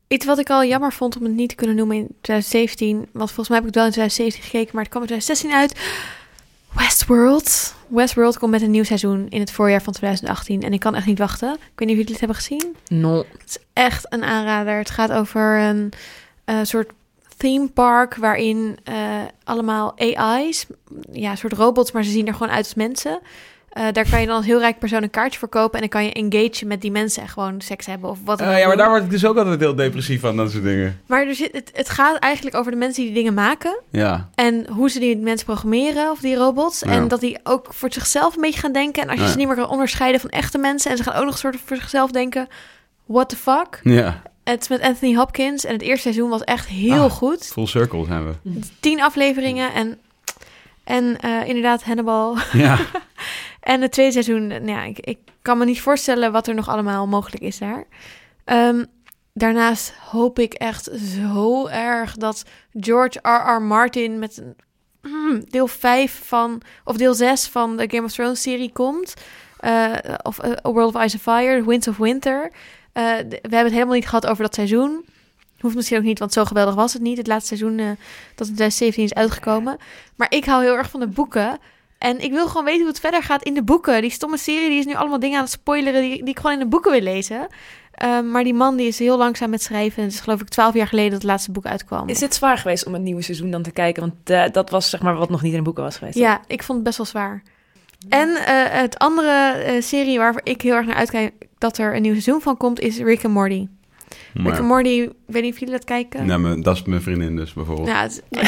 Iets 0.09 0.27
wat 0.27 0.39
ik 0.39 0.51
al 0.51 0.64
jammer 0.64 0.93
vond 0.93 1.16
om 1.16 1.22
het 1.22 1.35
niet 1.35 1.49
te 1.49 1.55
kunnen 1.55 1.77
noemen 1.77 1.97
in 1.97 2.07
2017. 2.20 2.97
Want 2.97 3.33
volgens 3.33 3.49
mij 3.49 3.59
heb 3.59 3.68
ik 3.68 3.75
het 3.75 3.83
wel 3.83 3.85
in 3.85 3.93
2017 3.93 4.43
gekeken, 4.43 4.70
maar 4.75 4.83
het 4.83 4.93
kwam 4.93 5.03
in 5.03 5.09
2016 5.09 5.53
uit. 5.53 5.72
Westworld. 6.75 7.75
Westworld 7.89 8.39
komt 8.39 8.51
met 8.51 8.62
een 8.62 8.70
nieuw 8.70 8.85
seizoen 8.85 9.27
in 9.29 9.41
het 9.41 9.51
voorjaar 9.51 9.83
van 9.83 9.93
2018. 9.93 10.62
En 10.62 10.72
ik 10.72 10.81
kan 10.81 10.95
echt 10.95 11.07
niet 11.07 11.18
wachten. 11.18 11.53
Ik 11.53 11.59
weet 11.75 11.89
niet 11.89 11.91
of 11.91 11.97
jullie 11.97 12.11
het 12.11 12.18
hebben 12.18 12.37
gezien. 12.37 12.77
No. 12.89 13.16
Het 13.16 13.49
is 13.49 13.59
echt 13.72 14.12
een 14.12 14.25
aanrader. 14.25 14.79
Het 14.79 14.91
gaat 14.91 15.12
over 15.12 15.59
een 15.59 15.93
uh, 16.47 16.59
soort 16.62 16.91
theme 17.37 17.68
park 17.68 18.14
waarin 18.14 18.79
uh, 18.89 19.22
allemaal 19.45 19.95
AI's, 19.97 20.66
ja, 21.12 21.35
soort 21.35 21.53
robots, 21.53 21.93
maar 21.93 22.05
ze 22.05 22.11
zien 22.11 22.27
er 22.27 22.33
gewoon 22.33 22.53
uit 22.53 22.64
als 22.64 22.75
mensen. 22.75 23.20
Uh, 23.79 23.85
daar 23.93 24.11
kan 24.11 24.20
je 24.20 24.27
dan 24.27 24.37
als 24.37 24.47
heel 24.47 24.59
rijk 24.59 24.79
persoon 24.79 25.03
een 25.03 25.11
kaartje 25.11 25.39
voor 25.39 25.49
kopen. 25.49 25.75
En 25.75 25.81
dan 25.81 25.89
kan 25.89 26.05
je 26.05 26.12
engageren 26.12 26.68
met 26.68 26.81
die 26.81 26.91
mensen 26.91 27.22
en 27.22 27.29
gewoon 27.29 27.61
seks 27.61 27.87
hebben 27.87 28.11
of 28.11 28.18
wat 28.25 28.39
dan 28.39 28.49
uh, 28.49 28.59
Ja, 28.59 28.66
maar 28.66 28.77
daar 28.77 28.89
word 28.89 29.03
ik 29.03 29.11
dus 29.11 29.25
ook 29.25 29.37
altijd 29.37 29.61
heel 29.61 29.75
depressief 29.75 30.20
van, 30.20 30.37
dat 30.37 30.51
soort 30.51 30.64
dingen. 30.64 31.01
Maar 31.07 31.25
dus 31.25 31.39
het, 31.39 31.70
het 31.72 31.89
gaat 31.89 32.18
eigenlijk 32.18 32.57
over 32.57 32.72
de 32.72 32.79
mensen 32.79 33.03
die 33.03 33.12
die 33.12 33.22
dingen 33.22 33.35
maken. 33.35 33.81
Ja. 33.91 34.29
En 34.35 34.66
hoe 34.70 34.91
ze 34.91 34.99
die 34.99 35.16
mensen 35.16 35.47
programmeren 35.47 36.11
of 36.11 36.20
die 36.20 36.37
robots. 36.37 36.81
Ja. 36.81 36.91
En 36.91 37.09
dat 37.09 37.20
die 37.20 37.39
ook 37.43 37.66
voor 37.70 37.93
zichzelf 37.93 38.35
een 38.35 38.41
beetje 38.41 38.61
gaan 38.61 38.72
denken. 38.72 39.03
En 39.03 39.09
als 39.09 39.18
je 39.18 39.25
ja. 39.25 39.31
ze 39.31 39.37
niet 39.37 39.47
meer 39.47 39.57
kan 39.57 39.68
onderscheiden 39.68 40.20
van 40.20 40.31
echte 40.31 40.59
mensen. 40.59 40.91
En 40.91 40.97
ze 40.97 41.03
gaan 41.03 41.14
ook 41.14 41.25
nog 41.25 41.33
een 41.33 41.39
soort 41.39 41.57
voor 41.64 41.77
zichzelf 41.77 42.11
denken, 42.11 42.49
what 43.07 43.29
the 43.29 43.37
fuck? 43.37 43.81
Ja. 43.83 44.22
Het 44.45 44.61
is 44.61 44.68
met 44.68 44.81
Anthony 44.81 45.14
Hopkins. 45.14 45.64
En 45.64 45.72
het 45.72 45.83
eerste 45.83 46.03
seizoen 46.03 46.31
was 46.31 46.45
echt 46.45 46.66
heel 46.66 47.05
ah, 47.05 47.11
goed. 47.11 47.47
Full 47.47 47.66
circle 47.66 48.05
zijn 48.05 48.27
we. 48.27 48.59
Tien 48.81 49.03
afleveringen 49.03 49.72
en... 49.72 49.99
En 50.85 51.16
uh, 51.25 51.49
inderdaad, 51.49 51.85
Hannibal. 51.85 52.37
Ja. 52.53 52.79
En 53.65 53.81
het 53.81 53.93
tweede 53.93 54.12
seizoen, 54.12 54.47
nou 54.47 54.67
ja, 54.67 54.83
ik, 54.83 54.99
ik, 54.99 55.19
kan 55.43 55.59
me 55.59 55.65
niet 55.65 55.81
voorstellen 55.81 56.33
wat 56.33 56.47
er 56.47 56.55
nog 56.55 56.69
allemaal 56.69 57.07
mogelijk 57.07 57.43
is 57.43 57.59
daar. 57.59 57.85
Um, 58.45 58.87
daarnaast 59.33 59.93
hoop 59.93 60.39
ik 60.39 60.55
echt 60.55 60.91
zo 61.17 61.67
erg 61.67 62.17
dat 62.17 62.45
George 62.73 63.19
R.R. 63.23 63.62
Martin 63.62 64.19
met 64.19 64.43
mm, 65.03 65.45
deel 65.51 65.67
5 65.67 66.21
van, 66.25 66.61
of 66.85 66.97
deel 66.97 67.15
6 67.15 67.47
van 67.47 67.77
de 67.77 67.91
Game 67.91 68.05
of 68.05 68.12
Thrones 68.12 68.43
serie 68.43 68.73
komt. 68.73 69.15
Uh, 69.61 69.93
of 70.23 70.45
uh, 70.45 70.51
A 70.51 70.71
World 70.73 70.95
of 70.95 71.03
Ice 71.05 71.15
and 71.15 71.23
Fire, 71.23 71.65
Winds 71.65 71.89
of 71.89 71.97
Winter. 71.97 72.45
Uh, 72.45 72.53
we 72.93 73.39
hebben 73.41 73.65
het 73.65 73.73
helemaal 73.73 73.95
niet 73.95 74.09
gehad 74.09 74.27
over 74.27 74.43
dat 74.43 74.55
seizoen. 74.55 75.05
Hoeft 75.59 75.75
misschien 75.75 75.99
ook 75.99 76.05
niet, 76.05 76.19
want 76.19 76.33
zo 76.33 76.45
geweldig 76.45 76.75
was 76.75 76.93
het 76.93 77.03
niet. 77.03 77.17
Het 77.17 77.27
laatste 77.27 77.57
seizoen 77.57 77.77
dat 78.35 78.49
in 78.49 78.55
2017 78.55 79.05
is 79.05 79.15
uitgekomen. 79.15 79.77
Maar 80.17 80.31
ik 80.31 80.45
hou 80.45 80.62
heel 80.62 80.77
erg 80.77 80.91
van 80.91 81.01
de 81.01 81.09
boeken. 81.09 81.59
En 82.05 82.21
ik 82.21 82.33
wil 82.33 82.47
gewoon 82.47 82.65
weten 82.65 82.81
hoe 82.81 82.89
het 82.89 83.01
verder 83.01 83.23
gaat 83.23 83.43
in 83.43 83.55
de 83.55 83.63
boeken. 83.63 84.01
Die 84.01 84.11
stomme 84.11 84.39
serie 84.39 84.69
die 84.69 84.79
is 84.79 84.85
nu 84.85 84.95
allemaal 84.95 85.19
dingen 85.19 85.37
aan 85.37 85.43
het 85.43 85.53
spoileren 85.53 86.01
die, 86.01 86.17
die 86.17 86.29
ik 86.29 86.37
gewoon 86.37 86.53
in 86.53 86.59
de 86.59 86.67
boeken 86.67 86.91
wil 86.93 87.01
lezen. 87.01 87.47
Um, 88.03 88.31
maar 88.31 88.45
die 88.45 88.55
man 88.55 88.77
die 88.77 88.87
is 88.87 88.99
heel 88.99 89.17
langzaam 89.17 89.51
met 89.51 89.63
schrijven. 89.63 89.99
En 89.99 90.05
het 90.05 90.13
is 90.13 90.21
geloof 90.21 90.41
ik 90.41 90.49
twaalf 90.49 90.75
jaar 90.75 90.87
geleden 90.87 91.11
dat 91.11 91.23
het 91.23 91.31
laatste 91.31 91.51
boek 91.51 91.67
uitkwam. 91.67 92.09
Is 92.09 92.21
het 92.21 92.35
zwaar 92.35 92.59
geweest 92.59 92.87
om 92.87 92.93
het 92.93 93.03
nieuwe 93.03 93.23
seizoen 93.23 93.51
dan 93.51 93.63
te 93.63 93.71
kijken? 93.71 94.03
Want 94.03 94.31
uh, 94.31 94.53
dat 94.53 94.71
was 94.71 94.91
zeg 94.91 95.03
maar 95.03 95.15
wat 95.15 95.31
nog 95.31 95.43
niet 95.43 95.53
in 95.53 95.59
de 95.59 95.65
boeken 95.65 95.83
was 95.83 95.97
geweest. 95.97 96.19
Ja, 96.19 96.41
ik 96.47 96.63
vond 96.63 96.79
het 96.79 96.87
best 96.87 96.97
wel 96.97 97.07
zwaar. 97.07 97.43
En 98.09 98.29
uh, 98.29 98.39
het 98.81 98.99
andere 98.99 99.65
uh, 99.67 99.83
serie 99.83 100.19
waar 100.19 100.41
ik 100.43 100.63
heel 100.63 100.75
erg 100.75 100.87
naar 100.87 100.97
uitkijk 100.97 101.33
dat 101.59 101.79
er 101.79 101.95
een 101.95 102.03
nieuw 102.03 102.13
seizoen 102.13 102.41
van 102.41 102.57
komt 102.57 102.81
is 102.81 102.99
Rick 102.99 103.25
and 103.25 103.35
Morty. 103.35 103.67
Maar... 104.35 104.47
Rick 104.47 104.61
and 104.61 104.68
Morty, 104.68 104.89
ik 104.89 105.12
weet 105.26 105.43
niet 105.43 105.53
of 105.53 105.59
jullie 105.59 105.74
dat 105.74 105.85
kijken. 105.85 106.26
Nou, 106.26 106.41
mijn, 106.41 106.62
dat 106.62 106.76
is 106.76 106.82
mijn 106.82 107.03
vriendin 107.03 107.37
dus 107.37 107.53
bijvoorbeeld. 107.53 107.89
Ja, 107.89 108.03
het 108.03 108.22
is 108.30 108.41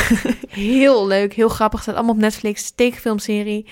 heel 0.49 1.07
leuk, 1.07 1.33
heel 1.33 1.49
grappig. 1.49 1.83
Staat 1.83 1.95
allemaal 1.95 2.15
op 2.15 2.21
Netflix, 2.21 2.71
tekenfilmserie. 2.71 3.67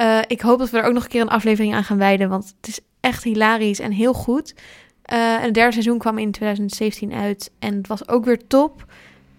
Uh, 0.00 0.18
ik 0.26 0.40
hoop 0.40 0.58
dat 0.58 0.70
we 0.70 0.78
er 0.78 0.84
ook 0.84 0.92
nog 0.92 1.02
een 1.02 1.08
keer 1.08 1.20
een 1.20 1.28
aflevering 1.28 1.74
aan 1.74 1.84
gaan 1.84 1.98
wijden, 1.98 2.28
want 2.28 2.54
het 2.60 2.68
is 2.68 2.80
echt 3.00 3.24
hilarisch 3.24 3.80
en 3.80 3.92
heel 3.92 4.14
goed. 4.14 4.54
Uh, 5.12 5.34
en 5.34 5.42
het 5.42 5.54
derde 5.54 5.72
seizoen 5.72 5.98
kwam 5.98 6.18
in 6.18 6.30
2017 6.30 7.12
uit 7.12 7.50
en 7.58 7.74
het 7.74 7.86
was 7.86 8.08
ook 8.08 8.24
weer 8.24 8.46
top. 8.46 8.84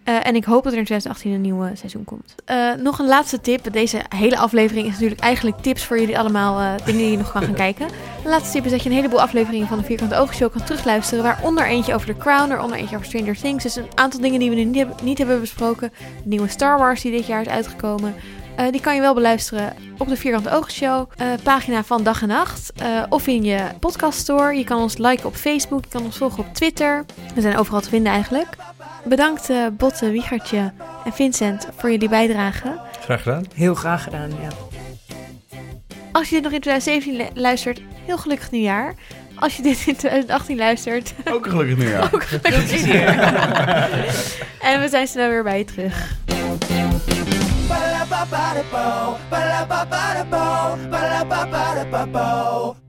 Uh, 0.09 0.27
en 0.27 0.35
ik 0.35 0.43
hoop 0.43 0.63
dat 0.63 0.73
er 0.73 0.79
in 0.79 0.85
2018 0.85 1.31
een 1.31 1.41
nieuw 1.41 1.75
seizoen 1.75 2.03
komt. 2.03 2.35
Uh, 2.51 2.73
nog 2.73 2.99
een 2.99 3.07
laatste 3.07 3.41
tip. 3.41 3.71
Deze 3.71 4.01
hele 4.15 4.37
aflevering 4.37 4.85
is 4.85 4.93
natuurlijk 4.93 5.21
eigenlijk 5.21 5.57
tips 5.57 5.85
voor 5.85 5.99
jullie 5.99 6.19
allemaal. 6.19 6.61
Uh, 6.61 6.85
dingen 6.85 7.01
die 7.01 7.11
je 7.11 7.17
nog 7.17 7.31
kan 7.31 7.43
gaan 7.43 7.53
kijken. 7.53 7.87
De 8.23 8.29
laatste 8.29 8.51
tip 8.51 8.65
is 8.65 8.71
dat 8.71 8.83
je 8.83 8.89
een 8.89 8.95
heleboel 8.95 9.21
afleveringen 9.21 9.67
van 9.67 9.77
de 9.77 9.83
Vierkante 9.83 10.15
Ogen 10.15 10.35
Show 10.35 10.51
kan 10.51 10.63
terugluisteren. 10.63 11.23
Waaronder 11.23 11.65
eentje 11.65 11.93
over 11.93 12.07
The 12.07 12.17
Crown, 12.17 12.49
waaronder 12.49 12.77
eentje 12.77 12.95
over 12.95 13.07
Stranger 13.07 13.37
Things. 13.37 13.63
Dus 13.63 13.75
een 13.75 13.87
aantal 13.95 14.21
dingen 14.21 14.39
die 14.39 14.49
we 14.49 14.55
nu 14.55 14.87
niet 15.03 15.17
hebben 15.17 15.39
besproken. 15.39 15.91
De 16.23 16.29
nieuwe 16.29 16.47
Star 16.47 16.77
Wars 16.77 17.01
die 17.01 17.11
dit 17.11 17.25
jaar 17.25 17.41
is 17.41 17.47
uitgekomen. 17.47 18.15
Uh, 18.59 18.71
die 18.71 18.81
kan 18.81 18.95
je 18.95 19.01
wel 19.01 19.13
beluisteren 19.13 19.73
op 19.97 20.07
de 20.07 20.15
Vierkante 20.17 20.51
Ogen 20.51 20.71
Show, 20.71 21.09
uh, 21.21 21.27
pagina 21.43 21.83
van 21.83 22.03
Dag 22.03 22.21
en 22.21 22.27
Nacht. 22.27 22.71
Uh, 22.81 23.03
of 23.09 23.27
in 23.27 23.43
je 23.43 23.59
podcast 23.79 24.19
store. 24.19 24.55
Je 24.57 24.63
kan 24.63 24.81
ons 24.81 24.97
liken 24.97 25.25
op 25.25 25.35
Facebook, 25.35 25.83
je 25.83 25.89
kan 25.89 26.03
ons 26.03 26.17
volgen 26.17 26.39
op 26.39 26.53
Twitter. 26.53 27.05
We 27.35 27.41
zijn 27.41 27.57
overal 27.57 27.81
te 27.81 27.89
vinden 27.89 28.11
eigenlijk. 28.11 28.47
Bedankt 29.03 29.49
uh, 29.49 29.67
Botte, 29.71 30.09
Wiegertje 30.09 30.71
en 31.05 31.13
Vincent 31.13 31.67
voor 31.77 31.91
jullie 31.91 32.09
bijdrage. 32.09 32.79
Graag 33.01 33.21
gedaan. 33.21 33.45
Heel 33.55 33.75
graag 33.75 34.03
gedaan, 34.03 34.29
ja. 34.41 34.49
Als 36.11 36.29
je 36.29 36.35
dit 36.35 36.43
nog 36.43 36.53
in 36.53 36.59
2017 36.61 37.15
lu- 37.15 37.41
luistert, 37.41 37.81
heel 38.05 38.17
gelukkig 38.17 38.51
nieuwjaar. 38.51 38.93
Als 39.35 39.55
je 39.55 39.61
dit 39.61 39.77
in 39.87 39.95
2018 39.95 40.57
luistert, 40.57 41.13
Ook 41.31 41.45
een 41.45 41.51
gelukkig 41.51 41.77
nieuwjaar. 41.77 42.03
ook 42.13 42.23
gelukkig 42.23 42.85
nieuwjaar. 42.85 43.89
en 44.71 44.81
we 44.81 44.87
zijn 44.89 45.07
snel 45.07 45.29
weer 45.29 45.43
bij 45.43 45.57
je 45.57 45.65
terug. 45.65 46.17
ba 48.19 48.25
ba 48.25 48.53
da 48.53 48.63
bo, 48.71 49.17
ba 49.31 49.39
la 49.49 49.65
ba 49.65 49.85
ba 49.91 50.03
da 50.15 50.23
bo, 50.31 50.43
ba 50.91 50.99
la 51.11 51.23
ba 51.23 51.41
ba 51.51 51.63
da 51.91 52.05
bo. 52.05 52.88